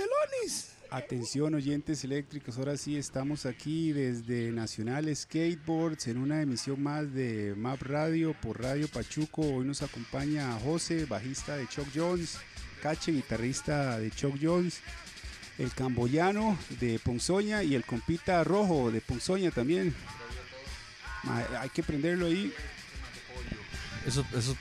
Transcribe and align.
telones. 0.00 0.70
Atención 0.90 1.54
oyentes 1.54 2.02
eléctricos, 2.04 2.56
ahora 2.56 2.76
sí 2.76 2.96
estamos 2.96 3.44
aquí 3.44 3.92
desde 3.92 4.50
Nacional 4.50 5.14
Skateboards 5.14 6.08
en 6.08 6.16
una 6.16 6.40
emisión 6.40 6.82
más 6.82 7.12
de 7.12 7.54
Map 7.54 7.82
Radio 7.82 8.34
por 8.40 8.60
Radio 8.60 8.88
Pachuco. 8.88 9.42
Hoy 9.42 9.66
nos 9.66 9.82
acompaña 9.82 10.58
José, 10.64 11.04
bajista 11.04 11.56
de 11.56 11.68
Chuck 11.68 11.86
Jones, 11.94 12.38
Cache, 12.82 13.12
guitarrista 13.12 13.98
de 13.98 14.10
Chuck 14.10 14.36
Jones, 14.40 14.80
el 15.58 15.70
camboyano 15.74 16.58
de 16.80 16.98
Ponzoña 16.98 17.62
y 17.62 17.74
el 17.74 17.84
compita 17.84 18.42
rojo 18.42 18.90
de 18.90 19.02
Ponzoña 19.02 19.50
también. 19.50 19.94
Hay 21.60 21.68
que 21.68 21.82
prenderlo 21.82 22.26
ahí. 22.26 22.52
Eso, 24.06 24.24
eso, 24.34 24.56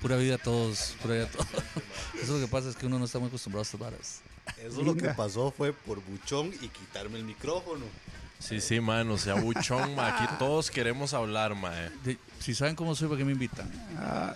pura 0.00 0.16
vida 0.16 0.36
a 0.36 0.38
todos, 0.38 0.96
pura 1.02 1.14
vida 1.14 1.24
a 1.24 1.30
todos. 1.30 1.48
Eso 2.22 2.34
lo 2.34 2.46
que 2.46 2.50
pasa 2.50 2.68
es 2.68 2.76
que 2.76 2.86
uno 2.86 2.98
no 2.98 3.04
está 3.06 3.18
muy 3.18 3.26
acostumbrado 3.26 3.62
a 3.62 3.64
estas 3.64 3.80
varas. 3.80 4.22
Eso 4.64 4.82
lo 4.82 4.94
que 4.96 5.08
pasó 5.10 5.50
fue 5.50 5.72
por 5.72 6.00
buchón 6.04 6.48
y 6.60 6.68
quitarme 6.68 7.18
el 7.18 7.24
micrófono. 7.24 7.84
Sí, 8.40 8.60
sí, 8.60 8.80
man, 8.80 9.10
o 9.10 9.18
sea, 9.18 9.34
buchón, 9.34 9.96
ma, 9.96 10.14
aquí 10.16 10.32
todos 10.38 10.70
queremos 10.70 11.12
hablar, 11.12 11.56
ma. 11.56 11.72
De- 12.04 12.16
si 12.38 12.54
saben 12.54 12.76
cómo 12.76 12.94
soy, 12.94 13.08
¿por 13.08 13.18
qué 13.18 13.24
me 13.24 13.32
invitan? 13.32 13.68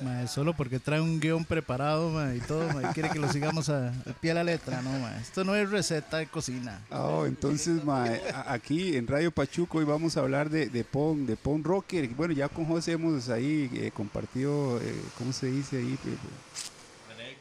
Mae, 0.02 0.26
solo 0.26 0.54
porque 0.54 0.80
trae 0.80 1.00
un 1.00 1.20
guion 1.20 1.44
preparado 1.44 2.10
mae, 2.10 2.38
y 2.38 2.40
todo, 2.40 2.66
mae, 2.74 2.92
quiere 2.94 3.10
que 3.10 3.20
lo 3.20 3.30
sigamos 3.32 3.68
a, 3.68 3.90
al 3.90 4.14
pie 4.20 4.30
de 4.30 4.34
la 4.34 4.42
letra, 4.42 4.82
no, 4.82 4.90
mae. 4.98 5.20
Esto 5.20 5.44
no 5.44 5.54
es 5.54 5.70
receta 5.70 6.16
de 6.18 6.26
cocina. 6.26 6.80
Oh, 6.90 7.26
entonces, 7.26 7.84
ma, 7.84 8.06
a- 8.34 8.52
aquí 8.52 8.96
en 8.96 9.06
Radio 9.06 9.30
Pachuco 9.30 9.78
hoy 9.78 9.84
vamos 9.84 10.16
a 10.16 10.20
hablar 10.20 10.50
de, 10.50 10.66
de 10.68 10.82
Pong, 10.82 11.20
de 11.20 11.36
Pong 11.36 11.64
Rocker. 11.64 12.08
Bueno, 12.08 12.34
ya 12.34 12.48
con 12.48 12.64
José 12.64 12.92
hemos 12.92 13.28
ahí 13.28 13.70
eh, 13.72 13.92
compartido, 13.94 14.80
eh, 14.82 15.00
¿cómo 15.16 15.32
se 15.32 15.46
dice 15.46 15.76
ahí? 15.76 15.96
Eh, 16.06 16.16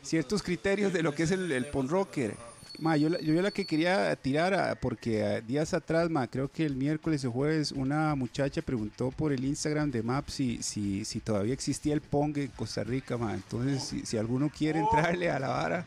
Ciertos 0.03 0.41
criterios 0.43 0.93
de 0.93 1.01
lo 1.03 1.13
que 1.15 1.23
es 1.23 1.31
el, 1.31 1.51
el 1.51 1.65
Pong 1.67 1.89
Rocker. 1.89 2.35
Ma, 2.81 2.97
yo, 2.97 3.09
la, 3.09 3.19
yo 3.21 3.39
la 3.41 3.51
que 3.51 3.63
quería 3.65 4.13
tirar, 4.15 4.53
ah, 4.55 4.75
porque 4.81 5.23
ah, 5.23 5.39
días 5.41 5.73
atrás, 5.73 6.09
ma, 6.09 6.25
creo 6.27 6.51
que 6.51 6.65
el 6.65 6.75
miércoles 6.75 7.23
o 7.25 7.31
jueves, 7.31 7.71
una 7.71 8.15
muchacha 8.15 8.61
preguntó 8.63 9.11
por 9.11 9.31
el 9.31 9.45
Instagram 9.45 9.91
de 9.91 10.01
Map 10.01 10.27
si, 10.29 10.61
si, 10.63 11.05
si 11.05 11.19
todavía 11.19 11.53
existía 11.53 11.93
el 11.93 12.01
Pong 12.01 12.35
en 12.39 12.47
Costa 12.47 12.83
Rica, 12.83 13.17
ma. 13.17 13.35
Entonces, 13.35 13.83
si, 13.83 14.03
si 14.05 14.17
alguno 14.17 14.49
quiere 14.49 14.79
entrarle 14.79 15.29
a 15.29 15.39
la 15.39 15.47
vara, 15.49 15.85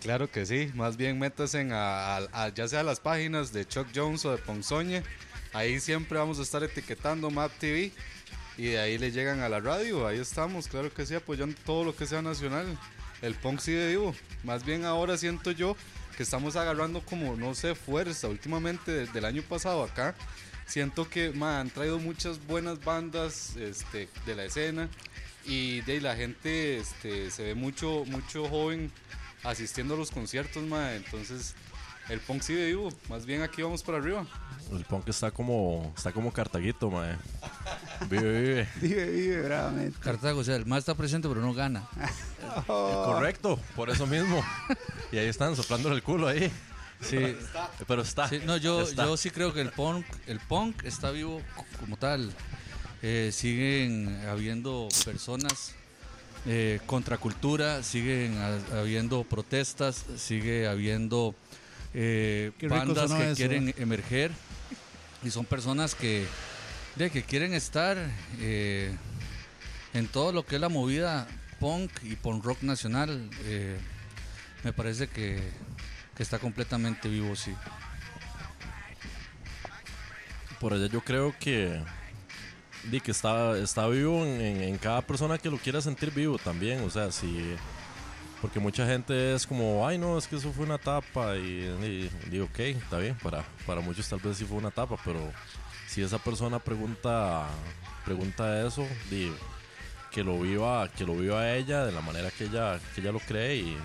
Claro 0.00 0.30
que 0.30 0.46
sí, 0.46 0.70
más 0.76 0.96
bien 0.96 1.18
métanse 1.18 1.60
a, 1.72 2.16
a- 2.16 2.44
a- 2.44 2.48
ya 2.54 2.66
sea 2.66 2.82
las 2.82 3.00
páginas 3.00 3.52
de 3.52 3.66
Chuck 3.68 3.88
Jones 3.94 4.24
o 4.24 4.30
de 4.30 4.38
Ponzoñe, 4.38 5.02
ahí 5.52 5.78
siempre 5.78 6.16
vamos 6.16 6.38
a 6.38 6.42
estar 6.42 6.62
etiquetando 6.64 7.28
Map 7.30 7.52
TV 7.58 7.92
y 8.56 8.62
de 8.68 8.78
ahí 8.78 8.96
le 8.96 9.10
llegan 9.10 9.40
a 9.40 9.50
la 9.50 9.60
radio, 9.60 10.06
ahí 10.06 10.18
estamos, 10.18 10.68
claro 10.68 10.90
que 10.94 11.04
sí, 11.04 11.14
apoyando 11.14 11.54
todo 11.66 11.84
lo 11.84 11.94
que 11.94 12.06
sea 12.06 12.22
nacional. 12.22 12.78
El 13.20 13.34
punk 13.34 13.60
sigue 13.60 13.88
vivo, 13.88 14.14
más 14.42 14.64
bien 14.64 14.86
ahora 14.86 15.18
siento 15.18 15.50
yo 15.50 15.76
que 16.16 16.22
estamos 16.22 16.56
agarrando 16.56 17.00
como, 17.04 17.36
no 17.36 17.54
sé, 17.54 17.74
fuerza 17.74 18.28
últimamente 18.28 18.92
desde 18.92 19.18
el 19.18 19.24
año 19.24 19.42
pasado 19.42 19.82
acá. 19.82 20.14
Siento 20.66 21.08
que 21.08 21.30
ma, 21.30 21.60
han 21.60 21.70
traído 21.70 21.98
muchas 21.98 22.44
buenas 22.46 22.84
bandas 22.84 23.56
este, 23.56 24.08
de 24.24 24.34
la 24.34 24.44
escena 24.44 24.88
y 25.44 25.80
de 25.82 26.00
la 26.00 26.14
gente 26.14 26.78
este, 26.78 27.30
se 27.30 27.42
ve 27.42 27.54
mucho, 27.54 28.04
mucho 28.06 28.48
joven 28.48 28.92
asistiendo 29.42 29.94
a 29.94 29.96
los 29.96 30.10
conciertos, 30.10 30.62
ma, 30.62 30.94
entonces 30.94 31.54
el 32.10 32.20
punk 32.20 32.42
sigue 32.42 32.66
vivo, 32.66 32.90
más 33.08 33.24
bien 33.26 33.42
aquí 33.42 33.62
vamos 33.62 33.82
para 33.82 33.98
arriba. 33.98 34.26
El 34.72 34.84
punk 34.84 35.08
está 35.08 35.30
como, 35.30 35.92
está 35.96 36.12
como 36.12 36.32
cartaguito, 36.32 36.90
ma. 36.90 37.18
Vive, 38.08 38.40
vive. 38.40 38.68
vive, 38.80 39.10
vive 39.10 39.42
bravamente. 39.42 39.98
Cartago, 40.00 40.40
o 40.40 40.44
sea, 40.44 40.56
el 40.56 40.66
más 40.66 40.80
está 40.80 40.94
presente, 40.94 41.28
pero 41.28 41.40
no 41.40 41.52
gana. 41.54 41.88
Correcto, 42.66 43.58
por 43.76 43.90
eso 43.90 44.06
mismo. 44.06 44.42
Y 45.12 45.18
ahí 45.18 45.26
están 45.26 45.56
soplándole 45.56 45.96
el 45.96 46.02
culo 46.02 46.28
ahí. 46.28 46.50
Sí. 47.00 47.36
Pero 47.86 48.02
está. 48.02 48.28
Sí, 48.28 48.40
no, 48.44 48.56
yo, 48.58 48.82
está. 48.82 49.04
yo 49.06 49.16
sí 49.16 49.30
creo 49.30 49.52
que 49.52 49.60
el 49.62 49.70
punk, 49.70 50.04
el 50.26 50.38
punk 50.38 50.84
está 50.84 51.10
vivo 51.10 51.40
como 51.78 51.96
tal. 51.96 52.32
Eh, 53.02 53.30
siguen 53.32 54.24
habiendo 54.28 54.88
personas 55.06 55.74
eh, 56.46 56.80
contracultura, 56.86 57.82
siguen 57.82 58.36
ha- 58.38 58.80
habiendo 58.80 59.24
protestas, 59.24 60.04
sigue 60.16 60.68
habiendo 60.68 61.34
eh, 61.94 62.52
bandas 62.68 63.12
que 63.12 63.26
eso. 63.26 63.36
quieren 63.36 63.74
emerger 63.78 64.30
y 65.22 65.30
son 65.30 65.44
personas 65.44 65.94
que, 65.94 66.26
de, 66.96 67.10
que 67.10 67.22
quieren 67.22 67.52
estar 67.54 67.96
eh, 68.40 68.94
en 69.94 70.06
todo 70.08 70.32
lo 70.32 70.44
que 70.46 70.54
es 70.56 70.60
la 70.60 70.68
movida 70.68 71.26
punk 71.58 71.90
y 72.02 72.16
punk 72.16 72.44
rock 72.44 72.62
nacional. 72.62 73.28
eh, 73.44 73.76
me 74.64 74.72
parece 74.72 75.08
que, 75.08 75.42
que 76.16 76.22
está 76.22 76.38
completamente 76.38 77.08
vivo, 77.08 77.34
sí. 77.36 77.54
Por 80.60 80.74
allá 80.74 80.86
yo 80.86 81.00
creo 81.02 81.34
que. 81.38 81.82
Di 82.84 83.00
que 83.00 83.10
está, 83.10 83.58
está 83.58 83.86
vivo 83.88 84.24
en, 84.24 84.40
en- 84.40 84.62
en 84.62 84.78
cada 84.78 85.02
persona 85.02 85.36
que 85.38 85.50
lo 85.50 85.58
quiera 85.58 85.80
sentir 85.82 86.10
vivo 86.10 86.38
también. 86.38 86.82
O 86.82 86.90
sea, 86.90 87.10
si. 87.12 87.54
Porque 88.40 88.58
mucha 88.58 88.86
gente 88.86 89.34
es 89.34 89.46
como, 89.46 89.86
ay 89.86 89.98
no, 89.98 90.16
es 90.16 90.26
que 90.26 90.36
eso 90.36 90.52
fue 90.52 90.64
una 90.64 90.76
etapa. 90.76 91.36
Y, 91.36 92.10
digo, 92.30 92.46
ok, 92.46 92.58
está 92.60 92.98
bien. 92.98 93.16
Para, 93.22 93.44
para 93.66 93.80
muchos 93.80 94.08
tal 94.08 94.20
vez 94.20 94.38
sí 94.38 94.44
fue 94.44 94.58
una 94.58 94.68
etapa, 94.68 94.96
pero 95.04 95.20
si 95.86 96.02
esa 96.02 96.18
persona 96.18 96.58
pregunta, 96.58 97.46
pregunta 98.04 98.66
eso, 98.66 98.86
di, 99.10 99.30
que 100.10 100.24
lo 100.24 100.40
viva, 100.40 100.88
que 100.88 101.04
lo 101.04 101.16
viva 101.16 101.52
ella 101.52 101.84
de 101.84 101.92
la 101.92 102.00
manera 102.00 102.30
que 102.30 102.44
ella, 102.44 102.78
que 102.94 103.00
ella 103.00 103.12
lo 103.12 103.20
cree 103.20 103.56
y. 103.56 103.76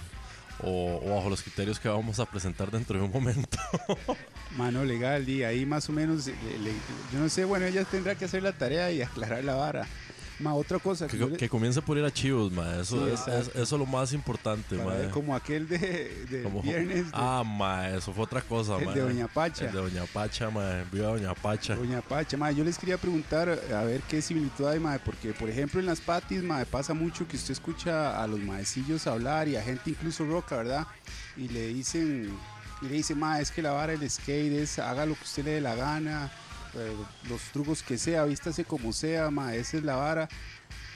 O, 0.64 1.14
bajo 1.14 1.30
los 1.30 1.42
criterios 1.42 1.82
que 1.82 1.90
vamos 1.90 2.18
a 2.22 2.26
presentar 2.26 2.72
dentro 2.72 2.98
de 2.98 3.04
un 3.04 3.12
momento. 3.12 3.58
Mano 4.56 4.86
legal, 4.86 5.28
y 5.28 5.44
ahí 5.44 5.66
más 5.66 5.90
o 5.90 5.92
menos, 5.92 6.28
yo 6.28 7.20
no 7.20 7.28
sé, 7.28 7.44
bueno, 7.44 7.66
ella 7.66 7.84
tendrá 7.84 8.16
que 8.16 8.24
hacer 8.24 8.42
la 8.42 8.54
tarea 8.54 8.90
y 8.90 9.02
aclarar 9.02 9.44
la 9.44 9.56
vara. 9.56 9.86
Ma, 10.38 10.54
otra 10.54 10.80
cosa 10.80 11.08
que, 11.08 11.18
Que, 11.18 11.26
le- 11.26 11.38
que 11.38 11.48
comience 11.48 11.82
por 11.82 11.98
ir 11.98 12.04
a 12.04 12.12
Chivos, 12.12 12.52
ma. 12.52 12.76
Eso, 12.82 13.06
Sí, 13.08 13.14
es, 13.14 13.48
eso 13.48 13.62
es 13.62 13.72
lo 13.72 13.86
más 13.86 14.12
importante, 14.12 14.76
ma. 14.76 14.94
como 15.12 15.34
aquel 15.34 15.66
de, 15.68 15.78
de 16.30 16.44
Como- 16.44 16.62
viernes 16.62 17.06
de 17.06 17.12
Ah, 17.14 17.42
ma, 17.46 17.90
eso 17.90 18.12
fue 18.12 18.26
otra 18.26 18.42
cosa, 18.42 18.78
El 18.78 18.86
ma. 18.86 18.94
de 18.94 19.00
Doña 19.02 19.28
Pacha. 19.28 19.66
El 19.66 19.72
de 19.72 19.78
Doña 19.78 20.04
Pacha, 20.12 20.50
ma. 20.50 20.84
Viva 20.92 21.08
Doña 21.08 21.34
Pacha. 21.34 21.76
Doña 21.76 22.02
Pacha. 22.02 22.36
Ma, 22.36 22.52
yo 22.52 22.66
les 22.66 22.78
quería 22.78 22.98
preguntar 22.98 23.48
a 23.50 23.84
ver 23.86 24.02
qué 24.10 24.22
similitud 24.22 24.66
hay, 24.68 24.80
ma, 24.80 24.98
porque 24.98 25.32
por 25.34 25.50
ejemplo 25.50 25.80
en 25.80 25.86
las 25.86 26.02
patis, 26.02 26.44
ma, 26.44 26.66
pasa 26.66 26.94
mucho 26.94 27.26
que 27.28 27.38
usted 27.38 27.52
escucha 27.52 28.22
a 28.22 28.28
los 28.28 28.40
maecillos 28.42 29.08
hablar 29.08 29.48
y 29.48 29.56
a 29.56 29.62
gente 29.64 29.90
incluso 29.92 30.26
roca, 30.26 30.58
¿verdad? 30.58 30.86
Y 31.38 31.48
le 31.48 31.68
dicen, 31.68 32.30
y 32.82 32.86
le 32.88 32.96
dicen, 32.96 33.18
ma, 33.18 33.40
es 33.40 33.52
que 33.52 33.62
la 33.62 33.72
vara 33.72 33.94
del 33.96 34.10
skate 34.10 34.52
es 34.54 34.80
haga 34.80 35.06
lo 35.06 35.16
que 35.16 35.24
usted 35.24 35.46
le 35.46 35.52
dé 35.52 35.62
la 35.62 35.76
gana, 35.76 36.30
los 37.30 37.42
trucos 37.54 37.82
que 37.84 37.98
sea, 37.98 38.24
vístase 38.26 38.66
como 38.66 38.94
sea, 38.94 39.30
ma, 39.32 39.56
esa 39.56 39.78
es 39.78 39.84
la 39.84 39.96
vara. 39.96 40.28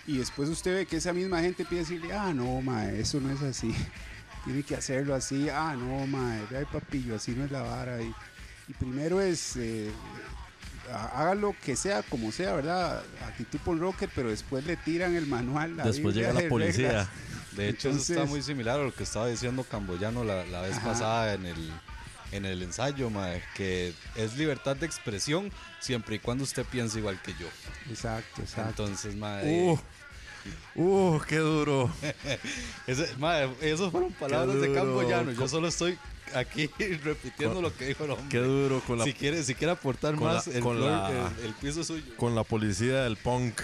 Y 0.07 0.17
después 0.17 0.49
usted 0.49 0.73
ve 0.75 0.85
que 0.85 0.97
esa 0.97 1.13
misma 1.13 1.41
gente 1.41 1.63
empieza 1.63 1.87
a 1.87 1.89
decirle, 1.95 2.13
ah, 2.13 2.33
no, 2.33 2.61
ma, 2.61 2.85
eso 2.89 3.19
no 3.19 3.31
es 3.31 3.41
así. 3.41 3.73
Tiene 4.45 4.63
que 4.63 4.75
hacerlo 4.75 5.13
así. 5.13 5.49
Ah, 5.49 5.75
no, 5.77 6.07
ma, 6.07 6.33
ay, 6.55 6.65
papillo, 6.71 7.15
así 7.15 7.31
no 7.31 7.43
es 7.45 7.51
la 7.51 7.61
vara. 7.61 8.01
Y, 8.01 8.13
y 8.67 8.73
primero 8.73 9.21
es, 9.21 9.55
eh, 9.57 9.91
ha- 10.91 11.21
haga 11.21 11.35
lo 11.35 11.55
que 11.63 11.75
sea, 11.75 12.01
como 12.03 12.31
sea, 12.31 12.53
¿verdad? 12.53 13.03
Actitud 13.27 13.59
por 13.59 13.77
rocker, 13.77 14.09
pero 14.15 14.29
después 14.29 14.65
le 14.65 14.77
tiran 14.77 15.15
el 15.15 15.27
manual. 15.27 15.77
la 15.77 15.83
Después 15.83 16.15
Biblia 16.15 16.29
llega 16.29 16.41
la 16.43 16.49
policía. 16.49 16.87
reglas. 16.87 17.09
De 17.55 17.67
hecho, 17.69 17.89
eso 17.89 18.13
está 18.13 18.25
muy 18.25 18.41
similar 18.41 18.79
a 18.79 18.83
lo 18.83 18.93
que 18.93 19.03
estaba 19.03 19.27
diciendo 19.27 19.63
Camboyano 19.63 20.23
la, 20.23 20.45
la 20.45 20.61
vez 20.61 20.77
Ajá. 20.77 20.87
pasada 20.87 21.33
en 21.33 21.45
el, 21.47 21.71
en 22.31 22.45
el 22.45 22.61
ensayo, 22.61 23.09
mae, 23.09 23.43
que 23.55 23.93
es 24.15 24.37
libertad 24.37 24.75
de 24.75 24.85
expresión 24.85 25.51
siempre 25.79 26.15
y 26.15 26.19
cuando 26.19 26.43
usted 26.43 26.65
piense 26.65 26.99
igual 26.99 27.19
que 27.21 27.33
yo. 27.39 27.47
Exacto, 27.89 28.41
exacto. 28.41 28.83
Entonces, 28.85 29.15
mae, 29.15 29.77
Uh, 30.75 30.81
uh, 31.15 31.21
qué 31.27 31.37
duro. 31.37 31.91
ese- 32.87 33.13
mae, 33.17 33.49
esas 33.61 33.91
fueron 33.91 34.11
palabras 34.13 34.55
de 34.61 34.67
duro. 34.67 34.73
Camboyano. 34.79 35.31
Yo 35.33 35.47
solo 35.47 35.67
estoy 35.67 35.97
aquí 36.33 36.67
repitiendo 37.03 37.55
Con- 37.55 37.63
lo 37.63 37.75
que 37.75 37.87
dijo 37.87 38.05
el 38.05 38.11
hombre. 38.11 38.27
Qué 38.29 38.37
duro 38.39 38.81
con 38.87 38.99
la, 38.99 39.03
si 39.03 39.13
quiere, 39.13 39.43
si 39.43 39.53
quiere 39.55 39.73
aportar 39.73 40.15
con 40.15 40.27
más, 40.27 40.47
la- 40.47 40.53
el, 40.53 40.61
con 40.63 40.77
flor- 40.77 40.89
la- 40.91 41.31
el- 41.39 41.45
el 41.47 41.53
piso 41.55 41.83
suyo. 41.83 42.15
con 42.15 42.35
la 42.35 42.43
policía 42.45 43.03
del 43.03 43.17
punk. 43.17 43.61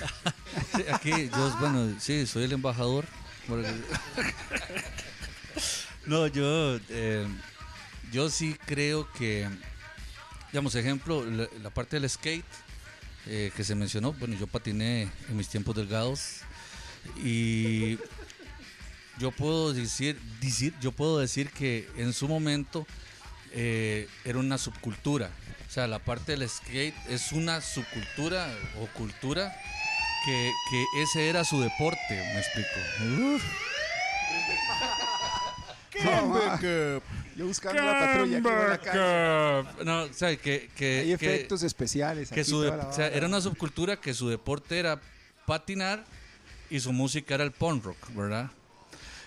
Sí, 0.76 0.84
aquí 0.92 1.30
yo, 1.30 1.58
bueno, 1.62 1.96
sí, 2.00 2.26
soy 2.28 2.44
el 2.44 2.52
embajador. 2.54 3.06
Porque- 3.48 3.70
No, 6.06 6.28
yo, 6.28 6.78
eh, 6.90 7.28
yo 8.16 8.30
sí 8.30 8.56
creo 8.66 9.12
que, 9.12 9.46
digamos, 10.54 10.74
ejemplo, 10.76 11.26
la, 11.26 11.50
la 11.62 11.70
parte 11.70 12.00
del 12.00 12.10
skate 12.10 12.46
eh, 13.28 13.52
que 13.58 13.66
se 13.66 13.76
mencionó, 13.76 14.14
bueno, 14.14 14.38
yo 14.38 14.48
patiné 14.48 15.10
en 15.28 15.36
mis 15.36 15.50
tiempos 15.50 15.76
delgados 15.76 16.38
y 17.18 17.98
yo 19.20 19.32
puedo 19.32 19.74
decir, 19.74 20.18
decir 20.40 20.74
yo 20.80 20.94
puedo 20.94 21.20
decir 21.20 21.50
que 21.50 21.90
en 21.98 22.14
su 22.14 22.30
momento 22.30 22.88
eh, 23.52 24.08
era 24.24 24.40
una 24.40 24.58
subcultura. 24.58 25.30
O 25.68 25.72
sea, 25.72 25.86
la 25.86 26.00
parte 26.00 26.38
del 26.38 26.48
skate 26.48 26.96
es 27.10 27.34
una 27.34 27.60
subcultura 27.60 28.48
o 28.80 28.88
cultura 28.98 29.54
que, 30.24 30.52
que 30.72 30.86
ese 31.02 31.28
era 31.28 31.44
su 31.44 31.60
deporte, 31.60 32.00
me 32.10 32.40
explico. 32.40 33.36
Uf. 33.36 33.44
Ma. 36.06 36.60
Yo 37.36 37.46
buscando 37.48 37.84
la 37.84 37.94
patrulla 38.00 38.38
aquí 38.38 38.48
en 38.48 38.70
la 38.70 38.78
calle. 38.80 39.84
No, 39.86 40.04
o 40.04 40.14
sea, 40.14 40.36
que, 40.38 40.70
que, 40.76 41.00
Hay 41.02 41.18
que- 41.18 41.34
efectos 41.36 41.64
especiales. 41.64 42.30
que 42.30 42.42
aquí, 42.42 42.50
su 42.50 42.62
de- 42.62 42.70
o 42.70 42.94
sea, 42.94 43.08
era 43.08 43.28
una 43.28 43.42
subcultura 43.42 44.00
que 44.00 44.14
su 44.14 44.30
deporte 44.30 44.80
era 44.80 45.02
patinar 45.46 46.06
y 46.70 46.80
su 46.80 46.94
música 46.94 47.36
era 47.36 47.44
el 47.44 47.52
punk 47.52 47.84
rock, 47.86 47.98
¿verdad? 48.16 48.52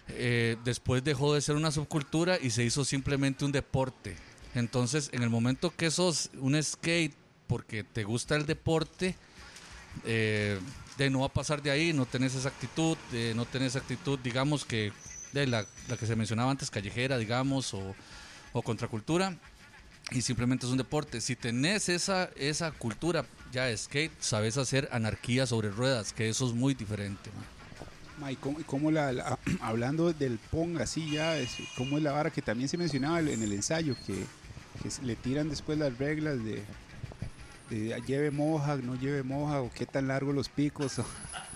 Eh, 0.09 0.57
después 0.65 1.05
dejó 1.05 1.35
de 1.35 1.43
ser 1.43 1.55
una 1.57 1.71
subcultura 1.71 2.39
y 2.41 2.51
se 2.51 2.65
hizo 2.65 2.85
simplemente 2.85 3.45
un 3.45 3.53
deporte. 3.53 4.17
Entonces, 4.55 5.11
en 5.13 5.23
el 5.23 5.29
momento 5.29 5.71
que 5.77 5.91
sos 5.91 6.31
un 6.39 6.61
skate 6.63 7.15
porque 7.47 7.85
te 7.85 8.05
gusta 8.05 8.35
el 8.37 8.47
deporte, 8.47 9.15
eh, 10.07 10.59
de 10.97 11.11
no 11.11 11.21
va 11.21 11.27
a 11.27 11.33
pasar 11.33 11.63
de 11.63 11.71
ahí, 11.71 11.93
no 11.93 12.07
tenés 12.07 12.35
esa 12.35 12.49
actitud, 12.49 12.97
de 13.13 13.35
no 13.35 13.45
tenés 13.45 13.77
actitud, 13.77 14.19
digamos 14.19 14.65
que 14.65 14.93
de 15.33 15.47
la, 15.47 15.67
la 15.89 15.97
que 15.97 16.07
se 16.07 16.17
mencionaba 16.17 16.51
antes, 16.51 16.71
callejera, 16.71 17.19
digamos, 17.19 17.75
o, 17.75 17.95
o 18.53 18.63
contracultura, 18.63 19.37
y 20.11 20.23
simplemente 20.23 20.65
es 20.67 20.73
un 20.73 20.79
deporte. 20.79 21.21
Si 21.21 21.37
tenés 21.37 21.89
esa, 21.89 22.31
esa 22.37 22.71
cultura 22.73 23.25
ya 23.53 23.65
de 23.65 23.77
skate, 23.77 24.13
sabes 24.21 24.57
hacer 24.57 24.89
anarquía 24.93 25.47
sobre 25.47 25.71
ruedas, 25.71 26.13
que 26.13 26.29
eso 26.29 26.47
es 26.47 26.55
muy 26.55 26.75
diferente. 26.75 27.31
Ma, 28.19 28.33
y 28.33 28.37
cómo, 28.37 28.59
y 28.59 28.65
cómo 28.65 28.91
la, 28.91 29.13
la- 29.13 29.39
hablando 29.61 30.13
del 30.13 30.39
Pong 30.51 30.81
así 30.81 31.11
ya, 31.11 31.37
es, 31.39 31.51
cómo 31.77 31.99
es 31.99 32.03
la 32.03 32.13
vara 32.13 32.31
que 32.31 32.43
también 32.43 32.69
se 32.69 32.79
mencionaba 32.79 33.21
en 33.21 33.43
el 33.43 33.53
ensayo, 33.53 33.95
que, 34.07 34.15
que 34.83 35.05
le 35.05 35.15
tiran 35.17 35.49
después 35.51 35.79
las 35.79 35.97
reglas 35.99 36.43
de, 36.43 36.65
de 37.71 38.03
lleve 38.07 38.31
moja, 38.31 38.77
no 38.77 38.97
lleve 38.97 39.23
moja, 39.23 39.61
o 39.61 39.71
qué 39.73 39.85
tan 39.87 40.09
largos 40.09 40.35
los 40.35 40.49
picos. 40.49 40.99
o- 40.99 41.07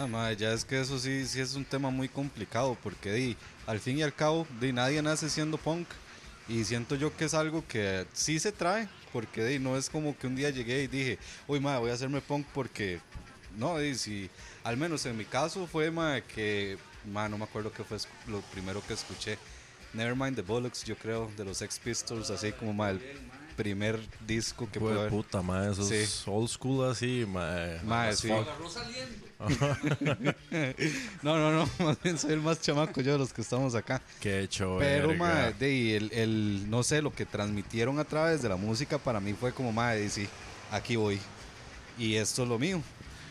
Ah, 0.00 0.06
mae, 0.06 0.36
ya 0.36 0.52
es 0.52 0.64
que 0.64 0.80
eso 0.80 0.96
sí, 0.96 1.26
sí 1.26 1.40
es 1.40 1.54
un 1.56 1.64
tema 1.64 1.90
muy 1.90 2.08
complicado 2.08 2.78
porque 2.84 3.12
di, 3.12 3.36
al 3.66 3.80
fin 3.80 3.98
y 3.98 4.04
al 4.04 4.14
cabo 4.14 4.46
di, 4.60 4.72
nadie 4.72 5.02
nace 5.02 5.28
siendo 5.28 5.58
punk 5.58 5.88
y 6.48 6.64
siento 6.64 6.94
yo 6.94 7.16
que 7.16 7.24
es 7.24 7.34
algo 7.34 7.66
que 7.66 8.06
sí 8.12 8.38
se 8.38 8.52
trae 8.52 8.88
porque 9.12 9.44
di, 9.44 9.58
no 9.58 9.76
es 9.76 9.90
como 9.90 10.16
que 10.16 10.28
un 10.28 10.36
día 10.36 10.50
llegué 10.50 10.84
y 10.84 10.86
dije, 10.86 11.18
uy, 11.48 11.58
mae, 11.58 11.80
voy 11.80 11.90
a 11.90 11.94
hacerme 11.94 12.20
punk 12.20 12.46
porque 12.54 13.00
no, 13.56 13.76
di, 13.78 13.96
si, 13.96 14.30
al 14.62 14.76
menos 14.76 15.04
en 15.04 15.16
mi 15.16 15.24
caso 15.24 15.66
fue 15.66 15.90
mae, 15.90 16.22
que, 16.22 16.78
mae, 17.12 17.28
no 17.28 17.36
me 17.36 17.44
acuerdo 17.44 17.72
qué 17.72 17.82
fue 17.82 17.98
lo 18.28 18.40
primero 18.52 18.80
que 18.86 18.94
escuché. 18.94 19.36
Nevermind 19.94 20.36
the 20.36 20.42
Bollocks, 20.42 20.84
yo 20.84 20.96
creo, 20.96 21.28
de 21.36 21.44
los 21.44 21.58
Sex 21.58 21.80
Pistols, 21.80 22.30
así 22.30 22.52
como 22.52 22.86
el 22.86 23.00
primer 23.58 23.98
disco 24.26 24.66
que 24.72 24.78
haber. 24.78 25.10
puta, 25.10 25.42
mae, 25.42 25.72
eso 25.72 25.82
Sí. 25.84 25.96
es 25.96 26.22
old 26.26 26.48
school 26.48 26.88
así. 26.90 27.26
Mae, 27.28 28.08
as 28.10 28.18
sí. 28.20 28.28
No, 31.22 31.36
no, 31.36 31.52
no, 31.52 31.68
más 31.84 32.00
bien 32.02 32.18
soy 32.18 32.32
el 32.32 32.40
más 32.40 32.60
chamaco 32.60 33.00
yo 33.00 33.12
de 33.12 33.18
los 33.18 33.32
que 33.32 33.42
estamos 33.42 33.74
acá. 33.74 34.00
Qué 34.20 34.40
hecho, 34.40 34.76
Pero, 34.78 35.14
mae, 35.14 35.52
de 35.54 35.66
ahí, 35.66 35.92
el, 35.92 36.12
el, 36.12 36.70
no 36.70 36.82
sé, 36.82 37.02
lo 37.02 37.12
que 37.12 37.26
transmitieron 37.26 37.98
a 37.98 38.04
través 38.04 38.42
de 38.42 38.48
la 38.48 38.56
música 38.56 38.98
para 38.98 39.20
mí 39.20 39.34
fue 39.34 39.52
como, 39.52 39.72
madre, 39.72 40.08
sí, 40.08 40.28
aquí 40.70 40.96
voy. 40.96 41.18
Y 41.98 42.14
esto 42.14 42.44
es 42.44 42.48
lo 42.48 42.58
mío. 42.58 42.80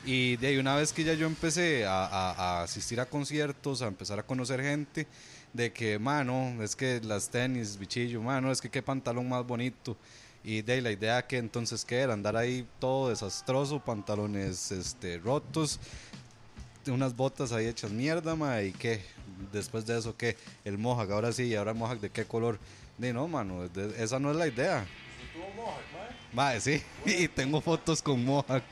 Y 0.06 0.38
de 0.38 0.48
ahí, 0.48 0.58
una 0.58 0.76
vez 0.76 0.94
que 0.94 1.04
ya 1.04 1.14
yo 1.14 1.26
empecé 1.28 1.86
a, 1.86 2.06
a- 2.06 2.32
a 2.60 2.64
asistir 2.64 3.00
a 3.00 3.06
conciertos, 3.06 3.82
a 3.82 3.88
empezar 3.88 4.20
a 4.20 4.24
conocer 4.24 4.62
gente, 4.62 5.08
de 5.58 5.74
que, 5.74 5.98
mano, 5.98 6.62
es 6.64 6.76
que 6.76 7.02
las 7.02 7.30
tenis, 7.30 7.78
bichillo, 7.78 8.22
mano, 8.22 8.52
es 8.52 8.62
que 8.62 8.70
qué 8.70 8.84
pantalón 8.84 9.28
más 9.28 9.46
bonito. 9.46 9.98
Y 10.44 10.62
de 10.62 10.82
la 10.82 10.92
idea 10.92 11.26
que 11.26 11.38
entonces, 11.38 11.84
¿qué 11.84 11.98
era? 11.98 12.14
Andar 12.14 12.38
ahí 12.38 12.66
todo 12.80 13.10
desastroso, 13.10 13.80
pantalones 13.84 14.72
este, 14.72 15.18
rotos, 15.18 15.80
unas 16.86 17.16
botas 17.16 17.52
ahí 17.52 17.66
hechas 17.66 17.92
mierda, 17.92 18.36
ma, 18.36 18.62
y 18.62 18.72
qué, 18.72 19.02
después 19.52 19.86
de 19.86 19.98
eso, 19.98 20.16
qué, 20.16 20.38
el 20.64 20.78
Mohawk, 20.78 21.12
ahora 21.12 21.34
sí, 21.34 21.44
y 21.46 21.56
ahora 21.56 21.72
el 21.72 21.78
Mohawk, 21.78 22.00
¿de 22.00 22.12
qué 22.12 22.24
color? 22.24 22.60
De 22.98 23.12
no, 23.12 23.28
mano, 23.28 23.68
de- 23.68 24.02
esa 24.02 24.20
no 24.20 24.30
es 24.32 24.38
la 24.38 24.48
idea. 24.48 24.86
Ma, 26.34 26.58
sí, 26.60 26.82
y 27.06 27.28
tengo 27.28 27.60
fotos 27.62 28.02
con 28.02 28.24
Mohawk. 28.24 28.64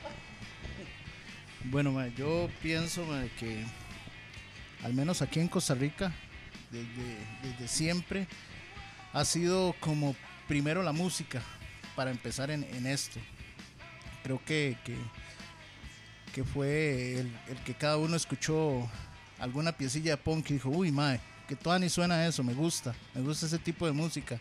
Bueno, 1.64 1.90
ma, 1.90 2.06
yo 2.08 2.48
pienso 2.62 3.04
ma, 3.04 3.24
que 3.38 3.64
al 4.82 4.94
menos 4.94 5.20
aquí 5.20 5.40
en 5.40 5.48
Costa 5.48 5.74
Rica, 5.74 6.14
desde, 6.76 7.16
desde 7.42 7.68
siempre, 7.68 8.26
ha 9.12 9.24
sido 9.24 9.74
como 9.80 10.14
primero 10.48 10.82
la 10.82 10.92
música 10.92 11.42
para 11.94 12.10
empezar 12.10 12.50
en, 12.50 12.64
en 12.64 12.86
esto. 12.86 13.18
Creo 14.22 14.40
que, 14.44 14.76
que, 14.84 14.96
que 16.34 16.44
fue 16.44 17.20
el, 17.20 17.36
el 17.48 17.56
que 17.64 17.74
cada 17.74 17.96
uno 17.96 18.16
escuchó 18.16 18.88
alguna 19.38 19.72
piecilla 19.72 20.12
de 20.12 20.16
punk 20.16 20.50
y 20.50 20.54
dijo, 20.54 20.68
uy, 20.70 20.90
mae, 20.92 21.20
que 21.48 21.56
toda 21.56 21.78
ni 21.78 21.88
suena 21.88 22.26
eso, 22.26 22.42
me 22.42 22.54
gusta, 22.54 22.94
me 23.14 23.20
gusta 23.20 23.46
ese 23.46 23.58
tipo 23.58 23.86
de 23.86 23.92
música. 23.92 24.38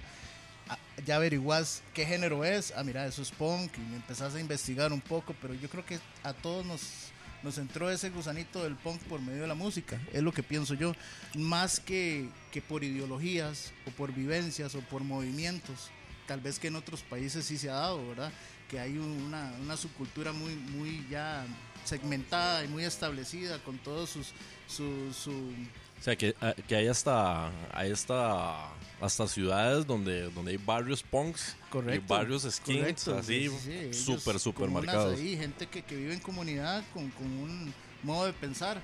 Ah, 0.68 0.78
Ya 1.06 1.18
averiguás 1.18 1.84
qué 1.94 2.06
género 2.06 2.44
es, 2.44 2.74
ah, 2.76 2.84
mira, 2.84 3.06
eso 3.06 3.22
es 3.22 3.32
punk, 3.32 3.72
y 3.78 3.96
empezás 3.96 4.34
a 4.36 4.40
investigar 4.40 4.92
un 4.92 5.02
poco, 5.02 5.36
pero 5.42 5.54
yo 5.54 5.70
creo 5.70 5.86
que 5.86 6.00
a 6.24 6.34
todos 6.34 6.66
nos, 6.66 7.05
nos 7.46 7.60
entró 7.60 7.92
ese 7.92 8.10
gusanito 8.10 8.64
del 8.64 8.76
punk 8.76 9.00
por 9.04 9.22
medio 9.22 9.44
de 9.44 9.48
la 9.48 9.54
música, 9.54 10.02
es 10.12 10.24
lo 10.24 10.34
que 10.34 10.42
pienso 10.42 10.74
yo, 10.74 10.94
más 11.36 11.80
que, 11.80 12.28
que 12.52 12.60
por 12.60 12.84
ideologías 12.84 13.72
o 13.86 13.92
por 13.92 14.12
vivencias 14.12 14.74
o 14.74 14.82
por 14.82 15.04
movimientos, 15.04 15.92
tal 16.28 16.42
vez 16.42 16.58
que 16.58 16.68
en 16.70 16.76
otros 16.76 17.04
países 17.04 17.46
sí 17.46 17.60
se 17.60 17.70
ha 17.70 17.76
dado, 17.76 18.06
¿verdad? 18.10 18.32
Que 18.68 18.80
hay 18.80 18.98
una, 18.98 19.54
una 19.62 19.78
subcultura 19.78 20.34
muy, 20.34 20.56
muy 20.56 21.06
ya 21.08 21.46
segmentada 21.84 22.66
y 22.66 22.68
muy 22.68 22.84
establecida 22.84 23.60
con 23.60 23.78
todos 23.78 24.10
sus... 24.10 24.34
Su, 24.68 25.14
su, 25.14 25.32
O 25.32 26.04
sea, 26.04 26.16
que, 26.16 26.36
ah, 26.42 26.56
que 26.68 26.76
hay 26.76 26.88
hasta, 26.88 27.52
hay 27.72 27.92
hasta, 27.92 28.72
hasta 29.02 29.28
ciudades 29.28 29.86
donde, 29.86 30.30
donde 30.32 30.52
hay 30.52 30.58
barrios 30.58 31.04
punks 31.04 31.56
Correcto, 31.70 32.06
y 32.06 32.08
barrios 32.08 32.44
skins 32.44 32.80
Correcto, 32.80 33.18
así 33.18 33.50
sí, 33.50 33.58
sí, 33.64 33.90
sí, 33.92 33.94
súper, 33.94 34.40
súper 34.40 34.68
comunas 34.68 34.86
marcados. 34.86 35.20
ahí, 35.20 35.38
gente 35.38 35.68
que, 35.68 35.84
que 35.84 35.96
vive 35.96 36.14
en 36.14 36.20
comunidad 36.20 36.84
con, 36.94 37.10
con 37.12 37.26
un 37.26 37.74
modo 38.04 38.26
de 38.26 38.34
pensar. 38.34 38.82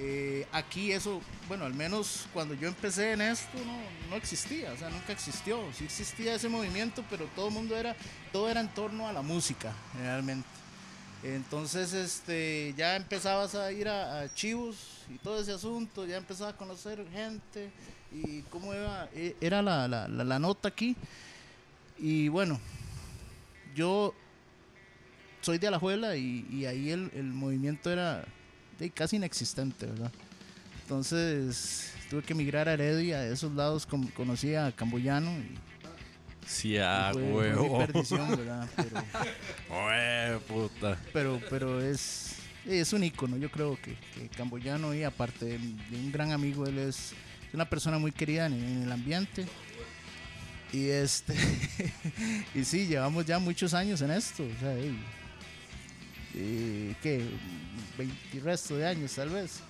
Eh, 0.00 0.46
aquí 0.52 0.92
eso, 0.92 1.20
bueno, 1.48 1.64
al 1.64 1.74
menos 1.74 2.26
cuando 2.32 2.54
yo 2.54 2.68
empecé 2.68 3.12
en 3.12 3.20
esto 3.20 3.58
no, 3.66 3.76
no 4.10 4.16
existía, 4.16 4.72
o 4.72 4.76
sea, 4.76 4.90
nunca 4.90 5.12
existió. 5.12 5.60
Sí 5.76 5.84
existía 5.84 6.34
ese 6.34 6.48
movimiento, 6.48 7.04
pero 7.10 7.26
todo 7.34 7.48
el 7.48 7.54
mundo 7.54 7.76
era, 7.76 7.96
todo 8.32 8.48
era 8.48 8.60
en 8.60 8.68
torno 8.68 9.08
a 9.08 9.12
la 9.12 9.22
música, 9.22 9.74
realmente. 9.96 10.46
Entonces, 11.24 11.94
este, 11.94 12.74
ya 12.76 12.94
empezabas 12.94 13.56
a 13.56 13.72
ir 13.72 13.88
a, 13.88 14.20
a 14.20 14.32
chivos 14.34 14.76
y 15.12 15.18
todo 15.18 15.40
ese 15.40 15.52
asunto, 15.52 16.06
ya 16.06 16.16
empezaba 16.16 16.50
a 16.50 16.56
conocer 16.56 17.04
gente 17.12 17.72
y 18.12 18.42
cómo 18.50 18.74
iba, 18.74 19.08
e- 19.14 19.36
era 19.40 19.60
la, 19.62 19.86
la, 19.88 20.08
la, 20.08 20.24
la 20.24 20.38
nota 20.38 20.68
aquí. 20.68 20.96
Y 21.98 22.28
bueno, 22.28 22.60
yo 23.74 24.14
soy 25.40 25.58
de 25.58 25.68
Alajuela 25.68 26.16
y, 26.16 26.46
y 26.50 26.66
ahí 26.66 26.90
el, 26.90 27.10
el 27.14 27.24
movimiento 27.24 27.90
era 27.90 28.24
de, 28.78 28.90
casi 28.90 29.16
inexistente, 29.16 29.86
¿verdad? 29.86 30.12
Entonces 30.82 31.92
tuve 32.08 32.22
que 32.22 32.32
emigrar 32.32 32.68
a 32.68 32.72
Heredia, 32.74 33.20
de 33.20 33.34
esos 33.34 33.52
lados 33.52 33.84
con- 33.86 34.06
conocí 34.08 34.54
a 34.54 34.72
Camboyano 34.72 35.30
y, 35.38 35.58
Sí, 36.46 36.78
ah, 36.78 37.10
fue, 37.12 37.22
fue 37.24 37.32
huevo. 37.56 37.78
perdición, 37.78 38.30
¿verdad? 38.30 38.66
Pero, 39.68 40.40
puta. 40.48 40.98
pero, 41.12 41.40
pero 41.50 41.80
es, 41.82 42.36
es 42.64 42.90
un 42.94 43.04
ícono, 43.04 43.36
yo 43.36 43.50
creo 43.50 43.76
que, 43.82 43.94
que 44.14 44.28
Camboyano 44.30 44.94
y 44.94 45.02
aparte 45.02 45.44
de, 45.44 45.58
de 45.58 45.96
un 45.96 46.10
gran 46.10 46.32
amigo, 46.32 46.64
él 46.66 46.78
es 46.78 47.12
una 47.52 47.68
persona 47.68 47.98
muy 47.98 48.12
querida 48.12 48.46
en, 48.46 48.82
el 48.82 48.92
ambiente. 48.92 49.46
Y 50.72 50.88
este 50.88 51.34
y 52.54 52.64
sí, 52.64 52.86
llevamos 52.86 53.24
ya 53.24 53.38
muchos 53.38 53.72
años 53.72 54.02
en 54.02 54.10
esto, 54.10 54.44
o 54.44 54.60
sea, 54.60 54.78
y, 54.78 54.98
y, 56.34 56.96
¿qué? 57.02 57.24
20 57.96 58.14
y 58.34 58.40
resto 58.40 58.76
de 58.76 58.86
años 58.86 59.14
tal 59.14 59.30
vez. 59.30 59.60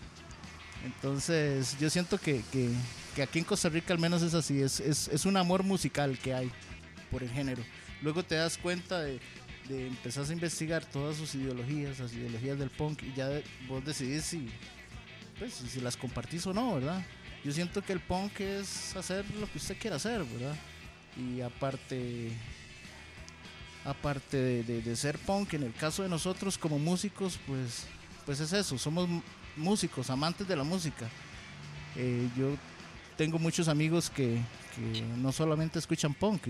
Entonces, 0.85 1.77
yo 1.81 1.91
siento 1.91 2.19
que, 2.19 2.43
que- 2.53 2.71
aquí 3.23 3.41
en 3.41 3.45
Costa 3.45 3.69
Rica 3.69 3.93
al 3.93 3.99
menos 3.99 4.23
es 4.23 4.33
así, 4.35 4.63
es, 4.63 4.79
es, 4.79 5.09
es 5.09 5.27
un 5.27 5.37
amor 5.37 5.65
musical 5.65 6.17
que 6.19 6.35
hay 6.35 6.53
por 7.11 7.23
el 7.23 7.31
género. 7.31 7.63
Luego 8.01 8.25
te 8.25 8.37
das 8.37 8.57
cuenta 8.57 9.01
de, 9.03 9.19
de 9.69 9.91
a 9.91 10.33
investigar 10.33 10.85
todas 10.85 11.17
sus 11.17 11.35
ideologías, 11.35 11.99
las 11.99 12.13
ideologías 12.13 12.59
del 12.59 12.71
punk, 12.71 13.03
y 13.03 13.13
ya 13.15 13.29
vos 13.69 13.85
decidís 13.85 14.25
si, 14.25 14.49
pues, 15.39 15.55
si 15.55 15.81
las 15.81 15.97
compartís 15.97 16.47
o 16.47 16.55
no, 16.55 16.77
¿verdad? 16.77 17.05
Yo 17.45 17.53
siento 17.53 17.83
que 17.83 17.93
el 17.93 18.01
punk 18.01 18.41
es 18.41 18.97
hacer 18.97 19.25
lo 19.39 19.51
que 19.51 19.59
usted 19.59 19.77
quiera 19.79 19.97
hacer, 19.97 20.25
¿verdad? 20.25 20.57
Y 21.17 21.41
aparte, 21.41 22.33
aparte 23.85 24.63
de, 24.63 24.97
ser 24.97 25.19
punk, 25.19 25.55
en 25.55 25.65
el 25.65 25.73
caso 25.73 26.03
de 26.03 26.09
nosotros 26.09 26.59
como 26.59 26.79
músicos, 26.79 27.39
pues, 27.47 27.87
pues 28.27 28.41
es 28.41 28.53
eso, 28.53 28.79
somos 28.79 29.09
músicos, 29.57 30.11
amantes 30.11 30.47
de 30.47 30.57
la 30.57 30.65
música. 30.65 31.09
Eh, 31.97 32.29
yo 32.37 32.57
tengo 33.17 33.39
muchos 33.39 33.69
amigos 33.69 34.11
que, 34.11 34.41
no 35.17 35.33
solamente 35.33 35.79
escuchan 35.81 36.15
punk, 36.15 36.47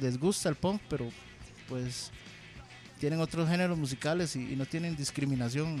les 0.00 0.18
gusta 0.18 0.48
el 0.48 0.56
punk, 0.56 0.80
pero 0.88 1.08
pues 1.68 2.10
tienen 2.98 3.20
otros 3.20 3.48
géneros 3.48 3.78
musicales 3.78 4.34
y, 4.34 4.52
y 4.52 4.56
no 4.56 4.66
tienen 4.66 4.96
discriminación 4.96 5.80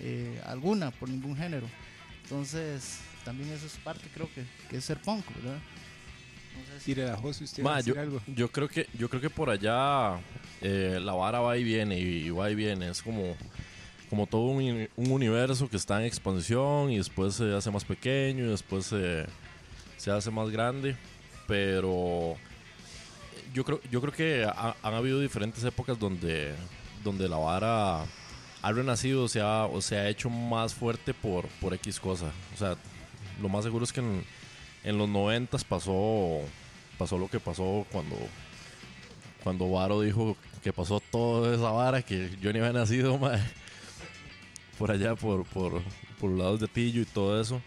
eh, 0.00 0.40
alguna 0.46 0.90
por 0.90 1.08
ningún 1.08 1.36
género. 1.36 1.66
Entonces, 2.24 2.98
también 3.24 3.50
eso 3.52 3.66
es 3.66 3.76
parte, 3.76 4.08
creo 4.14 4.28
que, 4.34 4.44
que 4.68 4.76
es 4.76 4.84
ser 4.84 4.98
punk, 5.00 5.24
¿verdad? 5.36 5.58
No 6.56 6.64
sé 6.66 6.78
si- 6.80 6.84
Tire 6.94 7.06
la 7.06 7.16
José, 7.16 7.44
usted 7.44 7.62
Ma, 7.62 7.80
yo, 7.80 7.98
algo. 7.98 8.20
yo 8.26 8.50
creo 8.50 8.68
que 8.68 8.86
yo 8.96 9.08
creo 9.08 9.20
que 9.20 9.30
por 9.30 9.50
allá 9.50 10.20
eh, 10.60 10.98
la 11.02 11.12
vara 11.14 11.40
va 11.40 11.56
y 11.58 11.64
viene 11.64 11.98
y, 11.98 12.26
y 12.26 12.30
va 12.30 12.50
y 12.50 12.54
viene 12.54 12.90
es 12.90 13.02
como 13.02 13.36
como 14.10 14.26
todo 14.26 14.42
un, 14.42 14.88
un 14.96 15.10
universo 15.10 15.68
que 15.68 15.76
está 15.76 15.98
en 15.98 16.06
expansión 16.06 16.90
y 16.92 16.98
después 16.98 17.34
se 17.34 17.52
hace 17.54 17.70
más 17.70 17.84
pequeño 17.84 18.44
y 18.44 18.48
después 18.48 18.86
se, 18.86 19.26
se 19.96 20.10
hace 20.12 20.30
más 20.30 20.50
grande 20.50 20.94
pero 21.48 22.36
yo 23.52 23.64
creo 23.64 23.80
yo 23.90 24.00
creo 24.00 24.12
que 24.12 24.44
ha- 24.44 24.76
han 24.82 24.94
habido 24.94 25.18
diferentes 25.20 25.62
épocas 25.64 25.98
donde 25.98 26.54
donde 27.02 27.28
la 27.28 27.36
vara 27.36 28.02
ha 28.62 28.72
renacido 28.72 29.24
o 29.24 29.28
se 29.28 29.40
ha, 29.40 29.64
o 29.66 29.80
se 29.82 29.96
ha 29.98 30.08
hecho 30.08 30.30
más 30.30 30.72
fuerte 30.74 31.12
por, 31.12 31.46
por 31.60 31.74
X 31.74 31.98
cosa 31.98 32.30
o 32.54 32.56
sea 32.56 32.76
lo 33.40 33.48
más 33.48 33.64
seguro 33.64 33.84
es 33.84 33.92
que 33.92 34.00
en, 34.00 34.24
en 34.84 34.98
los 34.98 35.08
noventas 35.08 35.64
pasó 35.64 36.40
pasó 36.98 37.18
lo 37.18 37.28
que 37.28 37.40
pasó 37.40 37.86
cuando 37.90 38.16
cuando 39.42 39.70
Varo 39.70 40.00
dijo 40.00 40.36
que 40.62 40.72
pasó 40.72 41.00
toda 41.00 41.54
esa 41.54 41.70
vara 41.70 42.02
que 42.02 42.30
yo 42.40 42.52
ni 42.52 42.58
había 42.60 42.72
nacido 42.72 43.18
mae, 43.18 43.40
por 44.78 44.90
allá 44.90 45.14
por 45.14 45.44
por 45.44 45.82
por 46.20 46.30
los 46.30 46.38
lados 46.38 46.60
de 46.60 46.68
Tillo 46.68 47.02
y 47.02 47.06
todo 47.06 47.40
eso 47.40 47.60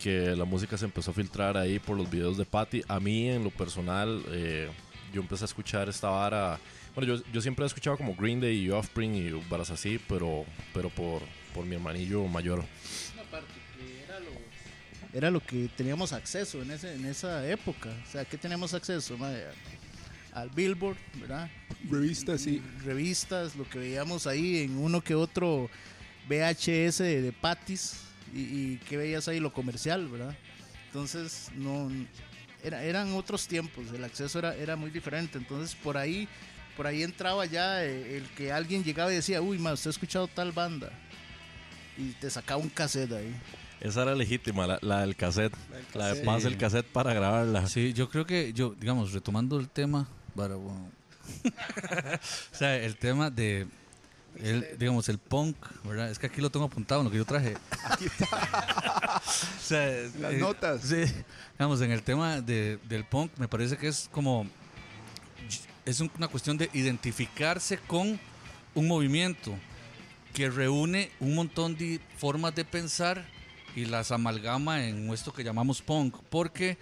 que 0.00 0.36
la 0.36 0.44
música 0.44 0.76
se 0.76 0.84
empezó 0.84 1.10
a 1.10 1.14
filtrar 1.14 1.56
ahí 1.56 1.78
por 1.78 1.96
los 1.96 2.08
videos 2.08 2.36
de 2.36 2.44
Patty 2.44 2.82
a 2.88 3.00
mí 3.00 3.28
en 3.28 3.44
lo 3.44 3.50
personal 3.50 4.22
eh, 4.28 4.70
yo 5.12 5.20
empecé 5.20 5.44
a 5.44 5.46
escuchar 5.46 5.88
esta 5.88 6.10
vara 6.10 6.58
bueno 6.94 7.14
yo, 7.14 7.22
yo 7.32 7.40
siempre 7.40 7.64
he 7.64 7.66
escuchado 7.66 7.96
como 7.96 8.14
Green 8.14 8.40
Day 8.40 8.64
y 8.64 8.70
Offspring 8.70 9.14
y 9.14 9.30
varas 9.50 9.70
así 9.70 9.98
pero 10.08 10.44
pero 10.72 10.90
por 10.90 11.22
por 11.56 11.64
mi 11.64 11.74
hermanillo 11.74 12.26
mayor. 12.26 12.62
Una 13.14 13.22
parte 13.30 13.65
era 15.16 15.30
lo 15.30 15.40
que 15.40 15.70
teníamos 15.76 16.12
acceso 16.12 16.60
en, 16.60 16.70
ese, 16.70 16.94
en 16.94 17.06
esa 17.06 17.46
época. 17.48 17.88
O 18.06 18.10
sea, 18.10 18.24
¿qué 18.24 18.36
teníamos 18.36 18.74
acceso? 18.74 19.16
Al 20.32 20.50
Billboard, 20.50 20.98
¿verdad? 21.18 21.50
Revistas, 21.88 22.42
sí. 22.42 22.62
Revistas, 22.84 23.56
lo 23.56 23.68
que 23.68 23.78
veíamos 23.78 24.26
ahí 24.26 24.58
en 24.58 24.76
uno 24.76 25.00
que 25.00 25.14
otro 25.14 25.70
VHS 26.28 26.98
de, 26.98 27.22
de 27.22 27.32
Patis 27.32 28.00
y, 28.34 28.40
y 28.40 28.80
que 28.88 28.98
veías 28.98 29.26
ahí 29.28 29.40
lo 29.40 29.52
comercial, 29.52 30.06
¿verdad? 30.08 30.36
Entonces, 30.88 31.50
no 31.54 31.90
era, 32.62 32.82
eran 32.84 33.14
otros 33.14 33.46
tiempos, 33.46 33.86
el 33.94 34.04
acceso 34.04 34.38
era, 34.38 34.54
era 34.54 34.76
muy 34.76 34.90
diferente. 34.90 35.38
Entonces, 35.38 35.74
por 35.74 35.96
ahí 35.96 36.28
por 36.76 36.86
ahí 36.86 37.02
entraba 37.02 37.46
ya 37.46 37.82
eh, 37.82 38.18
el 38.18 38.28
que 38.30 38.52
alguien 38.52 38.84
llegaba 38.84 39.10
y 39.10 39.16
decía, 39.16 39.40
uy, 39.40 39.58
ma, 39.58 39.72
usted 39.72 39.88
ha 39.88 39.90
escuchado 39.92 40.28
tal 40.28 40.52
banda. 40.52 40.90
Y 41.96 42.10
te 42.12 42.28
sacaba 42.28 42.60
un 42.60 42.68
cassette 42.68 43.12
ahí. 43.12 43.34
Esa 43.80 44.02
era 44.02 44.14
legítima 44.14 44.66
la, 44.66 44.78
la 44.82 45.00
del 45.00 45.14
cassette 45.16 45.54
la 45.94 46.14
de 46.14 46.22
pase 46.24 46.48
el 46.48 46.56
cassette 46.56 46.86
para 46.86 47.12
grabarla 47.14 47.66
Sí, 47.68 47.92
yo 47.92 48.08
creo 48.08 48.24
que, 48.26 48.52
yo, 48.52 48.74
digamos, 48.78 49.12
retomando 49.12 49.58
el 49.60 49.68
tema, 49.68 50.08
para, 50.34 50.54
bueno, 50.56 50.90
o 52.52 52.56
sea, 52.56 52.76
el 52.76 52.96
tema 52.96 53.30
de, 53.30 53.66
el, 54.42 54.76
digamos, 54.78 55.08
el 55.08 55.18
punk, 55.18 55.56
¿verdad? 55.84 56.10
Es 56.10 56.18
que 56.18 56.26
aquí 56.26 56.40
lo 56.40 56.50
tengo 56.50 56.66
apuntado 56.66 57.00
en 57.00 57.06
lo 57.06 57.10
que 57.10 57.16
yo 57.18 57.24
traje. 57.24 57.56
O 59.16 59.60
sea, 59.68 59.86
Las 60.20 60.34
eh, 60.34 60.38
notas. 60.38 60.82
Sí, 60.82 61.02
digamos, 61.58 61.80
en 61.80 61.90
el 61.90 62.02
tema 62.02 62.40
de- 62.40 62.78
del 62.88 63.04
punk, 63.04 63.32
me 63.38 63.48
parece 63.48 63.76
que 63.76 63.88
es 63.88 64.08
como, 64.12 64.46
es 65.84 66.00
un- 66.00 66.10
una 66.16 66.28
cuestión 66.28 66.56
de 66.56 66.70
identificarse 66.72 67.78
con 67.78 68.18
un 68.74 68.86
movimiento 68.88 69.54
que 70.34 70.50
reúne 70.50 71.10
un 71.18 71.34
montón 71.34 71.76
de 71.76 71.98
formas 72.18 72.54
de 72.54 72.64
pensar 72.64 73.24
y 73.76 73.84
las 73.84 74.10
amalgama 74.10 74.84
en 74.84 75.12
esto 75.12 75.32
que 75.32 75.44
llamamos 75.44 75.82
punk. 75.82 76.16
Porque, 76.30 76.78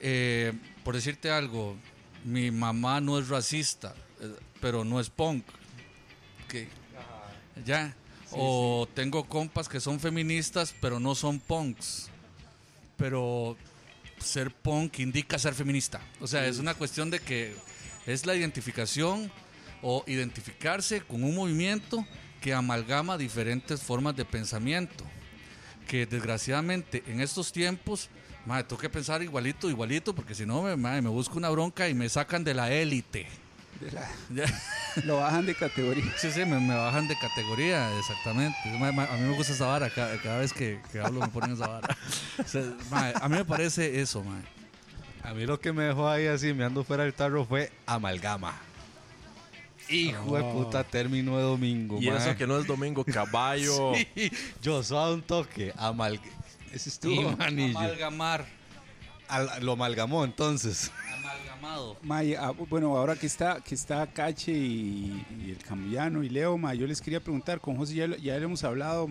eh, 0.00 0.52
por 0.82 0.94
decirte 0.94 1.30
algo, 1.30 1.76
mi 2.24 2.50
mamá 2.50 3.00
no 3.00 3.18
es 3.18 3.28
racista, 3.28 3.94
eh, 4.20 4.34
pero 4.60 4.84
no 4.84 4.98
es 4.98 5.10
punk. 5.10 5.44
¿Qué? 6.48 6.68
Ya. 7.64 7.94
o 8.30 8.86
tengo 8.94 9.24
compas 9.24 9.68
que 9.68 9.80
son 9.80 10.00
feministas, 10.00 10.74
pero 10.80 10.98
no 10.98 11.14
son 11.14 11.38
punks. 11.38 12.10
Pero 12.96 13.56
ser 14.18 14.50
punk 14.50 14.98
indica 14.98 15.38
ser 15.38 15.54
feminista. 15.54 16.00
O 16.20 16.26
sea, 16.26 16.46
es 16.46 16.58
una 16.58 16.74
cuestión 16.74 17.10
de 17.10 17.20
que 17.20 17.54
es 18.06 18.26
la 18.26 18.34
identificación 18.34 19.30
o 19.82 20.04
identificarse 20.06 21.00
con 21.02 21.24
un 21.24 21.34
movimiento 21.34 22.06
que 22.40 22.54
amalgama 22.54 23.18
diferentes 23.18 23.82
formas 23.82 24.16
de 24.16 24.24
pensamiento. 24.24 25.04
Que 25.88 26.06
desgraciadamente 26.06 27.02
en 27.08 27.20
estos 27.20 27.50
tiempos, 27.50 28.08
madre, 28.46 28.62
tengo 28.64 28.80
que 28.80 28.88
pensar 28.90 29.22
igualito, 29.22 29.68
igualito, 29.68 30.14
porque 30.14 30.34
si 30.34 30.46
no 30.46 30.62
me, 30.62 30.76
madre, 30.76 31.02
me 31.02 31.08
busco 31.08 31.36
una 31.38 31.48
bronca 31.50 31.88
y 31.88 31.94
me 31.94 32.08
sacan 32.08 32.44
de 32.44 32.54
la 32.54 32.70
élite. 32.70 33.26
De 33.80 33.90
la- 33.90 34.08
Ya. 34.34 34.44
lo 35.04 35.16
bajan 35.16 35.46
de 35.46 35.54
categoría. 35.54 36.04
Sí, 36.18 36.30
sí, 36.30 36.44
me, 36.44 36.60
me 36.60 36.74
bajan 36.74 37.08
de 37.08 37.16
categoría, 37.18 37.90
exactamente. 37.98 38.56
Ma- 38.78 38.92
ma- 38.92 39.04
A 39.04 39.16
mí 39.16 39.22
me 39.30 39.34
gusta 39.36 39.52
esa 39.54 39.66
vara, 39.66 39.88
cada, 39.90 40.16
cada 40.20 40.38
vez 40.38 40.52
que, 40.52 40.78
que 40.92 41.00
hablo 41.00 41.20
me 41.20 41.28
ponen 41.28 41.52
esa 41.52 41.66
vara. 41.66 41.96
O 42.38 42.46
sea, 42.46 42.62
ma, 42.90 43.10
a 43.10 43.28
mí 43.28 43.36
me 43.38 43.44
parece 43.44 44.00
eso, 44.00 44.22
ma. 44.22 44.40
A 45.22 45.32
mí 45.34 45.46
lo 45.46 45.58
que 45.58 45.72
me 45.72 45.84
dejó 45.84 46.08
ahí 46.08 46.26
así, 46.26 46.52
me 46.52 46.64
ando 46.64 46.84
fuera 46.84 47.02
del 47.04 47.14
tarro, 47.14 47.44
fue 47.46 47.72
amalgama. 47.86 48.54
Hijo 49.90 50.36
de 50.36 50.44
puta 50.44 50.84
término 50.84 51.36
de 51.36 51.42
domingo, 51.44 51.98
y 52.00 52.08
eso 52.08 52.36
que 52.36 52.46
no 52.46 52.58
es 52.58 52.66
domingo 52.66 53.04
caballo 53.12 53.92
Sí, 53.94 54.30
yo 54.62 54.82
soy 54.82 55.14
un 55.14 55.22
toque. 55.22 55.72
Amal... 55.76 56.20
Ese 56.72 56.90
estuvo 56.90 57.34
manillo. 57.36 57.78
Amalgamar, 57.78 58.46
Al- 59.28 59.64
lo 59.64 59.72
amalgamó 59.72 60.22
entonces. 60.24 60.90
amalgamado. 61.14 61.96
Ma, 62.02 62.22
y, 62.22 62.34
ah, 62.34 62.50
bueno, 62.50 62.94
ahora 62.96 63.16
que 63.16 63.26
está, 63.26 63.60
que 63.62 63.74
está 63.74 64.06
Cache 64.06 64.52
y, 64.52 65.24
y 65.46 65.50
el 65.50 65.58
Cambiano 65.58 66.22
y 66.22 66.28
Leo, 66.28 66.58
ma, 66.58 66.74
yo 66.74 66.86
les 66.86 67.00
quería 67.00 67.20
preguntar, 67.20 67.58
con 67.60 67.76
José 67.76 67.94
ya, 67.94 68.06
lo- 68.06 68.16
ya 68.16 68.36
le 68.36 68.44
hemos 68.44 68.62
hablado, 68.64 69.08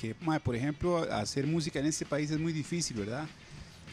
que, 0.00 0.14
por 0.44 0.54
ejemplo, 0.54 0.98
hacer 1.10 1.46
música 1.46 1.78
en 1.80 1.86
este 1.86 2.04
país 2.04 2.30
es 2.30 2.38
muy 2.38 2.52
difícil, 2.52 2.98
¿verdad? 2.98 3.26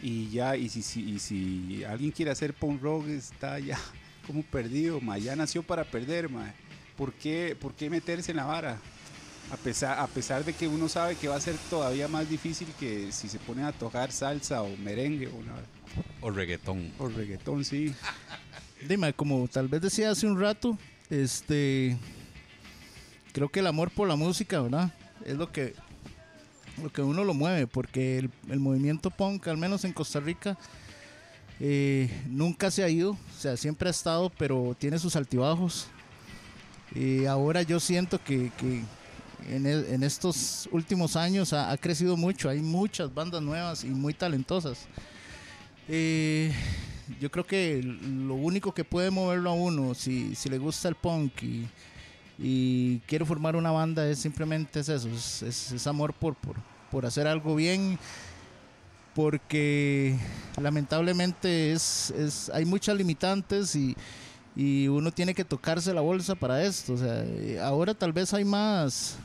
Y 0.03 0.29
ya, 0.29 0.57
y 0.57 0.67
si, 0.67 0.81
si, 0.81 1.01
y 1.11 1.19
si 1.19 1.83
alguien 1.85 2.11
quiere 2.11 2.31
hacer 2.31 2.53
punk 2.53 2.81
rock, 2.81 3.07
está 3.07 3.59
ya 3.59 3.79
como 4.27 4.43
perdido, 4.43 4.99
ma, 5.01 5.17
ya 5.17 5.35
nació 5.35 5.63
para 5.63 5.83
perder, 5.83 6.29
ma. 6.29 6.53
¿Por 6.97 7.13
qué, 7.13 7.55
por 7.59 7.73
qué 7.73 7.89
meterse 7.89 8.31
en 8.31 8.37
la 8.37 8.45
vara? 8.45 8.77
A 9.51 9.57
pesar, 9.57 9.99
a 9.99 10.07
pesar 10.07 10.43
de 10.43 10.53
que 10.53 10.67
uno 10.67 10.89
sabe 10.89 11.15
que 11.15 11.27
va 11.27 11.35
a 11.35 11.41
ser 11.41 11.55
todavía 11.69 12.07
más 12.07 12.27
difícil 12.29 12.67
que 12.79 13.11
si 13.11 13.29
se 13.29 13.37
pone 13.37 13.63
a 13.63 13.71
tocar 13.71 14.11
salsa 14.11 14.63
o 14.63 14.75
merengue 14.77 15.27
o, 15.27 15.35
una- 15.35 15.53
O 16.21 16.31
reggaetón. 16.31 16.91
o 16.97 17.07
reggaetón, 17.09 17.63
sí. 17.63 17.93
Dime, 18.87 19.13
como 19.13 19.47
tal 19.47 19.67
vez 19.67 19.81
decía 19.81 20.09
hace 20.11 20.25
un 20.25 20.39
rato, 20.39 20.77
este 21.09 21.97
creo 23.33 23.49
que 23.49 23.59
el 23.59 23.67
amor 23.67 23.91
por 23.91 24.07
la 24.07 24.15
música, 24.15 24.61
¿verdad? 24.61 24.93
Es 25.25 25.35
lo 25.37 25.51
que 25.51 25.73
lo 26.81 26.91
que 26.91 27.01
uno 27.01 27.23
lo 27.23 27.33
mueve, 27.33 27.67
porque 27.67 28.17
el, 28.17 28.29
el 28.49 28.59
movimiento 28.59 29.09
punk, 29.09 29.47
al 29.47 29.57
menos 29.57 29.85
en 29.85 29.93
Costa 29.93 30.19
Rica, 30.19 30.57
eh, 31.59 32.09
nunca 32.27 32.69
se 32.71 32.83
ha 32.83 32.89
ido, 32.89 33.11
o 33.11 33.39
sea, 33.39 33.55
siempre 33.57 33.87
ha 33.87 33.91
estado, 33.91 34.31
pero 34.37 34.75
tiene 34.77 34.99
sus 34.99 35.15
altibajos. 35.15 35.87
Y 36.93 37.25
ahora 37.25 37.61
yo 37.61 37.79
siento 37.79 38.21
que, 38.23 38.51
que 38.57 38.81
en, 39.53 39.65
el- 39.65 39.85
en 39.89 40.03
estos 40.03 40.67
últimos 40.71 41.15
años 41.15 41.53
ha, 41.53 41.71
ha 41.71 41.77
crecido 41.77 42.15
mucho, 42.17 42.49
hay 42.49 42.61
muchas 42.61 43.13
bandas 43.13 43.41
nuevas 43.41 43.83
y 43.83 43.87
muy 43.87 44.13
talentosas. 44.13 44.85
Eh, 45.87 46.51
yo 47.19 47.29
creo 47.29 47.45
que 47.45 47.81
lo 47.83 48.33
único 48.35 48.73
que 48.73 48.83
puede 48.83 49.11
moverlo 49.11 49.51
a 49.51 49.53
uno, 49.53 49.93
si, 49.93 50.33
si 50.35 50.49
le 50.49 50.57
gusta 50.57 50.87
el 50.89 50.95
punk 50.95 51.43
y, 51.43 51.67
y 52.39 52.99
quiere 53.01 53.25
formar 53.25 53.55
una 53.55 53.71
banda, 53.71 54.09
es 54.09 54.19
simplemente 54.19 54.79
es 54.79 54.89
eso, 54.89 55.07
es, 55.09 55.43
es- 55.43 55.71
es 55.71 55.87
amor 55.87 56.13
por, 56.13 56.35
por, 56.35 56.55
por 56.89 57.05
hacer 57.05 57.27
algo 57.27 57.55
bien, 57.55 57.99
porque 59.15 60.17
lamentablemente 60.61 61.71
es, 61.71 62.11
es, 62.11 62.49
hay 62.53 62.65
muchas 62.65 62.95
limitantes 62.97 63.75
y, 63.75 63.95
y 64.55 64.87
uno 64.89 65.09
tiene 65.11 65.33
que 65.33 65.45
tocarse 65.45 65.93
la 65.93 66.01
bolsa 66.01 66.35
para 66.35 66.63
esto. 66.63 66.93
O 66.93 66.97
sea, 66.97 67.23
eh, 67.25 67.59
ahora 67.63 67.93
tal 67.93 68.11
vez 68.11 68.33
hay 68.33 68.43
más, 68.43 69.15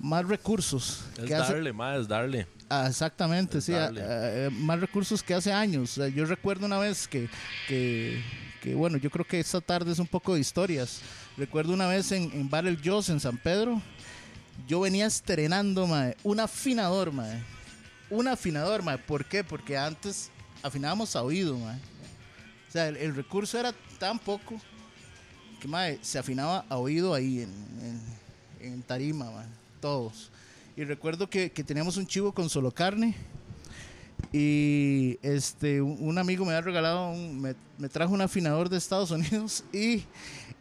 más 0.00 0.26
recursos. 0.26 1.04
es 1.18 1.24
que 1.24 1.34
hace- 1.34 1.52
darle 1.52 1.72
más 1.72 2.00
es 2.00 2.08
darle 2.08 2.46
Ah, 2.70 2.86
exactamente, 2.88 3.58
Es 3.58 3.64
sí. 3.66 3.74
a- 3.74 3.90
darle. 3.90 4.02
a- 4.02 4.46
a- 4.46 4.50
más 4.50 4.80
recursos 4.80 5.22
que 5.22 5.34
hace 5.34 5.52
años. 5.52 5.92
O 5.92 5.94
sea, 6.02 6.08
yo 6.08 6.24
recuerdo 6.24 6.64
una 6.64 6.78
vez 6.78 7.06
que, 7.06 7.28
que, 7.68 8.20
que, 8.62 8.74
bueno, 8.74 8.96
yo 8.96 9.10
creo 9.10 9.26
que 9.26 9.38
esta 9.38 9.60
tarde 9.60 9.92
es 9.92 9.98
un 9.98 10.06
poco 10.06 10.34
de 10.34 10.40
historias. 10.40 11.00
Recuerdo 11.36 11.74
una 11.74 11.86
vez 11.86 12.10
en, 12.12 12.32
en 12.32 12.48
Battle 12.48 12.78
Joss 12.82 13.10
en 13.10 13.20
San 13.20 13.36
Pedro, 13.36 13.82
yo 14.66 14.80
venía 14.80 15.04
estrenando, 15.06 15.86
mae, 15.86 16.16
un 16.24 16.40
afinador, 16.40 17.12
mae. 17.12 17.42
Un 18.14 18.28
afinador. 18.28 18.80
¿Por 19.06 19.24
qué? 19.24 19.42
Porque 19.42 19.76
antes 19.76 20.30
afinábamos 20.62 21.16
a 21.16 21.22
oído, 21.22 21.58
mae. 21.58 21.76
O 22.68 22.72
sea, 22.72 22.86
el, 22.88 23.14
recurso 23.14 23.58
era 23.58 23.74
tan 23.98 24.20
poco 24.20 24.54
que, 25.60 25.98
se 26.00 26.18
afinaba 26.18 26.64
a 26.68 26.76
oído 26.76 27.12
ahí 27.12 27.40
en, 27.40 27.50
en, 28.60 28.82
tarima, 28.82 29.32
mae. 29.32 29.46
Todos. 29.80 30.30
Y 30.76 30.84
recuerdo 30.84 31.28
que, 31.28 31.50
que 31.50 31.64
teníamos 31.64 31.96
un 31.96 32.06
chivo 32.06 32.32
con 32.32 32.48
solo 32.48 32.70
carne. 32.70 33.16
Y 34.32 35.18
este, 35.22 35.82
un 35.82 36.16
amigo 36.16 36.44
me 36.44 36.52
había 36.52 36.64
regalado, 36.64 37.10
un- 37.10 37.40
me, 37.40 37.56
me 37.78 37.88
trajo 37.88 38.12
un 38.12 38.20
afinador 38.20 38.68
de 38.68 38.78
Estados 38.78 39.10
Unidos 39.10 39.64
y 39.72 40.04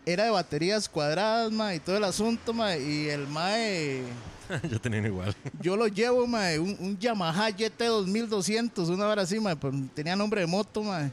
era 0.08 0.24
de 0.26 0.32
baterías 0.32 0.90
cuadradas, 0.90 1.52
ma, 1.52 1.76
y 1.76 1.80
todo 1.80 1.98
el 1.98 2.04
asunto, 2.04 2.52
ma, 2.52 2.76
y 2.76 3.10
el 3.10 3.28
mae, 3.28 4.02
Yo 4.70 4.80
tenía 4.82 5.00
igual. 5.06 5.36
yo 5.62 5.76
lo 5.78 5.88
llevo, 5.88 6.26
ma, 6.28 6.48
un, 6.60 6.76
un 6.80 6.98
Yamaha 7.00 7.50
YT 7.50 7.78
2200, 7.80 8.90
una 8.90 9.08
hora 9.08 9.22
así, 9.24 9.40
ma, 9.40 9.56
pues, 9.56 9.74
tenía 9.94 10.16
nombre 10.16 10.42
de 10.42 10.48
moto, 10.48 10.84
ma. 10.84 11.10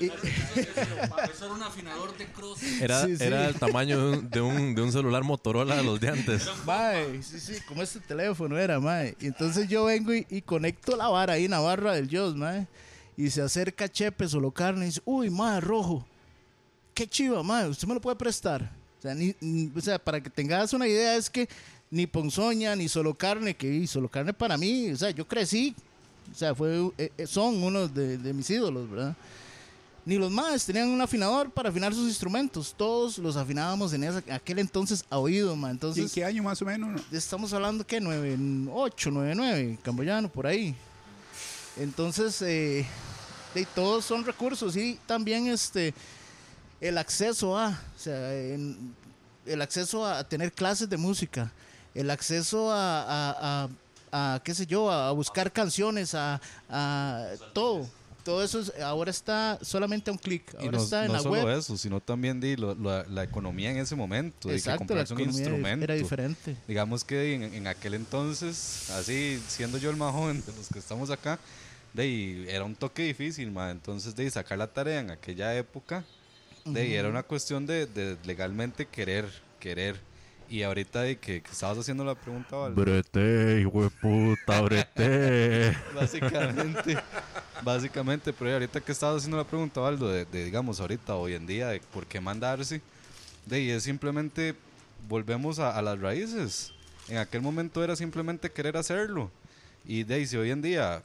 Y- 0.00 0.06
Eso 1.32 1.44
era 1.46 1.54
un 1.54 1.62
afinador 1.62 2.16
de 2.18 2.26
cross. 2.26 2.58
Era, 2.80 3.04
Sí, 3.06 3.16
sí. 3.16 3.22
era 3.22 3.46
el 3.48 3.54
tamaño 3.54 3.98
de 4.10 4.16
un, 4.18 4.30
de, 4.30 4.40
un, 4.40 4.74
de 4.74 4.82
un 4.82 4.92
celular 4.92 5.22
Motorola 5.22 5.76
de 5.76 5.84
los 5.84 6.00
de 6.00 6.08
antes. 6.08 6.48
Mae, 6.66 7.22
sí, 7.22 7.38
sí, 7.38 7.54
como 7.66 7.82
este 7.82 8.00
teléfono 8.00 8.58
era, 8.58 8.80
mae. 8.80 9.16
Y 9.20 9.26
entonces 9.26 9.68
yo 9.68 9.84
vengo 9.84 10.12
y, 10.12 10.26
y 10.30 10.42
conecto 10.42 10.96
la 10.96 11.08
vara 11.08 11.34
ahí 11.34 11.44
en 11.44 11.52
la 11.52 11.60
barra 11.60 11.94
del 11.94 12.08
Dios, 12.08 12.34
mae. 12.34 12.66
Y 13.16 13.30
se 13.30 13.40
acerca 13.42 13.88
Chepe, 13.88 14.26
solo 14.28 14.50
carne, 14.50 14.82
y 14.82 14.88
dice, 14.88 15.00
uy, 15.04 15.30
mae, 15.30 15.60
rojo. 15.60 16.04
Qué 16.92 17.06
chiva, 17.08 17.42
mae, 17.44 17.68
usted 17.68 17.86
me 17.86 17.94
lo 17.94 18.00
puede 18.00 18.16
prestar. 18.16 18.62
O 18.98 19.02
sea, 19.02 19.14
ni- 19.14 19.36
ni- 19.40 19.70
o 19.76 19.80
sea, 19.80 19.98
para 19.98 20.20
que 20.20 20.28
tengas 20.30 20.72
una 20.72 20.88
idea, 20.88 21.14
es 21.14 21.30
que 21.30 21.48
ni 21.94 22.06
Ponzoña, 22.06 22.74
ni 22.74 22.88
solo 22.88 23.14
carne, 23.14 23.54
que 23.54 23.86
solo 23.86 24.08
carne 24.08 24.32
para 24.34 24.56
mí, 24.58 24.90
o 24.90 24.96
sea, 24.96 25.10
yo 25.10 25.26
crecí. 25.26 25.74
O 26.32 26.34
sea, 26.34 26.54
fue, 26.54 26.90
eh, 26.98 27.12
eh, 27.18 27.26
son 27.26 27.62
unos 27.62 27.94
de, 27.94 28.18
de 28.18 28.32
mis 28.32 28.48
ídolos, 28.50 28.90
¿verdad? 28.90 29.14
Ni 30.06 30.16
los 30.16 30.30
más 30.30 30.66
tenían 30.66 30.88
un 30.88 31.00
afinador 31.00 31.50
para 31.50 31.68
afinar 31.68 31.94
sus 31.94 32.08
instrumentos. 32.08 32.74
Todos 32.76 33.16
los 33.18 33.36
afinábamos 33.36 33.92
en 33.92 34.04
esa- 34.04 34.22
aquel 34.34 34.58
entonces 34.58 35.04
a 35.08 35.18
oído, 35.18 35.54
man. 35.54 35.68
¿Y 35.68 35.70
en 35.70 35.74
Entonces, 35.76 36.12
qué 36.12 36.24
año 36.24 36.42
más 36.42 36.60
o 36.60 36.64
menos? 36.64 37.00
estamos 37.12 37.52
hablando 37.52 37.86
que 37.86 38.00
9, 38.00 38.36
8, 38.72 39.10
9, 39.12 39.32
9, 39.36 39.78
camboyano, 39.82 40.28
por 40.30 40.46
ahí. 40.46 40.74
Entonces, 41.78 42.40
eh, 42.42 42.86
de, 43.54 43.66
todos 43.74 44.04
son 44.04 44.24
recursos 44.24 44.76
y 44.76 44.98
también 45.06 45.46
este 45.48 45.94
el 46.80 46.98
acceso 46.98 47.56
a, 47.56 47.68
o 47.70 47.98
sea, 47.98 48.34
en- 48.34 48.94
el 49.46 49.60
acceso 49.62 50.04
a 50.06 50.24
tener 50.24 50.52
clases 50.52 50.88
de 50.88 50.96
música, 50.96 51.52
el 51.94 52.10
acceso 52.10 52.70
a, 52.72 53.02
a- 53.02 53.64
a- 53.64 54.34
a, 54.34 54.40
qué 54.44 54.54
sé 54.54 54.66
yo, 54.66 54.90
a 54.90 55.10
buscar 55.12 55.52
canciones, 55.52 56.14
a, 56.14 56.40
a 56.68 57.28
todo. 57.52 57.88
Todo 58.24 58.42
eso 58.42 58.60
es- 58.60 58.72
ahora 58.80 59.10
está 59.10 59.58
solamente 59.60 60.08
a 60.10 60.12
un 60.14 60.18
clic. 60.18 60.44
Y 60.60 60.68
no, 60.70 60.78
está 60.82 61.02
en 61.02 61.08
no 61.08 61.12
la 61.14 61.20
solo 61.20 61.34
web. 61.44 61.58
eso, 61.58 61.76
sino 61.76 62.00
también 62.00 62.40
di, 62.40 62.56
lo- 62.56 62.74
la, 62.74 63.04
la 63.10 63.22
economía 63.22 63.70
en 63.70 63.76
ese 63.78 63.94
momento. 63.96 64.48
de 64.48 64.54
que 64.54 64.58
Exacto, 64.60 64.94
la 64.94 65.04
un 65.10 65.20
instrumento. 65.20 65.84
era 65.84 65.94
diferente. 65.94 66.56
Digamos 66.66 67.04
que 67.04 67.34
en, 67.34 67.42
en 67.42 67.66
aquel 67.66 67.92
entonces, 67.94 68.88
así 68.92 69.42
siendo 69.48 69.76
yo 69.78 69.90
el 69.90 69.96
más 69.96 70.12
joven 70.14 70.42
de 70.46 70.52
los 70.56 70.68
que 70.68 70.78
estamos 70.78 71.10
acá, 71.10 71.38
de 71.92 72.50
era 72.54 72.64
un 72.64 72.74
toque 72.74 73.02
difícil, 73.02 73.50
ma. 73.50 73.70
Entonces, 73.70 74.16
de 74.16 74.30
sacar 74.30 74.56
la 74.58 74.68
tarea 74.68 75.00
en 75.00 75.10
aquella 75.10 75.54
época, 75.54 76.02
de 76.64 76.96
era 76.96 77.10
una 77.10 77.22
cuestión 77.24 77.66
de, 77.66 77.84
de 77.86 78.16
legalmente 78.24 78.86
querer, 78.86 79.28
querer. 79.60 80.00
Y 80.48 80.62
ahorita 80.62 81.02
de 81.02 81.16
que, 81.18 81.42
que 81.42 81.50
estabas 81.50 81.78
haciendo 81.78 82.04
la 82.04 82.14
pregunta, 82.14 82.56
Val, 82.56 82.74
Brete, 82.74 83.60
hijo 83.60 83.82
de 83.82 83.90
puta, 83.90 84.60
brete. 84.60 85.76
básicamente, 85.94 86.96
básicamente, 87.62 88.32
pero 88.32 88.52
ahorita 88.52 88.80
que 88.80 88.92
estabas 88.92 89.18
haciendo 89.18 89.38
la 89.38 89.44
pregunta, 89.44 89.80
Valdo, 89.80 90.08
de, 90.08 90.24
de, 90.26 90.44
digamos 90.44 90.80
ahorita, 90.80 91.14
hoy 91.14 91.34
en 91.34 91.46
día, 91.46 91.68
de 91.68 91.80
por 91.92 92.06
qué 92.06 92.20
mandarse, 92.20 92.82
de 93.46 93.74
es 93.74 93.82
simplemente, 93.82 94.54
volvemos 95.08 95.58
a, 95.58 95.76
a 95.76 95.82
las 95.82 95.98
raíces. 95.98 96.72
En 97.08 97.18
aquel 97.18 97.42
momento 97.42 97.82
era 97.82 97.96
simplemente 97.96 98.50
querer 98.50 98.76
hacerlo. 98.76 99.30
Y 99.86 100.04
de 100.04 100.26
si 100.26 100.36
hoy 100.36 100.50
en 100.50 100.62
día 100.62 101.02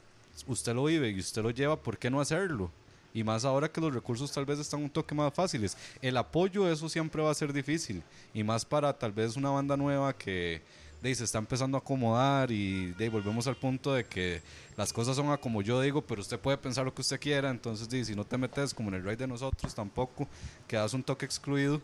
usted 0.47 0.73
lo 0.73 0.85
vive 0.85 1.09
y 1.09 1.19
usted 1.19 1.41
lo 1.41 1.51
lleva, 1.51 1.75
¿por 1.75 1.97
qué 1.97 2.09
no 2.09 2.21
hacerlo? 2.21 2.71
Y 3.13 3.23
más 3.23 3.45
ahora 3.45 3.71
que 3.71 3.81
los 3.81 3.93
recursos 3.93 4.31
tal 4.31 4.45
vez 4.45 4.59
están 4.59 4.83
un 4.83 4.89
toque 4.89 5.15
más 5.15 5.33
fáciles. 5.33 5.75
El 6.01 6.17
apoyo, 6.17 6.71
eso 6.71 6.87
siempre 6.89 7.21
va 7.21 7.31
a 7.31 7.35
ser 7.35 7.51
difícil. 7.51 8.03
Y 8.33 8.43
más 8.43 8.65
para 8.65 8.93
tal 8.93 9.11
vez 9.11 9.35
una 9.35 9.49
banda 9.49 9.75
nueva 9.75 10.13
que 10.13 10.61
de 11.01 11.15
se 11.15 11.23
está 11.23 11.37
empezando 11.37 11.77
a 11.77 11.79
acomodar 11.79 12.51
y 12.51 12.91
de 12.91 13.09
volvemos 13.09 13.47
al 13.47 13.55
punto 13.55 13.93
de 13.93 14.03
que 14.03 14.41
las 14.75 14.91
cosas 14.91 15.15
son 15.15 15.31
a 15.31 15.37
como 15.37 15.61
yo 15.61 15.79
digo, 15.79 16.01
pero 16.01 16.21
usted 16.21 16.37
puede 16.37 16.57
pensar 16.57 16.85
lo 16.85 16.93
que 16.93 17.01
usted 17.01 17.19
quiera. 17.19 17.49
Entonces, 17.49 17.89
de 17.89 18.03
si 18.03 18.15
no 18.15 18.25
te 18.25 18.37
metes 18.37 18.73
como 18.73 18.89
en 18.89 18.95
el 18.95 19.03
ride 19.03 19.17
de 19.17 19.27
nosotros, 19.27 19.73
tampoco 19.73 20.27
quedas 20.67 20.93
un 20.93 21.03
toque 21.03 21.25
excluido. 21.25 21.81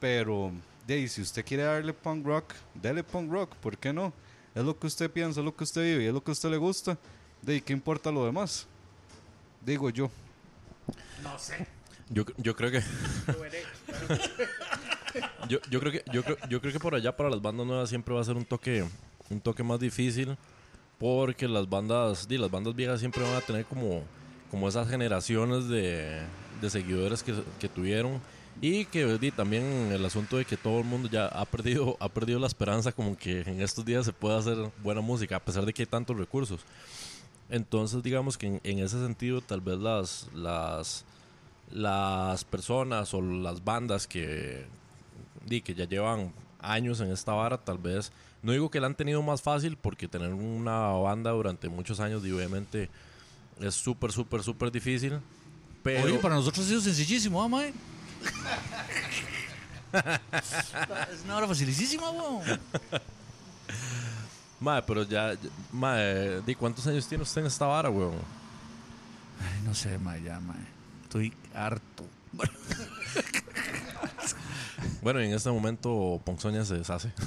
Pero, 0.00 0.52
de 0.86 1.06
si 1.08 1.22
usted 1.22 1.44
quiere 1.44 1.64
darle 1.64 1.92
punk 1.92 2.26
rock, 2.26 2.54
dele 2.74 3.02
punk 3.04 3.30
rock, 3.30 3.54
¿por 3.56 3.76
qué 3.76 3.92
no? 3.92 4.12
Es 4.54 4.64
lo 4.64 4.78
que 4.78 4.86
usted 4.86 5.10
piensa, 5.10 5.40
es 5.40 5.44
lo 5.44 5.54
que 5.54 5.64
usted 5.64 5.82
vive 5.82 6.08
es 6.08 6.12
lo 6.12 6.22
que 6.22 6.30
a 6.30 6.32
usted 6.32 6.50
le 6.50 6.56
gusta. 6.56 6.98
De 7.42 7.60
¿qué 7.60 7.72
importa 7.72 8.10
lo 8.10 8.24
demás? 8.24 8.66
Digo 9.64 9.90
yo. 9.90 10.10
Yo, 12.10 12.24
yo 12.38 12.56
creo 12.56 12.70
que. 12.70 12.80
yo, 15.48 15.58
yo 15.70 15.80
creo 15.80 15.92
que 15.92 16.02
yo 16.12 16.22
creo, 16.22 16.36
yo 16.48 16.60
creo 16.60 16.72
que 16.72 16.80
por 16.80 16.94
allá 16.94 17.16
para 17.16 17.30
las 17.30 17.42
bandas 17.42 17.66
nuevas 17.66 17.88
siempre 17.88 18.14
va 18.14 18.20
a 18.20 18.24
ser 18.24 18.36
un 18.36 18.44
toque 18.44 18.84
un 19.30 19.40
toque 19.40 19.62
más 19.62 19.78
difícil 19.78 20.36
porque 20.98 21.48
las 21.48 21.68
bandas 21.68 22.26
di, 22.26 22.38
las 22.38 22.50
bandas 22.50 22.74
viejas 22.74 23.00
siempre 23.00 23.22
van 23.22 23.34
a 23.34 23.40
tener 23.40 23.64
como 23.66 24.02
como 24.50 24.68
esas 24.68 24.88
generaciones 24.88 25.68
de, 25.68 26.20
de 26.60 26.70
seguidores 26.70 27.22
que, 27.22 27.34
que 27.60 27.68
tuvieron. 27.68 28.20
Y 28.60 28.86
que 28.86 29.18
di, 29.18 29.30
también 29.30 29.92
el 29.92 30.04
asunto 30.04 30.36
de 30.36 30.44
que 30.44 30.56
todo 30.56 30.80
el 30.80 30.84
mundo 30.84 31.08
ya 31.08 31.26
ha 31.26 31.44
perdido 31.44 31.96
ha 32.00 32.08
perdido 32.08 32.40
la 32.40 32.48
esperanza 32.48 32.90
como 32.90 33.16
que 33.16 33.42
en 33.42 33.62
estos 33.62 33.84
días 33.84 34.04
se 34.04 34.12
pueda 34.12 34.38
hacer 34.38 34.56
buena 34.82 35.00
música 35.00 35.36
a 35.36 35.40
pesar 35.40 35.64
de 35.64 35.72
que 35.72 35.82
hay 35.82 35.86
tantos 35.86 36.16
recursos 36.16 36.62
entonces 37.50 38.02
digamos 38.02 38.36
que 38.36 38.46
en, 38.46 38.60
en 38.64 38.78
ese 38.80 39.00
sentido 39.00 39.40
tal 39.40 39.60
vez 39.60 39.78
las 39.78 40.28
las 40.34 41.04
las 41.70 42.44
personas 42.44 43.12
o 43.14 43.20
las 43.20 43.62
bandas 43.64 44.06
que, 44.06 44.66
di, 45.44 45.60
que 45.60 45.74
ya 45.74 45.84
llevan 45.84 46.32
años 46.60 47.00
en 47.00 47.10
esta 47.10 47.32
vara, 47.32 47.58
tal 47.58 47.78
vez, 47.78 48.12
no 48.42 48.52
digo 48.52 48.70
que 48.70 48.80
la 48.80 48.86
han 48.86 48.94
tenido 48.94 49.22
más 49.22 49.42
fácil, 49.42 49.76
porque 49.76 50.08
tener 50.08 50.32
una 50.32 50.88
banda 50.88 51.30
durante 51.30 51.68
muchos 51.68 52.00
años, 52.00 52.22
obviamente, 52.22 52.88
es 53.60 53.74
súper, 53.74 54.12
súper, 54.12 54.42
súper 54.42 54.70
difícil. 54.70 55.18
Pero, 55.82 56.04
Oye, 56.04 56.18
para 56.18 56.36
nosotros 56.36 56.64
ha 56.64 56.68
sido 56.68 56.80
sencillísimo, 56.80 57.42
¿ah, 57.42 57.48
mae? 57.48 57.72
es 61.12 61.24
una 61.24 61.36
hora 61.36 61.46
facilísima, 61.46 62.10
weón. 62.10 62.42
Mae, 64.60 64.82
pero 64.82 65.02
ya, 65.04 65.34
mae, 65.72 66.40
di, 66.42 66.54
¿cuántos 66.54 66.86
años 66.86 67.06
tiene 67.06 67.22
usted 67.22 67.42
en 67.42 67.46
esta 67.46 67.66
vara, 67.66 67.90
weón? 67.90 68.14
Ay, 69.40 69.62
no 69.64 69.74
sé, 69.74 69.98
mae, 69.98 70.22
ya, 70.22 70.40
mae. 70.40 70.56
Estoy 71.04 71.32
harto. 71.54 72.04
Bueno, 75.02 75.22
y 75.22 75.26
en 75.26 75.34
este 75.34 75.50
momento 75.50 76.20
Ponzoña 76.24 76.64
se 76.64 76.74
deshace. 76.78 77.12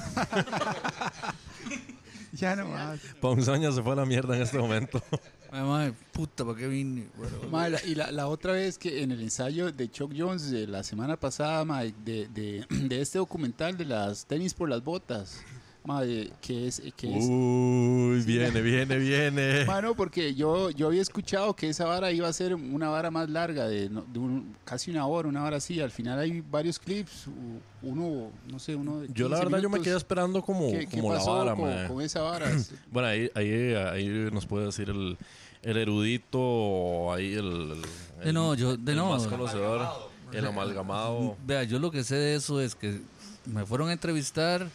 Ya 2.34 2.56
no 2.56 2.66
más. 2.66 2.98
Ponzoña 3.20 3.70
se 3.72 3.82
fue 3.82 3.92
a 3.92 3.96
la 3.96 4.06
mierda 4.06 4.34
en 4.34 4.40
este 4.42 4.56
momento. 4.58 5.02
Ay, 5.52 5.60
mae, 5.62 5.92
puta, 6.12 6.46
¿para 6.46 6.56
qué 6.56 6.66
vine? 6.66 7.06
Bueno, 7.14 7.36
Ma, 7.50 7.68
la- 7.68 7.84
y 7.84 7.94
la, 7.94 8.10
la 8.10 8.26
otra 8.26 8.52
vez 8.54 8.78
que 8.78 9.02
en 9.02 9.12
el 9.12 9.20
ensayo 9.20 9.70
de 9.70 9.90
Chuck 9.90 10.14
Jones 10.16 10.50
de 10.50 10.66
la 10.66 10.82
semana 10.82 11.18
pasada, 11.18 11.62
ma, 11.66 11.82
de, 11.82 11.92
de, 12.32 12.64
de 12.70 13.02
este 13.02 13.18
documental 13.18 13.76
de 13.76 13.84
las 13.84 14.24
tenis 14.24 14.54
por 14.54 14.70
las 14.70 14.82
botas, 14.82 15.42
ma, 15.84 16.02
de- 16.02 16.30
que 16.40 16.68
es... 16.68 16.80
Que 16.96 17.18
es 17.18 17.24
Uy, 17.28 18.22
viene, 18.24 18.60
viene, 18.62 18.96
viene. 18.98 19.64
Mano, 19.66 19.94
porque 19.94 20.34
yo, 20.34 20.70
yo 20.70 20.86
había 20.86 21.02
escuchado 21.02 21.54
que 21.54 21.68
esa 21.68 21.84
vara 21.86 22.12
iba 22.12 22.28
a 22.28 22.32
ser 22.32 22.54
una 22.54 22.88
vara 22.88 23.10
más 23.10 23.28
larga, 23.28 23.66
de, 23.68 23.88
no- 23.90 24.04
de 24.12 24.18
un- 24.18 24.54
casi 24.64 24.90
una 24.90 25.06
hora, 25.06 25.28
una 25.28 25.44
hora 25.44 25.56
así. 25.56 25.80
Al 25.80 25.90
final 25.90 26.18
hay 26.18 26.40
varios 26.40 26.78
clips, 26.78 27.26
u- 27.26 27.60
uno, 27.88 28.30
no 28.48 28.58
sé, 28.58 28.76
uno 28.76 29.00
de 29.00 29.08
Yo 29.12 29.28
la 29.28 29.36
15 29.36 29.44
verdad 29.50 29.62
yo 29.62 29.70
me 29.70 29.80
quedé 29.80 29.96
esperando 29.96 30.40
como, 30.42 30.70
¿Qué, 30.70 30.86
qué 30.86 31.00
como 31.00 31.12
la 31.14 31.24
vara, 31.24 31.54
con, 31.56 31.88
con 31.88 32.00
esa 32.02 32.22
vara? 32.22 32.46
Bueno, 32.92 33.08
ahí, 33.08 33.30
ahí, 33.34 33.74
ahí 33.74 34.08
nos 34.32 34.46
puede 34.46 34.66
decir 34.66 34.88
el, 34.90 35.16
el 35.62 35.76
erudito, 35.76 37.12
ahí 37.12 37.34
el, 37.34 37.72
el- 38.20 38.24
De 38.24 38.32
no, 38.32 38.54
yo- 38.54 38.76
de 38.76 38.92
el 38.92 38.98
no. 38.98 39.10
más 39.10 39.26
conocedor, 39.26 39.88
el 40.32 40.46
amalgamado. 40.46 41.36
Vea, 41.44 41.64
yo 41.64 41.78
lo 41.78 41.90
que 41.90 42.04
sé 42.04 42.14
de 42.14 42.36
eso 42.36 42.60
es 42.60 42.74
que 42.74 43.00
me 43.46 43.66
fueron 43.66 43.88
a 43.88 43.92
entrevistar, 43.92 44.68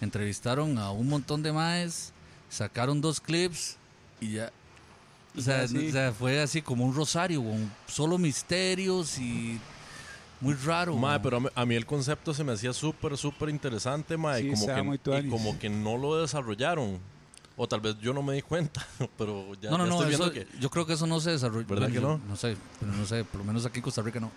entrevistaron 0.00 0.78
a 0.78 0.90
un 0.90 1.08
montón 1.08 1.42
de 1.42 1.52
maes, 1.52 2.12
sacaron 2.48 3.00
dos 3.00 3.20
clips 3.20 3.76
y 4.20 4.32
ya. 4.32 4.52
O 5.36 5.40
sea, 5.40 5.62
ya, 5.62 5.68
sí. 5.68 5.88
o 5.88 5.92
sea, 5.92 6.12
fue 6.12 6.40
así 6.40 6.62
como 6.62 6.84
un 6.84 6.94
rosario, 6.94 7.42
con 7.42 7.70
solo 7.86 8.18
misterios 8.18 9.18
y 9.18 9.58
muy 10.40 10.54
raro. 10.54 10.96
Mae, 10.96 11.16
¿no? 11.16 11.22
pero 11.22 11.36
a 11.38 11.40
mí, 11.40 11.48
a 11.54 11.66
mí 11.66 11.74
el 11.74 11.86
concepto 11.86 12.34
se 12.34 12.44
me 12.44 12.52
hacía 12.52 12.72
súper, 12.72 13.16
súper 13.16 13.48
interesante, 13.48 14.16
mae, 14.16 14.42
Sí, 14.42 14.48
y, 14.48 14.50
como 14.52 15.02
que, 15.02 15.18
y 15.18 15.28
como 15.28 15.58
que 15.58 15.70
no 15.70 15.96
lo 15.96 16.20
desarrollaron. 16.20 16.98
O 17.56 17.68
tal 17.68 17.80
vez 17.80 17.96
yo 18.00 18.12
no 18.12 18.20
me 18.22 18.34
di 18.34 18.42
cuenta, 18.42 18.84
pero 19.18 19.54
ya, 19.60 19.70
no, 19.70 19.78
no, 19.78 19.84
ya 19.84 19.90
no, 19.90 20.00
estoy 20.00 20.14
eso- 20.14 20.30
viendo 20.30 20.50
que... 20.52 20.58
yo 20.60 20.70
creo 20.70 20.86
que 20.86 20.94
eso 20.94 21.06
no 21.06 21.20
se 21.20 21.30
desarrolló. 21.30 21.66
¿Verdad 21.68 21.90
que 21.90 22.00
no? 22.00 22.18
No 22.26 22.34
sé, 22.36 22.56
pero 22.80 22.90
no 22.92 23.06
sé, 23.06 23.22
por 23.24 23.38
lo 23.38 23.44
menos 23.44 23.64
aquí 23.64 23.78
en 23.78 23.82
Costa 23.84 24.02
Rica 24.02 24.18
no. 24.18 24.30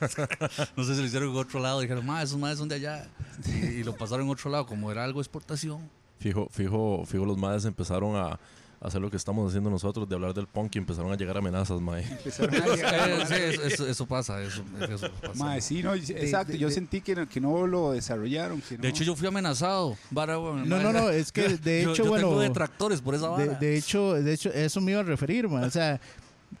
no 0.76 0.84
sé 0.84 0.94
si 0.94 1.00
lo 1.00 1.06
hicieron 1.06 1.30
en 1.30 1.36
otro 1.36 1.60
lado, 1.60 1.80
dijeron, 1.80 2.04
ma, 2.04 2.22
esos 2.22 2.36
maes 2.38 2.58
son 2.58 2.68
de 2.68 2.74
allá. 2.76 3.08
Y, 3.46 3.50
y 3.66 3.84
lo 3.84 3.94
pasaron 3.96 4.26
en 4.26 4.32
otro 4.32 4.50
lado, 4.50 4.66
como 4.66 4.90
era 4.90 5.04
algo 5.04 5.20
de 5.20 5.22
exportación. 5.22 5.88
Fijo, 6.18 6.48
fijo, 6.50 7.04
fijo, 7.06 7.24
los 7.24 7.36
madres 7.38 7.64
empezaron 7.64 8.16
a 8.16 8.38
hacer 8.84 9.00
lo 9.00 9.10
que 9.10 9.16
estamos 9.16 9.48
haciendo 9.48 9.70
nosotros, 9.70 10.06
de 10.08 10.14
hablar 10.14 10.34
del 10.34 10.46
punk 10.46 10.76
y 10.76 10.78
empezaron 10.78 11.10
a 11.10 11.16
llegar 11.16 11.36
amenazas, 11.38 11.80
mae. 11.80 12.02
Empezaron 12.04 12.54
a 12.54 12.58
llegar- 12.76 13.26
sí, 13.26 13.82
eso, 13.88 14.06
pasa, 14.06 14.42
eso, 14.42 14.62
eso 14.90 15.10
pasa. 15.22 15.34
Mae, 15.34 15.60
sí, 15.62 15.82
no, 15.82 15.94
exacto. 15.94 16.52
de- 16.52 16.58
yo 16.58 16.68
de- 16.68 16.74
sentí 16.74 17.00
que 17.00 17.14
no, 17.16 17.28
que 17.28 17.40
no 17.40 17.66
lo 17.66 17.92
desarrollaron. 17.92 18.60
que 18.60 18.76
De 18.76 18.88
hecho, 18.88 19.02
yo 19.02 19.16
fui 19.16 19.26
amenazado. 19.26 19.96
Bueno, 20.10 20.64
No, 20.66 20.78
no, 20.80 20.92
no, 20.92 21.08
es 21.10 21.32
que 21.32 21.48
de 21.56 21.82
Yo- 21.84 21.92
hecho, 21.92 22.04
yo 22.04 22.10
bueno. 22.10 22.28
tengo 22.28 22.40
detractores 22.40 23.00
por 23.00 23.14
esa 23.14 23.28
De, 23.36 23.46
vara. 23.46 23.58
de 23.58 23.76
hecho, 23.76 24.12
de 24.14 24.32
hecho, 24.34 24.50
eso 24.52 24.80
me 24.82 24.92
iba 24.92 25.00
a 25.00 25.04
referir, 25.04 25.48
man. 25.48 25.64
O 25.64 25.70
sea, 25.70 25.98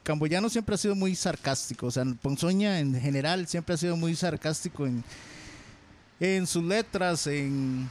Camboyano 0.02 0.48
siempre 0.48 0.74
ha 0.74 0.78
sido 0.78 0.94
muy 0.94 1.14
sarcástico. 1.14 1.86
O 1.86 1.90
sea, 1.90 2.04
Ponzoña 2.22 2.80
en 2.80 2.98
general 3.00 3.46
siempre 3.46 3.74
ha 3.74 3.78
sido 3.78 3.96
muy 3.96 4.16
sarcástico 4.16 4.86
en, 4.86 5.04
en 6.20 6.46
sus 6.46 6.64
letras, 6.64 7.26
en, 7.26 7.88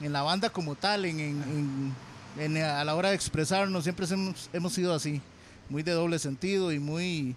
en 0.00 0.12
la 0.12 0.22
banda 0.22 0.50
como 0.50 0.74
tal, 0.74 1.06
en, 1.06 1.18
en- 1.18 1.42
en- 1.42 2.13
en- 2.38 2.56
a 2.58 2.84
la 2.84 2.94
hora 2.94 3.10
de 3.10 3.14
expresarnos. 3.16 3.84
Siempre 3.84 4.06
hemos, 4.10 4.48
hemos 4.52 4.72
sido 4.72 4.94
así, 4.94 5.20
muy 5.68 5.82
de 5.82 5.92
doble 5.92 6.18
sentido 6.18 6.72
y 6.72 6.78
muy. 6.78 7.34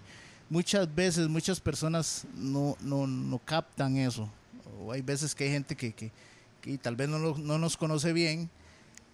Muchas 0.49 0.93
veces, 0.95 1.27
muchas 1.27 1.59
personas 1.59 2.25
no, 2.35 2.77
no, 2.81 3.05
no 3.05 3.37
captan 3.39 3.97
eso. 3.97 4.29
O 4.81 4.91
hay 4.93 5.01
veces 5.01 5.35
que 5.35 5.43
hay 5.45 5.51
gente 5.51 5.75
que, 5.75 5.93
que, 5.93 6.11
que 6.61 6.77
tal 6.77 6.95
vez 6.95 7.09
no, 7.09 7.19
lo- 7.19 7.37
no 7.37 7.57
nos 7.57 7.75
conoce 7.75 8.13
bien 8.13 8.49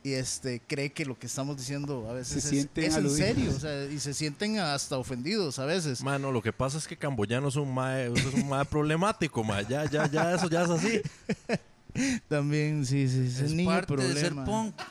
y 0.04 0.12
este 0.12 0.62
cree 0.68 0.92
que 0.92 1.06
lo 1.06 1.18
que 1.18 1.28
estamos 1.28 1.56
diciendo 1.58 2.08
a 2.10 2.14
veces 2.14 2.44
Se 2.44 2.60
es, 2.60 2.70
es 2.76 2.96
en 2.98 3.10
serio, 3.10 3.52
o 3.56 3.60
sea, 3.60 3.86
y 3.86 3.98
se 4.00 4.14
sienten 4.14 4.60
hasta 4.60 4.98
ofendidos 4.98 5.58
a 5.60 5.66
veces. 5.66 6.04
Mano, 6.04 6.32
lo 6.32 6.42
que 6.42 6.52
pasa 6.54 6.78
es 6.78 6.88
que 6.88 6.98
Camboyano 6.98 7.48
es 7.48 7.56
un 7.56 7.74
mae, 7.74 8.12
es 8.14 8.26
un 8.34 8.48
mae 8.50 8.66
problemático, 8.66 9.44
mae. 9.44 9.66
Ya, 9.68 9.86
ya, 9.90 10.06
ya, 10.12 10.36
eso 10.36 10.48
ya 10.50 10.64
es 10.64 10.70
así. 10.70 11.02
También, 12.28 12.86
sí, 12.86 13.08
sí, 13.08 13.28
es, 13.28 13.40
es 13.40 13.52
un 13.52 13.58
niño 13.58 13.70
parte 13.70 13.88
problema. 13.88 14.14
de 14.14 14.20
ser 14.22 14.34
punk. 14.34 14.76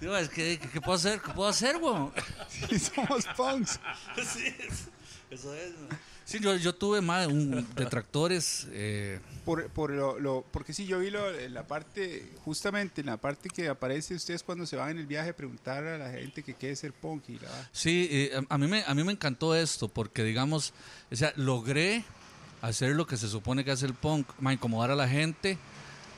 Digo, 0.00 0.16
es 0.16 0.28
que, 0.28 0.58
¿qué 0.72 0.80
puedo 0.80 0.96
hacer? 0.96 1.20
¿Qué 1.20 1.32
puedo 1.32 1.48
hacer, 1.48 1.76
weón? 1.78 2.12
Sí, 2.68 2.78
somos 2.78 3.24
punks. 3.36 3.78
Eso 5.30 5.54
es. 5.54 5.72
Sí, 6.24 6.38
yo, 6.40 6.54
yo 6.56 6.74
tuve 6.74 7.00
más 7.00 7.26
un 7.28 7.66
detractores. 7.74 8.66
Eh, 8.70 9.20
Por, 9.44 9.68
por 9.70 9.90
lo, 9.90 10.18
lo- 10.18 10.44
porque 10.50 10.72
sí, 10.72 10.86
yo 10.86 10.98
vi 10.98 11.10
lo, 11.10 11.32
en 11.32 11.52
la 11.54 11.66
parte, 11.66 12.30
justamente 12.44 13.00
en 13.00 13.06
la 13.08 13.16
parte 13.16 13.48
que 13.48 13.68
aparece 13.68 14.14
ustedes 14.14 14.42
cuando 14.42 14.66
se 14.66 14.76
van 14.76 14.90
en 14.90 14.98
el 14.98 15.06
viaje, 15.06 15.32
preguntar 15.34 15.84
a 15.84 15.98
la 15.98 16.10
gente 16.10 16.42
que 16.42 16.54
qué 16.54 16.70
es 16.72 16.78
ser 16.80 16.92
punk. 16.92 17.28
Y 17.28 17.38
la, 17.38 17.48
sí, 17.72 18.08
eh, 18.10 18.32
a, 18.50 18.54
a 18.54 18.58
mí 18.58 18.66
me, 18.66 18.84
a 18.86 18.94
mí 18.94 19.04
me 19.04 19.12
encantó 19.12 19.54
esto 19.54 19.88
porque, 19.88 20.24
digamos, 20.24 20.72
o 21.12 21.16
sea, 21.16 21.32
logré 21.36 22.04
hacer 22.68 22.94
lo 22.94 23.06
que 23.06 23.16
se 23.16 23.28
supone 23.28 23.64
que 23.64 23.70
hace 23.70 23.86
el 23.86 23.94
punk, 23.94 24.26
ma, 24.40 24.52
incomodar 24.52 24.90
a 24.90 24.96
la 24.96 25.08
gente. 25.08 25.58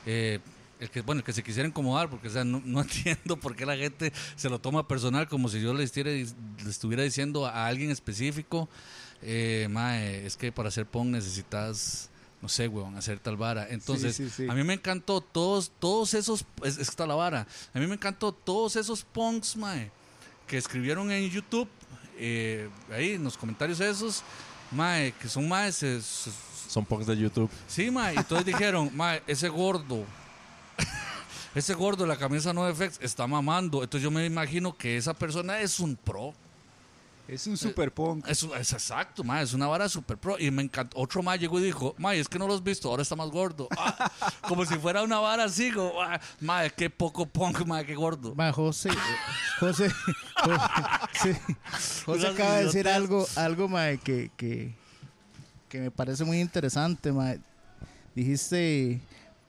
eh, 0.05 0.39
el 0.79 0.89
que, 0.89 1.01
bueno, 1.01 1.19
el 1.19 1.25
que 1.25 1.33
se 1.33 1.43
quisiera 1.43 1.67
incomodar, 1.67 2.09
porque 2.09 2.29
o 2.29 2.31
sea, 2.31 2.43
no, 2.43 2.61
no 2.65 2.81
entiendo 2.83 3.37
por 3.37 3.55
qué 3.55 3.65
la 3.65 3.75
gente 3.75 4.13
se 4.35 4.49
lo 4.49 4.59
toma 4.59 4.87
personal 4.87 5.27
como 5.27 5.49
si 5.49 5.61
yo 5.61 5.73
le, 5.73 5.83
estuviera, 5.83 6.11
le 6.11 6.69
estuviera 6.69 7.03
diciendo 7.03 7.45
a 7.45 7.67
alguien 7.67 7.91
específico, 7.91 8.69
eh, 9.21 9.67
mae, 9.69 10.25
es 10.25 10.37
que 10.37 10.51
para 10.51 10.69
hacer 10.69 10.85
punk 10.85 11.07
necesitas, 11.07 12.09
no 12.41 12.47
sé, 12.47 12.67
weón, 12.67 12.95
hacer 12.95 13.19
tal 13.19 13.35
vara. 13.35 13.67
Entonces, 13.69 14.15
sí, 14.15 14.29
sí. 14.29 14.47
a 14.49 14.53
mí 14.53 14.63
me 14.63 14.73
encantó 14.73 15.19
todos, 15.21 15.71
todos 15.79 16.13
esos, 16.13 16.45
es, 16.63 16.77
está 16.77 17.05
la 17.05 17.15
vara, 17.15 17.45
a 17.73 17.79
mí 17.79 17.85
me 17.85 17.95
encantó 17.95 18.31
todos 18.31 18.75
esos 18.77 19.03
punks, 19.03 19.57
mae, 19.57 19.91
que 20.47 20.57
escribieron 20.57 21.11
en 21.11 21.29
YouTube, 21.29 21.67
eh, 22.17 22.69
ahí 22.91 23.11
en 23.11 23.23
los 23.23 23.37
comentarios 23.37 23.81
esos, 23.81 24.23
mae, 24.71 25.11
que 25.13 25.27
son 25.27 25.47
maes, 25.47 25.83
es- 25.83 26.29
Son 26.67 26.85
punks 26.85 27.07
de 27.07 27.17
YouTube. 27.17 27.49
Sí, 27.67 27.89
ma, 27.89 28.13
y 28.13 28.17
entonces 28.17 28.45
dijeron, 28.45 28.91
ma, 28.95 29.15
ese 29.27 29.49
gordo, 29.49 30.05
ese 31.55 31.73
gordo 31.73 32.03
de 32.03 32.07
la 32.09 32.17
camisa 32.17 32.53
no 32.53 32.71
FX 32.73 32.99
está 33.01 33.25
mamando. 33.25 33.81
Entonces 33.83 34.03
yo 34.03 34.11
me 34.11 34.25
imagino 34.25 34.75
que 34.77 34.97
esa 34.97 35.13
persona 35.13 35.59
es 35.61 35.79
un 35.79 35.95
pro. 35.95 36.33
Es 37.31 37.47
un 37.47 37.57
super 37.57 37.91
punk. 37.91 38.27
Es, 38.27 38.43
es 38.43 38.73
exacto, 38.73 39.23
ma, 39.23 39.41
es 39.41 39.53
una 39.53 39.67
vara 39.67 39.87
super 39.87 40.17
pro. 40.17 40.37
Y 40.39 40.49
me 40.51 40.63
encantó. 40.63 40.97
Otro 40.99 41.21
ma 41.21 41.35
llegó 41.35 41.59
y 41.59 41.63
dijo, 41.63 41.95
ma, 41.97 42.15
es 42.15 42.27
que 42.27 42.39
no 42.39 42.47
lo 42.47 42.55
has 42.55 42.63
visto, 42.63 42.89
ahora 42.89 43.03
está 43.03 43.15
más 43.15 43.29
gordo. 43.29 43.67
Ah, 43.81 44.11
como 44.47 44.65
si 44.65 44.75
fuera 44.75 45.01
una 45.03 45.19
vara 45.19 45.45
así, 45.45 45.71
como, 45.71 46.01
ah, 46.01 46.19
ma, 46.41 46.67
qué 46.69 46.89
poco 46.89 47.25
punk, 47.25 47.65
ma, 47.65 47.83
qué 47.83 47.95
gordo. 47.95 48.35
Ma, 48.35 48.51
José, 48.51 48.89
eh, 48.89 48.93
José, 49.59 49.89
José, 50.43 51.41
sí. 51.79 52.03
José 52.05 52.27
acaba 52.27 52.55
de 52.57 52.65
decir 52.65 52.87
algo, 52.87 53.25
algo 53.35 53.67
ma, 53.67 53.95
que, 53.97 54.31
que, 54.35 54.75
que 55.69 55.79
me 55.79 55.91
parece 55.91 56.23
muy 56.23 56.39
interesante. 56.39 57.11
Ma. 57.11 57.35
Dijiste 58.15 58.99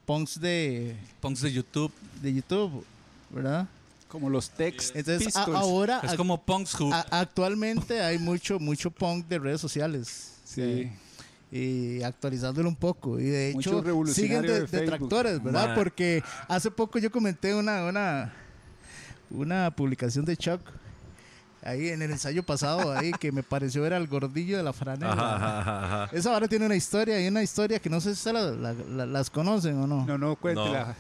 punks 0.07 0.41
de, 0.41 0.97
Punks 1.21 1.41
de 1.41 1.53
YouTube. 1.53 1.93
de 2.23 2.35
YouTube, 2.35 2.85
¿verdad? 3.31 3.67
Como 4.11 4.29
los 4.29 4.51
Tex 4.51 4.93
Entonces, 4.95 5.37
a- 5.37 5.45
ahora, 5.45 6.01
Es 6.03 6.15
como 6.15 6.43
Punks 6.45 6.77
a- 6.93 7.07
actualmente 7.21 8.01
hay 8.03 8.19
mucho, 8.19 8.59
mucho 8.59 8.91
punk 8.91 9.27
de 9.29 9.39
redes 9.39 9.61
sociales. 9.61 10.35
Sí. 10.45 10.91
y 11.53 12.03
actualizándolo 12.03 12.69
un 12.69 12.77
poco. 12.77 13.19
Y 13.21 13.25
de 13.25 13.51
hecho, 13.51 13.83
siguen 14.07 14.43
de, 14.43 14.61
de 14.61 14.67
detractores, 14.67 15.43
¿verdad? 15.43 15.75
Porque 15.75 16.23
hace 16.49 16.71
poco 16.71 16.99
yo 16.99 17.11
comenté 17.11 17.55
una, 17.55 17.85
una, 17.85 18.33
una 19.31 19.71
publicación 19.75 20.25
de 20.25 20.37
Chuck. 20.37 20.61
Ahí 21.63 21.89
en 21.91 22.01
el 22.03 22.11
ensayo 22.11 22.43
pasado, 22.43 22.93
ahí 22.97 23.11
que 23.13 23.31
me 23.33 23.43
pareció 23.43 23.85
era 23.85 23.97
el 23.99 24.07
gordillo 24.09 24.57
de 24.57 24.63
la 24.63 24.73
franela. 24.73 25.13
Ajá, 25.13 26.05
ajá. 26.05 26.17
Esa 26.17 26.33
ahora 26.33 26.49
tiene 26.49 26.65
una 26.67 26.75
historia, 26.77 27.17
hay 27.17 27.29
una 27.29 27.43
historia 27.43 27.79
que 27.79 27.91
no 27.91 28.01
sé 28.01 28.15
si 28.15 28.23
se 28.23 28.33
la- 28.33 28.51
la- 28.53 28.73
la- 28.73 29.07
las 29.07 29.29
conocen 29.29 29.77
o 29.79 29.87
no. 29.87 30.07
No, 30.07 30.17
no, 30.19 30.37
cuéntela. 30.37 30.95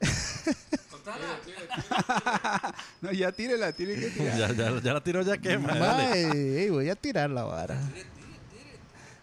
No, 0.00 0.08
ya 3.12 3.32
tírela, 3.32 3.72
tiene 3.72 3.94
que 3.96 4.08
tirar. 4.10 4.36
Ya, 4.38 4.52
ya, 4.52 4.80
ya 4.80 4.92
la 4.94 5.00
tiró 5.02 5.22
ya 5.22 5.36
que, 5.38 5.58
mae. 5.58 5.78
Mae, 5.80 6.70
voy 6.70 6.88
a 6.88 6.96
tirar 6.96 7.30
la 7.30 7.44
vara. 7.44 7.78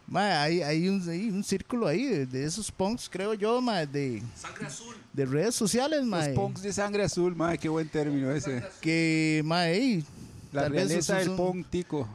Mae, 0.08 0.32
hay, 0.34 0.62
hay, 0.62 0.90
un, 0.90 1.10
hay 1.10 1.30
un 1.30 1.44
círculo 1.44 1.88
ahí 1.88 2.04
de, 2.06 2.26
de 2.26 2.44
esos 2.44 2.70
punks, 2.72 3.08
creo 3.10 3.34
yo, 3.34 3.62
mae, 3.62 3.88
de, 3.88 4.22
Sangre 4.36 4.66
azul. 4.68 4.96
de 5.14 5.26
redes 5.26 5.56
sociales, 5.56 6.00
Los 6.00 6.08
mae. 6.10 6.34
punks 6.34 6.62
de 6.62 6.74
sangre 6.74 7.04
azul, 7.04 7.34
madre, 7.36 7.58
qué 7.58 7.70
buen 7.70 7.88
término 7.88 8.30
ese. 8.32 8.62
Que, 8.82 9.42
mae, 9.46 9.74
ey, 9.74 10.06
La 10.52 10.64
tal 10.64 10.74
vez 10.74 10.88
realeza 10.90 11.18
del 11.18 11.32
punk 11.32 11.66
tico. 11.70 12.08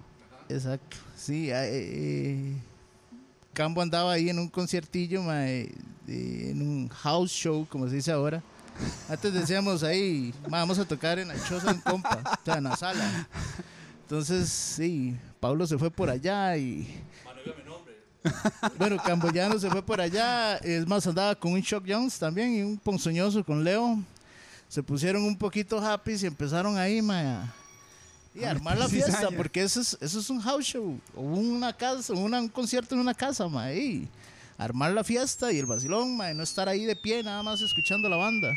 Exacto, 0.48 0.96
sí. 1.16 1.50
eh, 1.50 1.54
eh, 1.72 2.52
Cambo 3.54 3.80
andaba 3.80 4.12
ahí 4.12 4.28
en 4.28 4.38
un 4.40 4.48
conciertillo, 4.48 5.22
mae, 5.22 5.72
en 6.06 6.60
un 6.60 6.88
house 6.88 7.30
show, 7.32 7.66
como 7.70 7.88
se 7.88 7.96
dice 7.96 8.12
ahora. 8.12 8.42
Antes 9.08 9.32
decíamos 9.32 9.82
ahí, 9.82 10.34
"Ma, 10.48 10.58
vamos 10.58 10.78
a 10.78 10.84
tocar 10.84 11.18
en 11.18 11.28
la 11.28 11.34
choza 11.48 11.70
en 11.70 11.80
compa, 11.80 12.20
o 12.24 12.44
sea, 12.44 12.56
en 12.58 12.64
la 12.64 12.76
sala. 12.76 13.26
Entonces, 14.02 14.48
sí, 14.48 15.16
Pablo 15.40 15.66
se 15.66 15.76
fue 15.78 15.90
por 15.90 16.08
allá 16.10 16.56
y... 16.56 17.02
Bueno, 18.78 18.96
Camboyano 19.04 19.58
se 19.58 19.70
fue 19.70 19.82
por 19.82 20.00
allá, 20.00 20.56
es 20.56 20.86
más, 20.86 21.06
andaba 21.06 21.34
con 21.36 21.52
un 21.52 21.60
Shock 21.60 21.84
Jones 21.88 22.18
también 22.18 22.54
y 22.56 22.62
un 22.62 22.76
ponzoñoso 22.76 23.44
con 23.44 23.62
Leo. 23.62 23.98
Se 24.68 24.82
pusieron 24.82 25.22
un 25.22 25.36
poquito 25.38 25.78
happy 25.78 26.14
y 26.20 26.26
empezaron 26.26 26.76
ahí, 26.76 27.00
ma, 27.00 27.54
y 28.34 28.42
a 28.44 28.50
armar 28.50 28.76
la 28.76 28.88
fiesta, 28.88 29.28
porque 29.36 29.62
eso 29.62 29.80
es, 29.80 29.96
eso 30.00 30.18
es 30.20 30.28
un 30.28 30.40
house 30.40 30.64
show, 30.66 31.00
o 31.14 31.20
una 31.20 31.72
casa, 31.72 32.12
una- 32.14 32.40
un 32.40 32.48
concierto 32.48 32.94
en 32.96 33.00
una 33.00 33.14
casa, 33.14 33.46
ma, 33.48 33.72
y 33.72 34.08
armar 34.58 34.92
la 34.92 35.04
fiesta 35.04 35.52
y 35.52 35.58
el 35.58 35.66
vacilón, 35.66 36.16
ma, 36.16 36.30
y 36.30 36.34
no 36.34 36.42
estar 36.42 36.68
ahí 36.68 36.84
de 36.84 36.96
pie 36.96 37.22
nada 37.22 37.42
más 37.42 37.60
escuchando 37.60 38.08
la 38.08 38.16
banda. 38.16 38.52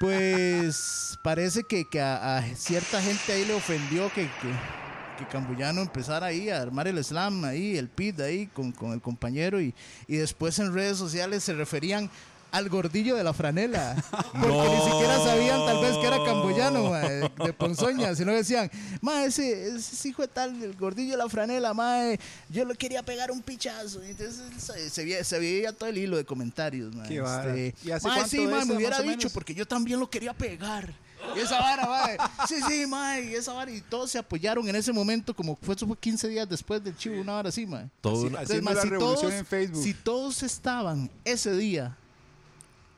Pues 0.00 1.18
parece 1.22 1.64
que, 1.64 1.84
que 1.88 2.00
a, 2.00 2.42
cierta 2.54 3.02
gente 3.02 3.32
ahí 3.32 3.44
le 3.44 3.54
ofendió 3.54 4.10
que, 4.12 4.22
que, 4.22 5.26
Camboyano 5.30 5.82
empezara 5.82 6.26
ahí 6.26 6.50
a 6.50 6.60
armar 6.60 6.88
el 6.88 7.02
slam 7.04 7.44
ahí, 7.44 7.76
el 7.76 7.88
pit 7.88 8.18
ahí 8.18 8.48
con, 8.48 8.72
con 8.72 8.92
el 8.92 9.00
compañero 9.00 9.60
y, 9.60 9.72
y 10.08 10.16
después 10.16 10.58
en 10.58 10.74
redes 10.74 10.96
sociales 10.98 11.44
se 11.44 11.54
referían 11.54 12.10
al 12.52 12.68
gordillo 12.68 13.16
de 13.16 13.24
la 13.24 13.32
franela. 13.32 13.96
Porque 14.32 14.68
ni 14.68 14.90
siquiera 14.90 15.18
sabían 15.24 15.58
tal 15.66 15.80
vez 15.82 15.96
que 15.96 16.06
era 16.06 16.22
camboyano, 16.24 16.90
ma, 16.90 17.00
de, 17.00 17.30
de 17.44 17.52
Ponzoña, 17.52 18.14
sino 18.14 18.32
decían, 18.32 18.70
ma, 19.00 19.24
ese, 19.24 19.74
ese 19.74 20.08
hijo 20.08 20.22
de 20.22 20.28
tal, 20.28 20.62
el 20.62 20.76
gordillo 20.76 21.12
de 21.12 21.16
la 21.16 21.28
franela, 21.28 21.74
ma, 21.74 22.06
eh, 22.12 22.20
yo 22.48 22.64
le 22.64 22.74
quería 22.76 23.02
pegar 23.02 23.30
un 23.30 23.42
pichazo. 23.42 24.02
Entonces 24.02 24.40
se, 24.58 24.90
se 24.90 25.04
veía, 25.04 25.24
se 25.24 25.38
veía 25.38 25.72
todo 25.72 25.88
el 25.88 25.98
hilo 25.98 26.16
de 26.16 26.24
comentarios, 26.24 26.94
ma, 26.94 27.04
Qué 27.08 27.20
vara. 27.20 27.54
este, 27.56 27.74
¿Y 27.88 27.90
hace 27.90 28.06
"Ma, 28.08 28.28
sí, 28.28 28.40
ma, 28.46 28.64
me 28.64 28.74
hubiera 28.76 29.00
dicho, 29.00 29.28
porque 29.30 29.54
yo 29.54 29.66
también 29.66 29.98
lo 29.98 30.08
quería 30.08 30.32
pegar. 30.32 30.92
Y 31.36 31.38
esa 31.38 31.60
vara, 31.60 31.86
mae. 31.86 32.16
Sí, 32.48 32.56
sí, 32.68 32.84
mae. 32.84 33.24
Y 33.30 33.34
esa 33.36 33.52
vara. 33.52 33.70
Y 33.70 33.80
todos 33.80 34.10
se 34.10 34.18
apoyaron 34.18 34.68
en 34.68 34.74
ese 34.74 34.92
momento, 34.92 35.34
como 35.34 35.54
fue, 35.62 35.76
eso 35.76 35.86
fue 35.86 35.96
15 35.96 36.26
días 36.28 36.48
después 36.48 36.82
del 36.82 36.96
chivo, 36.96 37.20
una 37.20 37.36
hora 37.36 37.48
así, 37.48 37.64
mae. 37.64 37.88
Todo 38.00 38.14
Así- 38.14 38.26
una- 38.26 38.40
Haciendo 38.40 38.40
Entonces, 38.40 38.62
mae, 38.64 38.74
la 38.74 38.82
si 38.82 38.88
revolución 38.88 39.30
todos- 39.30 39.38
en 39.40 39.46
Facebook. 39.46 39.82
Si 39.84 39.94
todos 39.94 40.42
estaban 40.42 41.08
ese 41.24 41.54
día 41.56 41.96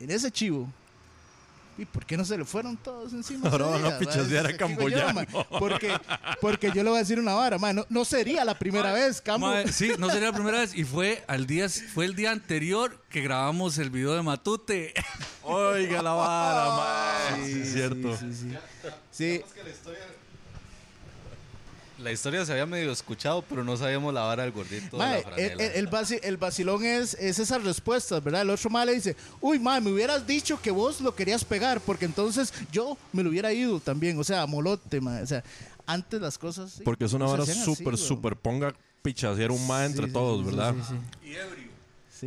en 0.04 0.10
ese 0.10 0.30
chivo, 0.30 0.68
¿Y 1.76 1.84
por 1.84 2.06
qué 2.06 2.16
no 2.16 2.24
se 2.24 2.38
le 2.38 2.44
fueron 2.44 2.76
todos 2.76 3.12
encima? 3.12 3.50
Pichasear 3.98 4.46
a 4.46 4.48
Digo 4.48 4.88
yo, 4.88 4.98
Camboyano. 5.06 5.26
porque, 5.58 5.92
porque 6.40 6.70
yo 6.72 6.84
le 6.84 6.90
voy 6.90 6.96
a 6.96 7.00
decir 7.00 7.18
una 7.18 7.34
vara, 7.34 7.58
ma, 7.58 7.72
no, 7.72 7.84
no 7.88 8.04
sería 8.04 8.44
la 8.44 8.56
primera 8.56 8.92
vez, 8.92 9.20
Cambo. 9.20 9.52
Sí, 9.72 9.92
no 9.98 10.08
sería 10.08 10.28
la 10.28 10.34
primera 10.34 10.60
vez. 10.60 10.74
Y 10.76 10.84
fue 10.84 11.24
al 11.26 11.46
día, 11.46 11.68
fue 11.68 12.04
el 12.04 12.14
día 12.14 12.30
anterior 12.30 13.02
que 13.10 13.22
grabamos 13.22 13.78
el 13.78 13.90
video 13.90 14.14
de 14.14 14.22
Matute. 14.22 14.94
Oiga 15.42 16.00
la 16.00 16.12
vara, 16.12 17.36
mae. 17.36 17.44
Sí, 17.46 17.60
es 17.60 17.72
cierto. 17.72 18.16
Sí, 18.16 18.32
sí, 18.32 18.50
sí. 18.50 18.56
Sí, 19.10 19.42
La 22.04 22.12
historia 22.12 22.44
se 22.44 22.52
había 22.52 22.66
medio 22.66 22.92
escuchado, 22.92 23.42
pero 23.48 23.64
no 23.64 23.76
sabíamos 23.76 24.12
la 24.14 24.20
vara 24.22 24.42
del 24.44 24.52
gordito 24.52 24.96
Mae, 24.98 25.08
de 25.08 25.12
la 25.14 25.18
el, 25.18 25.24
franela. 25.50 25.64
el, 25.64 25.70
el 25.72 25.90
vaci- 25.90 26.20
el 26.22 26.36
vacilón 26.36 26.84
es, 26.84 27.14
es 27.14 27.38
esas 27.38 27.64
respuestas, 27.64 28.22
¿verdad? 28.22 28.42
El 28.42 28.50
otro 28.50 28.68
mae 28.70 28.86
le 28.86 28.94
dice, 28.94 29.16
uy, 29.40 29.58
mae, 29.58 29.80
me 29.80 29.90
hubieras 29.90 30.26
dicho 30.26 30.60
que 30.60 30.70
vos 30.70 31.00
lo 31.00 31.14
querías 31.14 31.44
pegar, 31.44 31.80
porque 31.80 32.04
entonces 32.04 32.52
yo 32.70 32.96
me 33.12 33.22
lo 33.22 33.30
hubiera 33.30 33.52
ido 33.52 33.80
también. 33.80 34.18
O 34.18 34.24
sea, 34.24 34.46
molote, 34.46 35.00
mae. 35.00 35.22
O 35.22 35.26
sea, 35.26 35.42
antes 35.86 36.20
las 36.20 36.36
cosas. 36.38 36.72
sí, 36.72 36.82
Porque 36.84 37.04
es 37.06 37.12
una 37.14 37.24
se 37.26 37.30
vara 37.32 37.42
hacían 37.42 37.58
así, 37.58 37.64
súper, 37.64 37.86
weón. 37.94 37.98
súper 37.98 38.36
ponga 38.36 38.74
pichasear 39.02 39.50
un 39.50 39.66
mae 39.66 39.86
entre 39.86 40.02
Sí, 40.04 40.08
sí, 40.08 40.12
todos, 40.12 40.38
sí, 40.40 40.44
¿verdad? 40.54 40.74
Sí, 40.76 40.94
sí, 41.22 41.28
Y 41.28 41.34
ebrio. 41.34 41.63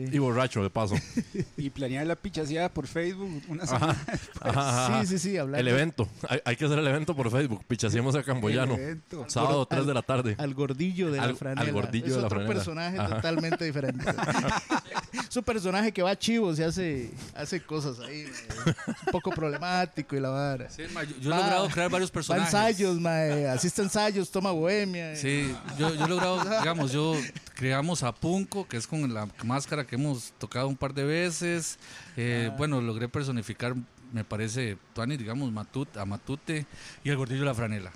Sí. 0.05 0.15
Y 0.15 0.19
borracho, 0.19 0.61
de 0.63 0.69
paso. 0.69 0.95
Y 1.57 1.69
planear 1.69 2.05
la 2.05 2.15
pichaseada 2.15 2.69
por 2.69 2.87
Facebook 2.87 3.41
una 3.47 3.65
semana. 3.65 3.95
Ajá, 4.41 4.87
ajá. 4.87 5.01
Sí, 5.01 5.07
sí, 5.07 5.19
sí, 5.19 5.37
hablar 5.37 5.59
El 5.61 5.67
evento. 5.67 6.07
Hay, 6.29 6.39
hay 6.45 6.55
que 6.55 6.65
hacer 6.65 6.77
el 6.79 6.87
evento 6.87 7.15
por 7.15 7.29
Facebook. 7.31 7.63
Pichaseamos 7.67 8.15
a 8.15 8.23
Camboyano. 8.23 8.75
El 8.75 8.81
evento. 8.81 9.25
Sábado, 9.27 9.61
Al- 9.61 9.67
3 9.77 9.87
de 9.87 9.93
la 9.93 10.01
tarde. 10.01 10.35
Al 10.37 10.53
gordillo 10.53 11.11
de 11.11 11.19
Al- 11.19 11.31
la 11.31 11.35
franela. 11.35 11.61
al 11.61 11.71
gordillo 11.73 12.05
es 12.07 12.13
de 12.15 12.19
la 12.21 12.25
otro 12.27 12.37
franela. 12.39 12.53
personaje 12.55 12.97
Ajá. 12.99 13.15
totalmente 13.15 13.65
diferente. 13.65 14.05
es 15.37 15.39
un 15.39 15.45
personaje 15.45 15.91
que 15.91 16.01
va 16.01 16.11
a 16.11 16.17
chivos 16.17 16.57
y 16.59 16.63
hace, 16.63 17.11
hace 17.35 17.61
cosas 17.61 17.99
ahí. 17.99 18.23
mae. 18.25 18.71
Es 18.71 19.01
un 19.05 19.11
poco 19.11 19.29
problemático 19.31 20.15
y 20.15 20.19
la 20.19 20.29
vara. 20.29 20.69
Sí, 20.69 20.83
yo, 20.93 21.19
yo 21.19 21.31
he 21.33 21.37
logrado 21.37 21.69
crear 21.69 21.89
varios 21.91 22.09
Va 22.09 22.11
a 22.11 22.13
personajes. 22.13 22.53
ensayos, 22.53 22.99
mae, 22.99 23.47
asiste 23.47 23.81
a 23.81 23.83
ensayos, 23.85 24.31
toma 24.31 24.51
bohemia. 24.51 25.15
Sí, 25.15 25.53
yo, 25.77 25.93
yo 25.93 26.05
he 26.05 26.09
logrado, 26.09 26.43
digamos, 26.43 26.91
yo 26.91 27.15
creamos 27.55 28.03
a 28.03 28.11
Punko, 28.13 28.67
que 28.67 28.77
es 28.77 28.87
con 28.87 29.13
la 29.13 29.27
máscara 29.43 29.85
que 29.85 29.95
hemos 29.95 30.31
tocado 30.39 30.67
un 30.67 30.75
par 30.75 30.93
de 30.93 31.03
veces. 31.03 31.77
Eh, 32.15 32.51
Bueno, 32.57 32.81
logré 32.81 33.07
personificar, 33.07 33.75
me 34.11 34.23
parece, 34.23 34.77
Tuani, 34.93 35.17
digamos, 35.17 35.51
Matut, 35.51 35.95
a 35.97 36.05
Matute 36.05 36.65
y 37.03 37.09
el 37.09 37.17
gordillo 37.17 37.41
de 37.41 37.45
la 37.45 37.53
franela. 37.53 37.91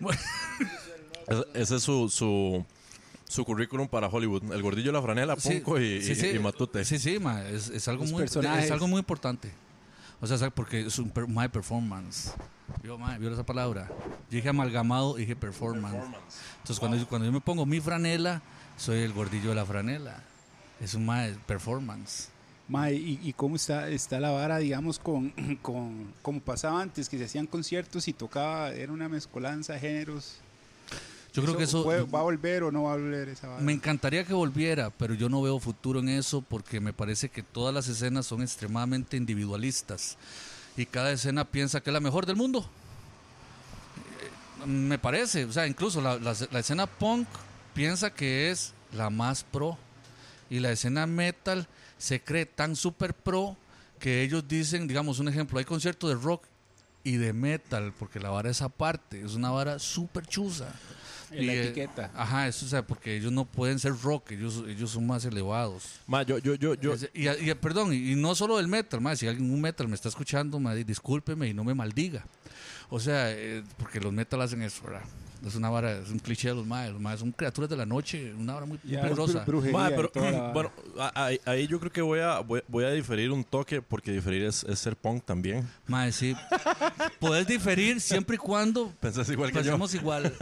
Bueno, 0.00 0.20
Ese, 1.28 1.44
ese 1.54 1.76
es 1.76 1.82
su, 1.82 2.08
su, 2.08 2.64
su 3.30 3.44
currículum 3.44 3.86
para 3.88 4.08
Hollywood. 4.08 4.52
El 4.52 4.60
gordillo, 4.62 4.90
la 4.92 5.00
franela, 5.00 5.36
sí, 5.38 5.60
Punco 5.60 5.78
y, 5.78 6.02
sí, 6.02 6.12
y- 6.12 6.14
sí. 6.16 6.26
y 6.34 6.38
Matute. 6.40 6.84
Sí, 6.84 6.98
sí, 6.98 7.18
ma, 7.20 7.46
es, 7.48 7.68
es 7.68 7.86
algo 7.88 8.02
Los 8.02 8.12
muy, 8.12 8.22
personajes. 8.22 8.64
es 8.64 8.70
algo 8.72 8.88
muy 8.88 8.98
importante. 8.98 9.50
O 10.20 10.26
sea, 10.26 10.50
porque 10.50 10.80
es 10.80 10.98
un 10.98 11.10
per- 11.10 11.28
my 11.28 11.48
performance. 11.48 12.32
Yo, 12.82 12.98
ma, 12.98 13.16
¿vieron 13.18 13.34
esa 13.34 13.46
palabra? 13.46 13.86
Yo 13.88 14.36
dije 14.36 14.48
amalgamado, 14.48 15.14
dije 15.14 15.34
performance. 15.36 15.96
Entonces, 16.58 16.78
cuando, 16.78 16.96
yo- 16.98 17.06
cuando 17.06 17.24
yo 17.26 17.32
me 17.32 17.40
pongo 17.40 17.64
mi 17.64 17.80
franela, 17.80 18.42
soy 18.76 18.98
el 18.98 19.12
gordillo 19.12 19.50
de 19.50 19.54
la 19.54 19.64
franela. 19.64 20.22
Es 20.80 20.94
un 20.94 21.06
my 21.06 21.34
performance. 21.46 22.28
Mae, 22.68 22.94
¿y, 22.94 23.18
y 23.22 23.32
cómo 23.32 23.56
está, 23.56 23.88
está 23.88 24.20
la 24.20 24.30
vara, 24.30 24.58
digamos, 24.58 24.98
con, 24.98 25.30
con 25.62 26.12
como 26.22 26.40
pasaba 26.40 26.80
antes, 26.82 27.08
que 27.08 27.16
se 27.18 27.24
hacían 27.24 27.46
conciertos 27.46 28.06
y 28.08 28.12
tocaba, 28.12 28.70
era 28.72 28.92
una 28.92 29.08
mezcolanza 29.08 29.74
de 29.74 29.80
géneros? 29.80 30.36
Yo 31.32 31.42
creo 31.42 31.56
que 31.56 31.64
eso 31.64 31.82
puede- 31.84 32.02
¿Va 32.02 32.18
a 32.20 32.22
volver 32.22 32.64
o 32.64 32.72
no 32.72 32.84
va 32.84 32.92
a 32.94 32.96
volver 32.96 33.28
esa 33.28 33.48
vara? 33.48 33.62
me 33.62 33.72
encantaría 33.72 34.24
que 34.24 34.34
volviera, 34.34 34.90
pero 34.90 35.14
yo 35.14 35.28
no 35.28 35.40
veo 35.42 35.58
futuro 35.60 36.00
en 36.00 36.08
eso 36.08 36.42
porque 36.42 36.80
me 36.80 36.92
parece 36.92 37.28
que 37.28 37.42
todas 37.42 37.72
las 37.72 37.86
escenas 37.88 38.26
son 38.26 38.42
extremadamente 38.42 39.16
individualistas 39.16 40.16
y 40.76 40.86
cada 40.86 41.12
escena 41.12 41.44
piensa 41.44 41.80
que 41.80 41.90
es 41.90 41.94
la 41.94 42.00
mejor 42.00 42.26
del 42.26 42.36
mundo. 42.36 42.68
Eh, 44.62 44.66
Me 44.66 44.98
parece, 44.98 45.44
o 45.44 45.52
sea, 45.52 45.66
incluso 45.66 46.00
la, 46.00 46.18
la- 46.18 46.36
la 46.50 46.58
escena 46.58 46.86
punk 46.86 47.26
piensa 47.74 48.10
que 48.12 48.50
es 48.50 48.72
la 48.92 49.08
más 49.10 49.44
pro 49.44 49.78
y 50.50 50.58
la 50.58 50.70
escena 50.72 51.06
metal 51.06 51.66
se 51.98 52.20
cree 52.20 52.46
tan 52.46 52.74
super 52.76 53.14
pro 53.14 53.56
que 53.98 54.22
ellos 54.22 54.46
dicen, 54.48 54.88
digamos 54.88 55.18
un 55.18 55.28
ejemplo, 55.28 55.58
hay 55.58 55.64
conciertos 55.64 56.10
de 56.10 56.16
rock 56.16 56.42
y 57.04 57.16
de 57.16 57.32
metal 57.32 57.92
porque 57.98 58.18
la 58.20 58.30
vara 58.30 58.50
es 58.50 58.60
aparte, 58.62 59.22
es 59.24 59.34
una 59.34 59.50
vara 59.50 59.78
super 59.78 60.26
chusa. 60.26 60.74
En 61.30 61.46
la 61.46 61.52
Y, 61.54 61.56
eh, 61.56 61.64
etiqueta. 61.64 62.10
Ajá, 62.14 62.48
eso 62.48 62.66
o 62.66 62.68
sea, 62.68 62.86
porque 62.86 63.16
ellos 63.16 63.30
no 63.32 63.44
pueden 63.44 63.78
ser 63.78 63.92
rock, 64.02 64.32
ellos, 64.32 64.64
ellos 64.68 64.90
son 64.90 65.06
más 65.06 65.24
elevados. 65.24 66.00
Ma, 66.06 66.22
yo, 66.24 66.38
yo, 66.38 66.54
yo, 66.54 66.74
yo, 66.74 66.92
Es- 66.94 67.08
y, 67.14 67.28
y, 67.28 67.54
perdón, 67.54 67.92
y, 67.92 68.12
y 68.12 68.14
no 68.16 68.34
solo 68.34 68.56
del 68.56 68.66
metal, 68.68 69.00
ma, 69.00 69.14
si 69.16 69.26
alguien 69.28 69.50
un 69.52 69.60
metal 69.60 69.86
me 69.88 69.94
está 69.94 70.08
escuchando, 70.08 70.58
ma, 70.58 70.74
di- 70.74 70.84
discúlpeme 70.84 71.48
y 71.48 71.54
no 71.54 71.62
me 71.64 71.74
maldiga. 71.74 72.24
O 72.88 72.98
sea, 72.98 73.30
eh, 73.32 73.62
porque 73.78 74.00
los 74.00 74.12
metal 74.12 74.40
hacen 74.42 74.62
eso, 74.62 74.82
¿verdad? 74.84 75.02
Es 75.46 75.54
una 75.54 75.70
vara, 75.70 75.92
es 75.92 76.10
un 76.10 76.18
cliché 76.18 76.48
de 76.48 76.54
los 76.54 76.66
maes. 76.66 76.92
Los 76.92 77.00
maes 77.00 77.20
son 77.20 77.32
criaturas 77.32 77.70
de 77.70 77.76
la 77.76 77.86
noche, 77.86 78.34
una 78.34 78.54
vara 78.54 78.66
muy, 78.66 78.76
es 78.76 78.98
peligrosa. 78.98 79.42
bru- 79.42 79.46
brujería 79.46 79.78
Ma, 79.78 79.90
y 79.90 79.94
pero, 79.96 80.12
la 80.14 80.48
bueno, 80.54 80.70
ahí, 81.14 81.40
ahí 81.46 81.66
yo 81.66 81.80
creo 81.80 81.90
que 81.92 82.02
voy 82.02 82.20
a, 82.20 82.40
voy, 82.40 82.62
voy 82.68 82.84
a 82.84 82.90
diferir 82.90 83.30
un 83.30 83.42
toque, 83.42 83.80
porque 83.80 84.12
diferir 84.12 84.42
es, 84.44 84.64
es 84.64 84.78
ser 84.78 84.96
punk 84.96 85.24
también. 85.24 85.66
Mae, 85.86 86.12
sí. 86.12 86.36
Puedes 87.18 87.46
diferir 87.46 88.00
siempre 88.00 88.36
y 88.36 88.38
cuando 88.38 88.92
Pensás 89.00 89.28
igual 89.30 89.50
que 89.50 89.56
yo. 89.56 89.62
pensemos 89.62 89.94
igual. 89.94 90.34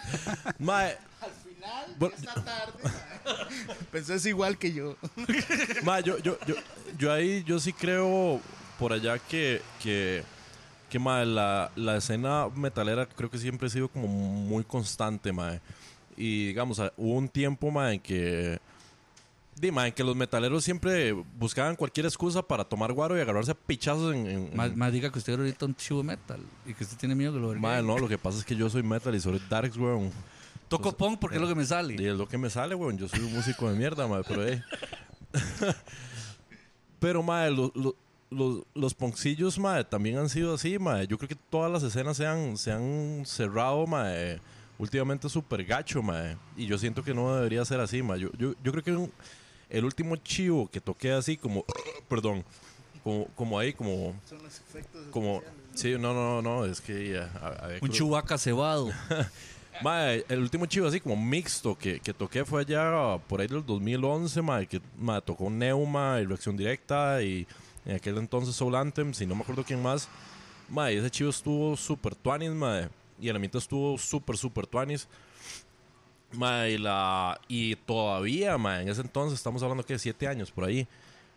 Ma, 0.58 0.84
Al 0.84 0.94
final 1.44 1.94
Bueno, 1.98 2.14
de 2.16 2.26
esta 2.26 2.44
tarde, 2.44 2.72
pensás 3.92 4.24
igual 4.26 4.56
que 4.58 4.72
yo. 4.72 4.96
Ma, 5.82 6.00
yo, 6.00 6.18
yo, 6.18 6.38
yo, 6.46 6.54
yo 6.98 7.12
ahí 7.12 7.44
yo 7.44 7.58
sí 7.58 7.72
creo 7.72 8.40
por 8.78 8.92
allá 8.92 9.18
que, 9.18 9.60
que, 9.82 10.22
que 10.90 10.98
ma, 10.98 11.24
la, 11.24 11.70
la 11.76 11.96
escena 11.96 12.48
metalera 12.54 13.06
creo 13.06 13.30
que 13.30 13.38
siempre 13.38 13.66
ha 13.66 13.70
sido 13.70 13.88
como 13.88 14.06
muy 14.08 14.64
constante, 14.64 15.32
ma. 15.32 15.60
Y 16.16 16.46
digamos, 16.48 16.78
ah, 16.80 16.92
hubo 16.96 17.12
un 17.14 17.28
tiempo, 17.28 17.70
ma, 17.70 17.92
en 17.92 18.00
que... 18.00 18.58
Di, 19.58 19.70
ma, 19.70 19.86
en 19.86 19.92
que 19.94 20.04
los 20.04 20.14
metaleros 20.14 20.62
siempre 20.64 21.12
buscaban 21.12 21.76
cualquier 21.76 22.04
excusa 22.04 22.42
para 22.42 22.62
tomar 22.62 22.92
guaro 22.92 23.16
y 23.16 23.20
agarrarse 23.22 23.52
a 23.52 23.54
pichazos 23.54 24.14
en... 24.14 24.26
en- 24.26 24.56
más, 24.56 24.76
más 24.76 24.92
diga 24.92 25.10
que 25.10 25.18
usted 25.18 25.32
ahorita 25.38 25.64
un 25.66 25.74
chivo 25.74 26.02
metal 26.02 26.40
y 26.66 26.74
que 26.74 26.84
usted 26.84 26.96
tiene 26.98 27.14
miedo 27.14 27.32
que 27.32 27.38
lo 27.40 27.54
Ma, 27.54 27.70
verguen. 27.70 27.86
no, 27.86 27.98
lo 27.98 28.06
que 28.06 28.18
pasa 28.18 28.38
es 28.38 28.44
que 28.44 28.54
yo 28.54 28.68
soy 28.68 28.82
metal 28.82 29.14
y 29.14 29.20
soy 29.20 29.40
darks, 29.48 29.76
weón. 29.78 30.10
Toco 30.68 30.94
punk 30.96 31.18
porque 31.20 31.36
es 31.36 31.42
lo 31.42 31.48
que 31.48 31.54
me 31.54 31.62
Y 31.62 31.66
sale. 31.66 31.94
es 31.94 32.16
lo 32.18 32.28
que 32.28 32.36
me 32.38 32.50
sale, 32.50 32.74
weón. 32.74 32.98
Yo 32.98 33.08
soy 33.08 33.20
un 33.20 33.32
músico 33.32 33.70
de 33.70 33.78
mierda, 33.78 34.06
madre, 34.06 34.24
pero 34.28 34.46
eh. 34.46 34.62
pero, 36.98 37.22
madre, 37.22 37.50
lo- 37.52 37.72
lo- 37.74 37.96
los, 38.30 38.62
los 38.74 38.94
poncillos, 38.94 39.58
madre, 39.58 39.84
también 39.84 40.18
han 40.18 40.28
sido 40.28 40.54
así, 40.54 40.78
madre. 40.78 41.06
Yo 41.06 41.16
creo 41.18 41.28
que 41.28 41.36
todas 41.50 41.70
las 41.70 41.82
escenas 41.82 42.16
se 42.16 42.26
han, 42.26 42.56
se 42.56 42.72
han 42.72 43.22
cerrado, 43.26 43.86
madre. 43.86 44.40
Últimamente 44.78 45.28
súper 45.28 45.64
gacho, 45.64 46.02
madre. 46.02 46.36
Y 46.56 46.66
yo 46.66 46.76
siento 46.78 47.02
que 47.02 47.14
no 47.14 47.34
debería 47.34 47.64
ser 47.64 47.80
así, 47.80 48.02
madre. 48.02 48.22
Yo, 48.22 48.30
yo, 48.38 48.54
yo 48.62 48.72
creo 48.72 48.84
que 48.84 48.92
un- 48.92 49.12
el 49.70 49.84
último 49.84 50.16
chivo 50.16 50.68
que 50.70 50.80
toqué 50.80 51.12
así, 51.12 51.36
como, 51.36 51.64
perdón, 52.08 52.44
como, 53.02 53.26
como 53.36 53.58
ahí, 53.58 53.72
como, 53.72 54.14
Son 54.28 54.42
los 54.42 54.58
efectos 54.60 55.06
como, 55.10 55.42
sí, 55.74 55.92
no, 55.98 56.12
no, 56.12 56.42
no, 56.42 56.64
es 56.66 56.80
que 56.80 57.12
ya, 57.12 57.30
a- 57.40 57.64
a 57.64 57.66
ver, 57.68 57.82
Un 57.82 57.90
chubaca 57.90 58.36
cebado. 58.36 58.90
Mae, 59.82 60.24
el 60.30 60.40
último 60.40 60.64
chivo 60.64 60.86
así 60.88 61.00
como 61.00 61.16
mixto 61.16 61.76
que, 61.76 62.00
que 62.00 62.14
toqué 62.14 62.46
fue 62.46 62.62
allá 62.62 63.18
por 63.28 63.40
ahí 63.42 63.46
del 63.46 63.64
2011, 63.64 64.40
mae, 64.40 64.66
que 64.66 64.80
mae, 64.98 65.20
tocó 65.20 65.50
Neuma 65.50 66.18
y 66.18 66.24
Reacción 66.24 66.56
Directa 66.56 67.20
y 67.22 67.46
en 67.86 67.96
aquel 67.96 68.18
entonces 68.18 68.54
Soul 68.54 68.74
Anthem, 68.74 69.14
si 69.14 69.24
no 69.26 69.34
me 69.34 69.42
acuerdo 69.42 69.64
quién 69.64 69.82
más. 69.82 70.08
Mae, 70.68 70.98
ese 70.98 71.10
chivo 71.10 71.30
estuvo 71.30 71.76
super 71.76 72.14
tuanis, 72.14 72.50
mae, 72.50 72.88
y 73.20 73.28
el 73.28 73.36
ambiente 73.36 73.58
estuvo 73.58 73.96
super, 73.96 74.36
super 74.36 74.66
tuanis. 74.66 75.06
Mae, 76.32 76.72
y, 76.72 76.78
la, 76.78 77.40
y 77.48 77.76
todavía, 77.76 78.58
mae, 78.58 78.82
en 78.82 78.88
ese 78.88 79.00
entonces, 79.00 79.38
estamos 79.38 79.62
hablando 79.62 79.84
que 79.86 79.92
de 79.94 79.98
siete 80.00 80.26
años 80.26 80.50
por 80.50 80.64
ahí. 80.64 80.86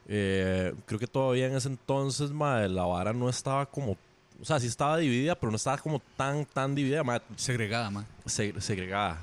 eh, 0.07 0.73
creo 0.87 0.99
que 0.99 1.05
todavía 1.07 1.45
en 1.47 1.55
ese 1.55 1.67
entonces, 1.67 2.31
mae, 2.31 2.67
la 2.67 2.83
vara 2.85 3.13
no 3.13 3.29
estaba 3.29 3.65
como... 3.67 3.95
O 4.41 4.45
sea, 4.45 4.59
sí 4.59 4.67
estaba 4.67 4.97
dividida, 4.97 5.35
pero 5.35 5.51
no 5.51 5.57
estaba 5.57 5.77
como 5.77 6.01
tan, 6.17 6.45
tan 6.45 6.73
dividida, 6.73 7.03
mae 7.03 7.21
Segregada, 7.35 7.91
man. 7.91 8.07
se- 8.25 8.59
segregada. 8.61 9.21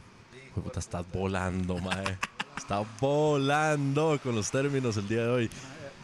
Hijo 0.50 0.60
puta, 0.60 0.78
estás 0.78 1.04
volando, 1.12 1.78
mae. 1.78 2.16
Estás 2.56 2.86
volando 3.00 4.20
con 4.22 4.34
los 4.36 4.50
términos 4.50 4.96
el 4.98 5.08
día 5.08 5.22
de 5.22 5.28
hoy. 5.28 5.50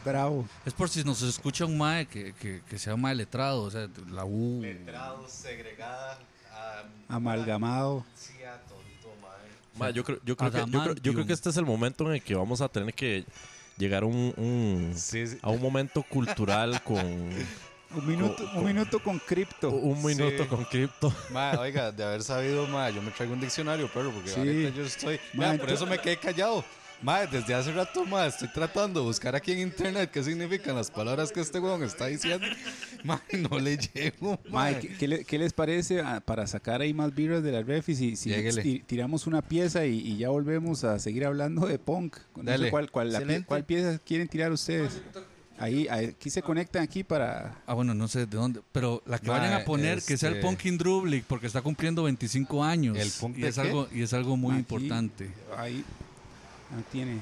Bravo. 0.05 0.49
Es 0.67 0.73
por 0.73 0.89
si 0.89 1.05
nos 1.05 1.23
escucha 1.23 1.65
un 1.65 1.79
mae 1.79 2.07
que, 2.07 2.33
que, 2.35 2.61
que 2.69 2.79
sea 2.79 2.97
mae 2.97 3.15
letrado, 3.15 3.63
o 3.63 3.71
sea, 3.71 3.89
la 4.11 4.25
U. 4.25 4.61
Letrado, 4.61 5.29
segregada, 5.29 6.19
Amalgamado. 7.09 8.05
amnesia, 8.07 8.61
tonto, 8.69 9.15
mae. 9.21 9.79
Mae, 9.79 9.93
yo, 9.93 10.05
creo, 10.05 10.19
yo, 10.25 10.37
creo 10.37 10.51
que, 10.51 10.59
yo, 10.71 10.83
creo, 10.83 10.95
yo 10.95 11.13
creo 11.13 11.27
que 11.27 11.33
este 11.33 11.51
es 11.51 11.57
el 11.57 11.65
momento 11.65 12.05
en 12.09 12.15
el 12.15 12.23
que 12.23 12.35
vamos 12.35 12.61
a 12.61 12.69
tener 12.69 12.93
que 12.95 13.25
llegar 13.79 14.03
a 14.03 14.07
un, 14.07 14.35
un- 14.37 14.93
Sí, 14.97 15.27
sí. 15.27 15.39
a 15.43 15.51
un 15.51 15.61
momento 15.61 16.03
cultural 16.03 16.83
con 16.83 16.99
Un 17.95 18.07
minuto, 18.07 18.37
Co- 18.51 18.59
un 18.59 18.65
minuto 18.65 19.03
con 19.03 19.19
cripto. 19.19 19.69
un 19.71 20.03
minuto 20.03 20.45
Sí. 20.45 20.49
con 20.49 20.65
cripto. 20.65 21.13
Ma, 21.31 21.53
oiga, 21.61 21.93
de 21.93 22.03
haber 22.03 22.23
sabido, 22.23 22.67
ma, 22.67 22.89
yo 22.89 23.03
me 23.03 23.11
traigo 23.11 23.35
un 23.35 23.41
diccionario, 23.41 23.87
perro, 23.93 24.11
porque 24.11 24.31
Sí. 24.31 24.39
ahorita 24.41 24.71
yo 24.75 24.83
estoy. 24.85 25.21
Ma, 25.35 25.53
por 25.59 25.69
eso 25.71 25.85
me 25.87 25.99
quedé 25.99 26.17
callado. 26.17 26.65
Mae, 27.03 27.27
desde 27.27 27.53
hace 27.55 27.73
rato, 27.73 28.07
mae, 28.07 28.29
estoy 28.29 28.47
tratando 28.53 29.01
de 29.01 29.07
buscar 29.07 29.35
aquí 29.35 29.51
en 29.51 29.59
internet 29.59 30.11
qué 30.13 30.23
significan 30.23 30.77
las 30.77 30.89
palabras 30.89 31.33
que 31.33 31.41
este 31.41 31.59
weón 31.59 31.83
está 31.83 32.07
diciendo. 32.07 32.47
Mae, 33.05 33.19
no 33.51 33.59
le 33.59 33.77
llego, 33.77 34.39
Mae, 34.49 34.73
mae. 34.75 34.79
¿qué, 34.81 34.89
qué 34.97 35.09
le- 35.09 35.25
qué 35.25 35.37
les 35.39 35.53
parece 35.53 36.01
ah, 36.01 36.21
para 36.25 36.47
sacar 36.47 36.81
ahí 36.81 36.95
más 36.95 37.13
birras 37.13 37.43
de 37.43 37.51
la 37.51 37.63
ref 37.63 37.89
y 37.89 37.97
si, 37.97 38.15
si 38.15 38.79
tiramos 38.87 39.27
una 39.27 39.43
pieza 39.43 39.85
y, 39.85 39.99
y 39.99 40.17
ya 40.19 40.29
volvemos 40.29 40.85
a 40.85 41.01
seguir 41.01 41.25
hablando 41.27 41.67
de 41.67 41.81
punk? 41.81 42.17
No 42.37 42.43
sé 42.45 42.51
Dale. 42.51 42.71
cuál, 42.71 42.91
cuál, 42.93 43.13
la 43.13 43.21
cuál 43.47 43.65
pieza 43.65 43.99
quieren 43.99 44.29
tirar 44.29 44.53
ustedes? 44.53 45.03
Ahí, 45.59 45.89
ahí- 45.91 46.07
aquí 46.07 46.31
se 46.31 46.41
conectan 46.43 46.83
aquí 46.85 47.03
para... 47.03 47.61
Ah, 47.67 47.75
bueno, 47.75 47.95
no 47.95 48.07
sé 48.07 48.21
de 48.21 48.37
dónde. 48.37 48.61
Pero 48.71 49.03
la 49.07 49.19
que 49.19 49.29
vayan 49.29 49.53
a 49.55 49.65
poner, 49.65 50.01
que 50.03 50.17
sea 50.17 50.29
el 50.29 50.37
este- 50.37 50.47
Punkin 50.47 50.79
Drublic, 50.79 51.25
porque 51.25 51.49
está 51.49 51.61
cumpliendo 51.63 52.05
25 52.05 52.63
años. 52.63 52.97
¿El 52.97 53.11
punk 53.11 53.39
y 53.39 53.45
es, 53.45 53.57
qué? 53.57 53.61
algo, 53.63 53.89
y 53.93 54.03
es 54.03 54.13
algo 54.13 54.37
muy 54.37 54.53
Aquí. 54.53 54.59
importante. 54.61 55.31
Ahí 55.57 55.85
no 56.77 56.83
tiene. 56.91 57.21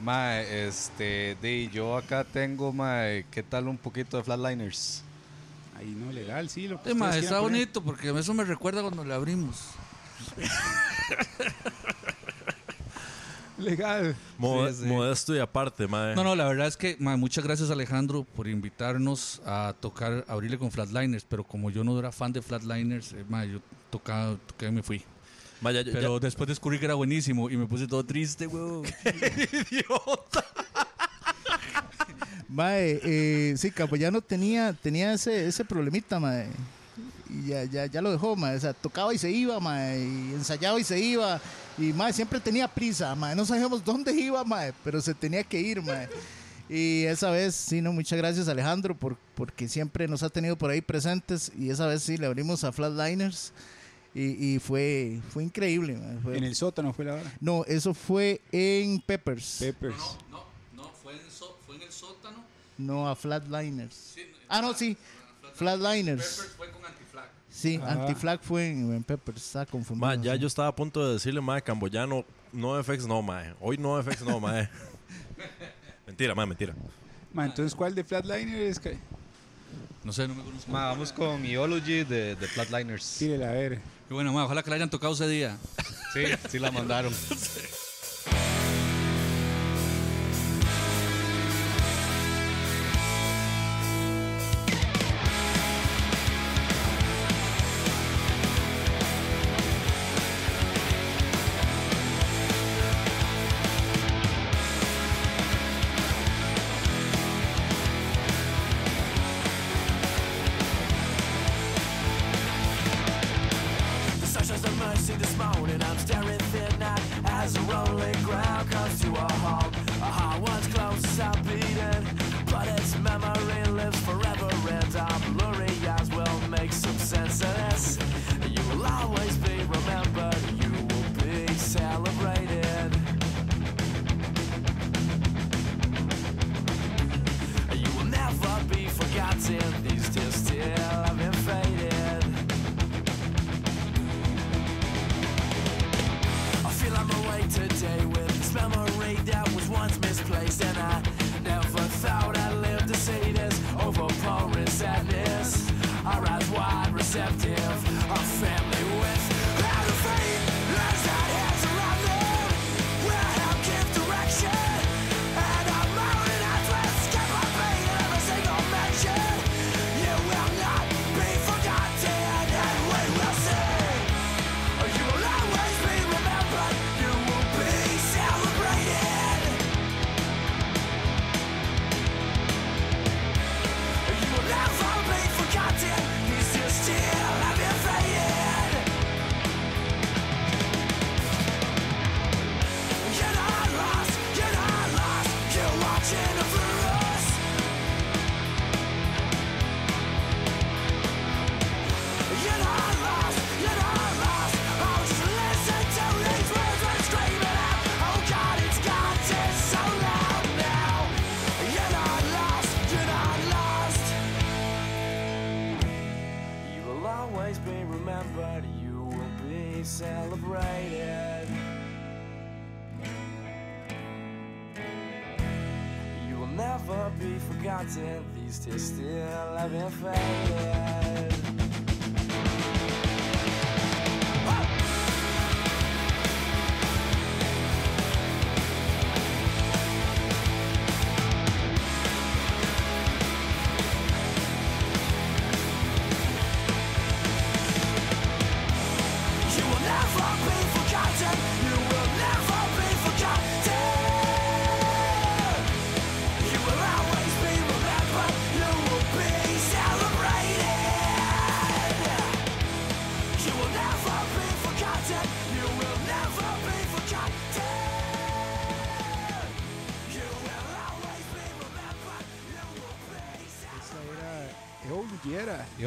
Mae, 0.00 0.68
este, 0.68 1.36
de, 1.42 1.68
yo 1.72 1.96
acá 1.96 2.24
tengo, 2.24 2.72
mae, 2.72 3.26
¿qué 3.30 3.42
tal 3.42 3.66
un 3.68 3.76
poquito 3.78 4.16
de 4.16 4.22
Flatliners? 4.22 5.02
Ahí 5.76 5.86
no, 5.96 6.12
legal, 6.12 6.48
sí. 6.48 6.68
Lo 6.68 6.80
que 6.82 6.90
Eh, 6.90 6.94
ma, 6.94 7.16
está 7.16 7.40
poner. 7.40 7.52
bonito 7.52 7.82
porque 7.82 8.10
eso 8.16 8.34
me 8.34 8.44
recuerda 8.44 8.82
cuando 8.82 9.04
le 9.04 9.14
abrimos. 9.14 9.70
Legal. 13.58 14.14
Mo- 14.38 14.68
Sí, 14.68 14.74
sí. 14.82 14.84
Modesto 14.86 15.34
y 15.34 15.40
aparte, 15.40 15.88
mae. 15.88 16.14
No, 16.14 16.22
no, 16.22 16.36
la 16.36 16.44
verdad 16.46 16.68
es 16.68 16.76
que 16.76 16.96
ma, 17.00 17.16
muchas 17.16 17.42
gracias 17.42 17.70
Alejandro 17.70 18.22
por 18.24 18.46
invitarnos 18.46 19.42
a 19.44 19.74
tocar, 19.80 20.24
a 20.28 20.32
abrirle 20.32 20.58
con 20.58 20.70
Flatliners, 20.70 21.24
pero 21.24 21.42
como 21.42 21.70
yo 21.70 21.82
no 21.82 21.98
era 21.98 22.12
fan 22.12 22.32
de 22.32 22.40
Flatliners, 22.40 23.14
eh, 23.14 23.24
ma, 23.28 23.44
yo 23.44 23.58
tocaba, 23.90 24.36
toqué 24.46 24.66
y 24.68 24.70
me 24.72 24.82
fui. 24.84 25.04
Ma, 25.60 25.72
ya- 25.72 25.82
ya- 25.82 25.92
Pero 25.92 26.20
después 26.20 26.48
descubrí 26.48 26.78
que 26.78 26.84
era 26.84 26.94
buenísimo 26.94 27.50
y 27.50 27.56
me 27.56 27.66
puse 27.66 27.86
todo 27.86 28.04
triste, 28.04 28.46
weón. 28.46 28.82
Mae, 32.48 33.00
eh, 33.02 33.54
sí, 33.56 33.70
Camboyano 33.70 34.20
tenía, 34.22 34.72
tenía 34.72 35.12
ese, 35.12 35.46
ese 35.46 35.64
problemita, 35.64 36.18
mae. 36.18 36.48
Y 37.28 37.48
ya, 37.48 37.64
ya, 37.64 37.86
ya 37.86 38.00
lo 38.00 38.10
dejó, 38.10 38.36
mae. 38.36 38.56
O 38.56 38.60
sea, 38.60 38.72
tocaba 38.72 39.12
y 39.12 39.18
se 39.18 39.30
iba, 39.30 39.60
mae. 39.60 39.98
Y 40.00 40.32
ensayaba 40.34 40.80
y 40.80 40.84
se 40.84 40.98
iba. 40.98 41.40
Y, 41.76 41.92
mae, 41.92 42.12
siempre 42.12 42.40
tenía 42.40 42.66
prisa, 42.66 43.14
mae. 43.14 43.36
No 43.36 43.44
sabíamos 43.44 43.84
dónde 43.84 44.12
iba, 44.12 44.42
mae. 44.44 44.72
Pero 44.82 45.00
se 45.00 45.12
tenía 45.14 45.42
que 45.44 45.60
ir, 45.60 45.82
mae. 45.82 46.08
Y 46.70 47.04
esa 47.04 47.30
vez, 47.30 47.54
sí, 47.54 47.80
no, 47.82 47.92
muchas 47.92 48.18
gracias, 48.18 48.48
Alejandro, 48.48 48.94
por, 48.94 49.16
porque 49.34 49.68
siempre 49.68 50.06
nos 50.08 50.22
ha 50.22 50.28
tenido 50.30 50.56
por 50.56 50.70
ahí 50.70 50.80
presentes. 50.80 51.52
Y 51.58 51.68
esa 51.70 51.86
vez 51.86 52.02
sí 52.02 52.16
le 52.16 52.26
abrimos 52.26 52.64
a 52.64 52.72
Flatliners. 52.72 53.52
Y, 54.20 54.54
y 54.54 54.58
fue, 54.58 55.20
fue 55.30 55.44
increíble. 55.44 55.96
Fue- 56.24 56.36
En 56.36 56.42
el 56.44 56.56
sótano 56.56 56.92
fue 56.92 57.04
la 57.04 57.14
hora. 57.14 57.32
No, 57.40 57.64
eso 57.66 57.94
fue 57.94 58.40
en 58.50 59.00
Peppers. 59.00 59.58
Peppers. 59.60 59.94
No, 60.28 60.42
no, 60.74 60.90
fue 61.00 61.12
en, 61.12 61.82
el 61.82 61.92
sótano. 61.92 62.44
No, 62.76 63.08
a 63.08 63.14
Flatliners. 63.14 64.16
Ah, 64.48 64.60
no, 64.60 64.74
sí. 64.74 64.96
Flatliners. 65.54 66.48
fue 66.56 66.68
con 66.70 66.84
Antiflag. 66.84 67.28
Sí, 67.48 67.78
Ah. 67.82 67.92
Anti-Flag 67.92 68.40
fue 68.42 68.68
en, 68.68 68.92
en 68.92 69.04
Peppers. 69.04 69.44
Estaba 69.44 69.66
confundido. 69.66 70.06
Ma, 70.06 70.14
ya 70.16 70.34
sí. 70.34 70.40
yo 70.40 70.46
estaba 70.48 70.68
a 70.68 70.74
punto 70.74 71.06
de 71.06 71.12
decirle, 71.14 71.40
mae, 71.40 71.62
Camboyano, 71.62 72.24
no 72.52 72.82
FX 72.82 73.06
no, 73.06 73.22
mae. 73.22 73.54
Hoy 73.60 73.78
no 73.78 74.02
FX 74.02 74.22
no, 74.22 74.40
mae. 74.40 74.68
mentira, 76.06 76.34
mae, 76.34 76.46
mentira. 76.46 76.74
Ma, 77.32 77.46
entonces, 77.46 77.74
¿cuál 77.74 77.94
de 77.94 78.02
Flatliners? 78.04 78.78
Que- 78.80 78.98
No 80.02 80.12
sé, 80.12 80.26
no 80.26 80.34
me 80.34 80.42
conozco. 80.42 80.70
Ma, 80.72 80.86
vamos 80.86 81.12
con 81.12 81.44
Eology 81.44 82.02
de, 82.04 82.34
de 82.36 82.46
Flatliners. 82.48 83.16
Tírela, 83.18 83.50
a 83.50 83.52
ver. 83.52 83.78
Qué 84.08 84.14
bueno, 84.14 84.32
ma, 84.32 84.46
ojalá 84.46 84.62
que 84.62 84.70
la 84.70 84.76
hayan 84.76 84.88
tocado 84.88 85.12
ese 85.12 85.28
día. 85.28 85.58
Sí, 86.14 86.24
sí 86.48 86.58
la 86.58 86.70
mandaron. 86.70 87.12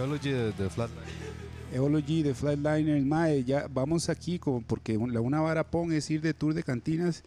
Theology 0.01 0.31
de, 0.31 0.51
de 0.53 0.69
Flatline. 0.69 1.05
Eology 1.71 2.23
de 2.23 2.33
Flatliner, 2.33 2.99
mae, 3.03 3.43
ya 3.43 3.67
vamos 3.69 4.09
aquí 4.09 4.39
con, 4.39 4.63
porque 4.63 4.97
la 4.97 5.21
una 5.21 5.41
vara 5.41 5.63
pon 5.63 5.93
es 5.93 6.09
ir 6.09 6.21
de 6.21 6.33
tour 6.33 6.55
de 6.55 6.63
cantinas 6.63 7.23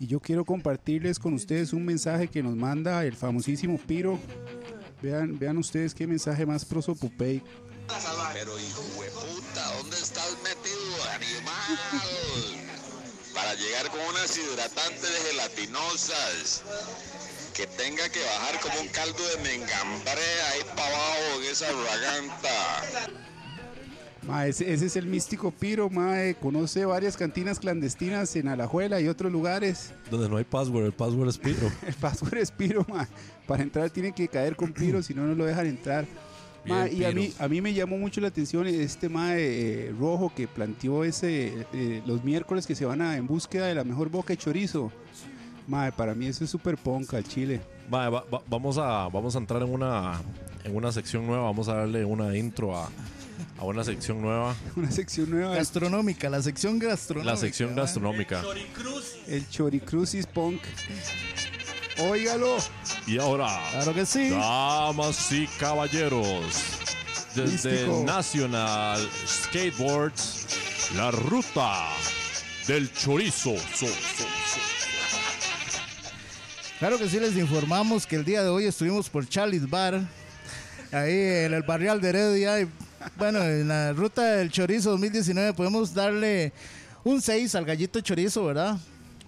y 0.00 0.08
yo 0.08 0.18
quiero 0.18 0.44
compartirles 0.44 1.20
con 1.20 1.34
ustedes 1.34 1.72
un 1.72 1.84
mensaje 1.84 2.26
que 2.26 2.42
nos 2.42 2.56
manda 2.56 3.04
el 3.04 3.14
famosísimo 3.14 3.78
Piro. 3.78 4.18
Vean, 5.00 5.38
vean 5.38 5.58
ustedes 5.58 5.94
qué 5.94 6.08
mensaje 6.08 6.44
más 6.44 6.64
prosopopeico. 6.64 7.46
Pero 8.32 8.58
hijo 8.58 8.82
de 9.00 9.10
puta, 9.10 9.74
¿dónde 9.76 9.96
estás 9.96 10.36
metido, 10.42 11.10
animal? 11.14 12.66
Para 13.32 13.54
llegar 13.54 13.88
con 13.90 14.00
unas 14.00 14.36
hidratantes 14.36 15.28
gelatinosas. 15.30 16.64
Que 17.54 17.66
tenga 17.66 18.08
que 18.08 18.20
bajar 18.22 18.60
como 18.60 18.80
un 18.80 18.88
caldo 18.88 19.18
de 19.30 19.36
mengambre 19.42 20.22
ahí 21.62 21.74
para 21.74 21.94
abajo 21.94 22.18
en 22.24 22.30
esa 22.30 22.46
raganta. 23.06 23.12
Mae, 24.26 24.50
ese, 24.50 24.70
ese 24.72 24.86
es 24.86 24.96
el 24.96 25.06
místico 25.06 25.50
Piro, 25.50 25.88
mae, 25.88 26.34
conoce 26.34 26.84
varias 26.84 27.16
cantinas 27.16 27.58
clandestinas 27.58 28.34
en 28.36 28.48
Alajuela 28.48 29.00
y 29.00 29.08
otros 29.08 29.32
lugares. 29.32 29.92
Donde 30.10 30.28
no 30.28 30.36
hay 30.36 30.44
password, 30.44 30.84
el 30.86 30.92
password 30.92 31.28
es 31.28 31.38
Piro. 31.38 31.70
El 31.86 31.94
password 31.94 32.36
es 32.38 32.50
Piro, 32.50 32.84
mae. 32.88 33.06
Para 33.46 33.62
entrar 33.62 33.88
tiene 33.90 34.12
que 34.12 34.28
caer 34.28 34.54
con 34.56 34.72
Piro, 34.72 35.02
si 35.02 35.14
no, 35.14 35.22
no 35.22 35.34
lo 35.34 35.44
dejan 35.46 35.66
entrar. 35.66 36.04
Y 36.92 37.04
a 37.04 37.12
mí, 37.12 37.32
a 37.38 37.48
mí 37.48 37.62
me 37.62 37.72
llamó 37.72 37.96
mucho 37.96 38.20
la 38.20 38.28
atención 38.28 38.66
este 38.66 39.08
mae 39.08 39.38
eh, 39.88 39.94
rojo 39.98 40.30
que 40.36 40.46
planteó 40.46 41.02
ese 41.02 41.66
eh, 41.72 42.02
los 42.04 42.22
miércoles 42.22 42.66
que 42.66 42.74
se 42.74 42.84
van 42.84 43.00
a, 43.00 43.16
en 43.16 43.26
búsqueda 43.26 43.68
de 43.68 43.74
la 43.74 43.84
mejor 43.84 44.10
boca 44.10 44.34
de 44.34 44.36
chorizo. 44.36 44.92
Mae, 45.66 45.92
para 45.92 46.14
mí 46.14 46.26
eso 46.26 46.44
es 46.44 46.50
súper 46.50 46.76
ponca 46.76 47.16
al 47.16 47.24
chile. 47.24 47.60
Mae, 47.88 48.10
va- 48.10 48.24
va- 48.30 48.42
vamos, 48.46 48.76
a, 48.76 49.08
vamos 49.08 49.34
a 49.34 49.38
entrar 49.38 49.62
en 49.62 49.70
una, 49.72 50.20
en 50.64 50.76
una 50.76 50.92
sección 50.92 51.26
nueva. 51.26 51.44
Vamos 51.44 51.68
a 51.68 51.74
darle 51.74 52.04
una 52.04 52.36
intro 52.36 52.76
a, 52.76 52.90
a 53.58 53.64
una 53.64 53.84
sección 53.84 54.20
nueva. 54.20 54.54
Una 54.76 54.90
sección 54.90 55.30
nueva, 55.30 55.54
Gastronómica, 55.56 56.28
la 56.30 56.42
sección 56.42 56.78
gastronómica. 56.78 57.32
La 57.32 57.36
sección 57.38 57.70
¿verdad? 57.70 57.82
gastronómica. 57.84 58.42
el 59.26 59.48
Choricrucis 59.48 60.26
Punk. 60.26 60.60
Óigalo. 62.00 62.56
Y 63.06 63.18
ahora, 63.18 63.60
Claro 63.72 63.94
que 63.94 64.06
sí. 64.06 64.30
damas 64.30 65.32
y 65.32 65.46
caballeros, 65.58 66.44
desde 67.34 67.70
Místico. 67.72 68.04
National 68.06 69.08
Skateboards, 69.26 70.46
la 70.96 71.10
ruta 71.10 71.88
del 72.68 72.92
chorizo. 72.92 73.56
So, 73.74 73.86
so, 73.86 73.86
so. 73.86 74.24
Claro 76.78 76.98
que 76.98 77.08
sí, 77.08 77.18
les 77.18 77.36
informamos 77.36 78.06
que 78.06 78.14
el 78.14 78.24
día 78.24 78.44
de 78.44 78.48
hoy 78.50 78.64
estuvimos 78.66 79.10
por 79.10 79.28
Charlie's 79.28 79.68
Bar, 79.68 80.00
ahí 80.92 81.12
en 81.44 81.54
el 81.54 81.62
barrial 81.62 82.00
de 82.00 82.08
Heredia. 82.10 82.60
Y, 82.60 82.68
bueno, 83.16 83.42
en 83.42 83.68
la 83.68 83.92
ruta 83.92 84.22
del 84.36 84.50
chorizo 84.50 84.90
2019 84.90 85.52
podemos 85.54 85.94
darle 85.94 86.52
un 87.04 87.20
6 87.22 87.54
al 87.54 87.64
gallito 87.64 88.00
chorizo, 88.00 88.44
¿verdad? 88.46 88.76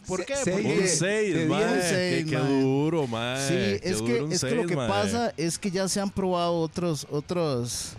¿Por 0.07 0.25
qué? 0.25 0.35
seis 0.37 0.57
Porque- 0.57 0.73
Un 0.73 0.79
de- 0.81 0.89
6, 0.89 1.35
de 1.35 1.47
mae. 1.47 1.65
Qué, 1.75 1.83
seis, 1.83 2.27
qué 2.31 2.37
duro, 2.37 3.07
mae. 3.07 3.49
Sí, 3.49 3.81
es 3.87 4.03
que, 4.03 4.19
duro 4.19 4.33
es 4.33 4.41
que 4.41 4.51
lo 4.51 4.63
seis, 4.63 4.67
que 4.67 4.77
mae. 4.77 4.89
pasa 4.89 5.33
es 5.37 5.59
que 5.59 5.71
ya 5.71 5.89
se 5.89 6.01
han 6.01 6.11
probado 6.11 6.55
otros, 6.55 7.07
otros, 7.11 7.93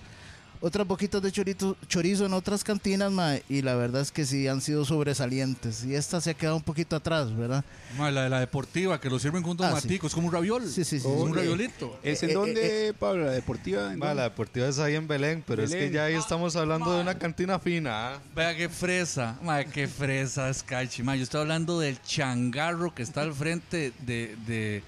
otras 0.61 0.87
boquitas 0.87 1.21
de 1.21 1.31
chorizo, 1.31 1.75
chorizo 1.87 2.25
en 2.25 2.33
otras 2.33 2.63
cantinas, 2.63 3.11
mae, 3.11 3.43
y 3.49 3.61
la 3.63 3.75
verdad 3.75 4.01
es 4.03 4.11
que 4.11 4.25
sí 4.25 4.47
han 4.47 4.61
sido 4.61 4.85
sobresalientes. 4.85 5.83
Y 5.83 5.95
esta 5.95 6.21
se 6.21 6.29
ha 6.29 6.33
quedado 6.33 6.55
un 6.55 6.61
poquito 6.63 6.95
atrás, 6.95 7.35
¿verdad? 7.35 7.65
Ma, 7.97 8.11
la 8.11 8.23
de 8.23 8.29
la 8.29 8.39
deportiva, 8.39 8.99
que 9.01 9.09
lo 9.09 9.19
sirven 9.19 9.43
con 9.43 9.53
Ah, 9.59 9.69
tomaticos, 9.69 10.13
como 10.13 10.27
un 10.27 10.33
raviol. 10.33 10.67
Sí, 10.69 10.83
sí, 10.85 10.99
sí. 10.99 11.07
Es 11.07 11.19
un 11.21 11.31
Oh, 11.31 11.33
raviolito. 11.35 11.99
¿Es 12.03 12.21
en 12.23 12.29
Eh, 12.29 12.31
eh, 12.31 12.35
dónde, 12.35 12.93
Pablo? 12.97 13.25
¿La 13.25 13.31
deportiva? 13.31 13.91
¿En 13.91 13.99
Ma, 13.99 14.13
la 14.13 14.23
deportiva 14.23 14.67
es 14.67 14.79
ahí 14.79 14.95
en 14.95 15.07
Belén, 15.07 15.43
pero 15.45 15.63
es 15.63 15.71
que 15.71 15.89
ya 15.91 16.05
ahí 16.05 16.13
estamos 16.15 16.55
hablando 16.55 16.93
de 16.95 17.01
una 17.01 17.17
cantina 17.17 17.59
fina. 17.59 18.13
¿ah? 18.13 18.19
Vea 18.35 18.55
qué 18.55 18.69
fresa, 18.69 19.37
ma, 19.43 19.63
qué 19.63 19.87
fresa 19.87 20.49
es 20.49 20.63
Cachi. 20.63 21.03
Ma, 21.03 21.15
yo 21.15 21.23
estoy 21.23 21.41
hablando 21.41 21.79
del 21.79 22.01
changarro 22.03 22.93
que 22.93 23.03
está 23.03 23.21
al 23.21 23.33
frente 23.33 23.93
de, 24.05 24.35
de- 24.45 24.83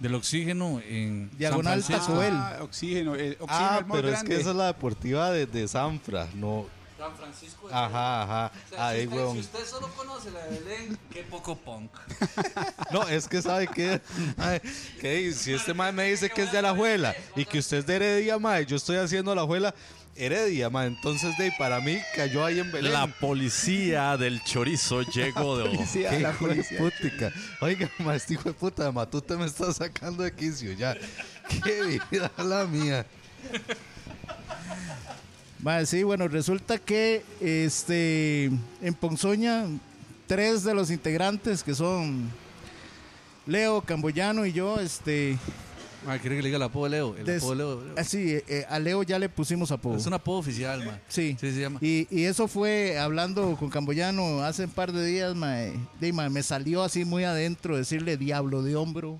del 0.00 0.14
oxígeno 0.14 0.80
en 0.86 1.30
Diagonal 1.38 1.82
San 1.82 2.00
Francisco. 2.02 2.20
Ah, 2.36 2.58
oxígeno. 2.62 3.14
El 3.14 3.32
oxígeno 3.40 3.48
Ah, 3.48 3.86
pero 3.90 4.08
es 4.08 4.22
que 4.24 4.36
esa 4.36 4.50
es 4.50 4.56
la 4.56 4.66
deportiva 4.66 5.30
de, 5.30 5.46
de 5.46 5.68
Sanfra, 5.68 6.28
no. 6.34 6.66
San 6.98 7.14
Francisco. 7.16 7.68
de- 7.68 7.74
Ajá, 7.74 8.22
ajá. 8.22 8.52
O 8.54 8.68
sea, 8.74 8.88
Ahí, 8.88 9.00
si, 9.00 9.06
usted, 9.06 9.16
huevón. 9.18 9.34
si 9.34 9.40
usted 9.40 9.66
solo 9.66 9.88
conoce 9.94 10.30
la 10.30 10.44
de 10.46 10.58
Belén, 10.60 10.98
qué 11.12 11.22
poco 11.24 11.56
punk. 11.56 11.90
No, 12.92 13.08
es 13.08 13.26
que 13.28 13.42
sabe 13.42 13.66
que, 13.66 14.00
ay, 14.38 14.60
que 15.00 15.32
si 15.32 15.52
este 15.52 15.74
mae 15.74 15.90
me 15.92 16.04
dice 16.04 16.30
que 16.30 16.42
es 16.42 16.52
de 16.52 16.58
Alajuela 16.58 17.14
y 17.34 17.44
que 17.44 17.58
usted 17.58 17.78
es 17.78 17.86
de 17.86 17.96
Heredia, 17.96 18.38
mae, 18.38 18.64
yo 18.66 18.76
estoy 18.76 18.96
haciendo 18.96 19.32
Alajuela 19.32 19.74
Heredia, 20.16 20.70
mae, 20.70 20.86
entonces 20.86 21.36
de 21.36 21.52
para 21.58 21.80
mí 21.80 21.98
cayó 22.14 22.44
ahí 22.44 22.60
en 22.60 22.70
Belén. 22.70 22.92
La 22.92 23.06
policía 23.06 24.16
del 24.16 24.42
chorizo 24.44 25.02
llegó 25.02 25.56
de. 25.58 25.64
Policía, 25.70 26.10
Qué 26.10 26.20
la 26.20 26.30
hijo 26.30 26.46
de 26.48 26.54
policía. 26.54 26.78
putica. 26.78 27.32
Oiga, 27.60 27.90
mae, 27.98 28.16
este 28.16 28.34
hijo 28.34 28.44
de 28.44 28.52
puta 28.54 28.84
de 28.84 28.92
Matute 28.92 29.36
me 29.36 29.46
está 29.46 29.72
sacando 29.72 30.22
de 30.22 30.32
quicio 30.32 30.72
ya. 30.72 30.96
Qué 31.64 32.00
vida 32.10 32.30
la 32.38 32.64
mía. 32.66 33.04
Mae, 35.60 35.86
sí, 35.86 36.02
bueno, 36.02 36.28
resulta 36.28 36.78
que 36.78 37.24
este 37.40 38.44
en 38.82 38.94
Ponzoña, 39.00 39.64
tres 40.26 40.62
de 40.62 40.74
los 40.74 40.90
integrantes 40.90 41.62
que 41.62 41.74
son 41.74 42.30
Leo, 43.46 43.80
Camboyano 43.82 44.46
y 44.46 44.52
yo, 44.52 44.78
este, 44.80 45.38
Ma, 46.06 46.18
¿quiere 46.18 46.36
que 46.36 46.42
le 46.42 46.48
diga 46.48 46.56
el 46.56 46.62
apodo 46.62 46.84
de 46.84 46.90
Leo? 46.90 47.16
El 47.16 47.24
des- 47.24 47.42
apodo 47.42 47.80
de 47.80 47.86
Leo. 47.86 47.94
así, 47.98 48.38
eh, 48.48 48.66
a 48.68 48.78
Leo 48.78 49.02
ya 49.02 49.18
le 49.18 49.28
pusimos 49.28 49.70
apodo. 49.70 49.96
Es 49.96 50.06
un 50.06 50.14
apodo 50.14 50.38
oficial, 50.38 50.84
ma. 50.84 50.98
Sí. 51.08 51.36
Sí, 51.40 51.52
se 51.52 51.60
llama. 51.60 51.78
Y, 51.82 52.06
y 52.10 52.24
eso 52.24 52.46
fue 52.48 52.98
hablando 52.98 53.56
con 53.56 53.70
Camboyano 53.70 54.42
hace 54.42 54.64
un 54.64 54.70
par 54.70 54.92
de 54.92 55.04
días, 55.06 55.34
mae. 55.34 55.72
De, 56.00 56.12
mae, 56.12 56.30
me 56.30 56.42
salió 56.42 56.82
así 56.82 57.04
muy 57.04 57.24
adentro 57.24 57.76
decirle 57.76 58.16
diablo 58.16 58.62
de 58.62 58.76
hombro. 58.76 59.16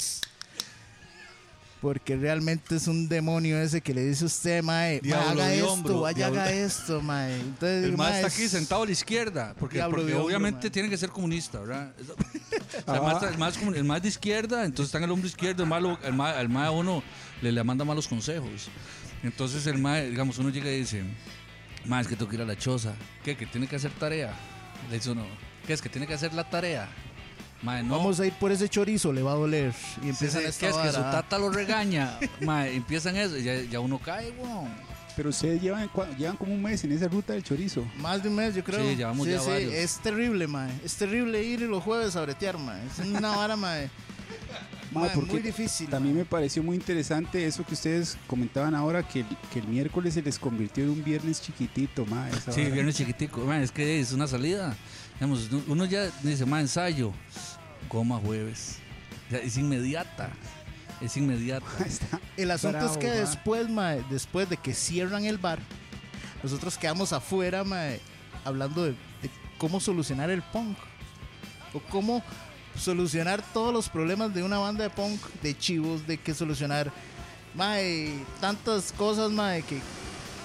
Porque 1.81 2.17
realmente 2.17 2.77
es 2.77 2.87
un 2.89 3.11
demonio 3.11 3.59
ese 3.61 3.83
que 3.83 3.93
le 3.93 4.03
dice 4.07 4.25
a 4.25 4.27
usted, 4.29 4.63
mae, 4.63 5.01
Diablo 5.01 5.33
haga 5.33 5.49
de 5.49 5.57
esto, 5.59 5.71
hombro, 5.73 6.01
vaya, 6.01 6.17
diablo- 6.31 6.41
haga 6.41 6.51
esto, 6.51 7.03
mae. 7.03 7.35
Entonces, 7.41 7.85
El 7.85 7.91
ma 7.93 8.05
mae, 8.05 8.15
está 8.15 8.27
es- 8.29 8.35
aquí 8.35 8.49
sentado 8.49 8.83
a 8.85 8.87
la 8.87 8.93
izquierda, 8.93 9.55
porque, 9.59 9.75
Diablo 9.77 9.97
porque 9.99 10.07
de 10.07 10.15
hombro, 10.15 10.27
obviamente 10.27 10.67
ma. 10.69 10.73
tiene 10.73 10.89
que 10.89 10.97
ser 10.97 11.11
comunista, 11.11 11.61
¿verdad? 11.61 11.93
Es- 12.77 12.83
O 12.83 12.85
sea, 12.85 12.95
Ah. 12.95 12.97
el, 12.97 13.03
ma 13.03 13.13
está- 13.13 13.29
el 13.31 13.39
el 13.77 13.85
es 13.85 14.03
de 14.03 14.09
izquierda, 14.09 14.65
entonces 14.65 14.87
está 14.87 14.99
en 14.99 15.05
el 15.05 15.11
hombro 15.11 15.29
izquierdo, 15.29 15.63
el 15.63 15.69
lo- 15.81 15.99
el 16.03 16.15
al 16.33 16.49
ma 16.49 16.67
a 16.67 16.71
uno 16.71 17.03
le, 17.43 17.53
le 17.53 17.65
manda 17.65 17.85
malos 17.85 18.09
consejos. 18.09 18.69
Entonces 19.23 19.67
el 19.67 19.79
ma, 19.79 19.99
digamos, 20.01 20.39
uno 20.39 20.51
llega 20.51 20.71
y 20.71 20.81
dice, 20.81 21.03
ma, 21.87 22.01
es 22.01 22.07
que 22.09 22.17
tengo 22.17 22.29
que 22.31 22.37
ir 22.37 22.43
a 22.43 22.47
la 22.47 22.57
choza. 22.57 22.95
¿Qué? 23.25 23.37
¿Que 23.37 23.47
tiene 23.47 23.67
que 23.67 23.77
hacer 23.77 23.91
tarea? 23.93 24.33
Le 24.91 24.97
dice 24.97 25.11
uno, 25.13 25.25
¿qué 25.67 25.73
es? 25.73 25.81
¿Que 25.81 25.89
tiene 25.89 26.07
que 26.07 26.15
hacer 26.15 26.35
la 26.35 26.49
tarea? 26.49 26.89
No. 27.63 27.97
Vamos 27.97 28.21
a 28.21 28.27
ir 28.27 28.35
por 28.35 28.53
ese 28.53 28.69
chorizo, 28.69 29.11
le 29.11 29.23
va 29.23 29.33
a 29.33 29.37
doler. 29.37 29.73
Y 30.03 30.03
Sí, 30.03 30.09
empiezan 30.11 30.43
sí, 30.43 30.49
esta 30.49 30.61
¿Qué 30.61 30.69
es? 30.69 30.77
Que 30.77 30.93
su 30.93 31.01
tata 31.01 31.39
lo 31.39 31.49
regaña. 31.51 32.19
Ma, 32.43 32.69
empiezan 32.69 33.17
eso, 33.17 33.39
y 33.39 33.43
ya, 33.45 33.55
ya 33.63 33.81
uno 33.81 33.99
cae, 33.99 34.33
weón. 34.33 34.69
Pero 35.17 35.31
ustedes 35.31 35.63
llevan, 35.63 35.89
cua- 35.91 36.15
llevan 36.17 36.37
como 36.37 36.53
un 36.55 36.63
mes 36.63 36.83
en 36.85 36.91
esa 36.93 37.07
ruta 37.09 37.33
del 37.35 37.43
chorizo. 37.45 37.85
Más 37.99 38.23
de 38.23 38.29
un 38.29 38.35
mes, 38.35 38.55
yo 38.55 38.65
creo. 38.65 38.81
Sí, 38.81 38.97
llevamos 38.97 39.27
ya 39.29 39.41
varios. 39.41 39.73
Es 39.73 39.99
terrible, 40.01 40.47
mae. 40.49 40.71
Es 40.85 40.95
terrible 40.97 41.43
ir 41.43 41.61
los 41.63 41.83
jueves 41.85 42.17
a 42.17 42.23
bretear, 42.23 42.59
mae. 42.59 42.85
Es 42.87 42.99
una 43.07 43.29
vara, 43.37 43.55
mae. 43.57 43.89
Ma, 44.91 45.03
mae, 45.03 45.11
porque 45.15 45.33
muy 45.33 45.43
difícil. 45.43 45.89
También 45.89 46.17
me 46.17 46.25
pareció 46.25 46.63
muy 46.63 46.77
interesante 46.77 47.45
eso 47.47 47.65
que 47.65 47.75
ustedes 47.75 48.17
comentaban 48.27 48.75
ahora, 48.75 49.07
que, 49.07 49.21
el- 49.21 49.37
que 49.53 49.61
el 49.61 49.69
miércoles 49.69 50.15
se 50.15 50.23
les 50.23 50.39
convirtió 50.39 50.83
en 50.85 50.91
un 50.91 51.05
viernes 51.05 51.41
chiquitito, 51.41 52.05
ma, 52.07 52.29
esa 52.31 52.51
Sí, 52.53 52.63
vara. 52.63 52.75
viernes 52.75 52.97
chiquitico. 52.97 53.41
Man, 53.45 53.63
es 53.63 53.71
que 53.71 54.01
es 54.01 54.13
una 54.13 54.27
salida. 54.27 54.77
Digamos, 55.15 55.49
uno 55.69 55.85
ya 55.85 56.11
dice, 56.25 56.45
más 56.45 56.61
ensayo. 56.63 57.13
Coma 57.89 58.19
jueves. 58.19 58.79
Es 59.31 59.57
inmediata. 59.57 60.31
Es 61.05 61.17
inmediata. 61.19 61.67
El 62.37 62.51
asunto 62.51 62.79
Bravo, 62.79 62.93
es 62.93 62.99
que 62.99 63.09
ma. 63.09 63.15
después, 63.15 63.69
después 64.11 64.49
de 64.49 64.57
que 64.57 64.73
cierran 64.73 65.25
el 65.25 65.37
bar, 65.37 65.59
nosotros 66.43 66.79
quedamos 66.79 67.13
afuera, 67.13 67.63
hablando 68.45 68.85
de, 68.85 68.91
de 68.91 69.31
cómo 69.59 69.81
solucionar 69.81 70.31
el 70.31 70.43
punk. 70.43 70.79
O 71.75 71.81
cómo 71.91 72.23
solucionar 72.79 73.43
todos 73.53 73.73
los 73.73 73.89
problemas 73.89 74.33
de 74.33 74.43
una 74.43 74.59
banda 74.59 74.85
de 74.85 74.91
punk, 74.91 75.21
de 75.43 75.59
chivos, 75.59 76.07
de 76.07 76.19
que 76.19 76.33
solucionar, 76.33 76.91
tantas 78.41 78.93
cosas, 78.93 79.31
mae, 79.31 79.63
que 79.63 79.81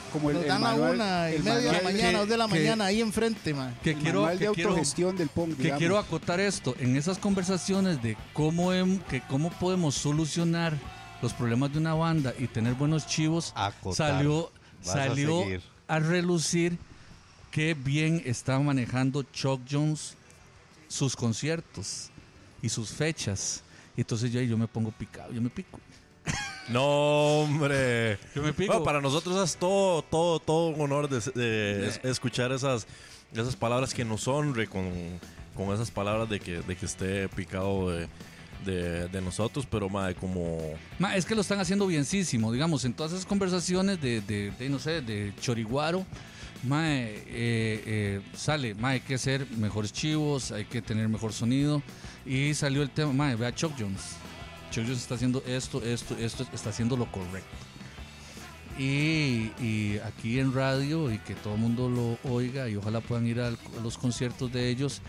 como 0.09 0.29
el, 0.29 0.35
nos 0.35 0.43
el 0.43 0.49
dan 0.49 0.61
manual- 0.61 0.91
a 0.91 0.93
una 0.95 1.31
y 1.31 1.35
el 1.35 1.43
media 1.43 1.59
de 1.59 1.71
la 1.71 1.81
mañana, 1.81 2.09
que- 2.11 2.17
dos 2.17 2.29
de 2.29 2.37
la 2.37 2.45
que- 2.47 2.51
mañana, 2.51 2.85
ahí 2.85 3.01
enfrente, 3.01 3.53
mae. 3.53 3.73
Que 3.83 3.91
el 3.91 3.97
quiero, 3.97 4.21
manual 4.21 4.39
de 4.39 4.45
que 4.47 4.51
quiero, 4.53 4.69
autogestión 4.71 5.15
del 5.17 5.29
punk, 5.29 5.57
que 5.57 5.71
quiero 5.73 5.97
acotar 5.97 6.39
esto. 6.39 6.75
En 6.79 6.95
esas 6.97 7.17
conversaciones 7.17 8.01
de 8.01 8.17
cómo, 8.33 8.71
que 9.09 9.21
cómo 9.29 9.49
podemos 9.51 9.95
solucionar 9.95 10.77
los 11.21 11.33
problemas 11.33 11.71
de 11.73 11.79
una 11.79 11.93
banda 11.93 12.33
y 12.39 12.47
tener 12.47 12.73
buenos 12.75 13.05
chivos, 13.07 13.51
Acotar. 13.55 14.13
salió, 14.13 14.51
Vas 14.85 14.93
salió 14.93 15.43
a 15.87 15.99
relucir 15.99 16.77
qué 17.51 17.73
bien 17.73 18.21
está 18.25 18.57
manejando 18.59 19.23
Chuck 19.23 19.61
Jones 19.69 20.15
sus 20.87 21.15
conciertos 21.15 22.09
y 22.61 22.69
sus 22.69 22.89
fechas. 22.91 23.63
Y 23.97 24.01
entonces 24.01 24.31
yo, 24.31 24.39
yo 24.41 24.57
me 24.57 24.67
pongo 24.67 24.91
picado, 24.91 25.33
yo 25.33 25.41
me 25.41 25.49
pico. 25.49 25.79
No, 26.69 26.83
hombre. 27.41 28.19
Yo 28.35 28.43
me 28.43 28.53
pico. 28.53 28.73
No, 28.73 28.83
para 28.83 29.01
nosotros 29.01 29.43
es 29.43 29.57
todo, 29.57 30.01
todo, 30.03 30.39
todo 30.39 30.67
un 30.67 30.81
honor 30.81 31.09
de, 31.09 31.19
de 31.33 31.87
es- 31.87 31.99
escuchar 32.03 32.51
esas, 32.51 32.85
esas 33.33 33.55
palabras 33.55 33.93
que 33.93 34.05
nos 34.05 34.27
honre 34.27 34.67
con, 34.67 34.87
con 35.55 35.73
esas 35.73 35.89
palabras 35.89 36.29
de 36.29 36.39
que, 36.39 36.61
de 36.61 36.75
que 36.75 36.85
esté 36.85 37.27
picado 37.29 37.89
de, 37.89 38.07
de, 38.65 39.07
de 39.07 39.21
nosotros, 39.21 39.65
pero 39.69 39.89
mae, 39.89 40.13
como 40.13 40.59
Ma, 40.99 41.15
es 41.15 41.25
que 41.25 41.33
lo 41.33 41.41
están 41.41 41.59
haciendo 41.59 41.87
bienísimo, 41.87 42.51
digamos, 42.51 42.85
en 42.85 42.93
todas 42.93 43.13
esas 43.13 43.25
conversaciones 43.25 43.99
de, 43.99 44.21
de, 44.21 44.51
de, 44.51 44.69
no 44.69 44.77
sé, 44.77 45.01
de 45.01 45.33
choriguaro, 45.41 46.05
ma, 46.63 46.83
eh, 46.87 47.23
eh, 47.27 48.21
sale, 48.35 48.75
ma, 48.75 48.89
hay 48.89 48.99
que 48.99 49.15
hacer 49.15 49.47
mejores 49.57 49.91
chivos, 49.91 50.51
hay 50.51 50.65
que 50.65 50.81
tener 50.83 51.09
mejor 51.09 51.33
sonido, 51.33 51.81
y 52.27 52.53
salió 52.53 52.83
el 52.83 52.91
tema, 52.91 53.11
ma, 53.11 53.33
vea 53.35 53.55
Chuck 53.55 53.73
Jones. 53.79 54.01
Jones 54.73 54.91
está 54.91 55.15
haciendo 55.15 55.43
esto, 55.45 55.83
esto, 55.83 56.15
esto, 56.17 56.45
está 56.53 56.69
haciendo 56.69 56.95
lo 56.95 57.11
correcto. 57.11 57.49
Y, 58.77 59.97
aquí 60.05 60.39
en 60.39 60.53
radio 60.53 61.11
y 61.11 61.19
que 61.19 61.35
todo 61.35 61.55
el 61.55 61.59
mundo 61.59 61.89
lo 61.89 62.17
oiga 62.31 62.69
y 62.69 62.77
ojalá 62.77 63.01
puedan 63.01 63.27
ir 63.27 63.41
a 63.41 63.51
los 63.83 63.97
conciertos 63.97 64.51
de 64.53 64.69
ellos, 64.69 65.01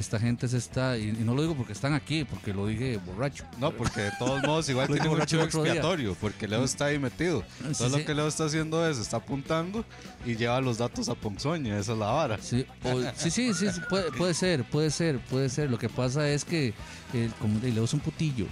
esta 0.00 0.18
gente 0.20 0.46
se 0.48 0.58
está, 0.58 0.98
y, 0.98 1.08
y 1.08 1.22
no 1.24 1.34
lo 1.34 1.42
digo 1.42 1.54
porque 1.56 1.72
están 1.72 1.94
aquí, 1.94 2.24
porque 2.24 2.52
lo 2.52 2.66
dije 2.66 2.98
borracho. 3.04 3.44
No, 3.58 3.70
porque 3.72 4.02
de 4.02 4.12
todos 4.18 4.42
modos 4.46 4.68
igual 4.68 4.88
tiene 4.88 5.08
un 5.08 5.20
chivo 5.24 5.42
día. 5.42 5.46
expiatorio, 5.72 6.16
porque 6.20 6.46
Leo 6.48 6.64
está 6.64 6.86
ahí 6.86 6.98
metido. 6.98 7.42
Sí, 7.68 7.74
sí. 7.74 7.88
lo 7.88 8.04
que 8.04 8.14
Leo 8.14 8.28
está 8.28 8.44
haciendo 8.44 8.88
es, 8.88 8.98
está 8.98 9.16
apuntando 9.18 9.84
y 10.24 10.36
lleva 10.36 10.60
los 10.60 10.78
datos 10.78 11.08
a 11.08 11.14
Ponzoña, 11.14 11.78
esa 11.78 11.92
es 11.92 11.98
la 11.98 12.06
vara. 12.06 12.38
Sí, 12.40 12.66
o- 12.84 13.00
sí, 13.16 13.30
sí, 13.30 13.54
sí, 13.54 13.68
sí, 13.72 13.80
puede, 13.88 14.10
puede 14.12 14.34
ser, 14.34 14.64
puede 14.64 14.90
ser, 14.90 15.18
puede 15.20 15.48
ser. 15.48 15.70
Lo 15.70 15.78
que 15.78 15.88
pasa 15.88 16.28
es 16.28 16.44
que 16.44 16.74
eh, 17.14 17.30
como 17.40 17.58
Leo 17.60 17.84
es 17.84 17.92
un 17.94 18.00
putillo. 18.00 18.46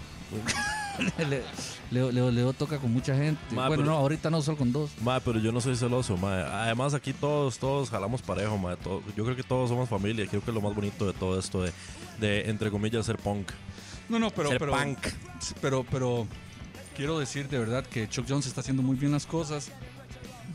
Leo, 1.90 2.11
Leo, 2.12 2.30
Leo 2.30 2.53
toca 2.53 2.78
con 2.78 2.92
mucha 2.92 3.14
gente. 3.16 3.40
Ma, 3.55 3.68
bueno, 3.68 3.82
pero- 3.82 3.92
no, 3.95 3.99
ahorita 3.99 4.30
no, 4.30 4.42
solo 4.42 4.57
con 4.59 4.72
dos. 4.72 4.90
Mae, 5.03 5.20
pero 5.20 5.38
yo 5.38 5.53
no 5.53 5.61
soy 5.61 5.76
celoso, 5.76 6.16
mae. 6.16 6.42
Además, 6.42 6.95
aquí 6.95 7.12
todos, 7.12 7.59
todos 7.59 7.90
jalamos 7.90 8.22
parejo. 8.22 8.59
Todo- 8.82 9.03
yo 9.16 9.24
creo 9.24 9.36
que 9.36 9.42
todos 9.42 9.68
somos 9.70 9.88
familia. 9.88 10.26
Creo 10.26 10.42
que 10.42 10.51
es 10.51 10.55
lo 10.55 10.61
más 10.61 10.74
bonito 10.74 11.07
de 11.07 11.12
todo 11.12 11.38
esto 11.38 11.62
de, 11.62 11.72
de 12.20 12.49
entre 12.51 12.70
comillas, 12.70 13.07
ser 13.07 13.16
punk. 13.18 13.51
No, 14.09 14.18
no, 14.18 14.30
pero, 14.30 14.51
Ser 14.51 14.59
pero, 14.59 14.72
punk. 14.72 14.99
pero, 15.61 15.86
pero 15.90 16.26
quiero 16.97 17.18
decir 17.18 17.49
de 17.49 17.59
verdad 17.59 17.84
que 17.86 18.09
Chuck 18.09 18.26
Jones 18.28 18.47
está 18.47 18.61
haciendo 18.61 18.82
muy 18.82 18.97
bien 18.97 19.12
las 19.12 19.26
cosas. 19.26 19.70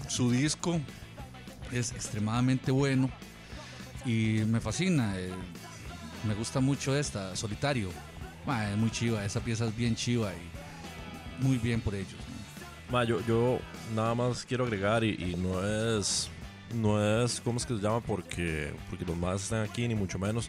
Su 0.07 0.31
disco 0.31 0.79
es 1.71 1.91
extremadamente 1.91 2.71
bueno 2.71 3.09
y 4.05 4.41
me 4.47 4.59
fascina. 4.61 5.13
eh, 5.17 5.31
me 6.27 6.33
gusta 6.35 6.59
mucho 6.59 6.95
esta, 6.97 7.35
Solitario. 7.35 7.89
Ma, 8.45 8.69
es 8.71 8.77
muy 8.77 8.89
chiva, 8.91 9.23
esa 9.25 9.39
pieza 9.41 9.65
es 9.65 9.75
bien 9.75 9.95
chiva 9.95 10.31
y 10.33 11.43
muy 11.43 11.57
bien 11.57 11.81
por 11.81 11.93
ellos. 11.95 12.13
¿no? 12.87 12.93
Mae, 12.93 13.05
yo, 13.07 13.21
yo 13.27 13.59
nada 13.95 14.15
más 14.15 14.45
quiero 14.45 14.63
agregar 14.65 15.03
y, 15.03 15.09
y 15.11 15.35
no 15.35 15.61
es... 15.97 16.29
No 16.73 17.23
es, 17.23 17.41
¿cómo 17.41 17.57
es 17.57 17.65
que 17.65 17.75
se 17.75 17.81
llama? 17.81 17.99
Porque, 17.99 18.71
porque 18.91 19.03
los 19.03 19.17
más 19.17 19.41
están 19.41 19.63
aquí, 19.63 19.87
ni 19.87 19.95
mucho 19.95 20.19
menos. 20.19 20.47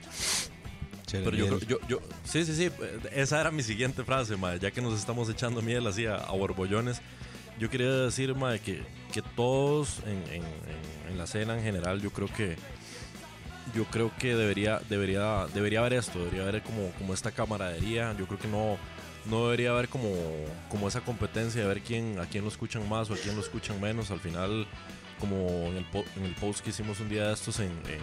Pero 1.11 1.31
yo, 1.35 1.59
yo, 1.61 1.79
yo, 1.89 1.99
sí, 2.25 2.45
sí, 2.45 2.55
sí, 2.55 2.65
eh, 2.67 2.73
esa 3.15 3.41
era 3.41 3.51
mi 3.51 3.63
siguiente 3.63 4.05
frase, 4.05 4.37
mae, 4.37 4.59
ya 4.59 4.71
que 4.71 4.83
nos 4.83 4.99
estamos 4.99 5.31
echando 5.31 5.63
miel 5.63 5.87
así 5.87 6.05
a, 6.05 6.17
a 6.17 6.33
borbollones. 6.33 7.01
Yo 7.59 7.71
quería 7.71 7.91
decir, 7.91 8.35
mae, 8.35 8.61
que, 8.61 8.83
que 9.13 9.23
todos 9.35 10.01
en, 10.05 10.19
en- 10.35 10.43
en- 10.45 11.11
en 11.13 11.19
la 11.19 11.25
escena 11.25 11.57
en 11.57 11.63
general, 11.65 12.03
yo 12.03 12.11
creo 12.11 12.29
que 12.29 12.57
yo 13.75 13.85
creo 13.85 14.11
que 14.19 14.35
debería, 14.35 14.81
debería, 14.89 15.47
debería 15.55 15.81
haber 15.81 15.95
esto, 15.95 16.19
debería 16.19 16.43
haber 16.43 16.63
como, 16.63 16.91
como 16.99 17.15
esta 17.15 17.31
camaradería. 17.31 18.15
Yo 18.19 18.27
creo 18.27 18.39
que 18.39 18.49
no, 18.49 18.77
no 19.27 19.45
debería 19.45 19.71
haber 19.71 19.89
como, 19.89 20.11
como 20.69 20.89
esa 20.89 21.01
competencia 21.01 21.63
de 21.63 21.69
ver 21.69 21.81
quién, 21.81 22.19
a 22.19 22.27
quién 22.27 22.45
lo 22.45 22.51
escuchan 22.51 22.89
más 22.89 23.11
o 23.11 23.15
a 23.15 23.17
quién 23.17 23.35
lo 23.35 23.43
escuchan 23.43 23.81
menos. 23.81 24.11
Al 24.11 24.21
final, 24.21 24.67
como 25.19 25.37
en 25.69 25.77
el, 25.77 25.87
en 26.17 26.25
el 26.25 26.35
post 26.37 26.61
que 26.61 26.71
hicimos 26.71 27.01
un 27.01 27.09
día 27.09 27.29
de 27.29 27.35
estos 27.35 27.59
en, 27.61 27.71
en, 27.71 28.01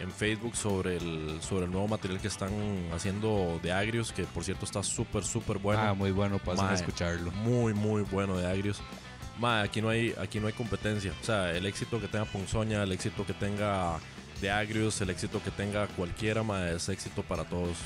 en 0.00 0.10
Facebook 0.10 0.56
sobre 0.56 0.96
el, 0.96 1.40
sobre 1.42 1.66
el 1.66 1.70
nuevo 1.70 1.88
material 1.88 2.20
que 2.20 2.28
están 2.28 2.50
haciendo 2.94 3.60
de 3.62 3.72
Agrios, 3.72 4.12
que 4.12 4.24
por 4.24 4.44
cierto 4.44 4.64
está 4.64 4.82
súper, 4.82 5.24
súper 5.24 5.58
bueno. 5.58 5.82
ah, 5.82 5.94
muy 5.94 6.10
bueno, 6.10 6.38
pasen 6.38 6.66
a 6.66 6.74
escucharlo. 6.74 7.30
Muy, 7.32 7.74
muy 7.74 8.02
bueno 8.02 8.36
de 8.36 8.46
Agrios. 8.46 8.80
Aquí 9.42 9.80
no 9.80 9.88
hay, 9.88 10.14
aquí 10.20 10.38
no 10.38 10.48
hay 10.48 10.52
competencia. 10.52 11.14
O 11.18 11.24
sea, 11.24 11.50
el 11.56 11.64
éxito 11.64 11.98
que 11.98 12.08
tenga 12.08 12.26
Ponzoña, 12.26 12.82
el 12.82 12.92
éxito 12.92 13.24
que 13.24 13.32
tenga 13.32 13.98
de 14.40 14.50
Agrios, 14.50 15.00
el 15.00 15.10
éxito 15.10 15.42
que 15.42 15.50
tenga 15.50 15.86
cualquiera, 15.88 16.42
ma, 16.42 16.70
es 16.70 16.88
éxito 16.88 17.22
para 17.22 17.44
todos. 17.44 17.76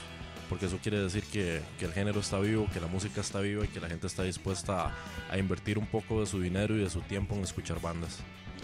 Porque 0.49 0.67
eso 0.67 0.79
quiere 0.83 0.99
decir 1.01 1.25
que, 1.25 1.63
que 1.79 1.87
el 1.87 1.93
género 1.93 2.21
está 2.21 2.39
vivo, 2.39 2.69
que 2.73 2.81
la 2.81 2.87
música 2.87 3.23
está 3.23 3.41
viva 3.41 3.65
y 3.65 3.69
que 3.69 3.81
la 3.81 3.89
gente 3.89 4.07
está 4.07 4.23
dispuesta 4.23 4.89
a, 4.89 4.95
a 5.31 5.39
invertir 5.39 5.79
un 5.79 5.87
poco 5.87 6.21
de 6.21 6.27
su 6.27 6.41
dinero 6.41 6.77
y 6.77 6.81
de 6.81 6.91
su 6.91 7.01
tiempo 7.01 7.35
en 7.35 7.43
escuchar 7.43 7.81
bandas. 7.81 8.19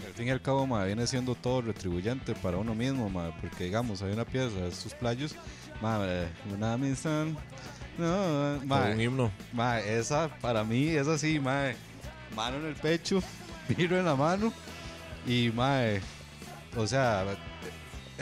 Al 0.05 0.13
fin 0.13 0.27
y 0.27 0.31
al 0.31 0.41
cabo, 0.41 0.65
ma, 0.65 0.85
viene 0.85 1.05
siendo 1.07 1.35
todo 1.35 1.61
retribuyente 1.61 2.33
para 2.35 2.57
uno 2.57 2.75
mismo, 2.75 3.09
ma, 3.09 3.31
porque 3.39 3.65
digamos, 3.65 4.01
hay 4.01 4.13
una 4.13 4.25
pieza 4.25 4.55
de 4.55 4.67
estos 4.67 4.93
playos, 4.93 5.35
ma, 5.81 5.99
eh, 6.03 6.27
una 6.53 6.73
amistad, 6.73 7.25
no, 7.97 8.59
ma, 8.65 8.89
un 8.91 9.01
himno. 9.01 9.31
ma, 9.53 9.79
esa 9.79 10.29
para 10.39 10.63
mí 10.63 10.87
es 10.87 11.07
así, 11.07 11.39
ma, 11.39 11.71
mano 12.35 12.57
en 12.57 12.65
el 12.65 12.75
pecho, 12.75 13.21
miro 13.77 13.97
en 13.97 14.05
la 14.05 14.15
mano 14.15 14.51
y, 15.25 15.51
ma, 15.53 15.85
eh, 15.85 16.01
o 16.75 16.87
sea, 16.87 17.25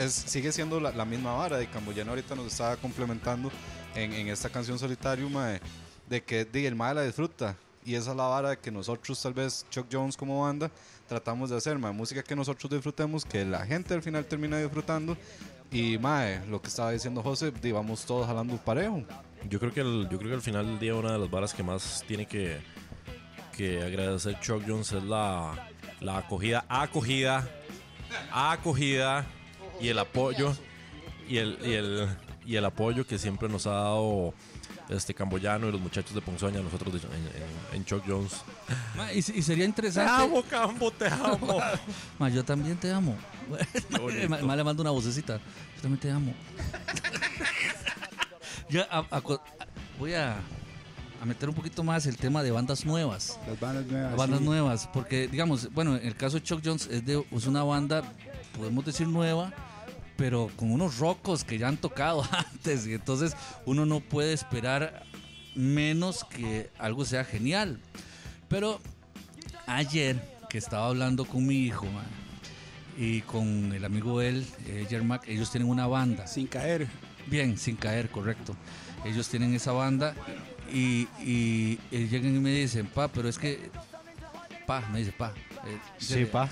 es, 0.04 0.12
sigue 0.12 0.50
siendo 0.52 0.80
la, 0.80 0.90
la 0.92 1.04
misma 1.04 1.32
vara 1.34 1.56
de 1.58 1.66
Camboyano 1.68 2.10
ahorita 2.10 2.34
nos 2.34 2.46
estaba 2.46 2.76
complementando 2.76 3.50
en, 3.94 4.12
en 4.12 4.28
esta 4.28 4.48
canción 4.48 4.78
solitario, 4.78 5.28
ma, 5.28 5.54
eh, 5.54 5.60
de 6.08 6.22
que 6.22 6.44
di, 6.44 6.66
el 6.66 6.74
ma 6.74 6.92
la 6.94 7.02
disfruta. 7.02 7.56
Y 7.84 7.94
esa 7.94 8.10
es 8.10 8.16
la 8.16 8.24
vara 8.24 8.56
que 8.56 8.70
nosotros, 8.70 9.20
tal 9.22 9.32
vez 9.32 9.64
Chuck 9.70 9.86
Jones 9.90 10.16
como 10.16 10.42
banda, 10.42 10.70
tratamos 11.08 11.50
de 11.50 11.56
hacer, 11.56 11.78
ma, 11.78 11.92
música 11.92 12.22
que 12.22 12.36
nosotros 12.36 12.70
disfrutemos, 12.70 13.24
que 13.24 13.44
la 13.44 13.64
gente 13.66 13.94
al 13.94 14.02
final 14.02 14.24
termina 14.24 14.58
disfrutando. 14.58 15.16
Y 15.72 15.98
mae, 15.98 16.44
lo 16.46 16.60
que 16.60 16.68
estaba 16.68 16.90
diciendo 16.90 17.22
José, 17.22 17.52
di, 17.52 17.72
vamos 17.72 18.04
todos 18.04 18.26
jalando 18.26 18.56
parejo. 18.56 19.02
Yo 19.48 19.58
creo 19.60 19.72
que 19.72 19.80
el- 19.80 20.08
yo 20.10 20.18
creo 20.18 20.30
que 20.30 20.34
al 20.34 20.42
final 20.42 20.66
del 20.66 20.78
día 20.78 20.94
una 20.94 21.12
de 21.12 21.18
las 21.18 21.30
varas 21.30 21.54
que 21.54 21.62
más 21.62 22.04
tiene 22.06 22.26
que, 22.26 22.60
que 23.56 23.82
agradecer 23.82 24.38
Chuck 24.40 24.62
Jones 24.66 24.92
es 24.92 25.02
la, 25.04 25.68
la 26.00 26.18
acogida, 26.18 26.64
acogida, 26.68 27.48
acogida 28.32 29.26
y 29.80 29.88
el 29.88 29.98
apoyo 29.98 30.54
y 31.28 31.38
el, 31.38 31.58
y 31.64 31.72
el 31.74 32.08
y 32.46 32.56
el 32.56 32.64
apoyo 32.64 33.06
que 33.06 33.18
siempre 33.18 33.48
nos 33.48 33.66
ha 33.66 33.70
dado 33.72 34.34
este 34.88 35.14
Camboyano 35.14 35.68
y 35.68 35.72
los 35.72 35.80
muchachos 35.80 36.14
de 36.14 36.20
Ponzoña, 36.20 36.60
nosotros 36.60 36.92
de- 36.94 37.00
en, 37.06 37.14
en- 37.14 37.76
en 37.76 37.84
Chuck 37.84 38.02
Jones. 38.06 38.32
Ma, 38.96 39.12
y, 39.12 39.18
y 39.18 39.22
sería 39.22 39.64
Te 39.64 39.68
interesante. 39.68 40.10
amo, 40.24 40.42
Cambo, 40.42 40.90
te 40.90 41.06
amo. 41.06 41.60
Ma, 42.18 42.28
yo 42.28 42.44
también 42.44 42.76
te 42.76 42.90
amo. 42.90 43.16
Ma, 44.44 44.56
le 44.56 44.64
mando 44.64 44.82
una 44.82 44.90
vocecita. 44.90 45.36
Yo 45.76 45.82
también 45.82 46.00
te 46.00 46.10
amo. 46.10 46.34
Yo 48.68 48.82
a- 48.90 49.06
a- 49.10 49.20
co- 49.20 49.40
voy 49.98 50.14
a, 50.14 50.36
a 51.20 51.24
meter 51.24 51.48
un 51.48 51.54
poquito 51.54 51.82
más 51.84 52.06
el 52.06 52.16
tema 52.16 52.42
de 52.42 52.50
bandas 52.50 52.84
nuevas. 52.84 53.38
Las 53.46 53.58
bandas 53.60 53.86
nuevas. 53.86 54.16
bandas 54.16 54.38
sí. 54.40 54.44
nuevas, 54.44 54.88
porque 54.92 55.28
digamos, 55.28 55.72
bueno, 55.72 55.96
en 55.96 56.06
el 56.06 56.16
caso 56.16 56.36
de 56.36 56.42
Chuck 56.42 56.62
Jones 56.64 56.88
es, 56.90 57.04
de, 57.04 57.24
es 57.30 57.46
una 57.46 57.62
banda, 57.64 58.02
podemos 58.56 58.84
decir 58.84 59.06
nueva, 59.08 59.52
pero 60.20 60.50
con 60.54 60.70
unos 60.70 60.98
rocos 60.98 61.44
que 61.44 61.56
ya 61.56 61.68
han 61.68 61.78
tocado 61.78 62.22
antes, 62.52 62.86
y 62.86 62.92
entonces 62.92 63.34
uno 63.64 63.86
no 63.86 64.00
puede 64.00 64.34
esperar 64.34 65.02
menos 65.54 66.24
que 66.24 66.68
algo 66.78 67.06
sea 67.06 67.24
genial. 67.24 67.80
Pero 68.46 68.80
ayer 69.66 70.22
que 70.50 70.58
estaba 70.58 70.88
hablando 70.88 71.24
con 71.24 71.46
mi 71.46 71.60
hijo, 71.60 71.86
man, 71.86 72.04
y 72.98 73.22
con 73.22 73.72
el 73.72 73.82
amigo 73.82 74.18
de 74.18 74.28
él, 74.28 74.46
eh, 74.66 74.86
Jermac, 74.90 75.26
ellos 75.26 75.50
tienen 75.50 75.70
una 75.70 75.86
banda. 75.86 76.26
Sin 76.26 76.46
caer. 76.46 76.86
Bien, 77.26 77.56
sin 77.56 77.76
caer, 77.76 78.10
correcto. 78.10 78.54
Ellos 79.06 79.26
tienen 79.26 79.54
esa 79.54 79.72
banda 79.72 80.14
y, 80.70 81.08
y, 81.24 81.78
llegan 81.90 82.36
y 82.36 82.40
me 82.40 82.50
dicen, 82.50 82.86
pa, 82.88 83.08
pero 83.08 83.26
es 83.26 83.38
que, 83.38 83.70
pa, 84.66 84.82
me 84.92 84.98
dice, 84.98 85.12
pa. 85.12 85.32
Eh, 85.66 85.78
Sí, 85.98 86.24
pa. 86.24 86.48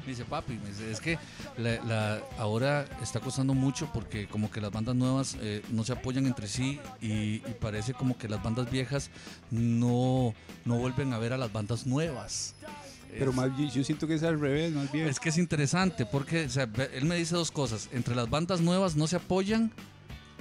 Me 0.00 0.06
dice, 0.06 0.24
papi, 0.24 0.54
me 0.54 0.68
dice, 0.70 0.90
es 0.90 1.00
que 1.00 1.18
la, 1.58 1.82
la- 1.84 2.20
ahora 2.38 2.86
está 3.02 3.20
costando 3.20 3.54
mucho 3.54 3.90
porque 3.92 4.26
como 4.26 4.50
que 4.50 4.60
las 4.60 4.70
bandas 4.72 4.94
nuevas 4.94 5.36
eh, 5.40 5.62
no 5.70 5.84
se 5.84 5.92
apoyan 5.92 6.26
entre 6.26 6.48
sí 6.48 6.80
y, 7.00 7.36
y 7.36 7.54
parece 7.60 7.92
como 7.94 8.16
que 8.16 8.28
las 8.28 8.42
bandas 8.42 8.70
viejas 8.70 9.10
no, 9.50 10.34
no 10.64 10.76
vuelven 10.76 11.12
a 11.12 11.18
ver 11.18 11.32
a 11.32 11.36
las 11.38 11.52
bandas 11.52 11.86
nuevas. 11.86 12.54
Pero 13.18 13.32
más 13.32 13.56
bien, 13.56 13.70
yo 13.70 13.82
siento 13.84 14.06
que 14.06 14.14
es 14.14 14.22
al 14.24 14.38
revés, 14.38 14.72
más 14.72 14.90
bien. 14.92 15.06
Es 15.08 15.18
que 15.20 15.30
es 15.30 15.38
interesante 15.38 16.04
porque 16.04 16.44
o 16.44 16.50
sea, 16.50 16.66
ve- 16.66 16.90
él 16.94 17.04
me 17.06 17.14
dice 17.16 17.34
dos 17.34 17.50
cosas. 17.50 17.88
Entre 17.92 18.14
las 18.14 18.28
bandas 18.28 18.60
nuevas 18.60 18.94
no 18.96 19.06
se 19.06 19.16
apoyan, 19.16 19.72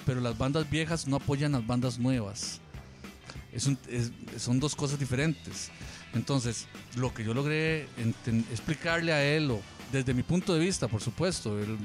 pero 0.05 0.19
las 0.19 0.37
bandas 0.37 0.69
viejas 0.69 1.07
no 1.07 1.15
apoyan 1.17 1.53
las 1.53 1.65
bandas 1.65 1.99
nuevas. 1.99 2.59
Es 3.53 3.65
un- 3.67 3.77
es- 3.87 4.11
son 4.41 4.59
dos 4.59 4.75
cosas 4.75 4.99
diferentes. 4.99 5.69
Entonces, 6.15 6.67
lo 6.95 7.13
que 7.13 7.23
yo 7.23 7.33
logré 7.33 7.87
explicarle 8.51 9.11
a 9.11 9.23
él, 9.23 9.51
o 9.51 9.61
desde 9.91 10.13
mi 10.13 10.23
punto 10.23 10.53
de 10.53 10.59
vista, 10.61 10.87
por 10.87 11.01
supuesto, 11.01 11.59
él, 11.59 11.77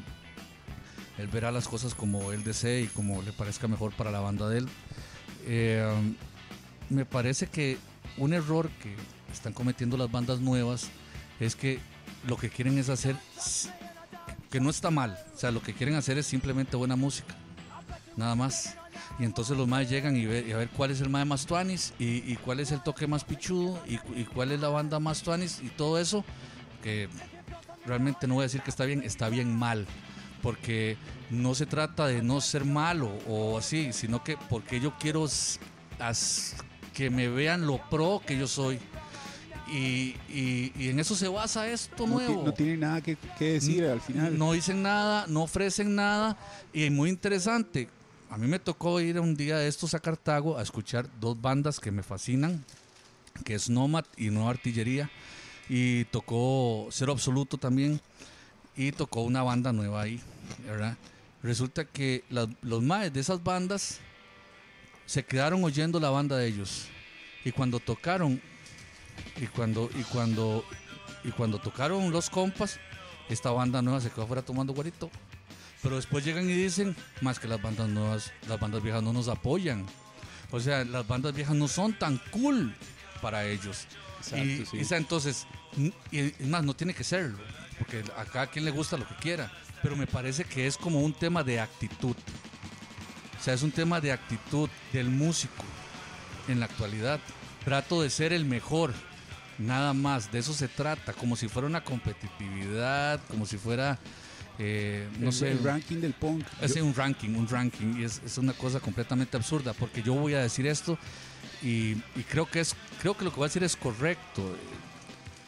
él 1.19 1.27
verá 1.29 1.51
las 1.51 1.67
cosas 1.67 1.95
como 1.95 2.33
él 2.33 2.45
desee 2.45 2.83
y 2.83 2.87
como 2.87 3.23
le 3.23 3.33
parezca 3.33 3.67
mejor 3.67 3.93
para 3.93 4.13
la 4.13 4.21
banda 4.21 4.49
de 4.49 4.59
él. 4.59 4.69
Eh, 5.47 5.85
me 6.89 7.05
parece 7.05 7.49
que 7.49 7.77
un 8.19 8.33
error 8.33 8.71
que 8.83 8.95
están 9.33 9.53
cometiendo 9.53 9.97
las 9.97 10.11
bandas 10.11 10.41
nuevas 10.41 10.89
es 11.41 11.57
que 11.57 11.81
lo 12.27 12.37
que 12.37 12.51
quieren 12.51 12.79
es 12.79 12.89
hacer, 12.89 13.17
que 14.51 14.61
no 14.61 14.71
está 14.71 14.91
mal, 14.91 15.19
o 15.35 15.39
sea, 15.39 15.51
lo 15.51 15.63
que 15.63 15.75
quieren 15.75 15.97
hacer 15.97 16.19
es 16.19 16.27
simplemente 16.27 16.77
buena 16.77 16.97
música, 16.97 17.35
nada 18.17 18.35
más. 18.35 18.77
Y 19.21 19.25
entonces 19.25 19.57
los 19.57 19.69
más 19.69 19.89
llegan 19.91 20.17
y, 20.17 20.25
ve- 20.25 20.47
y 20.49 20.53
a 20.53 20.57
ver 20.57 20.71
cuál 20.71 20.91
es 20.91 21.01
el 21.03 21.11
más 21.11 21.27
más 21.27 21.45
tuanis 21.45 21.93
y, 21.99 22.33
y 22.33 22.37
cuál 22.43 22.59
es 22.61 22.73
el 22.73 22.83
toque 22.83 23.07
más 23.07 23.23
pichudo 23.25 23.83
y, 23.87 23.99
cu- 23.99 24.15
y 24.17 24.25
cuál 24.25 24.51
es 24.53 24.61
la 24.61 24.69
banda 24.71 24.99
más 24.99 25.21
tuanis 25.23 25.61
y 25.63 25.69
todo 25.69 25.99
eso, 25.99 26.25
que 26.83 27.09
realmente 27.85 28.27
no 28.27 28.35
voy 28.35 28.43
a 28.43 28.47
decir 28.47 28.63
que 28.63 28.71
está 28.71 28.85
bien, 28.87 29.03
está 29.03 29.29
bien 29.29 29.55
mal. 29.55 29.87
Porque 30.43 30.97
no 31.29 31.55
se 31.55 31.67
trata 31.67 32.07
de 32.07 32.23
no 32.23 32.41
ser 32.41 32.65
malo 32.65 33.11
o 33.29 33.59
así, 33.59 33.93
sino 33.93 34.25
que 34.25 34.39
porque 34.49 34.81
yo 34.81 34.95
quiero 34.99 35.27
as- 35.99 36.57
que 36.95 37.11
me 37.11 37.29
vean 37.29 37.67
lo 37.67 37.79
pro 37.91 38.23
que 38.27 38.39
yo 38.39 38.47
soy. 38.47 38.79
Y, 39.71 40.17
y- 40.31 40.73
y 40.77 40.89
en 40.89 40.99
eso 40.99 41.15
se 41.15 41.29
basa 41.29 41.69
esto 41.69 42.07
No, 42.07 42.15
nuevo. 42.15 42.43
no 42.45 42.53
tiene 42.53 42.79
nada 42.79 43.01
que, 43.03 43.17
que 43.39 43.53
decir 43.53 43.85
al 43.85 44.01
final. 44.01 44.37
No 44.39 44.53
dicen 44.53 44.83
nada, 44.83 45.27
no 45.29 45.43
ofrecen 45.43 45.95
nada. 45.95 46.39
Y 46.73 46.89
muy 46.89 47.11
interesante. 47.11 47.89
A 48.31 48.39
mí 48.39 48.47
me 48.47 48.61
tocó 48.61 49.01
ir 49.01 49.19
un 49.19 49.35
día 49.35 49.59
de 49.59 49.67
estos 49.67 49.93
a 49.95 49.99
Cartago 49.99 50.57
a 50.57 50.63
escuchar 50.63 51.11
dos 51.19 51.41
bandas 51.41 51.81
que 51.81 51.91
me 51.91 52.05
fascinan, 52.05 52.65
que 53.45 53.57
es 53.57 53.69
Nomad 53.69 54.05
y 54.17 54.31
Nueva 54.31 54.51
Artillería. 54.51 55.11
Y 55.69 56.05
tocó 56.07 56.87
Cero 56.93 57.11
Absoluto 57.11 57.59
también. 57.59 58.01
Y 58.77 58.93
tocó 58.93 59.23
una 59.23 59.43
banda 59.43 59.73
nueva 59.73 60.03
ahí. 60.03 60.21
Resulta 61.43 61.85
que 61.85 62.23
los 62.63 62.83
maes 62.85 63.13
de 63.13 63.19
esas 63.19 63.43
bandas 63.43 63.99
se 65.07 65.25
quedaron 65.25 65.65
oyendo 65.65 65.99
la 65.99 66.11
banda 66.11 66.37
de 66.37 66.47
ellos. 66.47 66.87
Y 67.45 67.51
cuando 67.51 67.81
tocaron, 67.81 68.41
y 69.41 69.47
cuando, 69.49 69.91
y 69.99 70.05
cuando, 70.05 70.65
y 71.25 71.33
cuando 71.33 71.59
tocaron 71.59 72.13
los 72.13 72.31
compas, 72.31 72.79
esta 73.29 73.51
banda 73.51 73.83
nueva 73.83 74.01
se 74.01 74.09
quedó 74.09 74.23
afuera 74.23 74.43
tomando 74.43 74.73
guarito. 74.73 75.11
Pero 75.83 75.97
después 75.97 76.25
llegan 76.25 76.49
y 76.49 76.53
dicen, 76.53 76.95
más 77.21 77.39
que 77.39 77.49
las 77.49 77.61
bandas 77.61 77.89
nuevas, 77.89 78.33
las 78.49 78.61
bandas 78.61 78.83
viejas 78.83 79.03
no 79.03 79.13
nos 79.13 79.29
apoyan. 79.29 79.87
O 80.51 80.61
sea, 80.61 80.85
las 80.85 81.07
bandas 81.07 81.35
viejas 81.35 81.55
no 81.55 81.69
son 81.69 81.99
tan 81.99 82.21
cool 82.31 82.75
para 83.23 83.47
ellos. 83.47 83.87
Exacto, 84.19 84.47
y, 84.47 84.67
sí. 84.67 84.77
y, 84.79 84.95
entonces, 84.95 85.47
y 86.11 86.19
es 86.19 86.41
más, 86.47 86.65
no 86.65 86.75
tiene 86.75 86.93
que 86.93 87.05
serlo, 87.05 87.39
porque 87.79 88.05
a 88.17 88.25
cada 88.25 88.49
quien 88.49 88.65
le 88.65 88.71
gusta 88.71 88.97
lo 88.97 89.09
que 89.09 89.15
quiera. 89.17 89.51
Pero 89.83 89.97
me 89.97 90.07
parece 90.07 90.45
que 90.45 90.67
es 90.67 90.77
como 90.77 91.01
un 91.01 91.15
tema 91.15 91.43
de 91.43 91.61
actitud. 91.61 92.15
O 93.39 93.43
sea, 93.43 93.55
es 93.55 93.63
un 93.63 93.73
tema 93.73 94.01
de 94.01 94.13
actitud 94.13 94.69
del 94.93 95.09
músico 95.09 95.65
en 96.49 96.61
la 96.61 96.67
actualidad. 96.67 97.21
Trato 97.65 98.03
de 98.03 98.11
ser 98.11 98.35
el 98.35 98.45
mejor, 98.45 98.93
nada 99.59 99.95
más. 99.95 100.31
De 100.31 100.41
eso 100.41 100.53
se 100.53 100.69
trata, 100.69 101.15
como 101.15 101.37
si 101.37 101.49
fuera 101.49 101.67
una 101.67 101.83
competitividad, 101.83 103.21
como 103.29 103.47
si 103.47 103.57
fuera, 103.57 103.99
eh, 104.63 105.09
no 105.19 105.29
el, 105.29 105.33
sé, 105.33 105.51
el 105.53 105.65
ranking 105.65 105.97
del 106.01 106.13
punk. 106.13 106.45
es 106.61 106.75
Yo- 106.75 106.85
un 106.85 106.95
ranking, 106.95 107.31
un 107.35 107.49
ranking, 107.49 107.99
y 107.99 108.05
es, 108.05 108.21
es 108.25 108.37
una 108.39 108.53
cosa 108.53 108.79
completamente 108.79 109.37
absurda, 109.37 109.73
porque 109.73 110.03
yo 110.03 110.13
voy 110.15 110.35
a 110.35 110.41
decir 110.41 110.67
esto 110.67 110.99
y, 111.63 111.93
y 112.15 112.25
creo 112.29 112.45
que 112.47 112.61
es, 112.61 112.77
creo 113.01 113.17
que 113.17 113.25
lo 113.25 113.31
que 113.31 113.37
voy 113.37 113.47
a 113.47 113.49
decir 113.49 113.65
es 113.65 113.75
correcto. 113.77 114.43
Eh, 114.43 114.59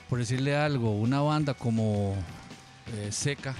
Por 0.08 0.18
decirle 0.18 0.56
algo, 0.56 0.92
una 0.98 1.20
banda 1.20 1.52
como 1.54 2.16
eh, 2.96 3.10
Seca, 3.12 3.54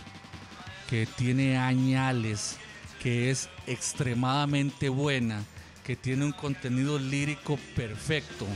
que 0.88 1.07
tiene 1.07 1.57
añales, 1.59 2.57
que 3.03 3.30
es 3.30 3.48
extremadamente 3.66 4.88
buena, 4.88 5.42
que 5.84 5.96
tiene 5.96 6.24
un 6.24 6.32
contenido 6.32 6.98
lírico 6.98 7.59
perfecto, 7.76 8.46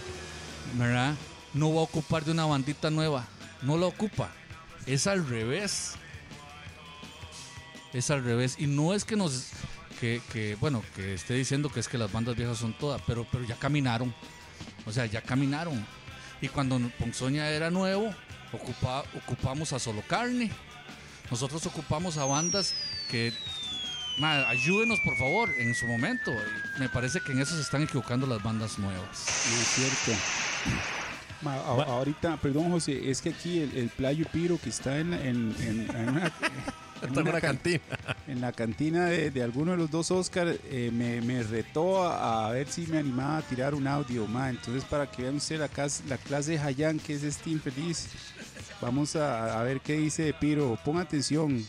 ¿verdad? 0.78 1.14
No 1.54 1.72
va 1.74 1.80
a 1.80 1.84
ocupar 1.84 2.24
de 2.24 2.32
una 2.32 2.44
bandita 2.46 2.90
nueva, 2.90 3.26
no 3.62 3.76
la 3.78 3.86
ocupa, 3.86 4.30
es 4.86 5.06
al 5.06 5.26
revés 5.26 5.94
es 7.98 8.10
al 8.10 8.24
revés. 8.24 8.56
Y 8.58 8.66
no 8.66 8.94
es 8.94 9.04
que 9.04 9.16
nos. 9.16 9.48
Que, 10.00 10.20
que, 10.32 10.56
bueno, 10.56 10.82
que 10.94 11.14
esté 11.14 11.34
diciendo 11.34 11.70
que 11.70 11.80
es 11.80 11.88
que 11.88 11.96
las 11.96 12.12
bandas 12.12 12.36
viejas 12.36 12.58
son 12.58 12.76
todas, 12.76 13.00
pero, 13.06 13.26
pero 13.32 13.44
ya 13.44 13.56
caminaron. 13.56 14.14
O 14.84 14.92
sea, 14.92 15.06
ya 15.06 15.22
caminaron. 15.22 15.84
Y 16.40 16.48
cuando 16.48 16.78
Ponzoña 16.98 17.48
era 17.48 17.70
nuevo, 17.70 18.14
ocupa- 18.52 19.04
ocupamos 19.16 19.72
a 19.72 19.78
Solo 19.78 20.02
Carne. 20.06 20.50
Nosotros 21.30 21.64
ocupamos 21.66 22.18
a 22.18 22.24
bandas 22.26 22.74
que. 23.10 23.32
ayúdenos, 24.22 24.98
por 25.04 25.16
favor, 25.16 25.50
en 25.58 25.74
su 25.74 25.86
momento. 25.86 26.30
Me 26.78 26.88
parece 26.90 27.20
que 27.20 27.32
en 27.32 27.40
eso 27.40 27.54
se 27.56 27.62
están 27.62 27.82
equivocando 27.82 28.26
las 28.26 28.42
bandas 28.42 28.78
nuevas. 28.78 29.26
No 29.50 29.56
es 29.60 29.66
cierto. 29.68 30.20
Ma, 31.42 31.54
a- 31.54 31.84
ahorita, 31.96 32.36
perdón 32.38 32.70
José, 32.70 33.10
es 33.10 33.20
que 33.22 33.30
aquí 33.30 33.60
el, 33.60 33.76
el 33.76 33.88
Playo 33.88 34.26
Piro 34.32 34.58
que 34.62 34.68
está 34.70 34.98
en, 34.98 35.10
la- 35.12 35.20
en, 35.22 35.54
en- 35.60 35.90
en 35.96 36.08
una, 36.10 36.32
en 37.08 37.28
una 37.28 37.40
cantina. 37.40 37.80
la 38.40 38.52
cantina 38.52 39.06
de, 39.06 39.30
de 39.30 39.42
alguno 39.42 39.72
de 39.72 39.78
los 39.78 39.90
dos 39.90 40.10
Oscar 40.10 40.56
eh, 40.70 40.90
me, 40.92 41.20
me 41.20 41.42
retó 41.42 42.04
a, 42.04 42.48
a 42.48 42.52
ver 42.52 42.68
si 42.68 42.86
me 42.86 42.98
animaba 42.98 43.38
a 43.38 43.42
tirar 43.42 43.74
un 43.74 43.86
audio, 43.86 44.26
ma. 44.26 44.50
Entonces, 44.50 44.84
para 44.84 45.10
que 45.10 45.22
vean 45.22 45.36
ustedes 45.36 45.60
la, 45.60 45.68
cas- 45.68 46.02
la 46.08 46.18
clase 46.18 46.52
de 46.52 46.58
Hayan, 46.58 46.98
que 46.98 47.14
es 47.14 47.22
este 47.22 47.50
infeliz, 47.50 48.08
vamos 48.80 49.16
a, 49.16 49.58
a 49.58 49.62
ver 49.62 49.80
qué 49.80 49.94
dice 49.98 50.22
de 50.24 50.34
Piro. 50.34 50.78
Ponga 50.84 51.02
atención. 51.02 51.64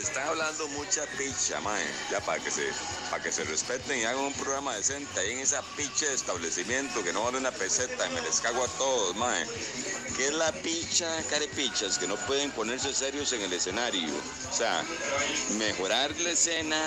Están 0.00 0.28
hablando 0.28 0.68
mucha 0.68 1.04
picha, 1.18 1.60
mae. 1.60 1.84
Ya 2.10 2.20
para 2.20 2.42
que 2.42 2.50
se 2.50 2.70
para 3.10 3.22
que 3.22 3.32
se 3.32 3.42
respeten 3.44 3.98
y 3.98 4.04
hagan 4.04 4.24
un 4.24 4.32
programa 4.34 4.76
decente 4.76 5.18
ahí 5.18 5.32
en 5.32 5.40
esa 5.40 5.60
picha 5.76 6.06
de 6.06 6.14
establecimiento 6.14 7.02
que 7.02 7.12
no 7.12 7.24
vale 7.24 7.38
una 7.38 7.50
peseta 7.50 8.08
me 8.10 8.20
les 8.20 8.40
cago 8.40 8.64
a 8.64 8.68
todos, 8.68 9.16
mae. 9.16 9.44
¿Qué 10.16 10.26
es 10.26 10.34
la 10.34 10.52
picha, 10.52 11.06
carepichas? 11.28 11.98
Que 11.98 12.06
no 12.06 12.16
pueden 12.26 12.52
ponerse 12.52 12.94
serios 12.94 13.32
en 13.32 13.42
el 13.42 13.52
escenario. 13.52 14.12
O 14.50 14.54
sea, 14.54 14.84
mejorar 15.58 16.14
la 16.20 16.30
escena 16.30 16.80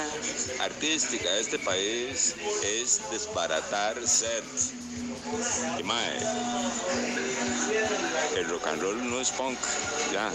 artística 0.62 1.30
de 1.30 1.42
este 1.42 1.60
país 1.60 2.36
es 2.64 3.02
desbaratar 3.12 3.96
sets. 4.08 4.79
Y 5.80 5.84
mae, 5.84 6.18
el 8.38 8.50
rock 8.50 8.68
and 8.68 8.82
roll 8.82 9.10
no 9.10 9.20
es 9.22 9.30
punk, 9.32 9.58
ya. 10.14 10.30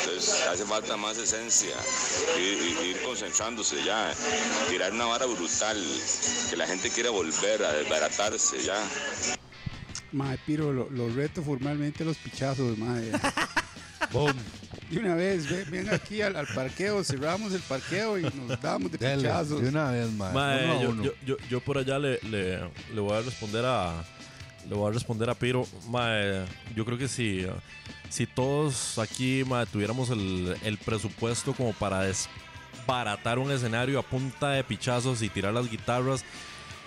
Entonces 0.00 0.42
hace 0.50 0.64
falta 0.64 0.96
más 0.96 1.16
esencia, 1.18 1.74
ir, 2.38 2.58
ir- 2.58 2.84
ir 2.90 3.02
concentrándose 3.02 3.82
ya, 3.84 4.12
tirar 4.68 4.92
una 4.92 5.06
vara 5.06 5.26
brutal, 5.26 5.82
que 6.50 6.56
la 6.56 6.66
gente 6.66 6.90
quiera 6.90 7.10
volver 7.10 7.64
a 7.64 7.72
desbaratarse 7.72 8.62
ya. 8.62 8.76
Ma, 10.12 10.36
Piro, 10.46 10.72
lo, 10.72 10.88
lo 10.90 11.08
reto 11.10 11.42
formalmente 11.42 12.02
a 12.02 12.06
los 12.06 12.16
pichazos, 12.16 12.76
madre. 12.78 13.12
Boom. 14.12 14.34
Y 14.90 14.96
una 14.98 15.14
vez, 15.14 15.48
ven, 15.50 15.70
ven 15.70 15.88
aquí 15.94 16.22
al, 16.22 16.34
al 16.36 16.46
parqueo, 16.46 17.04
cerramos 17.04 17.52
el 17.52 17.60
parqueo 17.60 18.18
y 18.18 18.22
nos 18.22 18.60
damos 18.60 18.90
de 18.90 18.98
pichazos. 18.98 19.60
de 19.62 19.68
una 19.68 19.90
vez, 19.90 20.10
mae. 20.12 20.32
Mae, 20.32 20.64
Uno 20.64 20.72
a 20.78 20.82
yo, 20.82 20.90
uno. 20.90 21.02
yo, 21.04 21.12
yo, 21.26 21.36
yo 21.50 21.60
por 21.60 21.76
allá 21.78 21.98
le, 21.98 22.18
le, 22.22 22.58
le 22.94 23.00
voy 23.00 23.12
a 23.16 23.20
responder 23.20 23.64
a 23.66 24.02
le 24.68 24.74
voy 24.74 24.90
a 24.90 24.94
responder 24.94 25.28
a 25.30 25.34
Piro. 25.34 25.66
Mae, 25.88 26.44
yo 26.74 26.84
creo 26.84 26.96
que 26.98 27.08
si, 27.08 27.46
si 28.10 28.26
todos 28.26 28.98
aquí 28.98 29.42
mae, 29.46 29.66
tuviéramos 29.66 30.10
el, 30.10 30.56
el 30.62 30.78
presupuesto 30.78 31.52
como 31.54 31.72
para 31.74 32.02
desbaratar 32.02 33.38
un 33.38 33.50
escenario 33.50 33.98
a 33.98 34.02
punta 34.02 34.50
de 34.50 34.64
pichazos 34.64 35.22
y 35.22 35.28
tirar 35.28 35.52
las 35.54 35.70
guitarras. 35.70 36.24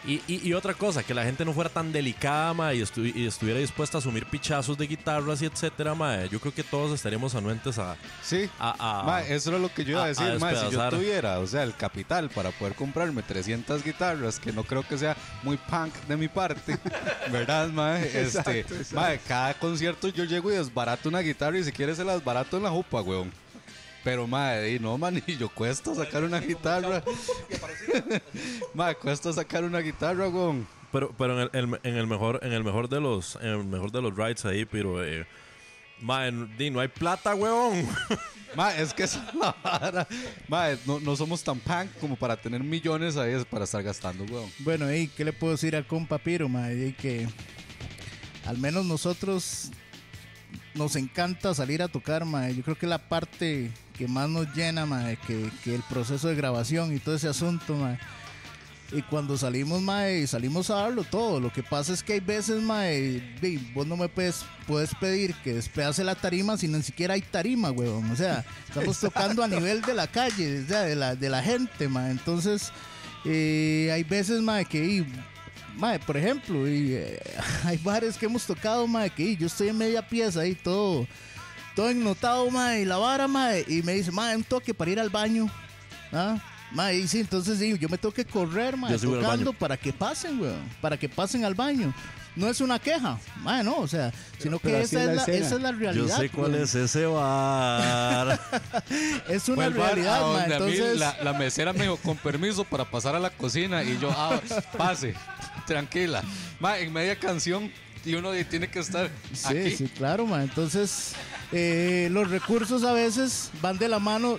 Y, 0.03 0.13
y- 0.27 0.41
y 0.47 0.53
otra 0.53 0.73
cosa, 0.73 1.03
que 1.03 1.13
la 1.13 1.23
gente 1.23 1.45
no 1.45 1.53
fuera 1.53 1.69
tan 1.69 1.91
delicada 1.91 2.55
mae, 2.55 2.77
y, 2.77 2.81
estu- 2.81 3.13
y 3.15 3.27
estuviera 3.27 3.59
dispuesta 3.59 3.97
a 3.97 3.99
asumir 3.99 4.25
pichazos 4.25 4.75
de 4.75 4.87
guitarras 4.87 5.41
y 5.43 5.45
etcétera, 5.45 5.93
mae, 5.93 6.27
yo 6.27 6.39
creo 6.39 6.51
que 6.53 6.63
todos 6.63 6.91
estaríamos 6.93 7.35
anuentes 7.35 7.77
a, 7.77 7.95
Sí. 8.23 8.49
a, 8.59 9.01
a- 9.01 9.03
Ma, 9.03 9.21
eso 9.21 9.51
era 9.51 9.59
lo 9.59 9.71
que 9.71 9.85
yo 9.85 9.91
iba 9.91 9.99
a 9.99 10.03
a- 10.03 10.05
a 10.05 10.09
decir, 10.09 10.39
ma, 10.39 10.55
si 10.55 10.71
yo 10.71 10.89
tuviera, 10.89 11.37
o 11.37 11.45
sea, 11.45 11.61
el 11.61 11.75
capital 11.75 12.29
para 12.31 12.49
poder 12.49 12.73
comprarme 12.73 13.21
300 13.21 13.83
guitarras, 13.83 14.39
que 14.39 14.51
no 14.51 14.63
creo 14.63 14.81
que 14.81 14.97
sea 14.97 15.15
muy 15.43 15.57
punk 15.57 15.93
de 16.07 16.17
mi 16.17 16.27
parte, 16.27 16.79
¿verdad, 17.31 17.69
ma? 17.69 17.99
Este, 17.99 18.21
Exacto, 18.23 18.51
exacto. 18.75 18.95
ma, 18.95 19.09
cada 19.27 19.53
concierto 19.53 20.07
yo 20.07 20.23
llego 20.23 20.51
y 20.51 20.55
desbarato 20.55 21.09
una 21.09 21.19
guitarra 21.19 21.59
y 21.59 21.63
si 21.63 21.71
quieres 21.71 21.97
se 21.97 22.03
las 22.03 22.23
barato 22.23 22.57
en 22.57 22.63
la 22.63 22.71
jupa, 22.71 23.01
weón. 23.01 23.31
Pero, 24.03 24.27
madre, 24.27 24.79
no, 24.79 24.97
man, 24.97 25.21
y 25.27 25.37
yo 25.37 25.49
cuesta 25.49 25.93
sacar 25.93 26.23
una 26.23 26.39
guitarra. 26.39 27.03
madre, 28.73 28.95
cuesta 28.95 29.31
sacar 29.31 29.63
una 29.63 29.79
guitarra, 29.79 30.27
weón. 30.27 30.67
Pero, 30.91 31.13
pero 31.17 31.41
en, 31.41 31.49
el, 31.53 31.79
en 31.83 31.97
el 31.97 32.07
mejor, 32.07 32.39
en 32.43 32.51
el 32.51 32.63
mejor 32.63 32.89
de 32.89 32.99
los, 32.99 33.37
en 33.41 33.47
el 33.47 33.63
mejor 33.63 33.91
de 33.91 34.01
los 34.01 34.15
rides 34.15 34.43
ahí, 34.45 34.65
pero 34.65 35.03
eh, 35.03 35.25
mae, 36.01 36.31
di, 36.57 36.69
no 36.69 36.79
hay 36.79 36.87
plata, 36.87 37.35
weón. 37.35 37.87
Ma, 38.55 38.75
es 38.75 38.93
que 38.93 39.03
es 39.03 39.17
la 39.33 39.55
vara. 39.63 40.05
Ma, 40.49 40.67
no, 40.85 40.99
no 40.99 41.15
somos 41.15 41.41
tan 41.41 41.57
punk 41.59 41.89
como 42.01 42.17
para 42.17 42.35
tener 42.35 42.61
millones 42.61 43.15
ahí 43.15 43.31
es 43.33 43.45
para 43.45 43.63
estar 43.63 43.81
gastando, 43.81 44.25
weón. 44.25 44.51
Bueno, 44.59 44.93
y 44.93 45.07
¿qué 45.07 45.23
le 45.23 45.31
puedo 45.31 45.53
decir 45.53 45.75
al 45.75 45.87
compa 45.87 46.17
Piro, 46.17 46.49
mae? 46.49 46.87
Y 46.87 46.93
que 46.93 47.29
al 48.45 48.57
menos 48.57 48.85
nosotros 48.85 49.71
nos 50.73 50.97
encanta 50.97 51.53
salir 51.53 51.81
a 51.81 51.87
tocar, 51.87 52.25
mae. 52.25 52.53
Yo 52.53 52.63
creo 52.63 52.77
que 52.77 52.87
la 52.87 52.97
parte 52.97 53.71
que 54.01 54.07
más 54.07 54.27
nos 54.27 54.51
llena, 54.55 54.87
mae, 54.87 55.15
que, 55.27 55.51
que 55.63 55.75
el 55.75 55.83
proceso 55.83 56.27
de 56.27 56.33
grabación 56.33 56.91
y 56.91 56.97
todo 56.97 57.13
ese 57.13 57.27
asunto, 57.27 57.75
mae. 57.75 57.99
Y 58.91 59.03
cuando 59.03 59.37
salimos, 59.37 59.79
mae, 59.79 60.25
salimos 60.25 60.71
a 60.71 60.77
darlo 60.77 61.03
todo. 61.03 61.39
Lo 61.39 61.53
que 61.53 61.61
pasa 61.61 61.93
es 61.93 62.01
que 62.01 62.13
hay 62.13 62.19
veces, 62.19 62.63
mae, 62.63 63.21
vos 63.75 63.85
no 63.85 63.95
me 63.95 64.09
puedes, 64.09 64.43
puedes 64.65 64.95
pedir 64.95 65.35
que 65.43 65.53
despedace 65.53 66.03
la 66.03 66.15
tarima 66.15 66.57
si 66.57 66.67
ni 66.67 66.81
siquiera 66.81 67.13
hay 67.13 67.21
tarima, 67.21 67.69
weón. 67.69 68.09
O 68.09 68.15
sea, 68.15 68.43
estamos 68.67 68.99
tocando 68.99 69.43
a 69.43 69.47
nivel 69.47 69.83
de 69.83 69.93
la 69.93 70.07
calle, 70.07 70.63
o 70.63 70.67
sea, 70.67 70.81
de 70.81 70.95
la, 70.95 71.15
de 71.15 71.29
la 71.29 71.43
gente, 71.43 71.87
mae. 71.87 72.09
Entonces, 72.09 72.71
eh, 73.23 73.91
hay 73.93 74.03
veces, 74.03 74.41
mae, 74.41 74.65
que, 74.65 74.83
y, 74.83 75.05
mae, 75.77 75.99
por 75.99 76.17
ejemplo, 76.17 76.67
y, 76.67 76.93
eh, 76.95 77.19
hay 77.65 77.77
bares 77.77 78.17
que 78.17 78.25
hemos 78.25 78.47
tocado, 78.47 78.87
mae, 78.87 79.11
que 79.11 79.21
y, 79.21 79.37
yo 79.37 79.45
estoy 79.45 79.67
en 79.67 79.77
media 79.77 80.01
pieza 80.01 80.39
ahí, 80.39 80.55
todo, 80.55 81.05
todo 81.75 81.89
ennotado, 81.89 82.49
mae, 82.49 82.81
y 82.81 82.85
la 82.85 82.97
vara, 82.97 83.27
mae, 83.27 83.65
y 83.67 83.81
me 83.83 83.93
dice, 83.93 84.11
mae, 84.11 84.35
un 84.35 84.43
toque 84.43 84.73
para 84.73 84.91
ir 84.91 84.99
al 84.99 85.09
baño. 85.09 85.47
¿Ah? 86.11 86.37
Ma, 86.71 86.93
y 86.93 87.07
sí, 87.07 87.19
entonces 87.19 87.59
sí, 87.59 87.77
yo 87.77 87.89
me 87.89 87.97
tengo 87.97 88.13
que 88.13 88.25
correr, 88.25 88.77
ma, 88.77 88.89
Yo 88.89 88.97
sí 88.97 89.05
voy 89.05 89.17
al 89.17 89.23
tocando 89.23 89.53
para 89.53 89.75
que 89.77 89.91
pasen, 89.91 90.39
weón. 90.39 90.69
Para 90.81 90.97
que 90.97 91.09
pasen 91.09 91.43
al 91.43 91.53
baño. 91.53 91.93
No 92.33 92.47
es 92.47 92.61
una 92.61 92.79
queja, 92.79 93.19
ma, 93.41 93.61
no, 93.61 93.75
o 93.79 93.87
sea, 93.89 94.09
sino 94.39 94.57
pero 94.57 94.77
que 94.77 94.83
esa 94.83 95.01
es 95.03 95.15
la 95.17 95.23
esa 95.23 95.55
es 95.55 95.61
la 95.61 95.71
Yo 95.71 95.77
realidad. 95.79 96.17
sé 96.17 96.29
cuál 96.29 96.51
weón. 96.51 96.63
es 96.63 96.75
ese 96.75 97.05
bar. 97.05 98.39
Es 99.27 99.49
una 99.49 99.67
bar 99.67 99.81
a 99.81 99.85
realidad, 99.85 100.21
ma. 100.21 100.27
donde 100.27 100.55
a 100.55 100.59
mí 100.59 100.71
Entonces, 100.71 100.97
la, 100.97 101.17
la 101.21 101.33
mesera 101.33 101.73
me 101.73 101.81
dijo, 101.81 101.97
con 101.97 102.15
permiso 102.15 102.63
para 102.63 102.89
pasar 102.89 103.15
a 103.15 103.19
la 103.19 103.31
cocina. 103.31 103.83
Y 103.83 103.97
yo, 103.99 104.09
ah, 104.15 104.39
pase, 104.77 105.13
tranquila. 105.67 106.23
Ma, 106.61 106.79
en 106.79 106.93
media 106.93 107.19
canción 107.19 107.69
y 108.05 108.15
uno 108.15 108.31
tiene 108.49 108.69
que 108.69 108.79
estar 108.79 109.09
sí, 109.33 109.47
aquí. 109.57 109.71
sí, 109.75 109.87
claro, 109.89 110.25
ma. 110.25 110.41
Entonces, 110.41 111.13
eh, 111.51 112.09
los 112.11 112.29
recursos 112.29 112.83
a 112.83 112.93
veces 112.93 113.51
van 113.61 113.77
de 113.77 113.87
la 113.89 113.99
mano 113.99 114.37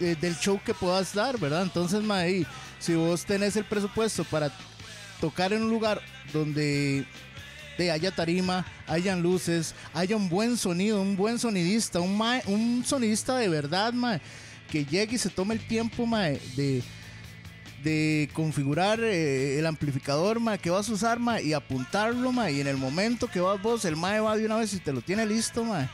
eh, 0.00 0.16
del 0.20 0.36
show 0.36 0.60
que 0.64 0.74
puedas 0.74 1.14
dar, 1.14 1.38
¿verdad? 1.38 1.62
Entonces, 1.62 2.02
ma, 2.02 2.18
ahí, 2.18 2.46
si 2.78 2.94
vos 2.94 3.24
tenés 3.24 3.56
el 3.56 3.64
presupuesto 3.64 4.24
para 4.24 4.52
tocar 5.20 5.52
en 5.52 5.62
un 5.62 5.70
lugar 5.70 6.00
donde 6.32 7.04
de 7.78 7.90
haya 7.90 8.10
tarima, 8.10 8.66
hayan 8.86 9.22
luces, 9.22 9.74
haya 9.94 10.14
un 10.16 10.28
buen 10.28 10.58
sonido, 10.58 11.00
un 11.00 11.16
buen 11.16 11.38
sonidista, 11.38 12.00
un, 12.00 12.18
mae- 12.18 12.42
un 12.46 12.84
sonidista 12.84 13.38
de 13.38 13.48
verdad, 13.48 13.92
mae, 13.94 14.20
que 14.70 14.84
llegue 14.84 15.14
y 15.14 15.18
se 15.18 15.30
tome 15.30 15.54
el 15.54 15.66
tiempo 15.66 16.04
mae, 16.04 16.38
de, 16.54 16.82
de 17.82 18.28
configurar 18.34 19.00
eh, 19.00 19.58
el 19.58 19.66
amplificador 19.66 20.38
mae, 20.38 20.58
que 20.58 20.68
vas 20.68 20.88
a 20.88 20.92
usar 20.92 21.18
mae, 21.18 21.42
y 21.44 21.54
apuntarlo 21.54 22.30
mae, 22.30 22.52
y 22.52 22.60
en 22.60 22.66
el 22.66 22.76
momento 22.76 23.26
que 23.26 23.40
vas 23.40 23.60
vos, 23.62 23.84
el 23.86 23.96
mae 23.96 24.20
va 24.20 24.36
de 24.36 24.44
una 24.44 24.56
vez 24.56 24.74
y 24.74 24.78
te 24.80 24.92
lo 24.92 25.00
tiene 25.00 25.24
listo, 25.24 25.64
mae. 25.64 25.88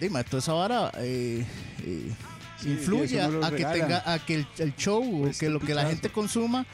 Dime, 0.00 0.24
toda 0.24 0.38
esa 0.38 0.52
vara 0.52 0.90
eh, 0.98 1.44
eh, 1.84 2.10
Sí, 2.60 2.70
influye 2.70 3.16
no 3.28 3.44
a, 3.44 3.50
que 3.50 3.64
tenga 3.64 4.02
a 4.04 4.18
que 4.18 4.34
el, 4.34 4.46
el 4.58 4.76
show 4.76 5.02
o 5.02 5.22
Pues, 5.22 5.38
que 5.38 5.48
lo 5.48 5.60
que 5.60 5.74
la 5.74 5.86
gente 5.86 6.10
consuma 6.10 6.66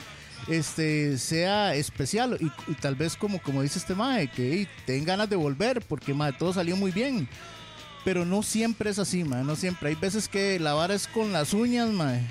este 0.49 1.17
sea 1.19 1.75
especial 1.75 2.37
y, 2.41 2.53
y 2.71 2.75
tal 2.75 2.95
vez 2.95 3.17
como 3.17 3.41
como 3.41 3.63
dice 3.63 3.79
este 3.79 3.95
mae 3.95 4.29
que 4.29 4.53
hey, 4.53 4.69
ten 4.85 5.05
ganas 5.05 5.29
de 5.31 5.37
volver 5.37 5.81
porque 5.83 6.15
mae, 6.15 6.33
todo 6.33 6.53
salió 6.53 6.77
muy 6.77 6.91
bien. 6.91 7.29
Pero 8.05 8.25
no 8.25 8.43
siempre 8.43 8.91
es 8.91 8.99
así 9.01 9.25
mae, 9.25 9.43
no 9.43 9.57
siempre. 9.57 9.89
Hay 9.89 9.97
veces 9.97 10.29
que 10.29 10.61
la 10.61 10.75
vara 10.75 10.95
es 10.95 11.09
con 11.09 11.33
las 11.33 11.53
uñas 11.53 11.89
mae. 11.91 12.23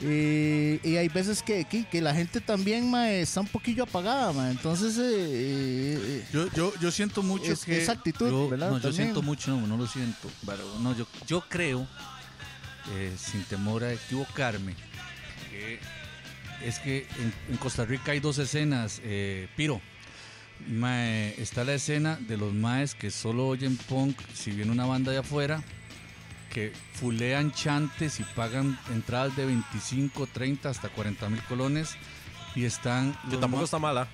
Eh, 0.00 0.80
y 0.82 0.96
hay 0.96 1.08
veces 1.08 1.40
que, 1.42 1.64
que, 1.64 1.84
que 1.86 2.02
la 2.02 2.12
gente 2.14 2.40
también 2.40 2.92
está 2.96 3.40
un 3.40 3.46
poquillo 3.46 3.84
apagada 3.84 4.50
entonces 4.50 4.98
eh, 4.98 5.04
eh, 5.06 6.24
Yo, 6.32 6.50
yo, 6.52 6.72
yo 6.80 6.90
siento 6.90 7.22
mucho 7.22 7.52
Es- 7.52 7.64
que. 7.64 7.80
esa 7.80 7.92
actitud, 7.92 8.28
yo, 8.28 8.48
¿verdad? 8.50 8.70
No, 8.70 8.80
yo 8.80 8.92
siento 8.92 9.22
mucho, 9.22 9.52
no, 9.56 9.66
no 9.68 9.76
lo 9.76 9.86
siento. 9.86 10.28
Pero 10.44 10.64
no, 10.80 10.96
yo, 10.96 11.06
yo 11.28 11.42
creo, 11.48 11.86
eh, 12.92 13.12
sin 13.16 13.44
temor 13.44 13.84
a 13.84 13.92
equivocarme, 13.92 14.74
que 15.50 15.78
es 16.66 16.80
que 16.80 17.06
en, 17.20 17.32
en 17.52 17.56
Costa 17.58 17.84
Rica 17.84 18.12
hay 18.12 18.20
dos 18.20 18.38
escenas. 18.38 19.00
eh, 19.04 19.48
Piro, 19.56 19.80
está 21.38 21.62
la 21.64 21.74
escena 21.74 22.16
de 22.20 22.36
los 22.36 22.52
maes 22.52 22.94
que 22.96 23.10
solo 23.12 23.46
oyen 23.46 23.76
punk 23.76 24.18
si 24.34 24.50
viene 24.50 24.72
una 24.72 24.86
banda 24.86 25.12
de 25.12 25.18
afuera. 25.18 25.62
Que 26.54 26.72
fulean 26.94 27.52
chantes 27.52 28.20
y 28.20 28.22
pagan 28.22 28.78
entradas 28.92 29.34
de 29.36 29.44
25, 29.44 30.26
30 30.28 30.68
hasta 30.70 30.88
40 30.88 31.28
mil 31.28 31.42
colones. 31.42 31.96
Y 32.54 32.64
están. 32.64 33.18
que 33.28 33.36
tampoco 33.36 33.64
está 33.64 33.78
mala. 33.80 34.06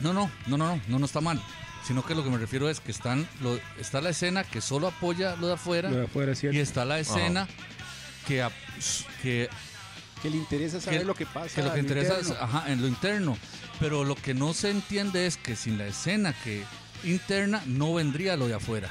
no, 0.00 0.12
no, 0.12 0.28
no, 0.48 0.56
no, 0.58 0.74
no, 0.74 0.80
no, 0.88 0.98
no 0.98 1.06
está 1.06 1.20
mal. 1.20 1.40
Sino 1.86 2.04
que 2.04 2.14
lo 2.14 2.24
que 2.24 2.30
me 2.30 2.38
refiero 2.38 2.68
es 2.68 2.80
que 2.80 2.90
están 2.90 3.28
lo- 3.42 3.60
está 3.78 4.00
la 4.00 4.08
escena 4.10 4.42
que 4.42 4.60
solo 4.60 4.88
apoya 4.88 5.36
lo 5.36 5.46
de 5.48 5.52
afuera 5.54 5.90
Lo 5.90 5.96
de 5.98 6.04
afuera, 6.06 6.34
¿cierto? 6.34 6.56
y 6.56 6.60
está 6.60 6.84
la 6.86 6.98
escena 6.98 7.46
que, 8.26 8.42
que, 9.22 9.50
Que 10.22 10.30
le 10.30 10.36
interesa 10.38 10.80
saber 10.80 11.00
que- 11.00 11.04
lo 11.04 11.14
que 11.14 11.26
pasa. 11.26 11.54
que 11.54 11.62
lo 11.62 11.72
que 11.74 11.80
interesa 11.80 12.14
interno. 12.18 12.34
es 12.34 12.40
ajá, 12.40 12.72
en 12.72 12.80
lo 12.80 12.88
interno. 12.88 13.38
Pero 13.78 14.02
lo 14.02 14.14
que 14.16 14.32
no 14.34 14.54
se 14.54 14.70
entiende 14.70 15.26
es 15.26 15.36
que 15.36 15.54
sin 15.56 15.76
la 15.78 15.86
escena 15.86 16.32
que 16.42 16.64
interna 17.04 17.62
no 17.66 17.92
vendría 17.94 18.36
lo 18.36 18.48
de 18.48 18.54
afuera. 18.54 18.88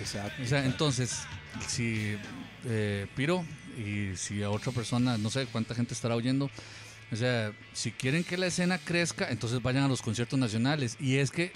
Exacto. 0.00 0.42
O 0.42 0.46
sea, 0.46 0.64
entonces, 0.64 1.20
si 1.68 2.16
eh, 2.64 3.06
Piro 3.16 3.44
y 3.78 4.16
si 4.16 4.42
a 4.42 4.50
otra 4.50 4.72
persona, 4.72 5.18
no 5.18 5.30
sé 5.30 5.46
cuánta 5.46 5.74
gente 5.74 5.94
estará 5.94 6.14
oyendo, 6.14 6.50
o 7.10 7.16
sea, 7.16 7.52
si 7.74 7.90
quieren 7.92 8.24
que 8.24 8.36
la 8.38 8.46
escena 8.46 8.78
crezca, 8.78 9.28
entonces 9.30 9.62
vayan 9.62 9.84
a 9.84 9.88
los 9.88 10.00
conciertos 10.00 10.38
nacionales. 10.38 10.96
Y 10.98 11.16
es 11.16 11.30
que 11.30 11.52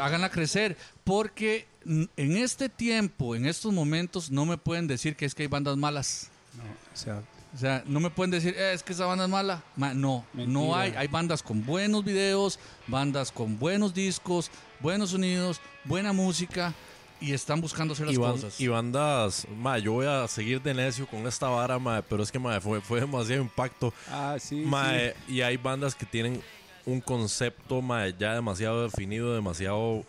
háganla 0.00 0.30
crecer. 0.30 0.76
porque 1.04 1.66
en 1.88 2.36
este 2.36 2.68
tiempo, 2.68 3.34
en 3.34 3.46
estos 3.46 3.72
momentos, 3.72 4.30
no 4.30 4.46
me 4.46 4.56
pueden 4.56 4.86
decir 4.86 5.16
que 5.16 5.24
es 5.24 5.34
que 5.34 5.42
hay 5.44 5.48
bandas 5.48 5.76
malas. 5.76 6.28
No, 6.56 6.62
o 6.64 6.96
sea, 6.96 7.22
O 7.54 7.56
sea, 7.56 7.82
no 7.86 7.98
me 7.98 8.10
pueden 8.10 8.30
decir, 8.30 8.54
"Eh, 8.58 8.74
es 8.74 8.82
que 8.82 8.92
esa 8.92 9.06
banda 9.06 9.24
es 9.24 9.30
mala. 9.30 9.64
Ma, 9.74 9.94
no, 9.94 10.26
no 10.34 10.76
hay. 10.76 10.92
Hay 10.96 11.08
bandas 11.08 11.42
con 11.42 11.64
buenos 11.64 12.04
videos, 12.04 12.58
bandas 12.86 13.32
con 13.32 13.58
buenos 13.58 13.94
discos, 13.94 14.50
buenos 14.80 15.10
sonidos, 15.10 15.58
buena 15.84 16.12
música 16.12 16.74
y 17.20 17.32
están 17.32 17.60
buscando 17.60 17.94
hacer 17.94 18.06
las 18.06 18.14
Y, 18.14 18.18
ban- 18.18 18.32
cosas. 18.32 18.60
y 18.60 18.68
bandas, 18.68 19.46
ma, 19.56 19.78
yo 19.78 19.92
voy 19.92 20.06
a 20.06 20.26
seguir 20.28 20.60
de 20.62 20.72
necio 20.74 21.06
con 21.06 21.26
esta 21.26 21.48
vara, 21.48 21.78
ma, 21.78 22.02
pero 22.02 22.22
es 22.22 22.30
que 22.30 22.38
ma, 22.38 22.60
fue, 22.60 22.80
fue 22.80 23.00
demasiado 23.00 23.42
impacto. 23.42 23.92
ah, 24.10 24.36
sí. 24.40 24.56
Ma, 24.64 24.90
sí. 24.90 24.94
eh, 24.96 25.14
Y 25.28 25.40
hay 25.40 25.56
bandas 25.56 25.94
que 25.94 26.06
tienen 26.06 26.40
un 26.86 27.00
concepto 27.00 27.82
ma, 27.82 28.08
ya 28.08 28.34
demasiado 28.34 28.82
definido, 28.84 29.34
demasiado 29.34 30.04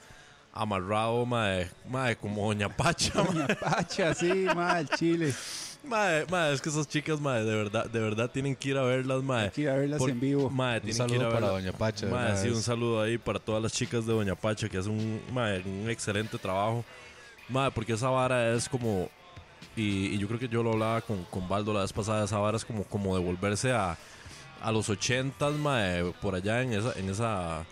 amarrado, 0.54 1.26
ma, 1.26 1.58
eh, 1.60 1.70
ma, 1.88 2.14
como 2.16 2.48
Doña 2.48 2.70
Pacha. 2.70 3.12
ma. 3.16 3.24
Doña 3.24 3.48
Pacha, 3.48 4.14
sí, 4.14 4.46
mal, 4.56 4.88
Chile. 4.90 5.34
Ma, 5.82 6.08
ma, 6.30 6.50
es 6.50 6.60
que 6.62 6.68
esas 6.70 6.88
chicas, 6.90 7.22
ma, 7.22 7.36
de 7.40 7.56
verdad, 7.56 7.86
de 7.90 8.00
verdad 8.00 8.30
tienen 8.30 8.54
que 8.56 8.70
ir 8.70 8.78
a 8.78 8.82
verlas, 8.84 9.24
ma. 9.24 9.44
Hay 9.44 9.50
que 9.52 9.62
ir 9.62 9.70
a 9.70 9.76
verlas 9.76 9.98
Por- 10.00 10.10
en 10.10 10.20
vivo. 10.20 10.50
ma, 10.50 10.76
Un 10.76 10.82
tienen 10.82 11.08
que 11.08 11.16
ir 11.16 11.22
a 11.22 11.24
saludo 11.24 11.30
para 11.34 11.40
verlas. 11.52 11.52
Doña 11.64 11.72
Pacha. 11.78 12.06
de 12.06 12.12
Ma, 12.12 12.18
una 12.26 12.36
sí, 12.38 12.48
vez. 12.48 12.58
un 12.58 12.62
saludo 12.64 13.02
ahí 13.02 13.18
para 13.18 13.40
todas 13.40 13.64
las 13.64 13.72
chicas 13.72 14.06
de 14.06 14.12
Doña 14.14 14.36
Pacha 14.36 14.68
que 14.68 14.78
hacen 14.78 14.92
un, 14.92 15.22
un 15.66 15.90
excelente 15.90 16.38
trabajo. 16.38 16.84
Ma, 17.50 17.70
porque 17.72 17.94
esa 17.94 18.10
vara 18.10 18.54
es 18.54 18.70
como. 18.70 19.10
Y, 19.76 20.08
y 20.08 20.18
yo 20.18 20.28
creo 20.28 20.40
que 20.40 20.48
yo 20.48 20.64
lo 20.64 20.72
hablaba 20.74 21.02
con, 21.02 21.24
con 21.26 21.48
Baldo 21.48 21.74
la 21.74 21.82
vez 21.82 21.94
pasada. 21.94 22.26
Esa 22.26 22.38
vara 22.38 22.58
es 22.58 22.66
como, 22.66 22.84
como 22.84 23.16
devolverse 23.18 23.72
a, 23.72 23.98
a 24.62 24.72
los 24.72 24.90
80 24.90 25.50
por 26.22 26.36
allá 26.36 26.62
en 26.62 26.74
esa. 26.74 26.94
En 26.98 27.10
esa 27.10 27.66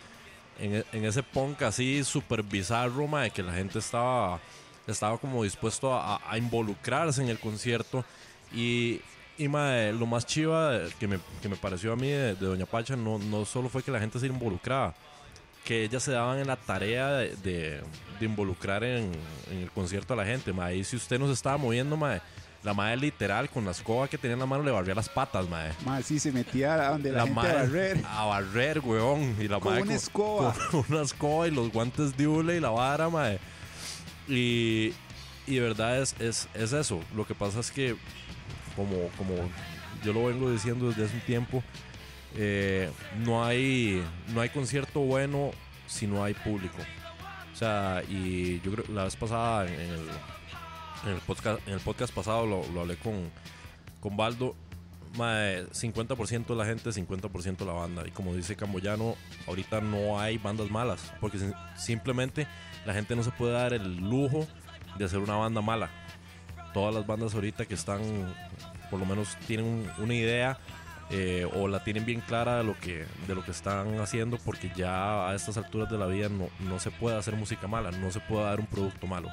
en, 0.59 0.83
en 0.91 1.05
ese 1.05 1.21
punk 1.21 1.61
así 1.61 2.03
súper 2.03 2.41
bizarro, 2.41 3.05
ma, 3.07 3.29
que 3.29 3.43
la 3.43 3.53
gente 3.53 3.77
estaba, 3.77 4.39
estaba 4.87 5.17
como 5.19 5.43
dispuesto 5.43 5.93
a, 5.93 6.19
a 6.27 6.37
involucrarse 6.37 7.21
en 7.21 7.29
el 7.29 7.39
concierto. 7.39 8.03
Y, 8.51 9.01
y 9.37 9.47
ma, 9.47 9.75
lo 9.91 10.07
más 10.07 10.25
chiva 10.25 10.79
que 10.99 11.07
me, 11.07 11.19
que 11.41 11.49
me 11.49 11.55
pareció 11.57 11.93
a 11.93 11.95
mí 11.95 12.09
de, 12.09 12.33
de 12.33 12.45
Doña 12.47 12.65
Pacha 12.65 12.95
no, 12.95 13.19
no 13.19 13.45
solo 13.45 13.69
fue 13.69 13.83
que 13.83 13.91
la 13.91 13.99
gente 13.99 14.19
se 14.19 14.25
involucraba, 14.25 14.95
que 15.63 15.83
ellas 15.83 16.01
se 16.01 16.11
daban 16.13 16.39
en 16.39 16.47
la 16.47 16.55
tarea 16.55 17.09
de, 17.11 17.35
de- 17.35 17.81
de 18.19 18.25
involucrar 18.25 18.83
en, 18.83 19.11
en 19.51 19.57
el 19.59 19.71
concierto 19.71 20.13
a 20.13 20.17
la 20.17 20.25
gente. 20.25 20.51
Ma. 20.53 20.65
Ahí 20.65 20.83
si 20.83 20.95
usted 20.95 21.19
no 21.19 21.27
se 21.27 21.33
estaba 21.33 21.57
moviendo, 21.57 21.95
ma, 21.97 22.19
la 22.63 22.73
madre 22.73 22.97
literal 22.97 23.49
con 23.49 23.63
la 23.65 23.71
escoba 23.71 24.07
que 24.07 24.17
tenía 24.17 24.33
en 24.33 24.39
la 24.39 24.45
mano 24.45 24.63
le 24.63 24.71
barría 24.71 24.95
las 24.95 25.07
patas, 25.09 25.47
ma. 25.49 25.65
Ma, 25.85 26.01
sí, 26.01 26.19
se 26.19 26.31
metía 26.31 26.73
a 26.73 26.89
donde 26.91 27.11
la, 27.11 27.21
gente 27.23 27.35
madre- 27.35 27.51
a 27.51 27.63
barrer. 27.63 28.01
A 28.05 28.25
barrer, 28.25 28.79
weón. 28.79 29.35
Y 29.39 29.47
la 29.47 29.59
Con 29.59 29.71
madre 29.71 29.83
una 29.83 29.95
escoba. 29.95 30.55
Con 30.71 30.85
una 30.89 31.01
escoba 31.03 31.47
y 31.47 31.51
los 31.51 31.71
guantes 31.71 32.17
de 32.17 32.27
hule 32.27 32.57
y 32.57 32.59
la 32.59 32.69
vara, 32.71 33.09
mae. 33.09 33.39
Y, 34.27 34.93
y 35.45 35.55
de 35.55 35.59
verdad 35.61 36.01
es, 36.01 36.15
es, 36.19 36.47
es 36.53 36.73
eso. 36.73 36.99
Lo 37.15 37.25
que 37.25 37.33
pasa 37.35 37.59
es 37.59 37.71
que, 37.71 37.95
como, 38.75 39.07
como 39.17 39.33
yo 40.03 40.11
lo 40.13 40.25
vengo 40.25 40.51
diciendo 40.51 40.89
desde 40.89 41.05
hace 41.05 41.15
un 41.15 41.21
tiempo, 41.21 41.63
eh, 42.35 42.89
no, 43.23 43.43
hay, 43.45 44.03
no 44.33 44.41
hay 44.41 44.49
concierto 44.49 44.99
bueno 44.99 45.51
si 45.87 46.05
no 46.07 46.23
hay 46.23 46.33
público. 46.33 46.75
O 47.57 47.59
sea, 47.59 48.03
y 48.07 48.61
yo 48.61 48.71
creo 48.71 48.85
la 48.93 49.05
vez 49.05 49.15
pasada 49.15 49.65
en, 49.65 49.73
el, 49.79 50.07
en 51.65 51.73
el 51.73 51.79
podcast, 51.79 52.13
pasado 52.13 52.45
lo, 52.45 52.81
hablé 52.81 52.97
con, 52.97 53.31
con 53.99 54.15
Baldo. 54.15 54.55
Mae, 55.17 55.65
50% 55.69 56.45
de 56.45 56.55
la 56.55 56.65
gente, 56.65 56.91
50% 56.91 57.65
la 57.65 57.73
banda. 57.73 58.03
Y 58.05 58.11
como 58.11 58.35
dice 58.35 58.55
Camboyano, 58.55 59.15
ahorita 59.47 59.81
no 59.81 60.19
hay 60.19 60.37
bandas 60.37 60.69
malas. 60.69 61.11
Porque 61.19 61.39
sim- 61.39 61.53
simplemente 61.75 62.45
la 62.85 62.93
gente 62.93 63.15
no 63.15 63.23
se 63.23 63.31
puede 63.31 63.53
dar 63.53 63.73
el 63.73 63.97
lujo 63.97 64.45
de 64.99 65.05
hacer 65.05 65.17
una 65.17 65.35
banda 65.35 65.61
mala. 65.61 65.89
Todas 66.75 66.93
las 66.93 67.07
bandas 67.07 67.33
ahorita 67.33 67.65
que 67.65 67.73
están, 67.73 68.01
por 68.91 68.99
lo 68.99 69.05
menos 69.07 69.35
tienen 69.47 69.65
un- 69.65 69.89
una 69.97 70.13
idea 70.13 70.59
eh, 71.09 71.47
o 71.53 71.67
la 71.67 71.83
tienen 71.83 72.05
bien 72.05 72.21
clara 72.21 72.57
de 72.57 72.63
lo 72.63 72.77
que 72.79 73.05
de 73.27 73.35
lo 73.35 73.43
que 73.43 73.51
están 73.51 73.99
haciendo 73.99 74.37
porque 74.37 74.71
ya 74.75 75.29
a 75.29 75.35
estas 75.35 75.57
alturas 75.57 75.89
de 75.89 75.97
la 75.97 76.05
vida 76.05 76.27
no, 76.27 76.49
no 76.59 76.79
se 76.79 76.91
puede 76.91 77.17
hacer 77.17 77.35
música 77.35 77.67
mala 77.67 77.91
no 77.91 78.11
se 78.11 78.19
puede 78.19 78.43
dar 78.43 78.59
un 78.59 78.65
producto 78.67 79.07
malo. 79.07 79.29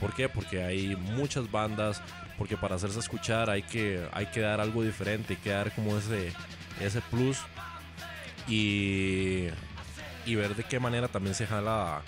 ¿por 0.00 0.14
qué? 0.14 0.28
porque 0.28 0.62
hay 0.62 0.96
muchas 0.96 1.50
bandas 1.50 2.00
porque 2.38 2.56
para 2.56 2.76
hacerse 2.76 2.98
escuchar 2.98 3.50
hay 3.50 3.62
que 3.62 4.06
hay 4.12 4.26
que 4.26 4.40
dar 4.40 4.60
algo 4.60 4.82
diferente 4.82 5.34
hay 5.34 5.40
que 5.40 5.50
dar 5.50 5.72
como 5.74 5.96
ese 5.96 6.32
ese 6.80 7.00
plus 7.02 7.38
y 8.48 9.48
y 10.24 10.34
ver 10.36 10.54
de 10.54 10.64
qué 10.64 10.78
manera 10.78 11.08
también 11.08 11.34
se 11.34 11.46
jala 11.46 12.02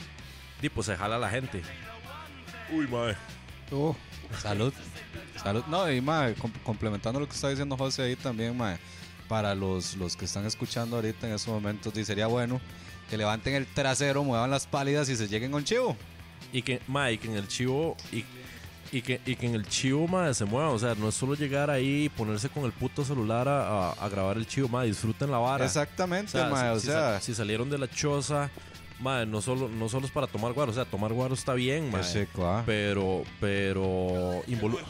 tipo 0.61 0.82
se 0.82 0.97
jala 0.97 1.18
la 1.18 1.28
gente. 1.28 1.62
Uy 2.72 2.86
madre 2.86 3.16
Oh, 3.72 3.97
Salud. 4.41 4.72
Salud. 5.43 5.64
No, 5.68 5.91
y 5.91 6.01
mae, 6.01 6.35
com- 6.35 6.53
complementando 6.62 7.20
lo 7.20 7.26
que 7.28 7.35
está 7.35 7.49
diciendo 7.49 7.76
José 7.76 8.03
ahí 8.03 8.16
también, 8.16 8.57
mae, 8.57 8.78
para 9.28 9.55
los, 9.55 9.97
los 9.97 10.16
que 10.16 10.24
están 10.24 10.45
escuchando 10.47 10.97
ahorita 10.97 11.26
en 11.28 11.35
estos 11.35 11.53
momentos, 11.53 11.93
sería 12.07 12.26
bueno 12.26 12.61
que 13.11 13.16
levanten 13.16 13.55
el 13.55 13.66
trasero, 13.66 14.24
muevan 14.24 14.51
las 14.51 14.66
pálidas 14.66 15.09
y 15.09 15.16
se 15.16 15.28
lleguen 15.28 15.51
con 15.53 15.64
chivo. 15.64 15.97
y 16.53 16.62
que 16.62 16.80
ma, 16.87 17.11
y 17.11 17.18
que 17.18 17.28
en 17.28 17.35
el 17.37 17.49
chivo 17.49 17.97
y, 18.12 18.24
y 18.93 19.03
que, 19.03 19.20
y 19.26 19.35
que 19.37 19.47
en 19.47 19.55
el 19.55 19.66
chivo 19.68 20.07
ma, 20.07 20.32
se 20.32 20.45
mueva 20.45 20.70
o 20.70 20.78
sea 20.78 20.95
no 20.95 21.09
es 21.09 21.14
solo 21.14 21.35
llegar 21.35 21.68
ahí 21.68 22.05
y 22.05 22.09
ponerse 22.09 22.49
con 22.49 22.64
el 22.64 22.72
puto 22.72 23.05
celular 23.05 23.49
a, 23.49 23.91
a- 23.91 23.93
a 23.93 24.09
grabar 24.09 24.37
el 24.37 24.47
chivo 24.47 24.68
ma, 24.68 24.85
disfruten 24.85 25.30
la 25.30 25.39
vara 25.39 25.64
Exactamente, 25.64 26.39
o 26.39 26.41
sea, 26.41 26.49
mae, 26.51 26.70
si, 26.70 26.76
o 26.76 26.80
si 26.80 26.87
sea, 26.87 27.01
sa- 27.14 27.20
si 27.20 27.35
salieron 27.35 27.68
de 27.68 27.78
la 27.78 27.89
choza 27.91 28.51
ma, 29.05 29.24
no 29.26 29.40
solo 29.42 29.68
no 29.68 29.88
solo 29.88 30.07
es 30.07 30.12
para 30.12 30.26
tomar 30.26 30.52
guaro 30.55 30.70
o 30.72 30.74
sea 30.74 30.84
tomar 30.86 31.12
guaro 31.12 31.34
está 31.34 31.52
bien 31.55 31.90
ma, 31.90 31.98
qué 31.98 32.05
seco, 32.05 32.46
ah. 32.46 32.62
pero 32.66 33.22
pero 33.40 34.42
involu- 34.48 34.80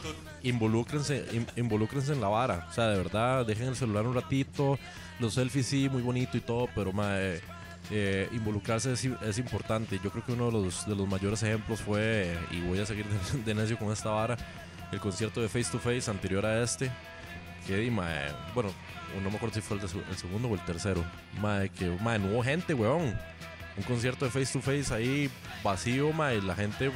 involúcrense 0.43 1.25
in- 1.33 1.47
involúcrense 1.57 2.13
en 2.13 2.21
la 2.21 2.27
vara 2.29 2.65
o 2.69 2.73
sea 2.73 2.87
de 2.87 2.97
verdad 2.97 3.45
dejen 3.45 3.67
el 3.67 3.75
celular 3.75 4.07
un 4.07 4.15
ratito 4.15 4.79
los 5.19 5.33
selfies 5.33 5.67
sí 5.67 5.89
muy 5.89 6.01
bonito 6.01 6.37
y 6.37 6.41
todo 6.41 6.67
pero 6.73 6.91
ma, 6.93 7.17
eh, 7.91 8.27
involucrarse 8.33 8.93
es, 8.93 9.05
es 9.05 9.37
importante. 9.37 9.99
Yo 10.03 10.09
creo 10.09 10.25
que 10.25 10.31
uno 10.33 10.47
de 10.47 10.53
los, 10.53 10.87
de 10.87 10.95
los 10.95 11.07
mayores 11.07 11.43
ejemplos 11.43 11.81
fue, 11.81 12.35
y 12.49 12.59
voy 12.61 12.79
a 12.79 12.85
seguir 12.87 13.05
de, 13.05 13.43
de 13.43 13.53
necio 13.53 13.77
con 13.77 13.91
esta 13.93 14.09
vara, 14.09 14.35
el 14.91 14.99
concierto 14.99 15.39
de 15.39 15.47
Face 15.49 15.69
to 15.71 15.77
Face 15.77 16.09
anterior 16.09 16.43
a 16.47 16.63
este. 16.63 16.89
Que, 17.67 17.77
di, 17.77 17.91
mae, 17.91 18.31
bueno, 18.55 18.71
no 19.23 19.29
me 19.29 19.35
acuerdo 19.35 19.53
si 19.53 19.61
fue 19.61 19.77
el, 19.77 19.83
de 19.83 19.87
el 20.09 20.17
segundo 20.17 20.47
o 20.49 20.55
el 20.55 20.65
tercero. 20.65 21.03
Mae, 21.39 21.69
que 21.69 21.87
mae, 22.01 22.17
no 22.17 22.29
hubo 22.33 22.43
gente, 22.43 22.73
weón. 22.73 23.15
Un 23.77 23.83
concierto 23.83 24.25
de 24.25 24.31
Face 24.31 24.53
to 24.53 24.61
Face 24.61 24.93
ahí 24.93 25.29
vacío, 25.63 26.11
mae, 26.13 26.37
y 26.37 26.41
la 26.41 26.55
gente, 26.55 26.91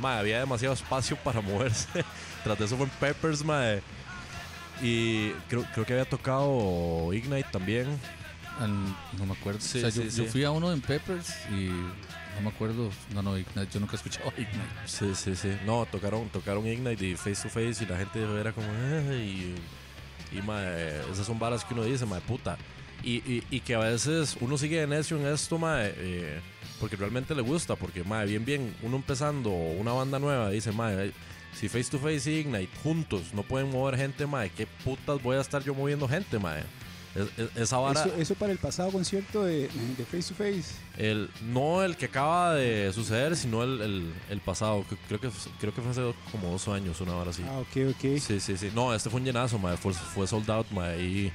mae, 0.00 0.18
había 0.18 0.38
demasiado 0.40 0.74
espacio 0.74 1.16
para 1.16 1.40
moverse. 1.40 1.88
Tras 2.44 2.58
de 2.58 2.64
eso 2.64 2.76
fue 2.76 2.86
en 2.86 2.92
Peppers, 2.92 3.44
mae. 3.44 3.82
Y 4.82 5.30
creo, 5.48 5.64
creo 5.72 5.86
que 5.86 5.92
había 5.94 6.04
tocado 6.08 7.12
Ignite 7.12 7.48
también. 7.50 7.86
Al- 8.60 8.70
no 9.18 9.26
me 9.26 9.32
acuerdo. 9.32 9.60
Sí, 9.60 9.78
o 9.78 9.80
sea, 9.82 9.90
sí, 9.90 10.04
yo, 10.04 10.10
sí. 10.10 10.16
yo 10.24 10.30
fui 10.30 10.44
a 10.44 10.50
uno 10.50 10.72
en 10.72 10.80
Peppers 10.80 11.34
y 11.50 11.66
no 12.36 12.42
me 12.42 12.48
acuerdo. 12.50 12.90
No, 13.14 13.22
no, 13.22 13.36
Ignite, 13.36 13.68
yo 13.72 13.80
nunca 13.80 13.92
he 13.94 13.96
escuchado 13.96 14.32
Ignite. 14.36 14.60
Sí, 14.86 15.14
sí, 15.14 15.34
sí. 15.34 15.56
No, 15.66 15.86
tocaron, 15.86 16.28
tocaron 16.28 16.66
Ignite 16.66 17.04
y 17.04 17.16
Face 17.16 17.42
to 17.42 17.48
Face 17.48 17.82
y 17.82 17.86
la 17.86 17.96
gente 17.98 18.20
era 18.38 18.52
como... 18.52 18.66
"Eh", 18.70 19.54
y, 20.32 20.36
y 20.38 20.42
mae, 20.42 21.00
esas 21.12 21.26
son 21.26 21.38
varas 21.38 21.64
que 21.64 21.74
uno 21.74 21.82
dice, 21.84 22.04
mae, 22.06 22.20
puta. 22.20 22.56
Y, 23.02 23.16
y, 23.30 23.42
y 23.50 23.60
que 23.60 23.74
a 23.74 23.78
veces 23.80 24.36
uno 24.40 24.58
sigue 24.58 24.80
de 24.80 24.86
necio 24.86 25.16
en 25.18 25.26
esto, 25.26 25.58
mae, 25.58 25.94
eh, 25.96 26.40
porque 26.80 26.96
realmente 26.96 27.34
le 27.34 27.42
gusta. 27.42 27.76
Porque, 27.76 28.02
mae, 28.02 28.26
bien, 28.26 28.44
bien, 28.44 28.74
uno 28.82 28.96
empezando 28.96 29.50
una 29.50 29.92
banda 29.92 30.18
nueva 30.18 30.50
dice, 30.50 30.72
mae, 30.72 31.12
si 31.54 31.68
Face 31.68 31.90
to 31.90 31.98
Face 31.98 32.30
y 32.30 32.38
Ignite 32.40 32.68
juntos 32.82 33.32
no 33.32 33.42
pueden 33.42 33.70
mover 33.70 33.96
gente, 33.96 34.26
mae, 34.26 34.50
¿qué 34.50 34.66
putas 34.84 35.22
voy 35.22 35.36
a 35.36 35.40
estar 35.40 35.62
yo 35.62 35.74
moviendo 35.74 36.08
gente, 36.08 36.38
mae? 36.38 36.62
Es- 37.14 37.28
es- 37.38 37.56
esa 37.56 37.78
vara... 37.78 38.04
eso, 38.04 38.14
eso 38.16 38.34
para 38.34 38.52
el 38.52 38.58
pasado 38.58 38.90
concierto 38.90 39.42
de, 39.44 39.62
de 39.96 40.04
Face 40.04 40.28
to 40.28 40.34
Face. 40.34 40.74
El, 40.98 41.30
no 41.44 41.82
el 41.82 41.96
que 41.96 42.04
acaba 42.06 42.52
de 42.54 42.92
suceder, 42.92 43.36
sino 43.36 43.62
el, 43.62 43.80
el, 43.80 44.12
el 44.28 44.40
pasado. 44.40 44.84
Creo 45.08 45.18
que, 45.20 45.30
creo 45.58 45.72
que 45.74 45.80
fue 45.80 45.92
hace 45.92 46.14
como 46.30 46.50
dos 46.50 46.68
años, 46.68 47.00
una 47.00 47.16
hora 47.16 47.30
así. 47.30 47.42
Ah, 47.48 47.58
ok, 47.60 47.90
ok. 47.92 48.18
Sí, 48.20 48.38
sí, 48.40 48.58
sí. 48.58 48.70
No, 48.74 48.94
este 48.94 49.08
fue 49.08 49.20
un 49.20 49.24
llenazo, 49.26 49.58
madre. 49.58 49.78
Fue, 49.78 49.94
fue 49.94 50.26
sold 50.26 50.50
out, 50.50 50.68
madre. 50.72 51.02
Y 51.02 51.32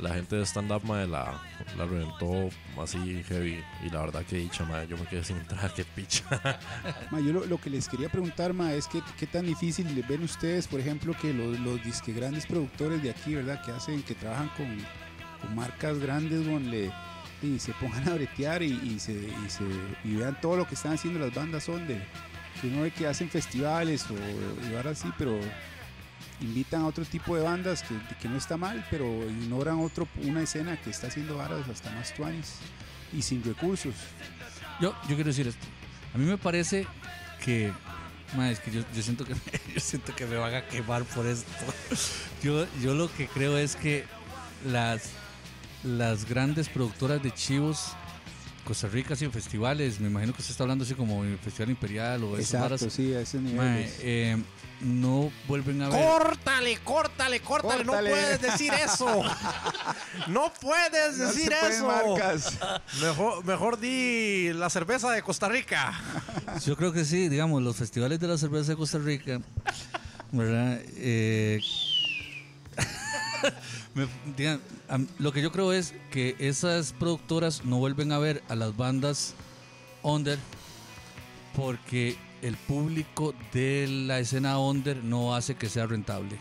la 0.00 0.14
gente 0.14 0.36
de 0.36 0.44
stand-up, 0.44 0.82
la, 0.86 1.40
la 1.76 1.86
reventó 1.86 2.50
así 2.80 3.22
heavy. 3.28 3.62
Y 3.84 3.90
la 3.90 4.00
verdad 4.00 4.24
que 4.24 4.36
dicha, 4.36 4.64
madre. 4.64 4.88
Yo 4.88 4.96
me 4.96 5.06
quedé 5.06 5.24
sin 5.24 5.36
entrar, 5.36 5.72
qué 5.74 5.84
picha. 5.84 6.24
Ma, 7.10 7.20
yo 7.20 7.32
lo, 7.32 7.58
que 7.58 7.70
les 7.70 7.88
quería 7.88 8.08
preguntar, 8.08 8.52
ma, 8.52 8.72
es 8.72 8.86
que, 8.86 9.02
qué 9.18 9.26
tan 9.26 9.46
difícil 9.46 9.86
ven 10.08 10.22
ustedes, 10.22 10.66
por 10.66 10.80
ejemplo, 10.80 11.14
que 11.20 11.32
los, 11.32 11.58
los 11.60 11.82
disque 11.82 12.12
grandes 12.12 12.46
productores 12.46 13.02
de 13.02 13.10
aquí, 13.10 13.34
¿verdad? 13.34 13.62
Que 13.64 13.72
hacen, 13.72 14.02
que 14.02 14.14
trabajan 14.14 14.48
con, 14.56 14.66
con 15.40 15.54
marcas 15.54 15.98
grandes, 15.98 16.46
y 17.42 17.58
se 17.58 17.72
pongan 17.74 18.08
a 18.08 18.14
bretear 18.14 18.62
y, 18.62 18.98
se, 18.98 19.12
y, 19.12 19.50
se, 19.50 19.64
y 20.04 20.16
vean 20.16 20.40
todo 20.40 20.56
lo 20.56 20.66
que 20.66 20.74
están 20.74 20.94
haciendo 20.94 21.20
las 21.20 21.34
bandas 21.34 21.64
son 21.64 21.86
de 21.86 22.00
que 22.60 22.68
uno 22.68 22.82
ve 22.82 22.90
que 22.90 23.06
hacen 23.06 23.28
festivales 23.28 24.06
o 24.10 24.14
y 24.70 24.74
ahora 24.74 24.94
sí, 24.94 25.08
pero 25.18 25.38
invitan 26.40 26.82
a 26.82 26.86
otro 26.86 27.04
tipo 27.04 27.36
de 27.36 27.42
bandas 27.42 27.82
que, 27.82 27.94
que 28.20 28.28
no 28.28 28.36
está 28.36 28.56
mal, 28.56 28.86
pero 28.90 29.06
ignoran 29.28 29.78
otro, 29.78 30.08
una 30.22 30.42
escena 30.42 30.80
que 30.80 30.90
está 30.90 31.06
haciendo 31.06 31.36
varas 31.36 31.68
hasta 31.68 31.90
más 31.92 32.12
tuanis 32.14 32.56
y 33.12 33.22
sin 33.22 33.42
recursos. 33.42 33.94
Yo, 34.80 34.94
yo 35.08 35.14
quiero 35.14 35.24
decir 35.24 35.46
esto. 35.46 35.64
A 36.14 36.18
mí 36.18 36.24
me 36.24 36.38
parece 36.38 36.86
que. 37.44 37.72
es 38.50 38.60
que 38.60 38.70
yo, 38.70 38.82
yo 38.94 39.02
siento 39.02 39.24
que 39.24 39.34
yo 39.74 39.80
siento 39.80 40.14
que 40.14 40.26
me 40.26 40.36
van 40.36 40.54
a 40.54 40.66
quemar 40.66 41.04
por 41.04 41.26
esto. 41.26 41.50
Yo, 42.42 42.66
yo 42.82 42.92
lo 42.92 43.10
que 43.10 43.26
creo 43.26 43.56
es 43.56 43.74
que 43.74 44.04
las, 44.66 45.12
las 45.82 46.26
grandes 46.28 46.68
productoras 46.68 47.22
de 47.22 47.30
chivos, 47.30 47.96
Costa 48.64 48.88
Rica, 48.88 49.14
sí, 49.14 49.24
en 49.26 49.32
festivales, 49.32 50.00
me 50.00 50.08
imagino 50.08 50.32
que 50.32 50.40
usted 50.40 50.52
está 50.52 50.64
hablando 50.64 50.84
así 50.84 50.94
como 50.94 51.22
el 51.22 51.38
Festival 51.38 51.70
Imperial 51.70 52.24
o 52.24 52.38
esas 52.38 52.54
Exacto, 52.54 52.62
varas, 52.84 52.92
sí, 52.94 53.12
a 53.14 53.20
ese 53.20 53.38
nivel. 53.38 53.86
eh, 54.00 54.42
no 54.80 55.30
vuelven 55.46 55.82
a 55.82 55.88
ver. 55.90 56.02
¡Córtale, 56.02 56.76
córtale, 56.78 57.40
córtale! 57.40 57.84
Córtale. 57.84 58.10
¡No 58.10 58.14
puedes 58.16 58.40
decir 58.40 58.72
eso! 58.74 59.22
¡No 60.28 60.52
puedes 60.60 61.18
No 61.18 61.26
decir 61.26 61.52
pueden 61.60 61.72
eso! 61.72 61.86
marcas. 61.86 62.58
Mejor, 63.02 63.44
mejor 63.44 63.78
di 63.78 64.52
la 64.54 64.70
cerveza 64.70 65.10
de 65.10 65.22
Costa 65.22 65.48
Rica. 65.48 65.92
Yo 66.64 66.76
creo 66.76 66.92
que 66.92 67.04
sí, 67.04 67.28
digamos, 67.28 67.62
los 67.62 67.76
festivales 67.76 68.18
de 68.18 68.28
la 68.28 68.38
cerveza 68.38 68.72
de 68.72 68.76
Costa 68.76 68.98
Rica, 68.98 69.40
¿verdad? 70.32 70.80
Eh, 70.96 71.60
me- 73.94 74.08
digan, 74.36 74.60
lo 75.18 75.32
que 75.32 75.42
yo 75.42 75.50
creo 75.52 75.72
es 75.72 75.94
que 76.10 76.36
esas 76.38 76.92
productoras 76.92 77.64
no 77.64 77.78
vuelven 77.78 78.12
a 78.12 78.18
ver 78.18 78.42
a 78.48 78.54
las 78.54 78.76
bandas 78.76 79.34
under 80.02 80.38
porque 81.56 82.16
el 82.42 82.56
público 82.56 83.34
de 83.52 83.86
la 83.88 84.18
escena 84.18 84.58
under 84.58 85.02
no 85.02 85.34
hace 85.34 85.54
que 85.54 85.68
sea 85.68 85.86
rentable. 85.86 86.36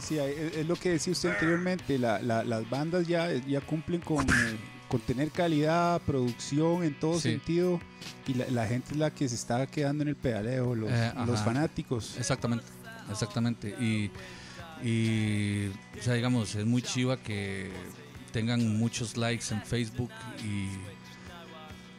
Sí, 0.00 0.18
es, 0.18 0.56
es 0.56 0.66
lo 0.66 0.76
que 0.76 0.90
decía 0.90 1.12
usted 1.12 1.30
anteriormente, 1.30 1.98
la- 1.98 2.20
la- 2.20 2.44
las 2.44 2.68
bandas 2.70 3.06
ya, 3.08 3.32
ya 3.34 3.60
cumplen 3.60 4.00
con, 4.00 4.24
eh, 4.28 4.56
con 4.88 5.00
tener 5.00 5.30
calidad, 5.30 6.00
producción 6.02 6.84
en 6.84 6.98
todo 6.98 7.14
Sí. 7.14 7.30
sentido 7.30 7.80
y 8.26 8.34
la, 8.34 8.46
la 8.50 8.66
gente 8.66 8.92
es 8.92 8.98
la 8.98 9.10
que 9.10 9.28
se 9.28 9.34
está 9.34 9.66
quedando 9.66 10.02
en 10.02 10.08
el 10.08 10.16
pedaleo, 10.16 10.74
los, 10.74 10.90
Eh, 10.92 11.12
los 11.26 11.40
fanáticos. 11.40 12.16
Exactamente, 12.18 12.64
exactamente. 13.10 13.70
Y, 13.80 14.10
y, 14.82 15.68
o 15.98 16.02
sea, 16.02 16.14
digamos, 16.14 16.54
es 16.54 16.64
muy 16.66 16.82
chiva 16.82 17.16
que 17.16 17.70
tengan 18.32 18.76
muchos 18.78 19.16
likes 19.16 19.46
en 19.52 19.62
Facebook 19.62 20.10
y, 20.44 20.68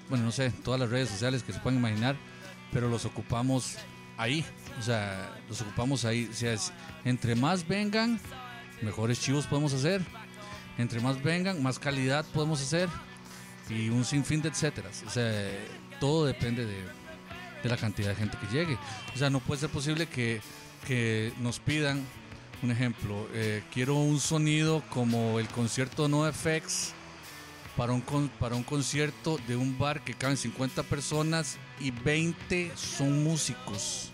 bueno, 0.09 0.25
no 0.25 0.31
sé, 0.31 0.51
todas 0.63 0.79
las 0.79 0.89
redes 0.89 1.09
sociales 1.09 1.43
que 1.43 1.53
se 1.53 1.59
puedan 1.59 1.79
imaginar, 1.79 2.15
pero 2.71 2.89
los 2.89 3.05
ocupamos 3.05 3.77
ahí. 4.17 4.45
O 4.79 4.81
sea, 4.81 5.35
los 5.47 5.61
ocupamos 5.61 6.05
ahí. 6.05 6.27
O 6.31 6.33
sea, 6.33 6.53
es- 6.53 6.71
entre 7.05 7.35
más 7.35 7.67
vengan, 7.67 8.19
mejores 8.81 9.19
chivos 9.21 9.45
podemos 9.47 9.73
hacer. 9.73 10.01
Entre 10.77 10.99
más 10.99 11.21
vengan, 11.21 11.61
más 11.61 11.77
calidad 11.79 12.25
podemos 12.33 12.61
hacer. 12.61 12.89
Y 13.69 13.89
un 13.89 14.03
sinfín 14.03 14.41
de 14.41 14.49
etcéteras. 14.49 15.03
O 15.07 15.09
sea, 15.09 15.31
todo 15.99 16.25
depende 16.25 16.65
de, 16.65 16.83
de 17.63 17.69
la 17.69 17.77
cantidad 17.77 18.09
de 18.09 18.15
gente 18.15 18.37
que 18.39 18.47
llegue. 18.47 18.77
O 19.13 19.17
sea, 19.17 19.29
no 19.29 19.39
puede 19.39 19.61
ser 19.61 19.69
posible 19.69 20.07
que, 20.07 20.41
que 20.87 21.31
nos 21.39 21.59
pidan, 21.59 22.03
un 22.63 22.71
ejemplo, 22.71 23.27
eh, 23.33 23.61
quiero 23.73 23.95
un 23.95 24.19
sonido 24.19 24.81
como 24.89 25.39
el 25.39 25.47
concierto 25.49 26.07
NoFX 26.07 26.93
para 27.75 27.91
un, 27.91 28.01
para 28.39 28.55
un 28.55 28.63
concierto 28.63 29.37
de 29.47 29.57
un 29.57 29.77
bar 29.77 30.01
que 30.03 30.13
caben 30.13 30.37
50 30.37 30.83
personas 30.83 31.57
y 31.79 31.91
20 31.91 32.71
son 32.75 33.23
músicos. 33.23 34.11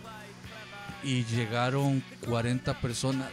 Y 1.03 1.23
llegaron 1.25 2.03
40 2.25 2.81
personas 2.81 3.29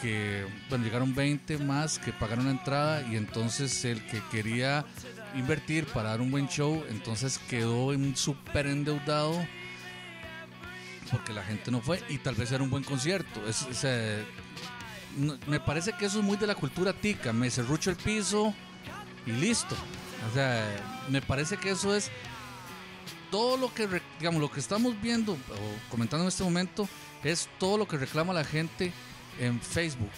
que, 0.00 0.46
bueno, 0.68 0.84
llegaron 0.84 1.14
20 1.14 1.58
más 1.58 1.98
que 1.98 2.12
pagaron 2.12 2.44
la 2.44 2.52
entrada 2.52 3.02
y 3.10 3.16
entonces 3.16 3.84
el 3.84 4.04
que 4.06 4.22
quería 4.30 4.86
invertir 5.34 5.84
para 5.86 6.10
dar 6.10 6.20
un 6.20 6.30
buen 6.30 6.48
show, 6.48 6.84
entonces 6.88 7.38
quedó 7.50 7.92
súper 8.14 8.68
endeudado 8.68 9.44
porque 11.10 11.32
la 11.32 11.42
gente 11.42 11.70
no 11.70 11.80
fue 11.80 12.02
y 12.08 12.18
tal 12.18 12.34
vez 12.34 12.52
era 12.52 12.62
un 12.62 12.70
buen 12.70 12.84
concierto. 12.84 13.40
Es, 13.46 13.66
me 15.46 15.60
parece 15.60 15.92
que 15.92 16.06
eso 16.06 16.18
es 16.18 16.24
muy 16.24 16.36
de 16.36 16.46
la 16.46 16.54
cultura 16.54 16.92
tica. 16.92 17.32
Me 17.32 17.50
cerrucho 17.50 17.90
el 17.90 17.96
piso 17.96 18.54
y 19.26 19.32
listo. 19.32 19.74
O 20.30 20.34
sea, 20.34 20.66
me 21.08 21.22
parece 21.22 21.56
que 21.56 21.70
eso 21.70 21.94
es 21.94 22.10
todo 23.30 23.56
lo 23.56 23.72
que, 23.72 23.88
digamos, 24.18 24.40
lo 24.40 24.50
que 24.50 24.60
estamos 24.60 25.00
viendo 25.00 25.32
o 25.32 25.90
comentando 25.90 26.24
en 26.24 26.28
este 26.28 26.44
momento 26.44 26.88
es 27.24 27.48
todo 27.58 27.78
lo 27.78 27.86
que 27.86 27.96
reclama 27.96 28.32
la 28.32 28.44
gente 28.44 28.92
en 29.38 29.60
Facebook 29.60 30.10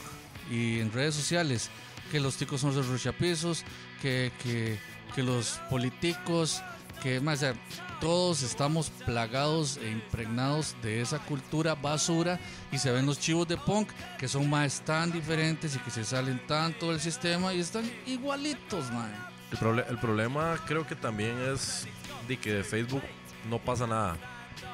y 0.50 0.80
en 0.80 0.92
redes 0.92 1.14
sociales. 1.14 1.70
Que 2.10 2.20
los 2.20 2.36
ticos 2.36 2.60
son 2.60 2.74
los 2.74 2.88
ruchapisos, 2.88 3.64
que, 4.02 4.32
que, 4.42 4.78
que 5.14 5.22
los 5.22 5.60
políticos, 5.70 6.62
que 7.02 7.20
más, 7.20 7.38
o 7.38 7.40
sea, 7.40 7.54
todos 8.00 8.42
estamos 8.42 8.90
plagados 9.04 9.76
e 9.78 9.90
impregnados 9.90 10.74
de 10.82 11.00
esa 11.00 11.18
cultura 11.18 11.74
basura 11.74 12.38
y 12.72 12.78
se 12.78 12.90
ven 12.90 13.06
los 13.06 13.18
chivos 13.18 13.46
de 13.48 13.56
punk 13.56 13.88
que 14.18 14.28
son 14.28 14.48
más 14.48 14.80
tan 14.82 15.10
diferentes 15.12 15.74
y 15.76 15.78
que 15.80 15.90
se 15.90 16.04
salen 16.04 16.40
tanto 16.46 16.90
del 16.90 17.00
sistema 17.00 17.52
y 17.52 17.60
están 17.60 17.90
igualitos, 18.06 18.90
man. 18.92 19.12
El, 19.52 19.58
proble- 19.58 19.84
el 19.88 19.98
problema 19.98 20.56
creo 20.66 20.86
que 20.86 20.94
también 20.94 21.36
es 21.52 21.86
de 22.28 22.38
que 22.38 22.52
de 22.54 22.64
Facebook 22.64 23.02
no 23.48 23.58
pasa 23.58 23.86
nada. 23.86 24.16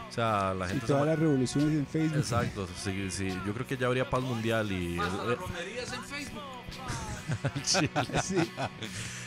O 0.09 0.13
sea, 0.13 0.55
la 0.55 0.67
Y 0.67 0.69
gente... 0.71 0.87
se 0.87 0.93
todas 0.93 1.03
ma- 1.03 1.11
las 1.11 1.19
revoluciones 1.19 1.73
en 1.79 1.87
Facebook. 1.87 2.19
Exacto, 2.19 2.69
sí, 2.83 3.11
sí, 3.11 3.29
yo 3.47 3.53
creo 3.53 3.67
que 3.67 3.77
ya 3.77 3.87
habría 3.87 4.09
paz 4.09 4.23
mundial 4.23 4.71
y... 4.73 4.97
eh, 4.97 5.01
romerías 5.37 5.93
en 5.93 6.05
Facebook. 6.05 6.43
Sí. 7.65 7.89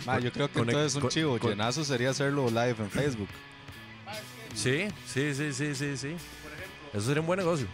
Ma, 0.06 0.20
yo 0.20 0.32
creo 0.32 0.50
que 0.52 0.60
entonces 0.60 1.02
un 1.02 1.10
chivo 1.10 1.38
con- 1.38 1.50
llenazo 1.52 1.84
sería 1.84 2.12
hacerlo 2.12 2.48
live 2.50 2.76
en 2.80 2.90
Facebook. 2.90 3.28
Sí, 4.56 4.86
sí, 5.06 5.34
sí, 5.36 5.54
sí, 5.54 5.76
sí, 5.76 5.98
sí. 5.98 6.16
Eso 6.94 7.06
sería 7.06 7.22
un 7.22 7.28
buen 7.28 7.40
negocio. 7.40 7.68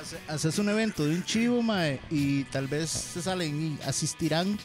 Hace- 0.00 0.18
Haces 0.28 0.58
un 0.58 0.68
evento 0.68 1.04
de 1.04 1.14
un 1.14 1.24
chivo, 1.24 1.62
mae, 1.62 2.00
y 2.10 2.44
tal 2.44 2.68
vez 2.68 2.90
se 2.90 3.20
salen 3.22 3.60
y 3.78 3.78
asistirán 3.86 4.56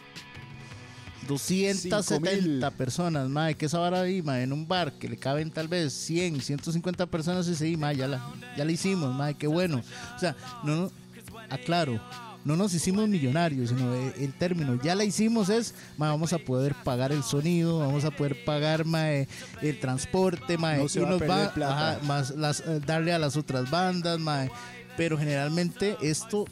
270 1.28 2.04
5,000. 2.04 2.72
personas, 2.78 3.28
mae, 3.30 3.56
que 3.56 3.66
esa 3.66 3.80
vara 3.80 4.02
ahí, 4.02 4.22
mae, 4.22 4.44
en 4.44 4.54
un 4.54 4.68
bar 4.68 4.94
que 4.94 5.10
le 5.10 5.18
caben 5.18 5.50
tal 5.52 5.68
vez 5.68 5.92
100, 5.94 6.42
150 6.42 7.08
personas 7.08 7.48
y 7.48 7.56
sí, 7.56 7.76
mae, 7.78 7.96
ya 7.96 8.08
la, 8.08 8.32
ya 8.56 8.64
la 8.64 8.72
hicimos, 8.72 9.14
mae, 9.16 9.34
qué 9.34 9.48
bueno. 9.48 9.82
O 10.16 10.20
sea, 10.20 10.36
no, 10.64 10.76
no, 10.76 10.92
aclaro, 11.50 12.00
no 12.46 12.56
nos 12.56 12.74
hicimos 12.76 13.10
millonarios, 13.10 13.70
sino 13.70 13.94
eh, 13.96 14.14
el 14.20 14.34
término, 14.34 14.80
ya 14.82 14.94
la 14.94 15.04
hicimos 15.04 15.50
es, 15.50 15.74
vamos 15.98 16.32
a 16.32 16.38
poder 16.38 16.76
pagar 16.84 17.12
el 17.12 17.24
sonido, 17.24 17.80
vamos 17.80 18.06
a 18.06 18.12
poder 18.12 18.46
pagar, 18.46 18.86
mae, 18.86 19.28
el 19.64 19.80
transporte, 19.80 20.56
No 20.58 20.88
se 20.88 21.00
y 21.00 21.04
va 21.04 21.16
a 21.16 21.18
plata. 21.18 21.72
ajá, 21.72 22.00
más 22.04 22.30
las, 22.36 22.62
eh, 22.62 22.80
darle 22.86 23.14
a 23.14 23.20
las 23.20 23.36
otras 23.36 23.70
bandas. 23.72 24.20
Pero 24.96 25.18
generalmente 25.18 25.98
esto, 26.02 26.46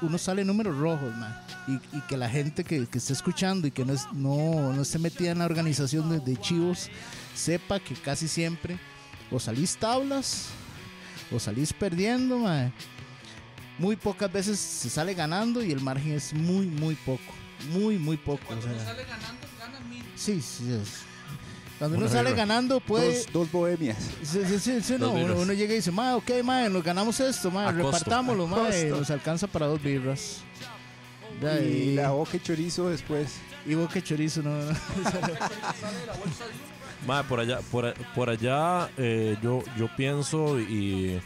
uno 0.00 0.16
sale 0.16 0.42
en 0.42 0.46
números 0.46 0.78
rojos, 0.78 1.14
mae. 1.16 1.32
Y, 1.66 1.96
y 1.96 2.00
que 2.08 2.16
la 2.16 2.28
gente 2.28 2.64
que, 2.64 2.86
que 2.86 2.98
esté 2.98 3.12
escuchando 3.12 3.66
y 3.66 3.70
que 3.70 3.84
no, 3.84 3.92
es, 3.92 4.06
no, 4.12 4.72
no 4.72 4.82
esté 4.82 4.98
metida 4.98 5.32
en 5.32 5.40
la 5.40 5.44
organización 5.44 6.08
de, 6.08 6.20
de 6.20 6.36
chivos, 6.40 6.88
sepa 7.34 7.78
que 7.80 7.94
casi 7.94 8.28
siempre 8.28 8.78
o 9.30 9.38
salís 9.40 9.76
tablas 9.76 10.46
o 11.32 11.38
salís 11.40 11.72
perdiendo, 11.72 12.38
mae. 12.38 12.72
Muy 13.78 13.96
pocas 13.96 14.30
veces 14.32 14.58
se 14.58 14.88
sale 14.90 15.14
ganando 15.14 15.62
y 15.62 15.72
el 15.72 15.80
margen 15.80 16.12
es 16.12 16.32
muy, 16.34 16.66
muy 16.66 16.94
poco. 16.94 17.20
Muy, 17.70 17.96
muy 17.98 18.16
poco. 18.16 18.42
o 18.54 18.60
sea, 18.62 18.84
sale 18.84 19.04
ganando, 19.04 19.46
gana 19.58 19.80
mil. 19.88 20.04
sí, 20.16 20.40
sí. 20.42 20.72
es- 20.72 21.02
Cuando 21.78 21.96
uno 21.96 22.06
Una 22.06 22.14
sale 22.14 22.32
ganando 22.34 22.80
puede... 22.80 23.16
Dos, 23.18 23.26
dos 23.32 23.50
bohemias. 23.52 23.96
Sí, 24.22 24.40
sí, 24.46 24.58
sí, 24.60 24.80
sí, 24.82 24.92
no, 24.98 25.08
Dos 25.08 25.40
uno, 25.40 25.52
llega 25.52 25.72
y 25.72 25.76
dice, 25.76 25.90
ma, 25.90 26.16
ok, 26.16 26.30
ma, 26.44 26.68
nos 26.68 26.82
ganamos 26.84 27.18
esto, 27.20 27.50
ma, 27.50 27.72
repartámoslo, 27.72 28.46
ma, 28.46 28.68
nos 28.88 29.10
alcanza 29.10 29.46
para 29.48 29.66
dos 29.66 29.82
birras. 29.82 30.38
Ya, 31.40 31.58
Y 31.60 31.64
y, 31.90 31.94
la 31.96 32.10
boca 32.10 32.36
y 32.36 32.40
chorizo 32.40 32.88
después. 32.88 33.34
y 33.66 33.74
que 33.88 34.02
chorizo, 34.02 34.42
no, 34.42 34.50
no. 34.56 34.72
Mae, 37.06 37.24
por 37.24 37.40
allá, 37.40 37.58
por, 37.72 37.92
por 38.14 38.30
allá 38.30 38.88
eh, 38.96 39.36
yo, 39.42 39.62
yo 39.76 39.88
pienso 39.96 40.60
y, 40.60 41.20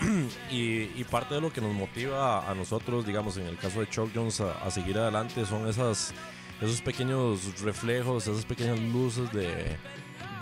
y, 0.50 1.04
parte 1.04 1.34
de 1.34 1.40
lo 1.40 1.52
que 1.52 1.60
nos 1.60 1.72
motiva 1.72 2.50
a 2.50 2.54
nosotros, 2.54 3.06
digamos, 3.06 3.36
en 3.36 3.46
el 3.46 3.56
caso 3.56 3.80
de 3.80 3.88
Chuck 3.88 4.10
Jones, 4.14 4.40
a, 4.40 4.70
seguir 4.70 4.98
adelante 4.98 5.46
son 5.46 5.68
esas, 5.68 6.12
esos 6.60 6.80
pequeños 6.80 7.60
reflejos, 7.60 8.26
esas 8.26 8.44
pequeñas 8.44 8.78
luces 8.80 9.30
de, 9.32 9.76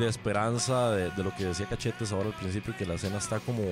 esperanza, 0.06 0.90
de, 0.90 1.22
lo 1.22 1.32
que 1.34 1.44
decía 1.44 1.66
Cachetes 1.66 2.10
ahora 2.10 2.28
al 2.28 2.34
principio, 2.34 2.74
que 2.76 2.84
la 2.84 2.94
escena 2.94 3.18
está 3.18 3.38
como, 3.40 3.62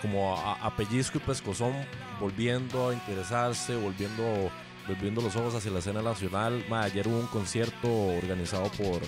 como 0.00 0.36
a, 0.36 0.74
pellizco 0.76 1.18
y 1.18 1.20
pescozón, 1.20 1.74
volviendo 2.20 2.88
a 2.88 2.94
interesarse, 2.94 3.76
volviendo, 3.76 4.50
volviendo 4.86 5.20
los 5.20 5.36
ojos 5.36 5.54
hacia 5.54 5.70
la 5.70 5.80
escena 5.80 6.00
nacional. 6.00 6.64
Ayer 6.70 7.06
hubo 7.06 7.18
un 7.18 7.26
concierto 7.26 7.88
organizado 7.90 8.70
por 8.70 9.02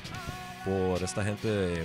por 0.64 1.02
esta 1.02 1.24
gente 1.24 1.48
de 1.48 1.84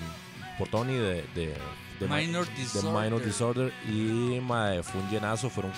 por 0.58 0.68
Tony 0.70 0.94
de, 0.94 1.54
de 2.00 2.08
Ma- 2.08 2.18
Minor 2.18 2.46
de 2.48 2.56
Disorder. 2.56 2.92
Minor 3.04 3.24
Disorder 3.26 3.74
y 3.88 4.40
mae, 4.42 4.84
fue 4.84 5.02
un 5.02 5.10
llenazo 5.10 5.50
fueron 5.50 5.72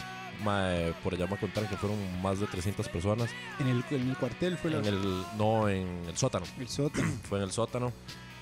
mae, 0.44 0.94
por 1.04 1.14
allá 1.14 1.26
me 1.28 1.38
contaron 1.38 1.70
que 1.70 1.78
fueron 1.78 1.98
más 2.22 2.40
de 2.40 2.46
300 2.48 2.88
personas 2.90 3.30
En 3.60 3.68
el, 3.68 3.84
en 3.92 4.10
el 4.10 4.18
cuartel 4.18 4.58
fue 4.58 4.72
la- 4.72 4.78
en 4.80 4.86
el 4.86 5.24
no 5.38 5.68
en 5.70 5.88
el 6.08 6.16
sótano 6.18 6.46
el 6.60 6.68
sótano. 6.68 7.08
fue 7.30 7.40
en 7.40 7.44
el 7.46 7.52
sótano 7.52 7.92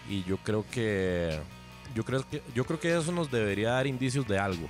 y 0.10 0.24
yo 0.26 0.38
creo 0.38 0.66
que 0.70 1.40
yo 1.96 2.04
creo 2.04 2.28
que 2.30 2.42
yo 2.54 2.66
creo 2.66 2.80
que 2.80 2.96
eso 2.98 3.12
nos 3.12 3.32
debería 3.32 3.72
dar 3.72 3.88
indicios 3.88 4.28
de 4.28 4.38
algo 4.40 4.68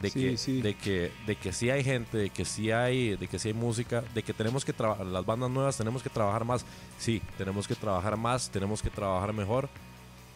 de 0.00 0.10
Sí, 0.10 0.20
que 0.20 0.36
sí. 0.36 0.60
de 0.62 0.74
que 0.74 1.12
de 1.26 1.36
que 1.36 1.52
sí 1.52 1.70
hay 1.70 1.84
gente 1.84 2.16
de 2.18 2.30
que 2.30 2.44
sí 2.44 2.70
hay 2.72 3.16
de 3.16 3.28
que 3.28 3.38
sí 3.38 3.48
hay 3.48 3.54
música 3.54 4.02
de 4.14 4.22
que 4.24 4.32
tenemos 4.32 4.64
que 4.64 4.72
trabajar 4.72 5.06
las 5.06 5.24
bandas 5.24 5.50
nuevas 5.50 5.76
tenemos 5.76 6.02
que 6.02 6.10
trabajar 6.10 6.44
más 6.44 6.64
sí 6.98 7.22
tenemos 7.38 7.68
que 7.68 7.74
trabajar 7.76 8.16
más 8.16 8.50
tenemos 8.50 8.82
que 8.82 8.90
trabajar 8.90 9.32
mejor 9.32 9.68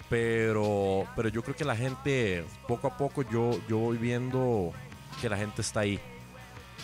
pero 0.09 1.07
pero 1.17 1.29
yo 1.29 1.43
creo 1.43 1.57
que 1.57 1.65
la 1.65 1.77
gente 1.77 2.45
poco 2.67 2.89
a 2.89 2.97
poco 2.97 3.23
yo 3.23 3.59
yo 3.69 3.79
voy 3.79 3.97
viendo 3.99 4.73
que 5.21 5.29
la 5.29 5.37
gente 5.37 5.63
está 5.63 5.81
ahí 5.81 6.01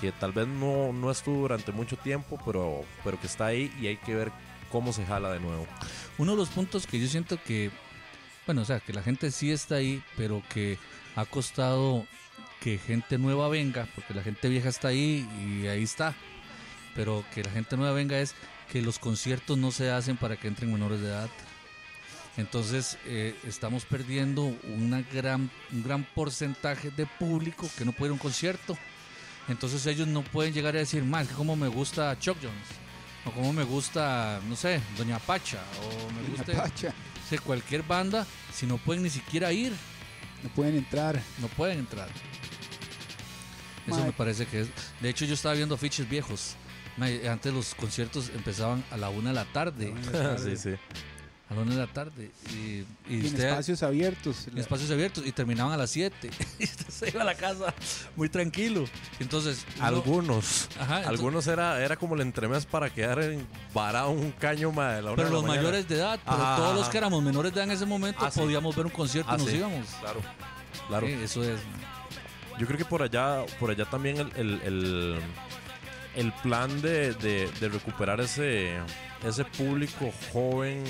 que 0.00 0.12
tal 0.12 0.32
vez 0.32 0.46
no 0.46 0.92
no 0.92 1.10
estuvo 1.10 1.42
durante 1.42 1.72
mucho 1.72 1.96
tiempo 1.96 2.38
pero 2.44 2.84
pero 3.02 3.20
que 3.20 3.26
está 3.26 3.46
ahí 3.46 3.72
y 3.80 3.86
hay 3.86 3.96
que 3.96 4.14
ver 4.14 4.32
cómo 4.74 4.92
se 4.92 5.06
jala 5.06 5.32
de 5.32 5.38
nuevo 5.38 5.68
Uno 6.18 6.32
de 6.32 6.38
los 6.38 6.48
puntos 6.48 6.88
que 6.88 6.98
yo 6.98 7.06
siento 7.06 7.38
que, 7.40 7.70
bueno, 8.44 8.62
o 8.62 8.64
sea, 8.64 8.80
que 8.80 8.92
la 8.92 9.04
gente 9.04 9.30
sí 9.30 9.52
está 9.52 9.76
ahí, 9.76 10.02
pero 10.16 10.42
que 10.52 10.78
ha 11.14 11.24
costado 11.26 12.04
que 12.60 12.78
gente 12.78 13.16
nueva 13.16 13.48
venga, 13.48 13.86
porque 13.94 14.14
la 14.14 14.24
gente 14.24 14.48
vieja 14.48 14.68
está 14.68 14.88
ahí 14.88 15.28
y 15.46 15.68
ahí 15.68 15.84
está, 15.84 16.12
pero 16.96 17.24
que 17.32 17.44
la 17.44 17.52
gente 17.52 17.76
nueva 17.76 17.92
venga 17.92 18.18
es 18.18 18.34
que 18.72 18.82
los 18.82 18.98
conciertos 18.98 19.58
no 19.58 19.70
se 19.70 19.92
hacen 19.92 20.16
para 20.16 20.36
que 20.36 20.48
entren 20.48 20.72
menores 20.72 21.00
de 21.00 21.06
edad. 21.06 21.30
Entonces 22.36 22.98
eh, 23.06 23.36
estamos 23.46 23.84
perdiendo 23.84 24.42
una 24.76 25.02
gran, 25.02 25.50
un 25.72 25.82
gran 25.84 26.04
porcentaje 26.04 26.90
de 26.90 27.06
público 27.06 27.68
que 27.78 27.84
no 27.84 27.92
puede 27.92 28.08
ir 28.08 28.10
a 28.10 28.14
un 28.14 28.18
concierto. 28.18 28.76
Entonces 29.48 29.86
ellos 29.86 30.08
no 30.08 30.22
pueden 30.22 30.52
llegar 30.52 30.74
a 30.74 30.78
decir, 30.78 31.04
más 31.04 31.28
que 31.28 31.34
como 31.34 31.54
me 31.54 31.68
gusta 31.68 32.18
Chuck 32.18 32.38
Jones, 32.42 32.66
o 33.24 33.30
como 33.30 33.52
me 33.52 33.62
gusta, 33.62 34.40
no 34.48 34.56
sé, 34.56 34.80
Doña 34.96 35.18
Pacha, 35.18 35.62
o 35.82 36.10
me 36.12 36.22
Doña 36.22 36.36
gusta 36.36 36.52
Pacha. 36.54 36.94
cualquier 37.44 37.82
banda, 37.82 38.26
si 38.52 38.66
no 38.66 38.78
pueden 38.78 39.02
ni 39.02 39.10
siquiera 39.10 39.52
ir, 39.52 39.72
No 40.42 40.48
pueden 40.50 40.76
entrar. 40.76 41.20
no 41.38 41.48
pueden 41.48 41.78
entrar. 41.80 42.08
Eso 43.86 44.02
me 44.02 44.12
parece 44.12 44.46
que 44.46 44.62
es. 44.62 44.68
De 45.00 45.10
hecho, 45.10 45.26
yo 45.26 45.34
estaba 45.34 45.54
viendo 45.54 45.74
afiches 45.74 46.08
viejos. 46.08 46.56
Antes 47.30 47.52
los 47.52 47.74
conciertos 47.74 48.30
empezaban 48.34 48.82
a 48.90 48.96
la 48.96 49.10
una 49.10 49.28
de 49.28 49.34
la 49.34 49.44
tarde. 49.44 49.92
sí 50.42 50.56
sí 50.56 50.70
A 51.50 51.54
la 51.54 51.60
una 51.60 51.72
de 51.72 51.78
la 51.78 51.86
tarde. 51.86 52.30
Y, 52.52 52.54
y 52.56 52.86
Y 53.08 53.14
en 53.20 53.26
usted- 53.26 53.48
espacios 53.50 53.82
abiertos. 53.82 54.48
en 54.48 54.56
espacios 54.56 54.90
abiertos 54.90 55.26
y 55.26 55.32
terminaban 55.32 55.72
a 55.74 55.76
las 55.76 55.90
7 55.90 56.30
y 56.58 56.64
usted 56.64 56.88
se 56.88 57.08
iba 57.10 57.20
a 57.20 57.24
la 57.24 57.34
casa 57.34 57.74
muy 58.16 58.30
tranquilo. 58.30 58.86
Entonces, 59.20 59.66
uno- 59.76 59.84
Algunos. 59.86 60.68
Ajá, 60.80 60.98
entonces- 61.00 61.06
Algunos 61.08 61.46
era, 61.46 61.84
era 61.84 61.96
como 61.96 62.14
el 62.14 62.22
entremés 62.22 62.64
para 62.64 62.88
quedar 62.88 63.20
en 63.20 63.46
varado 63.74 64.10
un 64.10 64.30
caño 64.32 64.72
ma, 64.72 64.92
de 64.94 65.02
la 65.02 65.10
una 65.12 65.16
pero 65.16 65.28
de 65.28 65.34
la 65.34 65.38
los 65.40 65.42
mañana. 65.42 65.62
mayores 65.62 65.86
de 65.88 65.94
edad, 65.96 66.18
pero 66.24 66.36
Ajá, 66.36 66.56
todos 66.56 66.74
los 66.76 66.88
que 66.88 66.96
éramos 66.98 67.22
menores 67.22 67.52
de 67.52 67.60
edad 67.60 67.68
en 67.68 67.76
ese 67.76 67.84
momento 67.86 68.24
Ah, 68.24 68.30
sí. 68.30 68.40
podíamos 68.40 68.74
ver 68.74 68.86
un 68.86 68.92
concierto 68.92 69.30
Ah, 69.30 69.36
y 69.36 69.42
nos 69.42 69.50
sí. 69.50 69.56
íbamos. 69.58 69.86
Claro. 70.00 70.20
Claro. 70.88 71.06
Sí, 71.06 71.12
eso 71.12 71.42
es. 71.44 71.60
Yo 72.58 72.66
creo 72.66 72.78
que 72.78 72.84
por 72.86 73.02
allá, 73.02 73.44
por 73.60 73.70
allá 73.70 73.84
también 73.84 74.16
el, 74.18 74.32
el, 74.36 74.60
el- 74.62 75.20
el 76.16 76.32
plan 76.34 76.80
de, 76.80 77.12
de- 77.14 77.50
de 77.60 77.68
recuperar 77.68 78.20
ese, 78.20 78.78
ese 79.26 79.44
público 79.44 80.12
joven 80.32 80.84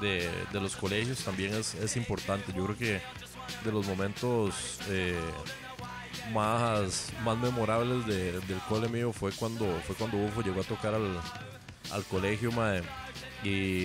de, 0.00 0.30
de 0.52 0.60
los 0.60 0.76
colegios 0.76 1.18
también 1.24 1.54
es, 1.54 1.74
es 1.74 1.96
importante. 1.96 2.52
Yo 2.56 2.64
creo 2.66 2.76
que 2.78 3.00
de 3.64 3.72
los 3.72 3.86
momentos 3.86 4.78
eh, 4.88 5.18
más, 6.32 7.12
más 7.24 7.38
memorables 7.38 8.06
de- 8.06 8.32
del 8.40 8.58
cole 8.68 8.88
mío 8.88 9.12
fue 9.12 9.32
cuando, 9.32 9.66
fue 9.86 9.94
cuando 9.96 10.16
Ufo 10.18 10.42
llegó 10.42 10.60
a 10.60 10.64
tocar 10.64 10.94
al, 10.94 11.18
al 11.92 12.04
colegio, 12.04 12.52
mae. 12.52 12.82
Y 13.42 13.84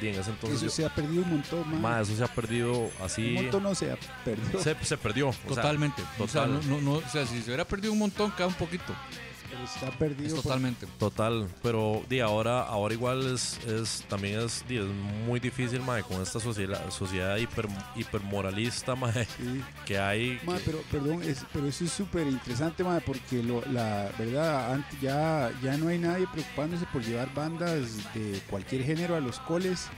di, 0.00 0.08
en 0.08 0.18
ese 0.18 0.30
entonces 0.30 0.56
Eso 0.56 0.64
yo- 0.64 0.70
se 0.70 0.84
ha 0.86 0.88
perdido 0.94 1.22
un 1.22 1.30
montón, 1.30 1.80
ma, 1.82 2.00
eso 2.00 2.16
se 2.16 2.24
ha 2.24 2.26
perdido 2.28 2.72
Un 2.72 2.90
así. 3.02 3.32
montón 3.32 3.62
no 3.64 3.74
se 3.74 3.92
ha 3.92 3.96
perdido. 4.24 4.62
Se, 4.62 4.74
se 4.82 4.96
perdió. 4.96 5.28
o 5.28 5.32
sea, 5.32 5.46
Totalmente. 5.46 6.02
O 6.18 6.26
sea, 6.26 6.44
total. 6.46 6.68
no, 6.70 6.76
no, 6.76 6.80
no- 6.80 6.92
o 7.06 7.08
sea, 7.10 7.26
si 7.26 7.40
se 7.42 7.46
hubiera 7.48 7.66
perdido 7.66 7.92
un 7.92 7.98
montón, 7.98 8.30
queda 8.32 8.46
un 8.46 8.54
poquito. 8.54 8.94
Pero 9.54 9.64
está 9.64 9.90
perdido. 9.98 10.26
Es 10.26 10.32
por- 10.34 10.42
totalmente. 10.42 10.86
Total, 10.98 11.48
pero 11.62 12.02
di, 12.08 12.20
ahora, 12.20 12.62
ahora 12.62 12.94
igual 12.94 13.26
es, 13.34 13.58
es 13.66 14.04
también 14.08 14.40
es, 14.40 14.64
di, 14.68 14.78
es 14.78 14.84
muy 15.26 15.38
difícil, 15.40 15.80
mae, 15.80 16.02
con 16.02 16.20
esta 16.20 16.40
sociedad, 16.40 16.90
sociedad 16.90 17.36
hiper, 17.36 17.68
hipermoralista, 17.96 18.94
mae, 18.96 19.24
Sí. 19.24 19.62
que 19.86 19.98
hay. 19.98 20.40
Ma, 20.44 20.56
pero 20.64 20.82
perdón, 20.90 21.22
es- 21.22 21.44
pero 21.52 21.66
eso 21.66 21.84
es 21.84 21.92
súper 21.92 22.26
interesante, 22.26 22.82
ma, 22.84 23.00
porque 23.00 23.42
lo- 23.42 23.64
la 23.66 24.10
verdad, 24.18 24.72
antes 24.74 25.00
ya, 25.00 25.52
ya 25.62 25.76
no 25.76 25.88
hay 25.88 25.98
nadie 25.98 26.26
preocupándose 26.26 26.86
por 26.92 27.02
llevar 27.02 27.32
bandas 27.34 27.96
de 28.14 28.40
cualquier 28.50 28.82
género 28.84 29.16
a 29.16 29.20
los 29.20 29.38
coles, 29.40 29.88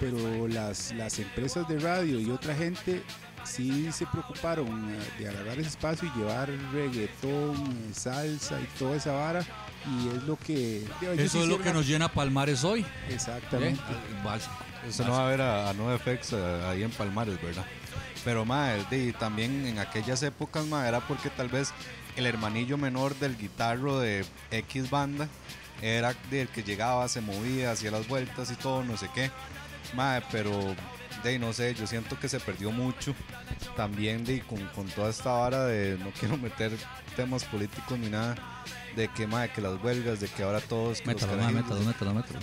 pero 0.00 0.48
las, 0.48 0.92
las 0.92 1.18
empresas 1.18 1.68
de 1.68 1.78
radio 1.78 2.18
y 2.18 2.30
otra 2.30 2.54
gente 2.54 3.02
sí 3.44 3.90
se 3.92 4.06
preocuparon 4.06 4.90
eh, 4.94 4.98
de 5.22 5.28
agarrar 5.28 5.58
ese 5.58 5.68
espacio 5.68 6.10
y 6.14 6.18
llevar 6.18 6.50
reggaetón, 6.72 7.54
eh, 7.56 7.94
salsa 7.94 8.60
y 8.60 8.64
toda 8.78 8.96
esa 8.96 9.12
vara, 9.12 9.44
y 9.86 10.08
es 10.16 10.22
lo 10.24 10.36
que... 10.36 10.84
Eso 11.18 11.42
es 11.42 11.48
lo 11.48 11.58
que 11.60 11.72
nos 11.72 11.86
llena 11.86 12.08
Palmares 12.08 12.64
hoy. 12.64 12.84
Exactamente. 13.08 13.80
¿eh? 13.80 14.22
Básico. 14.24 14.54
Eso 14.88 15.04
no 15.04 15.12
va 15.12 15.26
a 15.26 15.30
ver 15.30 15.40
a, 15.40 15.70
a 15.70 15.72
NoFX 15.72 16.32
ahí 16.68 16.82
en 16.82 16.90
Palmares, 16.90 17.40
¿verdad? 17.40 17.64
Pero, 18.24 18.44
de- 18.90 19.12
también 19.14 19.66
en 19.66 19.78
aquellas 19.78 20.22
épocas, 20.22 20.64
mae, 20.66 20.88
era 20.88 21.00
porque 21.00 21.30
tal 21.30 21.48
vez 21.48 21.72
el 22.16 22.26
hermanillo 22.26 22.76
menor 22.78 23.14
del 23.16 23.36
guitarro 23.36 23.98
de 23.98 24.24
X 24.50 24.88
banda 24.90 25.28
era 25.82 26.14
del 26.30 26.48
que 26.48 26.62
llegaba, 26.62 27.08
se 27.08 27.20
movía, 27.20 27.72
hacía 27.72 27.90
las 27.90 28.06
vueltas 28.08 28.50
y 28.50 28.54
todo, 28.54 28.84
no 28.84 28.96
sé 28.96 29.08
qué. 29.14 29.30
Mae, 29.94 30.22
pero, 30.30 30.74
de 31.24 31.38
no 31.38 31.52
sé, 31.52 31.74
yo 31.74 31.86
siento 31.86 32.18
que 32.18 32.28
se 32.28 32.40
perdió 32.40 32.70
mucho. 32.70 33.14
También, 33.76 34.24
de 34.24 34.40
con, 34.40 34.64
con 34.68 34.86
toda 34.86 35.10
esta 35.10 35.32
vara 35.32 35.64
de, 35.64 35.98
no 35.98 36.10
quiero 36.18 36.36
meter 36.36 36.72
temas 37.16 37.44
políticos 37.44 37.98
ni 37.98 38.08
nada, 38.08 38.36
de 38.96 39.08
que, 39.08 39.26
mae, 39.26 39.50
que 39.50 39.60
las 39.60 39.82
huelgas, 39.82 40.20
de 40.20 40.28
que 40.28 40.42
ahora 40.42 40.60
todos... 40.60 41.00
que 41.00 41.08
Métalo, 41.08 41.32
ma, 41.36 41.50
carajillos- 41.50 41.84
métalo, 41.84 42.14
métalo, 42.14 42.14
métalo. 42.14 42.40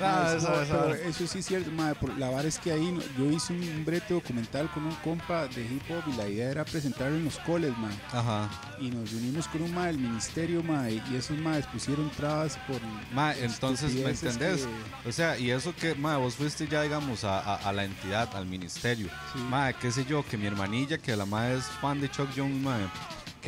Ah, 0.00 0.36
no, 0.40 0.48
vara. 0.50 0.96
eso 1.08 1.26
sí 1.26 1.38
es 1.40 1.46
cierto, 1.46 1.70
ma, 1.72 1.94
por- 1.94 2.16
la 2.18 2.28
verdad 2.28 2.46
es 2.46 2.58
que 2.58 2.72
ahí 2.72 2.92
no- 2.92 3.02
yo 3.18 3.30
hice 3.30 3.52
un, 3.52 3.62
un 3.62 3.84
brete 3.84 4.14
documental 4.14 4.70
con 4.72 4.84
un 4.84 4.94
compa 4.96 5.46
de 5.48 5.62
hip 5.62 5.82
hop 5.90 6.02
y 6.12 6.16
la 6.16 6.28
idea 6.28 6.50
era 6.50 6.64
presentarlo 6.64 7.16
en 7.16 7.24
los 7.24 7.38
coles, 7.40 7.72
ma, 7.78 7.90
Ajá. 8.12 8.48
y 8.80 8.90
nos 8.90 9.12
unimos 9.12 9.48
con 9.48 9.62
un 9.62 9.74
ma 9.74 9.86
del 9.86 9.98
ministerio, 9.98 10.62
ma, 10.62 10.88
y 10.90 11.02
esos 11.16 11.36
maes 11.38 11.66
pusieron 11.66 12.08
trabas 12.10 12.56
por 12.68 12.78
Ma, 13.12 13.34
entonces, 13.36 13.92
¿me 13.94 14.10
entendés? 14.10 14.66
que- 15.02 15.08
O 15.08 15.12
sea, 15.12 15.38
y 15.38 15.50
eso 15.50 15.74
que, 15.74 15.94
ma, 15.94 16.16
vos 16.16 16.34
fuiste 16.34 16.68
ya, 16.68 16.82
digamos, 16.82 17.24
a, 17.24 17.40
a- 17.40 17.56
a 17.68 17.72
la 17.72 17.84
entidad, 17.84 18.34
al 18.36 18.46
ministerio. 18.46 19.08
Sí. 19.32 19.38
Ma, 19.50 19.72
qué 19.72 19.90
sé 19.90 20.04
yo, 20.04 20.24
que 20.24 20.36
mi 20.36 20.46
hermanilla, 20.46 20.98
que 20.98 21.16
la 21.16 21.26
madre 21.26 21.56
es 21.58 21.64
fan 21.80 22.00
de 22.00 22.10
Chuck 22.10 22.28
Jones, 22.36 22.60
ma, 22.62 22.76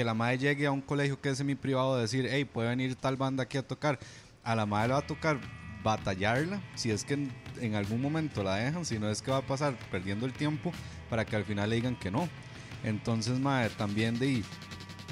que 0.01 0.05
la 0.05 0.15
madre 0.15 0.39
llegue 0.39 0.65
a 0.65 0.73
un 0.73 0.81
colegio 0.81 1.21
que 1.21 1.29
es 1.29 1.37
semi 1.37 1.55
privado 1.55 1.93
a 1.93 2.01
decir, 2.01 2.27
hey, 2.31 2.47
puede 2.47 2.71
venir 2.71 2.95
tal 2.95 3.19
banda 3.19 3.43
aquí 3.43 3.59
a 3.59 3.63
tocar. 3.63 3.99
A 4.43 4.57
la 4.57 4.65
madre 4.65 4.89
le 4.89 4.95
va 4.95 5.01
a 5.01 5.07
tocar 5.07 5.39
batallarla, 5.85 6.63
si 6.75 6.91
es 6.91 7.05
que 7.05 7.13
en, 7.13 7.31
en 7.61 7.75
algún 7.75 8.01
momento 8.01 8.43
la 8.43 8.55
dejan, 8.55 8.87
si 8.87 8.99
no 8.99 9.11
es 9.11 9.21
que 9.21 9.31
va 9.31 9.37
a 9.37 9.43
pasar 9.43 9.77
perdiendo 9.91 10.25
el 10.25 10.33
tiempo 10.33 10.73
para 11.11 11.27
que 11.27 11.37
al 11.37 11.45
final 11.45 11.69
le 11.69 11.77
digan 11.77 11.97
que 11.97 12.11
no. 12.11 12.31
Entonces, 12.83 13.39
madre, 13.41 13.69
también 13.77 14.19
de 14.19 14.43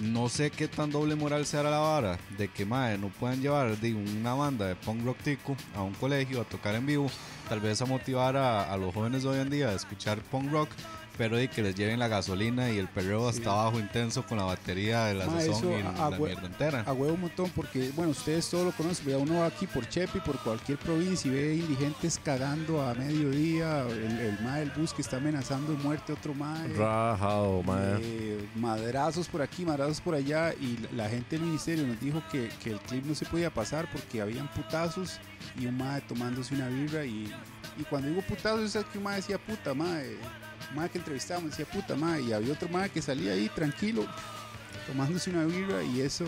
no 0.01 0.30
sé 0.30 0.51
qué 0.51 0.68
tan 0.68 0.91
doble 0.91 1.16
moral 1.16 1.45
sea 1.45 1.62
la 1.64 1.80
vara 1.80 2.18
de 2.39 2.49
que 2.49 2.64
madre 2.64 2.97
no 2.97 3.09
puedan 3.09 3.43
llevar 3.43 3.76
de 3.76 3.93
una 3.93 4.32
banda 4.32 4.68
de 4.68 4.74
punk 4.74 5.05
rock 5.05 5.18
tico 5.18 5.55
a 5.76 5.82
un 5.82 5.93
colegio 5.93 6.41
a 6.41 6.45
tocar 6.45 6.74
en 6.76 6.86
vivo, 6.86 7.11
tal 7.47 7.61
vez 7.61 7.82
a 7.82 7.84
motivar 7.84 8.39
a, 8.39 8.72
a 8.72 8.76
los 8.78 8.95
jóvenes 8.95 9.22
de 9.22 9.28
hoy 9.28 9.41
en 9.41 9.51
día 9.51 9.68
a 9.68 9.74
escuchar 9.74 10.18
punk 10.22 10.51
rock, 10.51 10.70
pero 11.18 11.36
de 11.36 11.48
que 11.48 11.60
les 11.62 11.74
lleven 11.74 11.98
la 11.98 12.06
gasolina 12.08 12.70
y 12.70 12.78
el 12.78 12.86
perreo 12.88 13.28
hasta 13.28 13.50
abajo 13.50 13.78
intenso 13.80 14.24
con 14.24 14.38
la 14.38 14.44
batería 14.44 15.04
de 15.06 15.14
la 15.14 15.26
Ma, 15.26 15.40
sazón 15.40 15.72
y 15.72 15.74
a- 15.74 15.92
la 15.92 16.06
a 16.06 16.10
mierda 16.12 16.46
entera. 16.46 16.80
A 16.86 16.92
huevo 16.92 17.14
un 17.14 17.20
montón, 17.22 17.50
porque, 17.50 17.90
bueno, 17.96 18.12
ustedes 18.12 18.48
todo 18.48 18.64
lo 18.66 18.72
conocen, 18.72 19.04
vea 19.04 19.18
uno 19.18 19.40
va 19.40 19.46
aquí 19.46 19.66
por 19.66 19.86
Chepe, 19.88 20.20
por 20.20 20.38
cualquier 20.38 20.78
provincia 20.78 21.28
y 21.30 21.34
ve 21.34 21.54
indigentes 21.56 22.18
cagando 22.24 22.80
a 22.80 22.94
mediodía, 22.94 23.82
el, 23.82 24.18
el 24.20 24.38
mae 24.42 24.60
del 24.60 24.70
bus 24.70 24.94
que 24.94 25.02
está 25.02 25.16
amenazando 25.18 25.72
de 25.72 25.78
muerte 25.82 26.12
a 26.12 26.14
otro 26.14 26.32
mae. 26.34 26.68
Rajado, 26.74 27.62
mae. 27.64 27.98
Eh, 28.00 28.48
madrazos 28.54 29.26
por 29.28 29.42
aquí, 29.42 29.64
madrazos 29.64 30.00
por 30.00 30.14
allá 30.14 30.54
y 30.54 30.78
la, 30.78 31.04
la 31.04 31.08
gente 31.10 31.36
del 31.36 31.46
ministerio 31.46 31.86
nos 31.86 31.98
dijo 32.00 32.22
que, 32.30 32.48
que 32.62 32.70
el 32.70 32.78
clip 32.80 33.04
no 33.04 33.14
se 33.14 33.26
podía 33.26 33.50
pasar 33.52 33.90
porque 33.90 34.20
habían 34.20 34.48
putazos 34.52 35.18
y 35.58 35.66
un 35.66 35.76
mae 35.76 36.00
tomándose 36.02 36.54
una 36.54 36.68
birra 36.68 37.04
y, 37.04 37.32
y 37.76 37.82
cuando 37.84 38.08
digo 38.08 38.22
putazos 38.22 38.74
es 38.76 38.84
que 38.86 38.98
un 38.98 39.04
mae 39.04 39.16
decía 39.16 39.38
puta 39.38 39.74
mae, 39.74 40.16
mae 40.74 40.88
que 40.88 40.98
entrevistamos 40.98 41.50
decía 41.50 41.64
puta 41.66 41.94
mae 41.96 42.22
y 42.22 42.32
había 42.32 42.52
otro 42.52 42.68
mae 42.68 42.90
que 42.90 43.00
salía 43.02 43.32
ahí 43.32 43.48
tranquilo 43.48 44.06
tomándose 44.86 45.30
una 45.30 45.44
birra 45.44 45.82
y 45.82 46.00
eso 46.00 46.24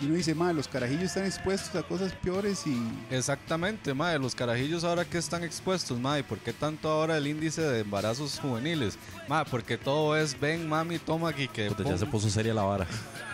y 0.00 0.06
uno 0.06 0.14
dice 0.16 0.34
mae 0.34 0.52
los 0.52 0.68
carajillos 0.68 1.04
están 1.04 1.24
expuestos 1.24 1.74
a 1.74 1.82
cosas 1.86 2.12
peores 2.12 2.66
y 2.66 2.76
Exactamente, 3.10 3.94
madre, 3.94 4.18
los 4.18 4.34
carajillos 4.34 4.84
ahora 4.84 5.04
que 5.04 5.16
están 5.18 5.42
expuestos, 5.42 5.98
madre, 5.98 6.22
¿por 6.24 6.38
qué 6.38 6.52
tanto 6.52 6.88
ahora 6.90 7.16
el 7.16 7.26
índice 7.26 7.62
de 7.62 7.80
embarazos 7.80 8.38
juveniles? 8.38 8.98
Madre, 9.26 9.48
porque 9.50 9.78
todo 9.78 10.16
es 10.16 10.38
ven, 10.38 10.68
mami, 10.68 10.98
toma 10.98 11.30
aquí 11.30 11.48
que 11.48 11.68
Puta, 11.68 11.82
ya 11.84 11.96
se 11.96 12.06
puso 12.06 12.28
seria 12.28 12.52
la 12.54 12.62
vara. 12.62 12.86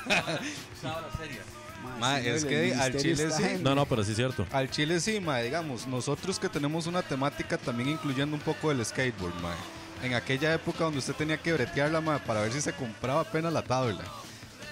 Ma, 1.98 2.18
sí, 2.20 2.28
es 2.28 2.42
el 2.44 2.48
que 2.48 2.74
al 2.74 2.96
chile 2.96 3.30
sí. 3.30 3.42
en- 3.42 3.62
No, 3.62 3.74
no, 3.74 3.86
pero 3.86 4.02
sí 4.04 4.10
es 4.12 4.16
cierto. 4.16 4.46
Al 4.52 4.70
Chile 4.70 4.98
sí, 5.00 5.20
mae, 5.20 5.44
digamos, 5.44 5.86
nosotros 5.86 6.38
que 6.38 6.48
tenemos 6.48 6.86
una 6.86 7.02
temática 7.02 7.58
también 7.58 7.88
incluyendo 7.90 8.36
un 8.36 8.42
poco 8.42 8.68
del 8.70 8.84
skateboard, 8.84 9.34
mae. 9.40 9.54
En 10.02 10.14
aquella 10.14 10.52
época 10.52 10.84
donde 10.84 10.98
usted 10.98 11.14
tenía 11.14 11.38
que 11.38 11.52
bretearla, 11.52 12.00
mae, 12.00 12.18
para 12.20 12.42
ver 12.42 12.52
si 12.52 12.60
se 12.60 12.72
compraba 12.72 13.20
apenas 13.20 13.52
la 13.52 13.62
tabla. 13.62 14.02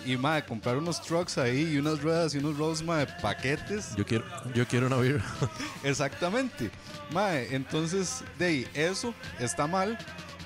Y, 0.05 0.17
mae, 0.17 0.45
comprar 0.45 0.77
unos 0.77 1.01
trucks 1.03 1.39
ahí 1.39 1.73
y 1.73 1.79
unas 1.79 2.03
ruedas 2.03 2.35
y 2.35 2.39
unos 2.39 2.57
rolls, 2.57 2.83
mae, 2.83 3.07
paquetes. 3.21 3.95
Yo 3.97 4.05
quiero, 4.05 4.25
yo 4.55 4.67
quiero 4.67 4.87
una 4.87 4.97
birra. 4.97 5.25
Exactamente. 5.85 6.71
Mae, 7.13 7.55
entonces, 7.55 8.25
de 8.39 8.45
ahí, 8.47 8.69
eso 8.75 9.15
está 9.39 9.67
mal. 9.67 9.99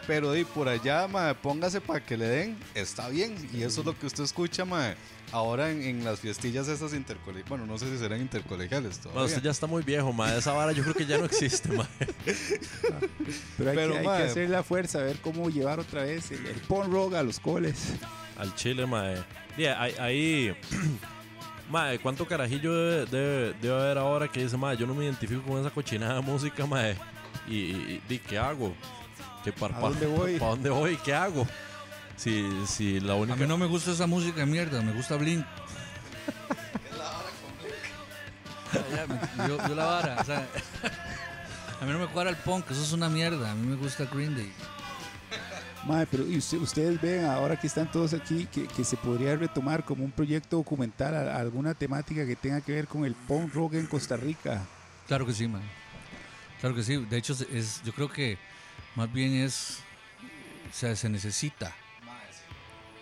Pero 0.06 0.30
de 0.32 0.38
ahí, 0.38 0.44
por 0.44 0.68
allá, 0.68 1.08
mae, 1.08 1.34
póngase 1.34 1.80
para 1.80 2.04
que 2.04 2.16
le 2.16 2.26
den, 2.26 2.58
está 2.74 3.08
bien. 3.08 3.34
Y 3.54 3.62
eso 3.62 3.80
es 3.80 3.86
lo 3.86 3.98
que 3.98 4.06
usted 4.06 4.24
escucha, 4.24 4.64
mae. 4.64 4.96
Ahora 5.32 5.70
en, 5.70 5.82
en 5.82 6.04
las 6.04 6.20
fiestillas 6.20 6.68
esas 6.68 6.92
intercolegiales. 6.92 7.48
Bueno, 7.48 7.66
no 7.66 7.78
sé 7.78 7.90
si 7.90 7.98
serán 7.98 8.20
intercolegiales 8.20 8.98
todavía. 8.98 9.20
Bueno, 9.22 9.26
usted 9.26 9.42
ya 9.42 9.50
está 9.50 9.66
muy 9.66 9.82
viejo, 9.82 10.12
mae. 10.12 10.36
Esa 10.38 10.52
vara 10.52 10.72
yo 10.72 10.82
creo 10.82 10.94
que 10.94 11.06
ya 11.06 11.18
no 11.18 11.24
existe, 11.24 11.70
mae. 11.70 11.86
pero 13.56 13.70
hay, 13.70 13.76
Pero, 13.76 13.92
que, 13.94 13.98
hay 13.98 14.04
mae, 14.06 14.18
que 14.24 14.30
hacer 14.30 14.50
la 14.50 14.62
fuerza 14.62 14.98
a 14.98 15.02
ver 15.02 15.16
cómo 15.20 15.48
llevar 15.50 15.80
otra 15.80 16.04
vez 16.04 16.30
el, 16.30 16.46
el 16.46 16.60
rock 16.68 17.14
a 17.14 17.22
los 17.22 17.40
coles 17.40 17.94
Al 18.36 18.54
chile, 18.54 18.86
mae. 18.86 19.16
Di, 19.56 19.66
ahí, 19.66 19.94
ahí 19.98 20.56
mae, 21.70 21.98
¿cuánto 21.98 22.26
carajillo 22.26 22.74
debe, 22.74 23.06
debe- 23.10 23.54
debe 23.60 23.74
haber 23.82 23.98
ahora 23.98 24.28
que 24.28 24.42
dice, 24.42 24.56
mae, 24.56 24.76
yo 24.76 24.86
no 24.86 24.94
me 24.94 25.04
identifico 25.04 25.42
con 25.42 25.60
esa 25.60 25.70
cochinada 25.70 26.16
de 26.16 26.20
música, 26.20 26.66
mae? 26.66 26.96
Y, 27.48 27.54
y, 27.56 28.02
y, 28.08 28.18
¿qué 28.18 28.38
hago? 28.38 28.74
¿Qué 29.44 29.52
para 29.52 29.76
¿A 29.76 29.80
dónde 29.80 30.06
voy? 30.06 30.38
¿Para 30.38 30.50
dónde 30.52 30.70
voy? 30.70 30.96
¿Qué 30.96 31.14
hago? 31.14 31.46
Si, 32.16 32.48
si 32.66 33.00
la 33.00 33.14
A 33.14 33.36
mí 33.36 33.46
no 33.46 33.58
me 33.58 33.66
gusta 33.66 33.90
esa 33.92 34.06
música 34.06 34.40
de 34.40 34.46
mierda, 34.46 34.80
me 34.82 34.92
gusta 34.92 35.16
Blink. 35.16 35.44
Yo, 39.48 39.68
yo 39.68 39.74
la 39.74 39.84
vara, 39.84 40.16
o 40.20 40.24
sea, 40.24 40.38
a 41.80 41.84
mí 41.84 41.92
no 41.92 41.98
me 41.98 42.06
cuadra 42.06 42.30
el 42.30 42.36
punk, 42.36 42.70
eso 42.70 42.82
es 42.82 42.92
una 42.92 43.08
mierda. 43.08 43.50
A 43.52 43.54
mí 43.54 43.66
me 43.66 43.76
gusta 43.76 44.04
Green 44.12 44.34
Day. 44.34 44.52
Mae, 45.84 46.06
pero 46.06 46.24
y 46.26 46.38
usted- 46.38 46.58
ustedes 46.58 47.00
ven 47.00 47.26
ahora 47.26 47.56
que 47.60 47.66
están 47.66 47.90
todos 47.90 48.14
aquí 48.14 48.46
que, 48.46 48.66
que 48.66 48.84
se 48.84 48.96
podría 48.96 49.36
retomar 49.36 49.84
como 49.84 50.02
un 50.04 50.10
proyecto 50.10 50.56
documental 50.56 51.14
a- 51.14 51.36
a 51.36 51.40
alguna 51.40 51.74
temática 51.74 52.24
que 52.26 52.36
tenga 52.36 52.60
que 52.62 52.72
ver 52.72 52.88
con 52.88 53.04
el 53.04 53.14
punk 53.14 53.52
rock 53.54 53.74
en 53.74 53.86
Costa 53.86 54.16
Rica. 54.16 54.62
Claro 55.06 55.26
que 55.26 55.34
sí, 55.34 55.46
man. 55.46 55.62
Claro 56.60 56.74
que 56.74 56.82
sí. 56.82 56.96
De 56.96 57.18
hecho, 57.18 57.36
es, 57.52 57.82
yo 57.84 57.92
creo 57.92 58.08
que 58.10 58.38
más 58.94 59.12
bien 59.12 59.34
es, 59.34 59.80
o 60.70 60.74
sea, 60.74 60.94
se 60.96 61.08
necesita. 61.08 61.74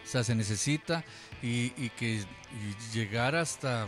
O 0.05 0.09
sea, 0.13 0.25
se 0.25 0.35
necesita 0.35 1.05
y, 1.43 1.73
y 1.83 1.91
que 1.97 2.17
y 2.17 2.93
llegar 2.95 3.35
hasta, 3.35 3.87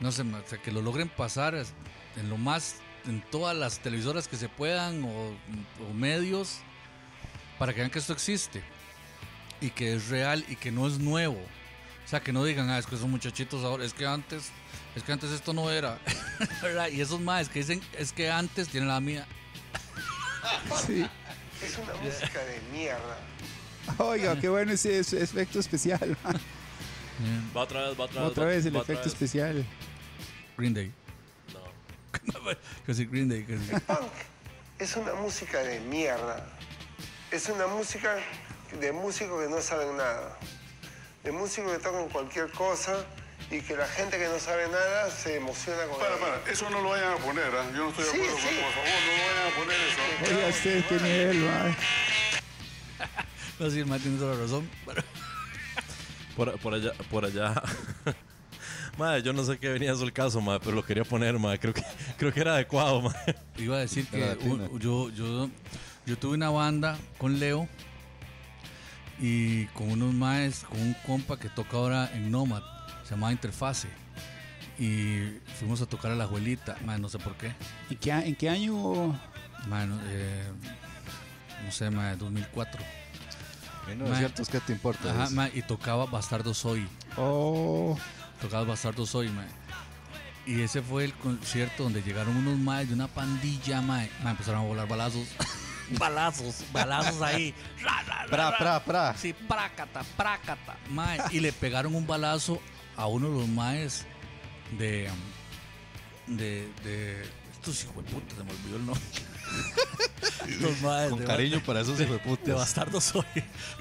no 0.00 0.10
sé, 0.10 0.22
o 0.22 0.62
que 0.62 0.72
lo 0.72 0.82
logren 0.82 1.08
pasar 1.08 1.54
as- 1.54 1.72
en 2.16 2.28
lo 2.28 2.36
más, 2.36 2.76
en 3.06 3.20
todas 3.30 3.56
las 3.56 3.78
televisoras 3.78 4.26
que 4.26 4.36
se 4.36 4.48
puedan 4.48 5.04
o, 5.04 5.36
medios 5.94 6.58
para 7.60 7.72
que 7.72 7.80
vean 7.80 7.90
que 7.90 8.00
esto 8.00 8.12
existe 8.12 8.62
y 9.60 9.70
que 9.70 9.94
es 9.94 10.08
real 10.08 10.44
y 10.48 10.56
que 10.56 10.72
no 10.72 10.88
es 10.88 10.98
nuevo. 10.98 11.40
O 12.04 12.08
sea, 12.08 12.20
que 12.20 12.32
no 12.32 12.44
digan, 12.44 12.68
ah, 12.70 12.78
es 12.78 12.86
que 12.86 12.96
son 12.96 13.10
muchachitos 13.10 13.64
ahora, 13.64 13.84
es 13.84 13.94
que 13.94 14.04
antes, 14.06 14.50
es 14.96 15.02
que 15.04 15.12
antes 15.12 15.30
esto 15.30 15.52
no 15.52 15.70
era. 15.70 15.98
Y 16.92 17.00
esos 17.00 17.20
más 17.20 17.48
que 17.48 17.60
dicen, 17.60 17.80
es 17.96 18.12
que 18.12 18.30
antes 18.30 18.68
tienen 18.68 18.88
la 18.88 19.00
mía. 19.00 19.26
Sí. 20.86 21.06
Es 21.62 21.78
una 21.78 21.94
música 21.94 22.44
de 22.44 22.60
mierda. 22.72 23.16
Oiga, 23.98 24.38
qué 24.40 24.48
bueno 24.48 24.72
ese, 24.72 24.98
ese 24.98 25.22
efecto 25.22 25.58
especial. 25.60 26.16
Va 27.56 27.60
otra 27.62 27.88
vez, 27.88 27.98
va 28.00 28.04
otra 28.04 28.20
vez. 28.22 28.30
Otra 28.30 28.44
va- 28.44 28.50
vez 28.50 28.66
el 28.66 28.76
va 28.76 28.80
efecto 28.80 29.04
vez. 29.04 29.12
especial. 29.12 29.64
Green 30.56 30.74
Day. 30.74 30.92
Que 32.86 32.94
si 32.94 33.04
Green 33.06 33.28
Day, 33.28 33.44
que 33.44 33.58
si- 33.58 33.70
Punk 33.80 34.10
es 34.78 34.96
una 34.96 35.14
música 35.14 35.58
de 35.62 35.80
mierda. 35.80 36.46
Es 37.30 37.48
una 37.48 37.66
música 37.66 38.16
de 38.80 38.92
músicos 38.92 39.42
que 39.44 39.48
no 39.50 39.60
saben 39.60 39.96
nada. 39.96 40.36
De 41.22 41.32
músicos 41.32 41.72
que 41.72 41.78
tocan 41.78 42.08
cualquier 42.08 42.50
cosa 42.52 43.04
y 43.50 43.60
que 43.60 43.76
la 43.76 43.86
gente 43.86 44.18
que 44.18 44.26
no 44.28 44.38
sabe 44.38 44.66
nada 44.68 45.10
se 45.10 45.36
emociona 45.36 45.84
con 45.90 45.98
Para, 45.98 46.14
él. 46.14 46.20
para, 46.20 46.50
eso 46.52 46.68
no 46.70 46.80
lo 46.80 46.90
vayan 46.90 47.12
a 47.12 47.16
poner, 47.16 47.46
¿ah? 47.54 47.64
Yo 47.72 47.84
no 47.84 47.88
estoy 47.90 48.04
de 48.04 48.10
Sí, 48.10 48.16
acuerdo 48.16 48.36
sí. 48.38 48.42
con 48.46 48.54
Por 48.64 48.72
favor, 48.72 48.88
no 49.06 49.12
lo 49.12 49.22
vayan 49.24 49.46
a 49.46 49.56
poner 49.56 49.76
eso. 49.80 50.36
Oiga, 50.36 50.48
usted 50.48 51.02
nivel, 51.02 51.38
mae. 51.40 51.76
No, 53.60 53.70
sí, 53.70 53.78
el 53.78 53.86
mae 53.86 54.00
tiene 54.00 54.18
toda 54.18 54.34
la 54.34 54.40
razón. 54.42 54.68
Pero- 54.86 55.02
Por, 56.36 56.58
por 56.58 56.74
allá, 56.74 56.92
por 57.10 57.24
allá. 57.24 57.54
Madre, 58.98 59.22
yo 59.22 59.32
no 59.32 59.44
sé 59.44 59.58
qué 59.58 59.68
venía 59.68 59.92
eso 59.92 60.02
el 60.04 60.12
caso, 60.12 60.40
madre, 60.40 60.60
pero 60.64 60.74
lo 60.76 60.84
quería 60.84 61.04
poner, 61.04 61.38
madre. 61.38 61.58
Creo 61.60 61.72
que, 61.74 61.82
creo 62.16 62.32
que 62.32 62.40
era 62.40 62.54
adecuado, 62.54 63.02
madre. 63.02 63.36
Iba 63.56 63.76
a 63.76 63.80
decir 63.80 64.06
que 64.08 64.36
un- 64.42 64.78
yo, 64.80 65.10
yo, 65.10 65.48
yo 66.06 66.18
tuve 66.18 66.34
una 66.34 66.50
banda 66.50 66.96
con 67.18 67.38
Leo 67.38 67.68
y 69.20 69.66
con 69.66 69.90
unos 69.92 70.12
maes, 70.14 70.64
con 70.68 70.80
un 70.80 70.94
compa 71.06 71.38
que 71.38 71.48
toca 71.48 71.76
ahora 71.76 72.10
en 72.14 72.30
Nomad, 72.32 72.62
llamaba 73.14 73.32
Interfase. 73.32 73.88
Y 74.78 75.38
fuimos 75.58 75.80
a 75.80 75.86
tocar 75.86 76.10
a 76.10 76.14
la 76.16 76.24
abuelita, 76.24 76.76
mae, 76.84 76.98
no 76.98 77.08
sé 77.08 77.18
por 77.18 77.36
qué. 77.36 77.54
¿En 77.90 77.96
qué, 77.98 78.10
en 78.10 78.34
qué 78.34 78.50
año? 78.50 79.12
Mae, 79.68 79.86
no, 79.86 80.00
eh, 80.06 80.50
no 81.64 81.70
sé, 81.70 81.90
mae, 81.90 82.16
2004. 82.16 82.82
Bueno, 83.86 84.06
es 84.06 84.18
cierto, 84.18 84.42
es 84.42 84.48
que 84.48 84.58
te 84.60 84.72
importa. 84.72 85.10
Ajá, 85.24 85.48
y 85.54 85.62
tocaba 85.62 86.06
Bastardo 86.06 86.54
Soy. 86.54 86.88
Oh, 87.16 87.96
Tocaba 88.40 88.64
Bastardo 88.64 89.06
Soy, 89.06 89.28
mae. 89.28 89.46
Y 90.46 90.60
ese 90.62 90.82
fue 90.82 91.04
el 91.04 91.14
concierto 91.14 91.84
donde 91.84 92.02
llegaron 92.02 92.36
unos 92.36 92.58
maes 92.58 92.88
de 92.88 92.94
una 92.94 93.06
pandilla, 93.08 93.80
mae. 93.80 94.10
Empezaron 94.24 94.62
a 94.62 94.64
volar 94.64 94.88
balazos. 94.88 95.28
balazos, 95.98 96.64
balazos 96.72 97.22
ahí. 97.22 97.54
Ra, 97.80 98.02
ra, 98.02 98.22
ra, 98.24 98.28
Pra, 98.28 98.50
ra. 98.50 98.58
pra, 98.58 98.84
pra. 98.84 99.14
Sí, 99.16 99.32
prácata, 99.34 100.02
prácata. 100.16 100.76
Mae. 100.90 101.18
Y 101.30 101.38
le 101.40 101.52
pegaron 101.52 101.94
un 101.94 102.06
balazo 102.06 102.60
a 102.96 103.06
uno 103.06 103.28
de 103.30 103.38
los 103.40 103.48
maes 103.48 104.04
de. 104.78 105.08
de. 106.26 106.68
de 106.84 107.22
estos 107.54 107.82
hijos 107.84 107.96
de 108.04 108.10
puta, 108.10 108.34
se 108.36 108.44
me 108.44 108.50
olvidó 108.50 108.76
el 108.76 108.84
nombre. 108.86 109.04
los 110.60 110.80
maes 110.82 111.08
Con 111.10 111.18
de- 111.20 111.24
cariño 111.24 111.62
para 111.64 111.80
esos 111.80 111.96
de, 111.96 112.04
hijueputas. 112.04 112.44
de 112.46 112.52
Bastardo 112.52 113.00
Soy. 113.00 113.24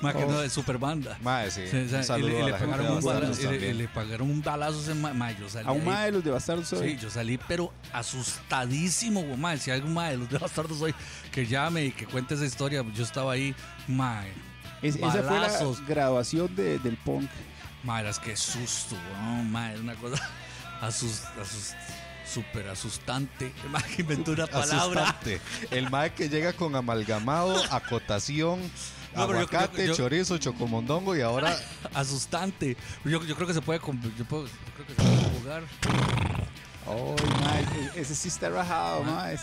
Mae, 0.02 0.14
que 0.14 0.26
no, 0.26 0.40
de 0.40 0.50
super 0.50 0.78
banda. 0.78 1.18
Mae, 1.22 1.52
sí. 1.52 1.64
Sí, 1.70 1.78
o 1.78 1.90
sea, 1.90 1.98
un 1.98 2.04
y 2.04 2.08
saludo 2.08 2.30
le, 2.30 2.40
y 2.40 2.42
a 2.42 2.46
le 2.46 2.52
la 2.52 2.58
gente 2.60 2.72
pagaron 2.78 2.98
un 2.98 3.04
bala- 3.04 3.20
Bastardos 3.20 3.40
y 3.40 3.42
le- 3.42 3.48
y 3.48 3.52
también. 3.52 3.78
le 3.80 3.88
pagaron 3.90 4.32
un 4.32 4.42
balazo 4.42 4.80
ese 4.82 4.94
ma- 4.94 5.14
ma, 5.14 5.32
yo 5.34 5.50
salí 5.50 5.68
a 5.68 5.72
un 5.72 5.82
ahí. 5.82 5.86
mae 5.86 6.06
de 6.06 6.12
los 6.14 6.24
de 6.24 6.32
Bastardos 6.32 6.68
Sí, 6.70 6.76
hoy. 6.78 6.98
yo 6.98 7.10
salí, 7.10 7.38
pero 7.46 7.74
asustadísimo, 7.92 9.36
mae. 9.38 9.58
Si 9.58 9.70
hay 9.72 9.80
algún 9.80 9.94
mae 9.94 10.12
de 10.12 10.18
los 10.18 10.30
de 10.30 10.38
bastardos 10.38 10.82
hoy 10.82 10.94
que 11.32 11.46
llame 11.46 11.86
y 11.86 11.92
que 11.92 12.06
cuente 12.06 12.36
esa 12.36 12.46
historia, 12.46 12.84
yo 12.96 13.04
estaba 13.04 13.34
ahí, 13.34 13.54
mae. 13.88 14.32
Es- 14.82 14.96
esa 14.96 15.24
fue 15.24 15.40
la 15.40 15.52
graduación 15.88 16.56
de- 16.56 16.80
del 16.80 16.96
punk. 16.98 17.30
Mae, 17.84 18.08
es 18.10 18.20
que 18.20 18.36
susto, 18.38 18.96
mae, 19.50 19.74
es 19.76 19.80
una 19.82 19.96
cosa 19.96 20.16
asus, 20.82 21.22
asus- 21.42 21.74
súper 22.26 22.68
asustante. 22.70 23.52
Mae, 23.70 23.84
que 23.84 24.02
inventó 24.02 24.32
una 24.32 24.48
palabra. 24.48 25.10
Asustante. 25.10 25.42
El 25.72 25.90
mae 25.90 26.14
que 26.14 26.30
llega 26.30 26.54
con 26.54 26.76
amalgamado, 26.76 27.62
acotación, 27.72 28.60
No, 29.14 29.24
aguacate, 29.24 29.80
yo- 29.82 29.88
yo- 29.88 29.96
chorizo, 29.96 30.38
chocomondongo 30.38 31.16
y 31.16 31.22
ahora 31.22 31.56
Asustante. 31.94 32.78
Yo, 33.04 33.24
yo 33.24 33.36
creo 33.36 33.48
que 33.48 33.54
se 33.54 33.62
puede, 33.62 33.80
yo, 34.18 34.26
puedo- 34.26 34.48
yo 34.48 34.52
creo 34.76 34.88
que 34.88 34.94
se 34.96 35.02
puede 35.02 35.40
jugar. 35.40 35.64
Oh, 36.86 37.16
mae, 37.42 37.66
ese 37.96 38.14
sí 38.16 38.28
está 38.30 38.50
rajado, 38.50 39.04
mae. 39.04 39.34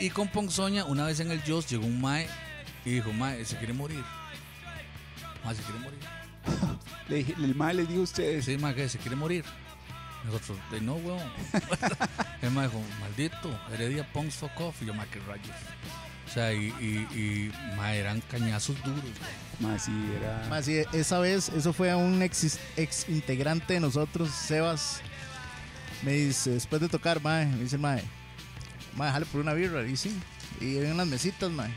y 0.00 0.10
con 0.10 0.28
Ponzoña, 0.28 0.84
una 0.86 1.04
vez 1.06 1.20
en 1.20 1.30
el 1.30 1.42
Joss 1.46 1.66
llegó 1.68 1.86
un 1.86 2.00
mae 2.00 2.28
y 2.84 2.90
dijo, 2.92 3.12
mae, 3.12 3.44
se 3.44 3.56
quiere 3.58 3.72
morir. 3.74 4.04
Mae, 5.44 5.54
se 5.54 5.62
quiere 5.62 5.78
morir. 5.80 5.98
Le 7.08 7.16
dije- 7.16 7.34
el 7.38 7.54
mae 7.54 7.74
les 7.74 7.88
dijo 7.88 8.00
a 8.00 8.04
ustedes. 8.04 8.44
Sí, 8.44 8.56
mae, 8.58 8.74
que 8.74 8.88
se 8.88 8.98
quiere 8.98 9.16
morir. 9.16 9.44
Nosotros, 10.24 10.58
de 10.70 10.80
no, 10.80 10.94
weón. 10.94 11.20
el 12.42 12.50
mae 12.50 12.68
dijo, 12.68 12.80
maldito, 13.00 13.58
Heredia 13.72 14.10
Punks 14.12 14.34
fuck 14.36 14.60
off. 14.60 14.82
Y 14.82 14.86
yo, 14.86 14.94
mae, 14.94 15.06
qué 15.08 15.18
rayos. 15.20 15.56
O 16.28 16.32
sea, 16.32 16.52
y, 16.52 16.66
y, 16.80 17.08
y 17.18 17.52
mae, 17.76 17.98
eran 17.98 18.20
cañazos 18.30 18.76
duros. 18.84 19.02
Mae, 19.58 19.78
sí, 19.78 19.90
era. 20.18 20.46
Mae, 20.48 20.62
sí, 20.62 20.76
esa 20.92 21.18
vez, 21.18 21.48
eso 21.48 21.72
fue 21.72 21.90
a 21.90 21.96
un 21.96 22.22
ex, 22.22 22.58
ex 22.76 23.08
integrante 23.08 23.74
de 23.74 23.80
nosotros, 23.80 24.30
Sebas. 24.30 25.00
Me 26.02 26.12
dice, 26.12 26.50
después 26.50 26.80
de 26.80 26.88
tocar, 26.88 27.20
mae, 27.22 27.46
me 27.46 27.64
dice, 27.64 27.76
mae, 27.78 28.02
mae, 28.96 29.10
jale 29.10 29.26
por 29.26 29.40
una 29.40 29.52
birra. 29.54 29.82
Y 29.86 29.96
sí, 29.96 30.16
y 30.60 30.76
en 30.78 30.92
unas 30.92 31.06
mesitas, 31.08 31.50
mae. 31.50 31.70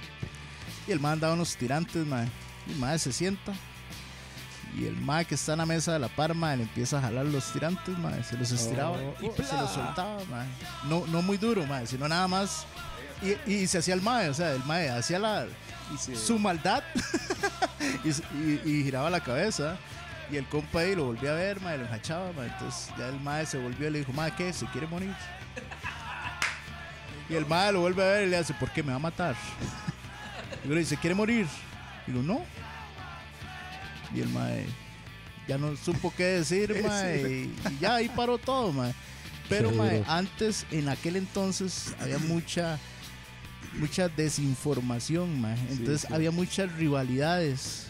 Y 0.87 0.91
el 0.91 0.99
mae 0.99 1.13
andaba 1.13 1.33
unos 1.33 1.55
tirantes, 1.57 2.05
mae. 2.05 2.27
Y 2.67 2.73
mae 2.75 2.99
se 2.99 3.11
sienta. 3.11 3.53
Y 4.75 4.85
el 4.87 4.95
mae 4.97 5.23
que 5.25 5.35
está 5.35 5.51
en 5.53 5.59
la 5.59 5.65
mesa 5.67 5.93
de 5.93 5.99
la 5.99 6.07
par, 6.07 6.33
mae, 6.33 6.57
le 6.57 6.63
empieza 6.63 6.97
a 6.97 7.01
jalar 7.01 7.25
los 7.25 7.45
tirantes, 7.53 7.97
mae. 7.99 8.23
Se 8.23 8.35
los 8.37 8.51
estiraba 8.51 8.97
Oh, 8.97 9.15
y 9.21 9.43
se 9.43 9.55
los 9.55 9.69
soltaba, 9.71 10.17
mae. 10.31 10.47
No, 10.89 11.05
no 11.07 11.21
muy 11.21 11.37
duro, 11.37 11.65
mae, 11.67 11.85
sino 11.85 12.07
nada 12.07 12.27
más. 12.27 12.65
Y, 13.21 13.51
y 13.51 13.67
se 13.67 13.77
hacía 13.77 13.93
el 13.93 14.01
mae, 14.01 14.29
o 14.29 14.33
sea, 14.33 14.51
el 14.51 14.63
mae 14.65 14.89
hacía 14.89 15.19
la, 15.19 15.45
su 16.15 16.39
maldad 16.39 16.83
y, 18.03 18.09
y- 18.09 18.61
y 18.65 18.83
giraba 18.83 19.09
la 19.09 19.19
cabeza. 19.19 19.77
Y 20.31 20.37
el 20.37 20.45
compa 20.47 20.79
ahí 20.79 20.95
lo 20.95 21.05
volvía 21.05 21.31
a 21.31 21.35
ver, 21.35 21.61
mae, 21.61 21.77
lo 21.77 21.83
enjachaba, 21.85 22.31
mae. 22.33 22.47
Entonces 22.47 22.89
ya 22.97 23.09
el 23.09 23.19
mae 23.19 23.45
se 23.45 23.59
volvió 23.59 23.87
y 23.89 23.91
le 23.91 23.99
dijo, 23.99 24.11
mae, 24.13 24.31
¿qué? 24.35 24.51
¿Se 24.53 24.65
quiere 24.67 24.87
morir? 24.87 25.13
Y 27.29 27.35
el 27.35 27.45
mae 27.45 27.71
lo 27.71 27.81
vuelve 27.81 28.03
a 28.03 28.07
ver 28.07 28.27
y 28.27 28.29
le 28.31 28.37
hace, 28.37 28.53
¿por 28.55 28.69
qué 28.71 28.81
me 28.83 28.89
va 28.89 28.95
a 28.95 28.99
matar? 28.99 29.35
Y 30.65 30.69
le 30.69 30.75
dice, 30.79 30.95
¿quiere 30.95 31.13
morir? 31.13 31.45
Y 32.07 32.11
digo, 32.11 32.23
no. 32.23 32.41
Y 34.15 34.21
el 34.21 34.29
mae 34.29 34.65
ya 35.47 35.57
no 35.57 35.75
supo 35.75 36.13
qué 36.15 36.23
decir, 36.23 36.81
mae. 36.87 37.21
Y, 37.21 37.73
y 37.73 37.79
ya 37.79 37.95
ahí 37.95 38.09
paró 38.09 38.37
todo, 38.37 38.71
mae. 38.71 38.93
Pero, 39.49 39.71
mae, 39.71 40.03
antes, 40.07 40.65
en 40.71 40.87
aquel 40.89 41.17
entonces, 41.17 41.93
había 41.99 42.17
mucha 42.17 42.79
mucha 43.79 44.07
desinformación, 44.09 45.41
mae. 45.41 45.57
Entonces 45.69 46.01
sí. 46.01 46.13
había 46.13 46.31
muchas 46.31 46.71
rivalidades. 46.73 47.87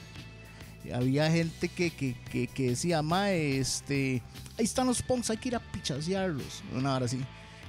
Había 0.94 1.32
gente 1.32 1.70
que, 1.70 1.92
que, 1.92 2.16
que, 2.30 2.48
que 2.48 2.70
decía, 2.70 3.02
mae, 3.02 3.58
este, 3.58 4.22
ahí 4.58 4.66
están 4.66 4.88
los 4.88 5.02
punks, 5.02 5.30
hay 5.30 5.38
que 5.38 5.50
ir 5.50 5.56
a 5.56 5.60
pichasearlos. 5.60 6.62
Una 6.76 6.96
hora 6.96 7.06
así. 7.06 7.20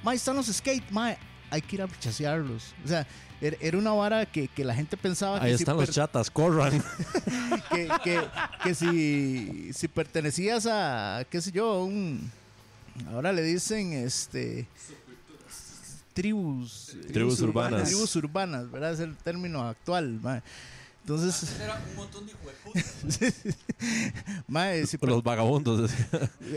Mae, 0.03 0.15
están 0.15 0.35
los 0.35 0.47
skate, 0.47 0.89
mae, 0.91 1.17
hay 1.49 1.61
que 1.61 1.77
ir 1.77 1.81
a 1.81 1.87
pichasearlos. 1.87 2.73
O 2.83 2.87
sea, 2.87 3.07
era 3.41 3.77
una 3.77 3.91
vara 3.91 4.25
que, 4.25 4.47
que 4.47 4.63
la 4.63 4.73
gente 4.73 4.97
pensaba 4.97 5.37
Ahí 5.41 5.51
que, 5.51 5.57
si 5.57 5.63
están 5.63 5.77
los 5.77 5.89
chatas, 5.89 6.29
corran. 6.31 6.83
que, 7.71 7.89
que, 8.03 8.21
que 8.63 8.75
si, 8.75 9.73
si 9.73 9.87
pertenecías 9.87 10.67
a, 10.69 11.25
qué 11.29 11.41
sé 11.41 11.51
yo, 11.51 11.83
un... 11.83 12.31
Ahora 13.11 13.33
le 13.33 13.43
dicen, 13.43 13.93
este... 13.93 14.67
Tribus. 16.13 16.95
Tribus 17.11 17.41
urbanas. 17.41 17.89
Tribus 17.89 18.15
urbanas, 18.15 18.71
¿verdad? 18.71 18.93
Es 18.93 19.01
el 19.01 19.17
término 19.17 19.67
actual, 19.67 20.17
mae. 20.21 20.41
Entonces, 21.01 21.59
Era 21.59 21.79
un 21.89 21.95
montón 21.97 22.25
de 22.25 22.33
mae, 24.47 24.87
si 24.87 24.97
los 24.99 25.21
vagabundos. 25.21 25.91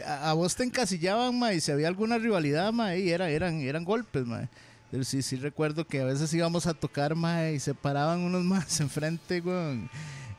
a, 0.06 0.30
a 0.30 0.32
vos 0.32 0.54
te 0.54 0.64
encasillaban, 0.64 1.38
mae, 1.38 1.56
y 1.56 1.60
si 1.60 1.70
había 1.70 1.88
alguna 1.88 2.16
rivalidad, 2.18 2.72
mae, 2.72 3.00
y 3.00 3.10
era, 3.10 3.28
eran, 3.28 3.60
eran 3.60 3.84
golpes, 3.84 4.24
mae. 4.24 4.48
Pero 4.90 5.04
sí, 5.04 5.20
sí 5.22 5.36
recuerdo 5.36 5.86
que 5.86 6.00
a 6.00 6.04
veces 6.04 6.32
íbamos 6.32 6.66
a 6.66 6.74
tocar, 6.74 7.14
mae, 7.14 7.54
y 7.54 7.60
se 7.60 7.74
paraban 7.74 8.20
unos 8.20 8.42
más 8.44 8.80
enfrente, 8.80 9.40
weón. 9.40 9.90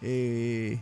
Eh, 0.01 0.79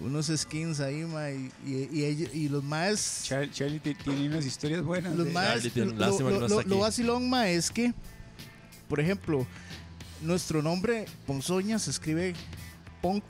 unos 0.00 0.32
skins 0.34 0.80
ahí, 0.80 1.04
mae, 1.04 1.50
y, 1.66 1.88
y, 1.92 2.04
ellos- 2.04 2.34
y 2.34 2.48
los 2.48 2.64
más... 2.64 3.24
Char- 3.28 3.50
Charlie 3.50 3.78
tiene 3.80 4.28
unas 4.28 4.46
historias 4.46 4.82
buenas. 4.82 5.14
Los 5.14 5.28
más, 5.30 5.48
Charlie 5.54 5.70
tiene- 5.70 5.90
lo, 5.92 5.96
lo- 6.30 6.30
no 6.30 6.48
lo- 6.48 6.62
lo 6.62 6.78
vacilón, 6.78 7.28
ma, 7.28 7.48
es 7.50 7.70
que, 7.70 7.92
por 8.88 9.00
ejemplo, 9.00 9.46
nuestro 10.22 10.62
nombre 10.62 11.04
Ponzoña 11.26 11.78
se 11.78 11.90
escribe 11.90 12.34
punk, 13.02 13.22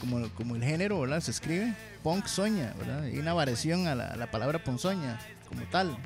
como, 0.00 0.28
como 0.30 0.54
el 0.56 0.62
género, 0.62 1.00
¿verdad? 1.00 1.20
Se 1.20 1.32
escribe 1.32 1.74
punk 2.02 2.26
soña, 2.26 2.72
¿verdad? 2.78 3.02
Hay 3.02 3.18
una 3.18 3.34
variación 3.34 3.86
a 3.88 3.94
la, 3.96 4.06
a 4.08 4.16
la 4.16 4.30
palabra 4.30 4.62
ponzoña, 4.62 5.18
como 5.48 5.62
tal. 5.64 5.98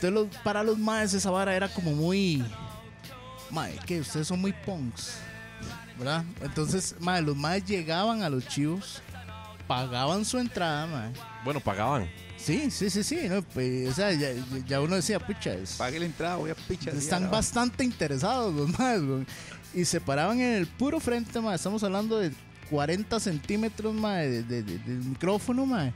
Entonces, 0.00 0.12
los- 0.12 0.42
para 0.42 0.62
los 0.62 0.78
maes 0.78 1.12
esa 1.14 1.30
vara 1.30 1.54
era 1.54 1.68
como 1.68 1.92
muy, 1.92 2.44
mae, 3.50 3.76
que 3.86 4.00
ustedes 4.00 4.28
son 4.28 4.40
muy 4.40 4.52
punks, 4.52 5.14
¿verdad? 5.98 6.24
Entonces, 6.42 6.94
mae, 7.00 7.20
los 7.22 7.36
maes 7.36 7.64
llegaban 7.64 8.22
a 8.22 8.28
los 8.30 8.46
chivos, 8.46 9.02
pagaban 9.66 10.24
su 10.24 10.38
entrada, 10.38 10.86
mae. 10.86 11.12
bueno, 11.44 11.60
pagaban. 11.60 12.08
Sí, 12.36 12.70
sí, 12.70 12.88
sí, 12.88 13.02
sí, 13.02 13.18
no, 13.28 13.42
pues, 13.42 13.88
o 13.90 13.92
sea, 13.92 14.12
ya, 14.12 14.28
ya 14.66 14.80
uno 14.80 14.94
decía, 14.94 15.18
pucha, 15.18 15.52
es- 15.54 15.72
Pague 15.72 15.98
la 15.98 16.06
entrada, 16.06 16.36
voy 16.36 16.50
a 16.50 16.54
pichar. 16.54 16.94
están 16.94 17.28
bastante 17.30 17.82
interesados 17.82 18.54
los 18.54 18.78
más, 18.78 19.02
güey. 19.02 19.26
Y 19.74 19.84
se 19.84 20.00
paraban 20.00 20.40
en 20.40 20.54
el 20.54 20.66
puro 20.68 21.00
frente, 21.00 21.40
más. 21.40 21.56
Estamos 21.56 21.82
hablando 21.82 22.18
de 22.18 22.30
40 22.70 23.18
centímetros, 23.18 23.92
más, 23.92 24.18
de, 24.22 24.42
de- 24.44 24.62
de- 24.62 24.78
del 24.78 24.98
micrófono, 25.04 25.66
más. 25.66 25.92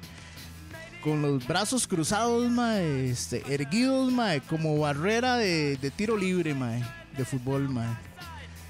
Con 1.02 1.20
los 1.20 1.46
brazos 1.46 1.86
cruzados, 1.86 2.50
mae, 2.50 3.10
este, 3.10 3.42
erguidos, 3.52 4.10
mae, 4.12 4.40
como 4.40 4.78
barrera 4.78 5.36
de, 5.36 5.76
de 5.76 5.90
tiro 5.90 6.16
libre, 6.16 6.54
mae, 6.54 6.82
de 7.16 7.24
fútbol, 7.24 7.68
mae. 7.68 7.88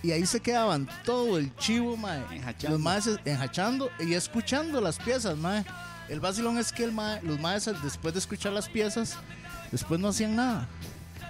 Y 0.02 0.10
ahí 0.10 0.26
se 0.26 0.40
quedaban 0.40 0.88
todo 1.04 1.38
el 1.38 1.54
chivo, 1.56 1.96
mae. 1.96 2.20
Enjachando. 2.32 2.76
Los 2.76 2.80
maes 2.80 3.10
enjachando 3.24 3.90
y 4.00 4.14
escuchando 4.14 4.80
las 4.80 4.98
piezas, 4.98 5.36
mae. 5.36 5.64
El 6.08 6.18
vacilón 6.18 6.58
es 6.58 6.72
que 6.72 6.82
el 6.82 6.92
mae, 6.92 7.22
los 7.22 7.38
maes, 7.38 7.70
después 7.82 8.12
de 8.12 8.18
escuchar 8.18 8.52
las 8.52 8.68
piezas, 8.68 9.16
después 9.70 10.00
no 10.00 10.08
hacían 10.08 10.34
nada. 10.34 10.68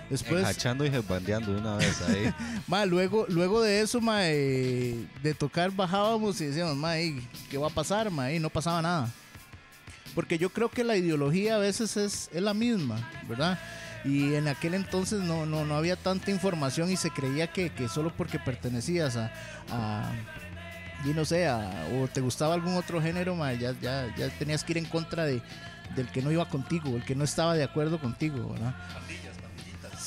Después, 0.08 0.40
Enjachando 0.40 0.84
y 0.84 0.90
bandeando 0.90 1.52
de 1.52 1.60
una 1.60 1.76
vez 1.76 2.00
ahí. 2.02 2.32
Ma, 2.66 2.86
luego, 2.86 3.26
luego 3.28 3.62
de 3.62 3.80
eso, 3.80 4.00
ma, 4.00 4.20
de 4.20 5.34
tocar 5.38 5.70
bajábamos 5.70 6.40
y 6.40 6.46
decíamos, 6.46 6.76
ma, 6.76 6.94
¿qué 7.50 7.58
va 7.58 7.68
a 7.68 7.70
pasar, 7.70 8.10
ma? 8.10 8.30
Y 8.32 8.38
no 8.38 8.50
pasaba 8.50 8.82
nada. 8.82 9.10
Porque 10.14 10.39
yo 10.39 10.51
creo 10.51 10.68
que 10.68 10.84
la 10.84 10.97
ideología 10.97 11.56
a 11.56 11.59
veces 11.59 11.97
es, 11.97 12.30
la 12.34 12.55
misma, 12.55 12.97
¿verdad? 13.28 13.59
Y 14.05 14.34
en 14.34 14.48
aquel 14.48 14.74
entonces 14.74 15.20
no, 15.20 15.47
no, 15.47 15.64
no 15.64 15.76
había 15.76 15.97
tanta 15.97 16.30
información 16.30 16.90
y 16.90 16.97
se 16.97 17.10
creía 17.10 17.47
que, 17.47 17.70
que 17.70 17.89
solo 17.89 18.12
porque 18.16 18.39
pertenecías 18.39 19.16
a, 19.16 19.30
a 19.70 20.10
y 21.05 21.09
no 21.14 21.24
sé, 21.24 21.47
a- 21.48 21.86
o 21.94 22.09
te 22.09 22.20
gustaba 22.20 22.55
algún 22.55 22.74
otro 22.74 23.01
género, 23.01 23.34
ma, 23.34 23.52
ya, 23.55 23.74
ya, 23.80 24.12
ya 24.16 24.28
tenías 24.39 24.62
que 24.64 24.72
ir 24.72 24.78
en 24.78 24.84
contra 24.86 25.24
de, 25.24 25.40
del 25.97 26.09
que 26.09 26.22
no 26.22 26.30
iba 26.30 26.48
contigo, 26.48 26.97
el 26.97 27.05
que 27.05 27.14
no 27.14 27.24
estaba 27.24 27.55
de 27.55 27.64
acuerdo 27.64 28.01
contigo, 28.01 28.51
¿verdad? 28.52 28.74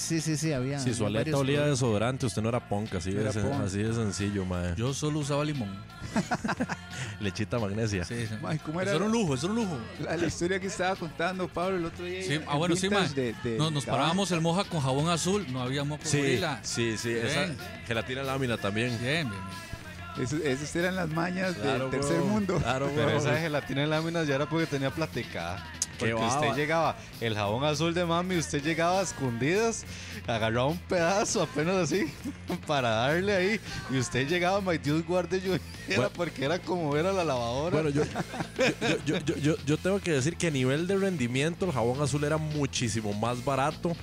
Sí, 0.06 0.22
sí, 0.22 0.38
sí, 0.38 0.54
había. 0.54 0.80
Si 0.80 0.94
su 0.94 1.06
había 1.06 1.22
aleta 1.22 1.38
olía 1.38 1.64
a 1.64 1.68
desodorante, 1.68 2.26
usted 2.28 2.42
no 2.42 2.50
era 2.50 2.70
punk, 2.70 2.94
así, 2.96 3.12
de, 3.12 3.22
era 3.22 3.32
punk. 3.32 3.62
así 3.66 3.80
de 3.82 3.94
sencillo, 3.94 4.46
mae. 4.46 4.76
Yo 4.76 4.94
solo 4.94 5.20
usaba 5.20 5.44
limón. 5.44 5.76
Lechita 7.20 7.58
magnesia. 7.60 8.04
Sí, 8.06 8.28
sí. 8.28 8.36
Mae, 8.42 8.60
¿cómo 8.60 8.82
era? 8.82 8.92
Eso 8.92 8.98
era 8.98 9.06
un 9.06 9.12
lujo, 9.12 9.34
eso 9.36 9.48
era 9.48 9.54
un 9.54 9.60
lujo. 9.62 9.78
La, 10.04 10.18
la 10.18 10.28
historia 10.28 10.60
que 10.60 10.68
estaba 10.68 10.96
contando 10.96 11.48
Pablo 11.48 11.78
el 11.78 11.86
otro 11.86 12.06
día. 12.06 12.22
Sí, 12.24 12.40
ah, 12.48 12.56
bueno, 12.58 12.76
sí, 12.76 12.88
de- 12.88 13.34
de- 13.44 13.58
nos, 13.58 13.72
nos 13.72 13.86
Cabana. 13.86 14.04
parábamos 14.04 14.32
el 14.32 14.42
moja 14.42 14.64
con 14.66 14.80
jabón 14.82 15.10
azul, 15.10 15.46
no 15.52 15.62
había 15.62 15.84
moco 15.84 16.04
Sí, 16.06 16.18
gorila. 16.18 16.60
sí, 16.64 16.98
sí, 16.98 17.12
esa 17.12 17.48
gelatina 17.88 18.24
lámina 18.24 18.58
también. 18.58 18.90
Bien, 19.02 19.28
bien, 19.28 19.30
bien. 19.30 20.26
Eso- 20.26 20.38
esas 20.38 20.74
eran 20.76 20.96
las 20.96 21.10
mañas 21.10 21.56
Claro, 21.56 21.90
del 21.90 22.00
tercer 22.00 22.18
bro. 22.18 22.26
mundo. 22.28 22.58
Claro, 22.60 22.90
Pero 22.96 23.08
bro. 23.08 23.18
esa 23.18 23.38
gelatina 23.38 23.84
en 23.84 23.90
láminas 23.90 24.28
ya 24.28 24.36
era 24.36 24.48
porque 24.48 24.66
tenía 24.68 24.92
platicada. 24.92 25.62
Porque 26.00 26.14
usted 26.16 26.54
llegaba, 26.56 26.98
el 27.22 27.36
jabón 27.36 27.64
azul 27.64 27.94
de 27.94 28.06
mami, 28.06 28.38
usted 28.38 28.62
llegaba 28.64 29.00
a 29.00 29.04
escondidas, 29.04 29.86
agarraba 30.28 30.68
un 30.68 30.78
pedazo 30.78 31.42
apenas 31.44 31.76
así 31.76 32.12
para 32.68 32.90
darle 32.90 33.34
ahí. 33.36 33.60
Y 33.92 33.98
usted 33.98 34.28
llegaba, 34.28 34.60
my 34.62 34.78
Dios 34.78 35.06
guarde 35.06 35.40
yo. 35.42 35.56
Era 35.88 36.10
porque 36.10 36.44
era 36.46 36.60
como 36.60 36.92
ver 36.92 37.06
a 37.06 37.14
la 37.14 37.24
lavadora. 37.24 37.82
Bueno, 37.82 37.90
yo, 39.06 39.18
yo- 39.20 39.56
yo 39.66 39.78
tengo 39.78 40.00
que 40.00 40.12
decir 40.12 40.36
que 40.36 40.48
a 40.48 40.52
nivel 40.52 40.88
de 40.88 40.98
rendimiento 40.98 41.66
el 41.66 41.72
jabón 41.72 42.02
azul 42.02 42.24
era 42.24 42.38
muchísimo 42.38 43.14
más 43.14 43.44
barato, 43.46 43.96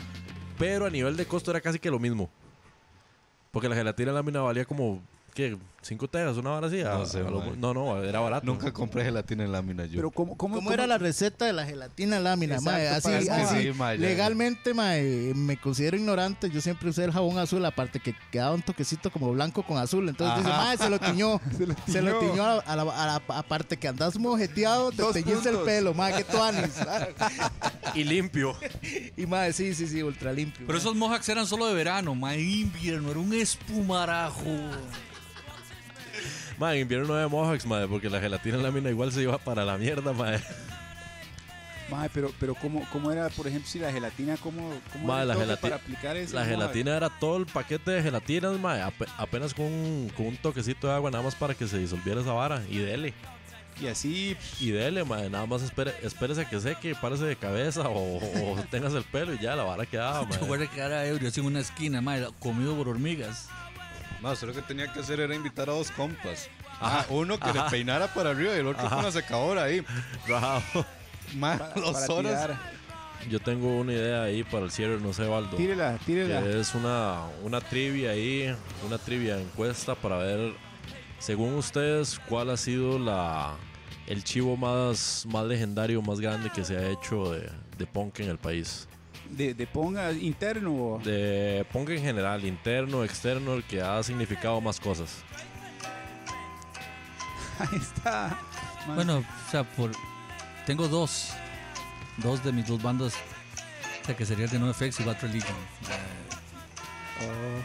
pero 0.58 0.86
a 0.86 0.90
nivel 0.90 1.16
de 1.16 1.26
costo 1.26 1.50
era 1.50 1.60
casi 1.60 1.78
que 1.78 1.90
lo 1.90 1.98
mismo. 1.98 2.30
Porque 3.50 3.68
la 3.68 3.74
gelatina 3.76 4.12
lámina 4.12 4.40
valía 4.40 4.64
como, 4.64 5.02
¿qué? 5.34 5.56
¿Cinco 5.84 6.06
tejas? 6.08 6.36
¿Una 6.36 6.52
hora 6.52 6.68
así? 6.68 6.80
A- 6.80 6.90
No 6.90 7.06
sé, 7.06 7.18
a 7.18 7.22
lo- 7.24 7.40
mae. 7.40 7.56
no, 7.56 7.74
no, 7.74 8.00
era 8.04 8.20
barato. 8.20 8.46
Nunca 8.46 8.72
compré 8.72 9.02
gelatina 9.04 9.42
en 9.44 9.50
láminas 9.50 9.88
yo. 9.90 9.96
Pero 9.96 10.12
¿cómo, 10.12 10.36
cómo, 10.36 10.54
¿Cómo, 10.54 10.72
era 10.72 10.86
la 10.86 10.96
receta 10.96 11.44
de 11.44 11.52
la 11.52 11.66
gelatina 11.66 12.20
lámina? 12.20 12.54
Exacto, 12.54 12.70
mae? 12.78 12.88
así, 12.88 13.02
para 13.02 13.18
Es 13.18 13.24
que 13.24 13.32
así, 13.32 13.62
sí, 13.62 13.72
mae, 13.76 13.98
ya. 13.98 14.06
legalmente, 14.06 14.74
mae, 14.74 15.32
me 15.34 15.56
considero 15.56 15.96
ignorante. 15.96 16.48
Yo 16.50 16.60
siempre 16.60 16.88
usé 16.88 17.02
el 17.02 17.10
jabón 17.10 17.36
azul, 17.38 17.64
aparte 17.64 17.98
que 17.98 18.14
quedaba 18.30 18.54
un 18.54 18.62
toquecito 18.62 19.10
como 19.10 19.32
blanco 19.32 19.64
con 19.66 19.76
azul. 19.78 20.08
Entonces 20.08 20.36
dice, 20.38 20.50
Ajá. 20.50 20.62
mae, 20.66 20.76
se 20.78 20.88
lo 20.88 21.00
tiñó. 21.00 21.40
Se 21.56 21.66
lo 21.66 21.74
Se 21.88 22.00
lo 22.00 22.18
tiñó. 22.20 22.44
a 22.44 22.54
la, 22.54 22.60
a 22.60 22.76
la- 22.76 22.82
a 23.02 23.06
la- 23.06 23.38
aparte 23.38 23.76
que 23.76 23.88
andas 23.88 24.16
mojeteado, 24.20 24.90
te 24.92 24.98
Dos 25.02 25.14
teñiste 25.14 25.48
el 25.48 25.56
puntos. 25.56 25.64
pelo, 25.64 25.94
mae, 25.94 26.14
que 26.14 26.22
tú 26.22 26.40
anis. 26.40 26.70
Y 27.96 28.04
limpio. 28.04 28.54
y 29.16 29.26
mae, 29.26 29.52
sí, 29.52 29.74
sí, 29.74 29.88
sí, 29.88 30.00
ultra 30.00 30.32
limpio. 30.32 30.60
Pero 30.64 30.74
mae. 30.74 30.78
esos 30.78 30.94
mojax 30.94 31.28
eran 31.28 31.46
solo 31.48 31.66
de 31.66 31.74
verano, 31.74 32.14
ma, 32.14 32.36
invierno, 32.36 33.10
era 33.10 33.18
un 33.18 33.34
espumarajo. 33.34 34.44
En 36.70 36.80
invierno 36.82 37.08
no 37.08 37.14
había 37.14 37.28
Mojax, 37.28 37.66
mae, 37.66 37.86
porque 37.88 38.08
la 38.10 38.20
gelatina 38.20 38.56
lámina 38.58 38.90
igual 38.90 39.10
se 39.12 39.22
iba 39.22 39.38
para 39.38 39.64
la 39.64 39.76
mierda, 39.78 40.12
mae. 40.12 40.40
Mae, 41.90 42.08
pero, 42.08 42.32
pero 42.40 42.54
¿cómo, 42.54 42.86
¿cómo 42.90 43.12
era, 43.12 43.28
por 43.28 43.46
ejemplo, 43.46 43.68
si 43.68 43.78
la 43.78 43.92
gelatina, 43.92 44.36
cómo, 44.38 44.72
cómo 44.92 45.14
era 45.14 45.24
la 45.26 45.34
gelati- 45.36 45.60
para 45.60 45.76
aplicar 45.76 46.16
eso? 46.16 46.34
La 46.34 46.44
gelatina 46.46 46.96
era 46.96 47.10
todo 47.10 47.36
el 47.36 47.44
paquete 47.46 47.90
de 47.90 48.02
gelatinas, 48.02 48.58
mae, 48.58 48.80
ape- 48.82 49.08
apenas 49.18 49.52
con 49.52 49.66
un, 49.66 50.10
con 50.16 50.26
un 50.26 50.36
toquecito 50.38 50.86
de 50.86 50.94
agua 50.94 51.10
nada 51.10 51.22
más 51.22 51.34
para 51.34 51.54
que 51.54 51.66
se 51.66 51.78
disolviera 51.78 52.20
esa 52.22 52.32
vara. 52.32 52.62
Y 52.70 52.78
dele. 52.78 53.12
Y 53.80 53.86
así, 53.88 54.36
Y 54.60 54.70
dele, 54.70 55.04
mae, 55.04 55.28
nada 55.28 55.44
más 55.46 55.62
espere, 55.62 55.92
espérese 56.02 56.42
a 56.42 56.48
que 56.48 56.60
seque, 56.60 56.94
párese 56.94 57.24
de 57.24 57.36
cabeza 57.36 57.82
o, 57.88 58.16
o 58.18 58.56
tengas 58.70 58.94
el 58.94 59.02
pelo 59.04 59.34
y 59.34 59.38
ya 59.38 59.54
la 59.56 59.64
vara 59.64 59.84
quedaba. 59.84 60.26
Yo 60.40 60.46
guardé 60.46 60.68
que 60.68 60.80
era 60.80 61.04
ebrio, 61.06 61.28
así 61.28 61.40
en 61.40 61.46
una 61.46 61.60
esquina, 61.60 62.00
ma, 62.00 62.16
comido 62.38 62.74
por 62.74 62.88
hormigas. 62.88 63.48
Usted 64.30 64.46
lo 64.46 64.54
que 64.54 64.62
tenía 64.62 64.92
que 64.92 65.00
hacer 65.00 65.18
era 65.20 65.34
invitar 65.34 65.68
a 65.68 65.72
dos 65.72 65.90
compas. 65.90 66.48
Ajá, 66.80 67.00
Ajá, 67.00 67.06
uno 67.10 67.38
que 67.38 67.48
ajá. 67.48 67.64
le 67.64 67.70
peinara 67.70 68.06
para 68.12 68.30
arriba 68.30 68.54
y 68.54 68.58
el 68.58 68.66
otro 68.66 68.86
Ajá. 68.86 68.96
con 68.96 69.04
la 69.04 69.12
secadora 69.12 69.64
ahí. 69.64 69.84
Más 71.36 71.58
para, 71.60 71.74
dos 71.74 71.92
para 71.92 72.12
horas. 72.14 72.42
tirar. 72.42 72.72
Yo 73.30 73.38
tengo 73.40 73.78
una 73.78 73.92
idea 73.92 74.24
ahí 74.24 74.42
para 74.42 74.64
el 74.64 74.70
cierre, 74.72 74.98
no 75.00 75.12
sé, 75.12 75.24
Valdo. 75.26 75.56
Tírela, 75.56 75.96
tírela. 76.04 76.42
Que 76.42 76.60
es 76.60 76.74
una, 76.74 77.20
una 77.42 77.60
trivia 77.60 78.10
ahí, 78.10 78.54
una 78.84 78.98
trivia 78.98 79.38
encuesta 79.38 79.94
para 79.94 80.16
ver, 80.16 80.54
según 81.20 81.54
ustedes, 81.54 82.20
cuál 82.28 82.50
ha 82.50 82.56
sido 82.56 82.98
la 82.98 83.54
el 84.08 84.24
chivo 84.24 84.56
más, 84.56 85.24
más 85.30 85.44
legendario, 85.46 86.02
más 86.02 86.20
grande 86.20 86.50
que 86.50 86.64
se 86.64 86.76
ha 86.76 86.88
hecho 86.90 87.32
de, 87.32 87.48
de 87.78 87.86
punk 87.86 88.18
en 88.20 88.30
el 88.30 88.38
país. 88.38 88.88
De, 89.36 89.54
de 89.54 89.66
ponga 89.66 90.12
interno. 90.12 90.72
o- 90.72 90.98
De 91.02 91.64
punk 91.72 91.90
en 91.90 92.02
general, 92.02 92.44
interno, 92.44 93.02
externo, 93.04 93.54
el 93.54 93.64
que 93.64 93.80
ha 93.82 94.02
significado 94.02 94.60
más 94.60 94.78
cosas. 94.80 95.22
Ahí 97.58 97.78
está. 97.80 98.38
Bueno, 98.94 99.18
o 99.18 99.50
sea, 99.50 99.64
por 99.64 99.90
tengo 100.66 100.88
dos. 100.88 101.30
Dos 102.18 102.44
de 102.44 102.52
mis 102.52 102.66
dos 102.66 102.82
bandas. 102.82 103.14
O 104.02 104.04
sea, 104.06 104.16
que 104.16 104.26
serían 104.26 104.50
de 104.50 104.58
NoFX 104.58 105.00
y 105.00 105.04
Bad 105.04 105.20
Religion. 105.22 105.56
oh, 107.20 107.62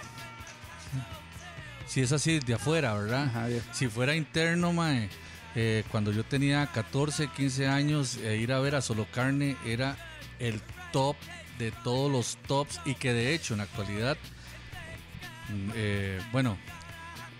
Si 1.87 2.01
es 2.01 2.11
así 2.11 2.39
de 2.39 2.53
afuera, 2.53 2.93
¿verdad? 2.93 3.23
ajá, 3.25 3.47
Si 3.71 3.87
fuera 3.87 4.15
interno, 4.15 4.71
mae, 4.73 5.09
eh, 5.55 5.83
cuando 5.91 6.11
yo 6.11 6.23
tenía 6.23 6.67
14, 6.67 7.27
15 7.29 7.67
años, 7.67 8.17
eh, 8.17 8.37
ir 8.37 8.53
a 8.53 8.59
ver 8.59 8.75
a 8.75 8.81
Solo 8.81 9.07
Carne 9.11 9.57
era 9.65 9.97
el 10.39 10.61
top 10.91 11.15
de 11.57 11.71
todos 11.83 12.11
los 12.11 12.37
tops 12.47 12.79
y 12.85 12.95
que 12.95 13.13
de 13.13 13.33
hecho 13.33 13.53
en 13.53 13.59
la 13.59 13.63
actualidad, 13.63 14.17
mm, 15.49 15.69
eh, 15.75 16.21
bueno, 16.31 16.57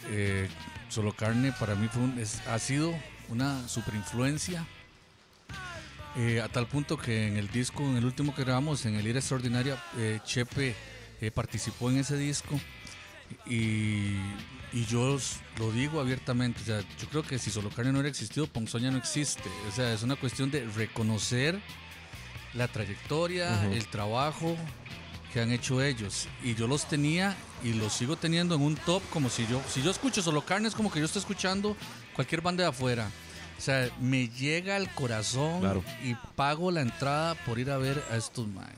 eh, 0.10 0.48
Solo 0.90 1.12
Carne 1.14 1.52
para 1.60 1.76
mí 1.76 1.88
fue 1.90 2.02
un- 2.04 2.24
ha 2.48 2.60
sido 2.60 2.94
una 3.30 3.68
super 3.68 3.94
influencia. 3.96 4.66
eh, 6.20 6.42
a 6.42 6.48
tal 6.48 6.66
punto 6.68 6.98
que 6.98 7.28
en 7.28 7.38
el 7.38 7.48
disco, 7.52 7.84
en 7.84 7.96
el 7.98 8.04
último 8.06 8.34
que 8.34 8.44
grabamos, 8.44 8.84
en 8.88 8.96
el 8.96 9.06
Ira 9.06 9.20
Extraordinaria, 9.20 9.78
Chepe 10.26 10.74
participó 11.36 11.92
en 11.92 11.98
ese 11.98 12.18
disco 12.18 12.60
y, 13.46 14.16
y 14.74 14.86
yo 14.90 15.20
lo 15.60 15.72
digo 15.72 16.00
abiertamente, 16.00 16.62
o 16.62 16.66
sea, 16.66 16.80
yo 17.00 17.08
creo 17.10 17.22
que 17.22 17.38
si 17.38 17.52
Solo 17.52 17.70
Carne 17.70 17.92
no 17.92 18.00
hubiera 18.00 18.10
existido, 18.10 18.48
Ponzoña 18.48 18.90
no 18.90 18.98
existe. 18.98 19.48
O 19.70 19.72
sea, 19.72 19.94
es 19.94 20.02
una 20.02 20.16
cuestión 20.16 20.50
de 20.50 20.66
reconocer 20.66 21.60
la 22.58 22.68
trayectoria, 22.68 23.64
el 23.72 23.86
trabajo 23.88 24.56
que 25.34 25.42
han 25.42 25.52
hecho 25.52 25.82
ellos. 25.84 26.28
Y 26.44 26.56
yo 26.56 26.68
los 26.68 26.88
tenía 26.88 27.36
y 27.64 27.74
los 27.74 27.94
sigo 27.94 28.16
teniendo 28.16 28.56
en 28.56 28.62
un 28.62 28.76
top 28.76 29.02
como 29.12 29.30
si 29.30 29.46
yo, 29.48 29.62
si 29.70 29.82
yo 29.82 29.92
escucho 29.92 30.22
Solo 30.22 30.42
Carne 30.44 30.68
es 30.68 30.76
como 30.76 30.92
que 30.92 31.00
yo 31.00 31.06
estoy 31.06 31.20
escuchando 31.20 31.76
cualquier 32.16 32.42
banda 32.42 32.64
de 32.64 32.70
afuera. 32.70 33.10
O 33.58 33.62
sea, 33.62 33.90
me 34.00 34.28
llega 34.30 34.76
al 34.76 34.90
corazón 34.94 35.62
Claro. 35.62 35.84
y 36.04 36.14
pago 36.36 36.70
la 36.72 36.82
entrada 36.82 37.36
por 37.46 37.58
ir 37.60 37.72
a 37.72 37.78
ver 37.78 38.04
a 38.12 38.16
estos 38.18 38.48
maes. 38.48 38.70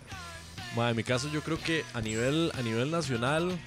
Ma, 0.75 0.89
en 0.89 0.95
mi 0.95 1.03
caso 1.03 1.29
yo 1.31 1.41
creo 1.41 1.59
que 1.59 1.83
a 1.93 2.01
nivel, 2.01 2.51
a 2.57 2.61
nivel 2.61 2.89
nacional, 2.91 3.57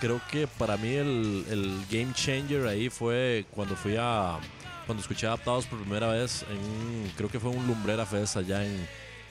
creo 0.00 0.20
que 0.30 0.46
para 0.46 0.76
mí 0.76 0.92
el, 0.94 1.44
el 1.50 1.84
game 1.90 2.12
changer 2.12 2.66
ahí 2.66 2.90
fue 2.90 3.46
cuando 3.52 3.76
fui 3.76 3.96
a, 3.98 4.38
cuando 4.84 5.00
escuché 5.00 5.26
Adaptados 5.26 5.66
por 5.66 5.80
primera 5.80 6.08
vez, 6.08 6.44
en, 6.50 7.10
creo 7.16 7.30
que 7.30 7.40
fue 7.40 7.50
un 7.50 7.66
Lumbrera 7.66 8.04
Fest 8.04 8.36
allá 8.36 8.64
en, 8.64 8.86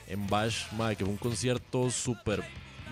en 0.08 0.28
Bash, 0.28 0.72
ma, 0.74 0.94
que 0.96 1.04
fue 1.04 1.12
un 1.14 1.18
concierto 1.18 1.90
súper 1.90 2.44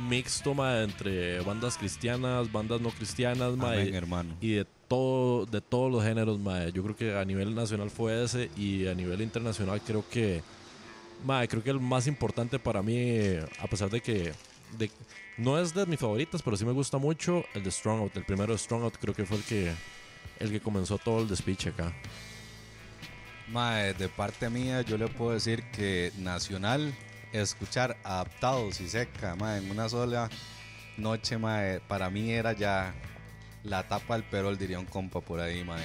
mixto 0.09 0.53
ma, 0.53 0.81
entre 0.81 1.39
bandas 1.41 1.77
cristianas, 1.77 2.51
bandas 2.51 2.81
no 2.81 2.89
cristianas, 2.89 3.55
ma, 3.55 3.73
Amén, 3.73 3.93
y- 3.93 3.95
hermano. 3.95 4.35
y 4.41 4.51
de 4.53 4.65
todo 4.87 5.45
de 5.45 5.61
todos 5.61 5.91
los 5.91 6.03
géneros 6.03 6.39
mae. 6.39 6.71
yo 6.71 6.83
creo 6.83 6.95
que 6.95 7.15
a 7.15 7.23
nivel 7.25 7.53
nacional 7.55 7.89
fue 7.89 8.23
ese 8.23 8.49
y 8.57 8.87
a 8.87 8.93
nivel 8.95 9.21
internacional 9.21 9.81
creo 9.81 10.03
que 10.09 10.41
mae, 11.25 11.47
creo 11.47 11.63
que 11.63 11.69
el 11.69 11.79
más 11.79 12.05
importante 12.07 12.59
para 12.59 12.81
mí 12.81 13.17
a 13.59 13.67
pesar 13.67 13.89
de 13.89 14.01
que 14.01 14.33
de- 14.77 14.91
no 15.37 15.59
es 15.59 15.73
de 15.73 15.85
mis 15.85 15.99
favoritas 15.99 16.41
pero 16.41 16.57
sí 16.57 16.65
me 16.65 16.71
gusta 16.73 16.97
mucho 16.97 17.43
el 17.53 17.63
de 17.63 17.71
Strong 17.71 18.01
Out 18.01 18.17
el 18.17 18.25
primero 18.25 18.51
de 18.53 18.57
Strong 18.59 18.83
Out 18.83 18.97
creo 18.99 19.13
que 19.15 19.25
fue 19.25 19.37
el 19.37 19.43
que 19.43 19.71
el 20.39 20.51
que 20.51 20.59
comenzó 20.59 20.97
todo 20.97 21.21
el 21.21 21.27
despiche 21.27 21.69
acá 21.69 21.93
Mae, 23.49 23.93
de 23.93 24.07
parte 24.07 24.49
mía, 24.49 24.81
yo 24.81 24.97
le 24.97 25.07
puedo 25.07 25.31
decir 25.31 25.63
que 25.71 26.11
Nacional, 26.17 26.93
escuchar 27.33 27.97
adaptados 28.03 28.79
y 28.79 28.87
seca, 28.87 29.35
mae, 29.35 29.57
en 29.57 29.69
una 29.69 29.89
sola 29.89 30.29
noche, 30.97 31.37
mae, 31.37 31.81
para 31.81 32.09
mí 32.09 32.31
era 32.31 32.53
ya 32.53 32.93
la 33.63 33.87
tapa 33.87 34.15
del 34.15 34.23
perol, 34.23 34.57
diría 34.57 34.79
un 34.79 34.85
compa 34.85 35.19
por 35.19 35.39
ahí, 35.39 35.63
mae. 35.63 35.83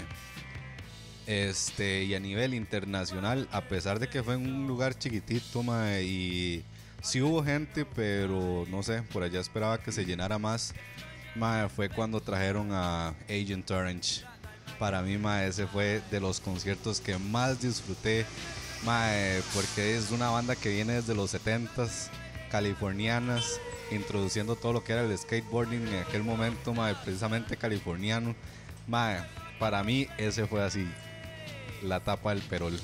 Este, 1.26 2.04
y 2.04 2.14
a 2.14 2.20
nivel 2.20 2.54
internacional, 2.54 3.48
a 3.50 3.62
pesar 3.62 3.98
de 3.98 4.08
que 4.08 4.22
fue 4.22 4.34
en 4.34 4.46
un 4.46 4.66
lugar 4.66 4.96
chiquitito, 4.96 5.62
mae, 5.62 6.04
y 6.04 6.64
sí 7.02 7.20
hubo 7.20 7.42
gente, 7.44 7.84
pero 7.84 8.66
no 8.70 8.82
sé, 8.82 9.02
por 9.02 9.22
allá 9.24 9.40
esperaba 9.40 9.78
que 9.78 9.90
se 9.90 10.04
llenara 10.04 10.38
más. 10.38 10.74
Mae, 11.34 11.68
fue 11.68 11.88
cuando 11.88 12.20
trajeron 12.20 12.70
a 12.72 13.08
Agent 13.28 13.70
Orange. 13.70 14.27
Para 14.78 15.02
mí, 15.02 15.18
mae, 15.18 15.48
ese 15.48 15.66
fue 15.66 16.00
de 16.10 16.20
los 16.20 16.40
conciertos 16.40 17.00
que 17.00 17.18
más 17.18 17.60
disfruté, 17.60 18.24
mae, 18.84 19.42
porque 19.54 19.96
es 19.96 20.10
una 20.10 20.30
banda 20.30 20.54
que 20.54 20.70
viene 20.70 20.94
desde 20.94 21.14
los 21.14 21.34
70s, 21.34 22.08
californianas, 22.50 23.60
introduciendo 23.90 24.54
todo 24.54 24.72
lo 24.72 24.84
que 24.84 24.92
era 24.92 25.02
el 25.02 25.16
skateboarding 25.18 25.88
en 25.88 26.02
aquel 26.02 26.22
momento, 26.22 26.72
mae, 26.74 26.94
precisamente 26.94 27.56
californiano. 27.56 28.34
Mae, 28.86 29.18
para 29.58 29.82
mí 29.82 30.06
ese 30.16 30.46
fue 30.46 30.62
así, 30.62 30.86
la 31.82 32.00
tapa 32.00 32.30
del 32.34 32.42
perol. 32.42 32.78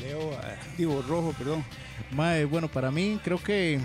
Leo, 0.00 0.32
eh, 0.32 0.58
digo, 0.76 1.02
rojo, 1.02 1.34
perdón. 1.36 1.64
Mae, 2.10 2.44
bueno, 2.44 2.68
para 2.68 2.90
mí 2.90 3.18
creo 3.24 3.42
que 3.42 3.80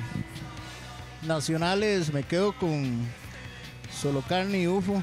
nacionales 1.23 2.13
me 2.13 2.23
quedo 2.23 2.53
con 2.53 3.07
solo 3.91 4.21
carne 4.21 4.63
y 4.63 4.67
UFO. 4.67 5.01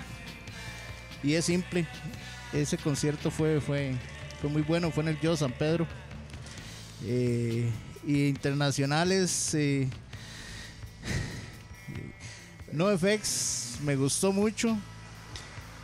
Y 1.22 1.34
es 1.34 1.44
simple. 1.44 1.86
Ese 2.52 2.76
concierto 2.78 3.30
fue, 3.30 3.60
fue, 3.60 3.94
fue 4.40 4.50
muy 4.50 4.62
bueno, 4.62 4.90
fue 4.90 5.02
en 5.04 5.10
el 5.10 5.20
Yo 5.20 5.36
San 5.36 5.52
Pedro. 5.52 5.86
Eh, 7.04 7.70
y 8.06 8.28
internacionales, 8.28 9.54
eh, 9.54 9.88
No 12.72 12.96
FX 12.96 13.78
me 13.84 13.96
gustó 13.96 14.32
mucho. 14.32 14.76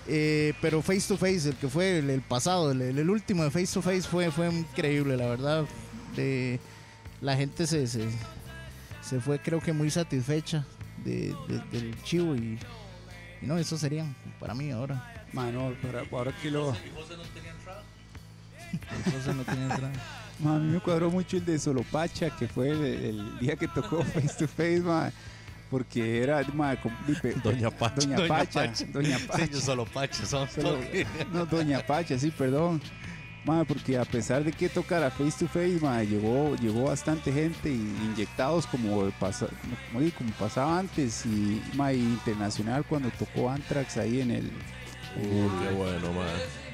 Eh, 0.08 0.54
pero 0.60 0.82
Face 0.82 1.08
to 1.08 1.16
Face, 1.16 1.48
el 1.48 1.56
que 1.56 1.68
fue 1.68 1.98
el, 1.98 2.20
pasado, 2.22 2.70
el, 2.70 3.10
último 3.10 3.42
de 3.42 3.50
Face 3.50 3.74
to 3.74 3.82
Face 3.82 4.02
fue, 4.02 4.30
fue 4.30 4.48
increíble, 4.48 5.16
la 5.16 5.26
verdad. 5.26 5.64
La 7.20 7.36
gente 7.36 7.66
se, 7.66 7.86
se, 7.86 9.20
fue 9.20 9.40
creo 9.40 9.60
que 9.60 9.72
muy 9.72 9.90
satisfecha 9.90 10.64
de, 11.04 11.34
de- 11.48 11.78
del 11.78 12.02
chivo 12.04 12.36
y, 12.36 12.58
y 13.42 13.46
no, 13.46 13.58
eso 13.58 13.76
serían 13.76 14.14
para 14.38 14.54
mí 14.54 14.70
ahora. 14.70 15.15
Mano, 15.36 15.72
ahora, 15.84 16.02
ahora 16.10 16.32
que 16.42 16.50
lo. 16.50 16.72
Entonces 16.72 17.18
no 19.34 19.44
tiene 19.44 19.62
entrada. 19.62 19.92
Ma, 20.40 20.56
a 20.56 20.58
mí 20.58 20.72
me 20.72 20.80
cuadró 20.80 21.10
mucho 21.10 21.36
el 21.36 21.44
de 21.44 21.58
Solopacha, 21.58 22.30
que 22.30 22.48
fue 22.48 22.70
el, 22.70 22.84
el 22.84 23.38
día 23.38 23.56
que 23.56 23.68
tocó 23.68 24.02
Face 24.04 24.34
to 24.38 24.48
Face, 24.48 24.80
ma, 24.80 25.10
porque 25.70 26.22
era 26.22 26.42
ma, 26.54 26.76
con- 26.76 26.92
Doña 27.42 27.70
Pacha. 27.70 27.94
Doña 28.00 28.16
Doña 28.16 28.28
Pacha. 28.28 28.66
Pacha. 28.66 28.84
Doña 28.92 29.18
Sí, 29.18 29.24
Pacha. 29.28 29.46
yo 29.46 29.60
solo 29.60 29.84
pacho, 29.86 30.26
son 30.26 30.48
Solo- 30.48 30.78
no, 31.32 31.46
Doña 31.46 31.86
Pacha, 31.86 32.18
sí, 32.18 32.30
perdón. 32.30 32.80
Ma, 33.44 33.64
porque 33.64 33.96
a 33.96 34.04
pesar 34.04 34.42
de 34.42 34.52
que 34.52 34.68
tocara 34.68 35.08
face 35.10 35.38
to 35.38 35.46
face, 35.46 35.78
ma, 35.80 36.02
llegó, 36.02 36.56
llegó 36.56 36.84
bastante 36.84 37.32
gente 37.32 37.70
inyectados 37.70 38.66
como, 38.66 39.08
pasa, 39.20 39.46
como, 39.92 40.10
como 40.10 40.30
pasaba 40.32 40.78
antes. 40.80 41.24
Y, 41.24 41.62
ma, 41.74 41.92
y 41.92 42.00
internacional 42.00 42.84
cuando 42.84 43.08
tocó 43.10 43.48
Anthrax 43.48 43.96
ahí 43.98 44.20
en 44.20 44.32
el, 44.32 44.50
el, 45.22 45.68
Qué 45.68 45.74
bueno, 45.74 46.12
man. 46.12 46.26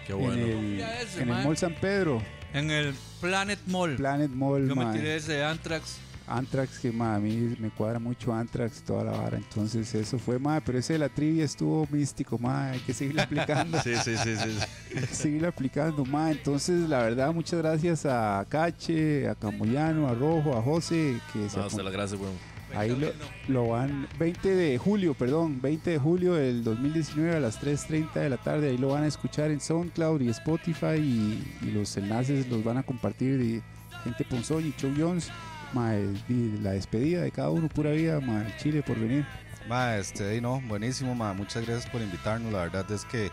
Qué 0.06 0.12
en 0.12 0.18
bueno. 0.18 0.34
el, 0.44 0.80
en 0.80 1.20
el 1.20 1.26
ma. 1.26 1.42
Mall 1.44 1.56
San 1.56 1.74
Pedro, 1.74 2.22
En 2.52 2.70
el 2.70 2.94
Planet 3.20 3.58
Mall. 3.66 3.96
Planet 3.96 4.30
Mall. 4.30 4.68
Yo 4.68 4.76
me 4.76 4.84
ma. 4.84 4.92
tiré 4.92 5.16
ese 5.16 5.44
Anthrax. 5.44 5.98
Anthrax, 6.26 6.78
que 6.78 6.92
ma, 6.92 7.16
a 7.16 7.18
mí 7.18 7.56
me 7.58 7.70
cuadra 7.70 7.98
mucho 7.98 8.32
Anthrax 8.32 8.78
y 8.78 8.82
toda 8.82 9.04
la 9.04 9.10
vara. 9.12 9.36
Entonces 9.36 9.92
eso 9.94 10.18
fue, 10.18 10.38
ma, 10.38 10.60
pero 10.60 10.78
ese 10.78 10.94
de 10.94 11.00
la 11.00 11.08
trivia 11.08 11.44
estuvo 11.44 11.86
místico, 11.90 12.38
ma, 12.38 12.70
hay 12.70 12.78
que 12.80 12.94
seguirle 12.94 13.22
aplicando. 13.22 13.80
Sí, 13.82 13.94
sí, 13.96 14.16
sí, 14.16 14.36
sí. 14.36 14.58
hay 14.94 15.02
que 15.02 15.14
seguirle 15.14 15.48
aplicando, 15.48 16.04
ma. 16.04 16.30
Entonces, 16.30 16.88
la 16.88 16.98
verdad, 17.02 17.32
muchas 17.32 17.58
gracias 17.60 18.06
a 18.06 18.44
Cache, 18.48 19.28
a 19.28 19.34
Camoyano, 19.34 20.08
a 20.08 20.14
Rojo, 20.14 20.56
a 20.56 20.62
José, 20.62 21.18
que 21.32 21.48
se 21.48 21.58
No, 21.58 21.82
la 21.82 21.90
gracia, 21.90 22.16
weón. 22.16 22.51
Ahí 22.74 22.96
lo, 22.96 23.08
lo 23.48 23.68
van, 23.68 24.08
20 24.18 24.48
de 24.54 24.78
julio, 24.78 25.14
perdón, 25.14 25.60
20 25.60 25.90
de 25.90 25.98
julio 25.98 26.34
del 26.34 26.64
2019 26.64 27.36
a 27.36 27.40
las 27.40 27.60
3.30 27.60 28.12
de 28.14 28.30
la 28.30 28.36
tarde, 28.36 28.70
ahí 28.70 28.78
lo 28.78 28.88
van 28.88 29.04
a 29.04 29.06
escuchar 29.06 29.50
en 29.50 29.60
SoundCloud 29.60 30.20
y 30.20 30.28
Spotify 30.28 30.96
y, 30.96 31.44
y 31.62 31.70
los 31.70 31.96
enlaces 31.96 32.48
los 32.48 32.64
van 32.64 32.78
a 32.78 32.82
compartir 32.82 33.38
de 33.38 33.62
gente 34.04 34.24
Ponzoña 34.24 34.68
y 34.68 34.76
Chow 34.76 34.92
Jones. 34.96 35.30
Ma, 35.72 35.94
eh, 35.96 36.14
y 36.28 36.58
la 36.58 36.72
despedida 36.72 37.22
de 37.22 37.30
cada 37.30 37.50
uno, 37.50 37.68
pura 37.68 37.92
vida, 37.92 38.20
ma, 38.20 38.44
Chile 38.58 38.82
por 38.82 38.98
venir. 38.98 39.26
Ma, 39.68 39.96
este, 39.96 40.40
no, 40.40 40.60
buenísimo, 40.60 41.14
ma. 41.14 41.32
Muchas 41.32 41.66
gracias 41.66 41.90
por 41.90 42.02
invitarnos. 42.02 42.52
La 42.52 42.60
verdad 42.60 42.90
es 42.92 43.04
que 43.06 43.30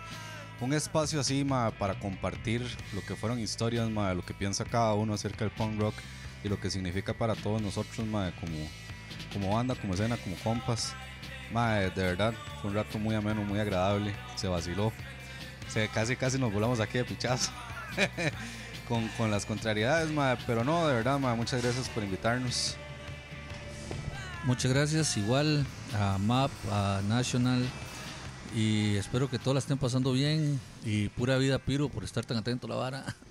un 0.61 0.73
espacio 0.73 1.19
así, 1.19 1.43
ma, 1.43 1.71
para 1.71 1.99
compartir 1.99 2.61
lo 2.93 3.01
que 3.01 3.15
fueron 3.15 3.39
historias, 3.39 3.89
ma, 3.89 4.13
lo 4.13 4.23
que 4.23 4.33
piensa 4.33 4.63
cada 4.63 4.93
uno 4.93 5.13
acerca 5.13 5.39
del 5.39 5.51
punk 5.51 5.79
rock 5.79 5.95
y 6.43 6.47
lo 6.47 6.59
que 6.59 6.69
significa 6.69 7.13
para 7.13 7.35
todos 7.35 7.61
nosotros, 7.61 8.07
ma, 8.07 8.31
como, 8.39 8.55
como 9.33 9.55
banda, 9.55 9.75
como 9.75 9.93
escena, 9.93 10.17
como 10.17 10.35
compas. 10.37 10.93
Ma, 11.51 11.75
de 11.75 11.89
verdad, 11.89 12.33
fue 12.61 12.69
un 12.69 12.75
rato 12.75 12.99
muy 12.99 13.15
ameno, 13.15 13.43
muy 13.43 13.59
agradable. 13.59 14.13
Se 14.35 14.47
vaciló. 14.47 14.91
Se, 15.67 15.87
casi, 15.89 16.15
casi 16.15 16.37
nos 16.37 16.53
volamos 16.53 16.79
aquí 16.79 16.97
de 16.97 17.05
pichazo. 17.05 17.51
con, 18.87 19.07
con 19.09 19.29
las 19.29 19.45
contrariedades, 19.45 20.11
ma, 20.11 20.37
pero 20.47 20.63
no, 20.63 20.87
de 20.87 20.95
verdad, 20.95 21.19
ma, 21.19 21.35
muchas 21.35 21.61
gracias 21.61 21.87
por 21.89 22.03
invitarnos. 22.03 22.75
Muchas 24.45 24.71
gracias, 24.71 25.15
igual 25.17 25.65
a 25.93 26.17
MAP, 26.17 26.51
a 26.71 27.01
National. 27.07 27.63
Y 28.55 28.95
espero 28.95 29.29
que 29.29 29.37
todos 29.37 29.53
la 29.53 29.59
estén 29.59 29.77
pasando 29.77 30.11
bien. 30.11 30.59
Y 30.83 31.09
pura 31.09 31.37
vida, 31.37 31.59
Piro, 31.59 31.89
por 31.89 32.03
estar 32.03 32.25
tan 32.25 32.37
atento 32.37 32.65
a 32.65 32.69
la 32.69 32.75
vara. 32.75 33.15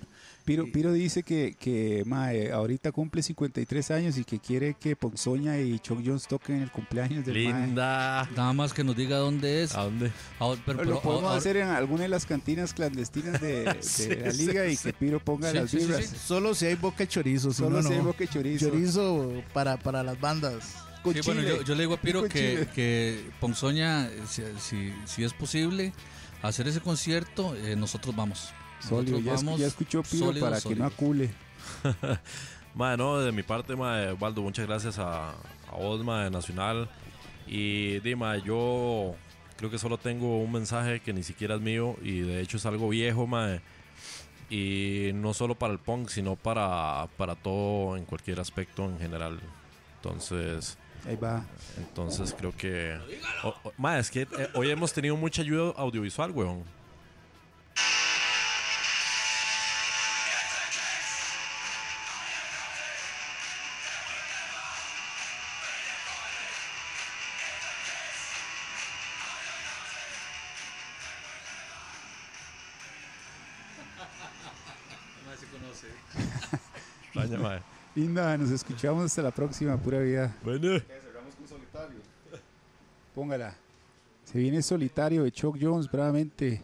Piro, 0.49 0.65
Piro 0.71 0.91
dice 0.91 1.21
que, 1.21 1.55
que 1.59 2.01
ma, 2.07 2.33
eh, 2.33 2.51
ahorita 2.51 2.91
cumple 2.91 3.21
53 3.21 3.91
años 3.91 4.17
y 4.17 4.23
que 4.23 4.39
quiere 4.39 4.73
que 4.79 4.95
Ponzoña 4.95 5.59
y 5.59 5.77
Chuck 5.77 5.99
Jones 6.03 6.27
toquen 6.27 6.63
el 6.63 6.71
cumpleaños 6.71 7.23
del. 7.23 7.35
Linda. 7.35 8.27
Nada 8.35 8.53
más 8.53 8.73
que 8.73 8.83
nos 8.83 8.95
diga 8.95 9.17
dónde 9.17 9.61
es. 9.61 9.75
¿A 9.75 9.83
dónde? 9.83 10.11
Ahora, 10.39 10.59
pero- 10.65 10.79
Lo 10.79 10.83
pero 10.85 11.01
podemos 11.01 11.23
ahora- 11.25 11.37
hacer 11.37 11.57
en 11.57 11.67
alguna 11.67 12.01
de 12.01 12.09
las 12.09 12.25
cantinas 12.25 12.73
clandestinas 12.73 13.39
de, 13.39 13.63
de 13.65 13.77
Sí, 13.83 14.09
la 14.09 14.31
sí, 14.31 14.45
liga 14.47 14.65
y 14.65 14.75
sí. 14.75 14.85
que 14.87 14.93
Piro 14.93 15.19
ponga 15.19 15.51
Sí, 15.51 15.57
las 15.57 15.69
sí, 15.69 15.79
sí, 15.79 15.85
vibras. 15.85 16.05
sí. 16.07 16.15
Solo 16.17 16.55
si 16.55 16.65
hay 16.65 16.73
boca 16.75 16.97
de 16.97 17.07
chorizo, 17.09 17.51
si 17.51 17.57
Solo 17.57 17.81
no, 17.83 17.87
si 17.87 17.93
hay 17.93 17.99
boca 18.01 18.19
de 18.19 18.27
chorizo. 18.29 18.69
Chorizo 18.69 19.31
para, 19.53 19.77
para 19.77 20.01
las 20.01 20.19
bandas. 20.19 20.73
Con 21.03 21.13
Sí, 21.13 21.21
bueno, 21.25 21.43
yo, 21.43 21.61
yo 21.61 21.75
le 21.75 21.81
digo 21.83 21.93
a 21.93 22.01
Piro 22.01 22.23
que, 22.23 22.67
que 22.73 23.23
Ponzoña, 23.39 24.09
si, 24.27 24.41
si, 24.59 24.91
si 25.05 25.23
es 25.23 25.31
posible, 25.33 25.93
hacer 26.41 26.67
ese 26.67 26.81
concierto, 26.81 27.55
eh, 27.55 27.75
nosotros 27.75 28.15
vamos. 28.15 28.49
Nosotros 28.83 29.23
ya, 29.23 29.35
ya 29.57 29.67
escuchó 29.67 30.03
Piro 30.03 30.25
sólido, 30.27 30.45
para 30.45 30.55
que 30.57 30.61
sólido. 30.61 30.81
no 30.83 30.85
acule. 30.87 31.29
Mae, 32.75 32.95
no, 32.97 33.19
de 33.19 33.31
mi 33.31 33.43
parte, 33.43 33.75
mae, 33.75 34.13
Waldo, 34.13 34.41
muchas 34.41 34.65
gracias 34.67 34.99
a, 34.99 35.31
a 35.31 35.75
vos, 35.77 36.03
mae, 36.03 36.25
de 36.25 36.29
Nacional. 36.29 36.89
Y 37.47 37.99
Dima, 38.01 38.37
yo 38.37 39.15
creo 39.57 39.69
que 39.71 39.79
solo 39.79 39.97
tengo 39.97 40.37
un 40.39 40.51
mensaje 40.51 40.99
que 40.99 41.11
ni 41.11 41.23
siquiera 41.23 41.55
es 41.55 41.61
mío 41.61 41.95
y 42.03 42.19
de 42.19 42.41
hecho 42.41 42.57
es 42.57 42.65
algo 42.65 42.87
viejo, 42.89 43.25
mae. 43.27 43.59
Y 44.51 45.11
no 45.15 45.33
solo 45.33 45.55
para 45.55 45.73
el 45.73 45.79
punk, 45.79 46.09
sino 46.09 46.35
para, 46.35 47.07
para 47.17 47.35
todo 47.35 47.97
en 47.97 48.05
cualquier 48.05 48.39
aspecto 48.39 48.85
en 48.85 48.99
general. 48.99 49.39
Entonces, 49.97 50.77
Ahí 51.07 51.15
va. 51.15 51.43
entonces 51.77 52.35
creo 52.37 52.55
que... 52.55 52.97
o- 53.43 53.55
o- 53.63 53.73
mae, 53.77 53.99
es 53.99 54.09
que 54.11 54.21
eh, 54.21 54.27
hoy 54.53 54.69
hemos 54.69 54.93
tenido 54.93 55.17
mucha 55.17 55.41
ayuda 55.41 55.73
audiovisual, 55.75 56.31
weón. 56.31 56.63
Linda, 77.99 78.37
nos 78.37 78.49
escuchamos 78.51 79.03
hasta 79.03 79.21
la 79.21 79.31
próxima, 79.31 79.75
pura 79.75 79.99
vida. 79.99 80.33
Bueno. 80.41 80.81
Póngala. 83.13 83.53
Se 84.23 84.39
viene 84.39 84.61
solitario 84.61 85.25
de 85.25 85.31
Chuck 85.33 85.57
Jones, 85.59 85.91
bravamente. 85.91 86.61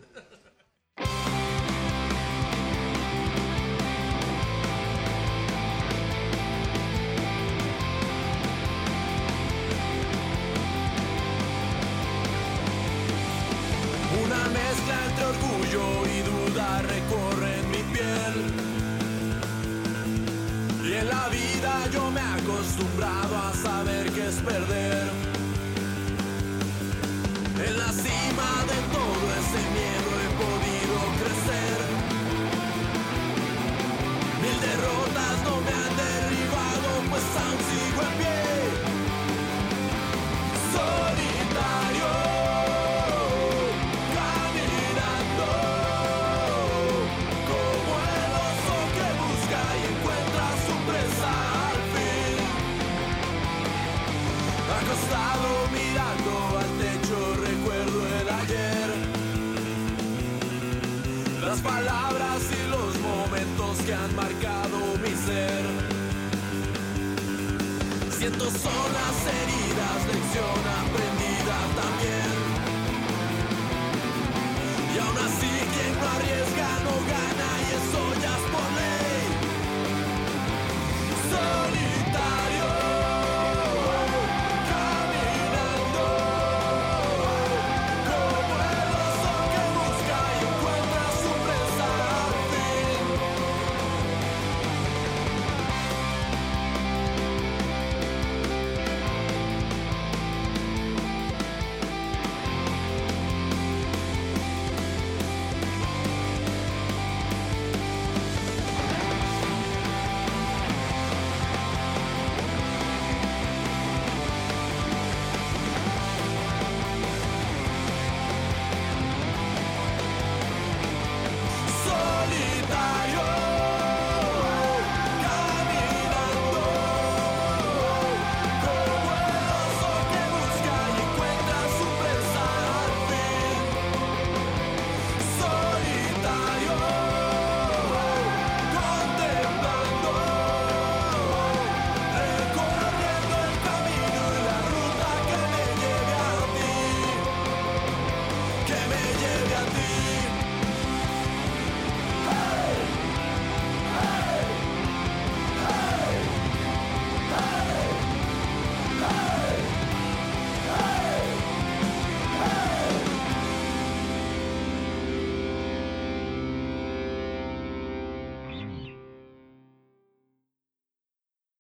Una 14.24 14.48
mezcla 14.48 15.06
entre 15.10 15.26
orgullo 15.26 16.06
y 16.08 16.22
duda 16.22 16.82
recorre 16.82 17.62
mi 17.72 17.84
piel. 17.94 18.65
En 20.98 21.10
la 21.10 21.28
vida 21.28 21.90
yo 21.92 22.10
me 22.10 22.22
he 22.22 22.42
acostumbrado 22.42 23.36
a 23.36 23.54
saber 23.54 24.10
que 24.14 24.28
es 24.28 24.36
perder. 24.36 25.04
En 27.68 27.78
la 27.78 27.92
cima 27.92 28.50
de 28.72 28.80
todo 28.96 29.26
ese 29.42 29.62
miedo 29.76 30.10
he 30.24 30.30
podido 30.44 30.98
crecer. 31.20 31.78
Mil 34.42 34.58
derrotas 34.70 35.36
no 35.44 35.56
me 35.66 35.74
han 35.84 35.94
derribado, 36.06 36.90
pues 37.10 37.26
aún 37.44 37.60
sigo 37.70 38.02
en 38.02 38.18
pie. 38.20 38.55
Siento 68.26 68.46
son 68.46 68.94
las 68.94 69.28
heridas, 69.28 70.04
aprendida. 70.08 70.85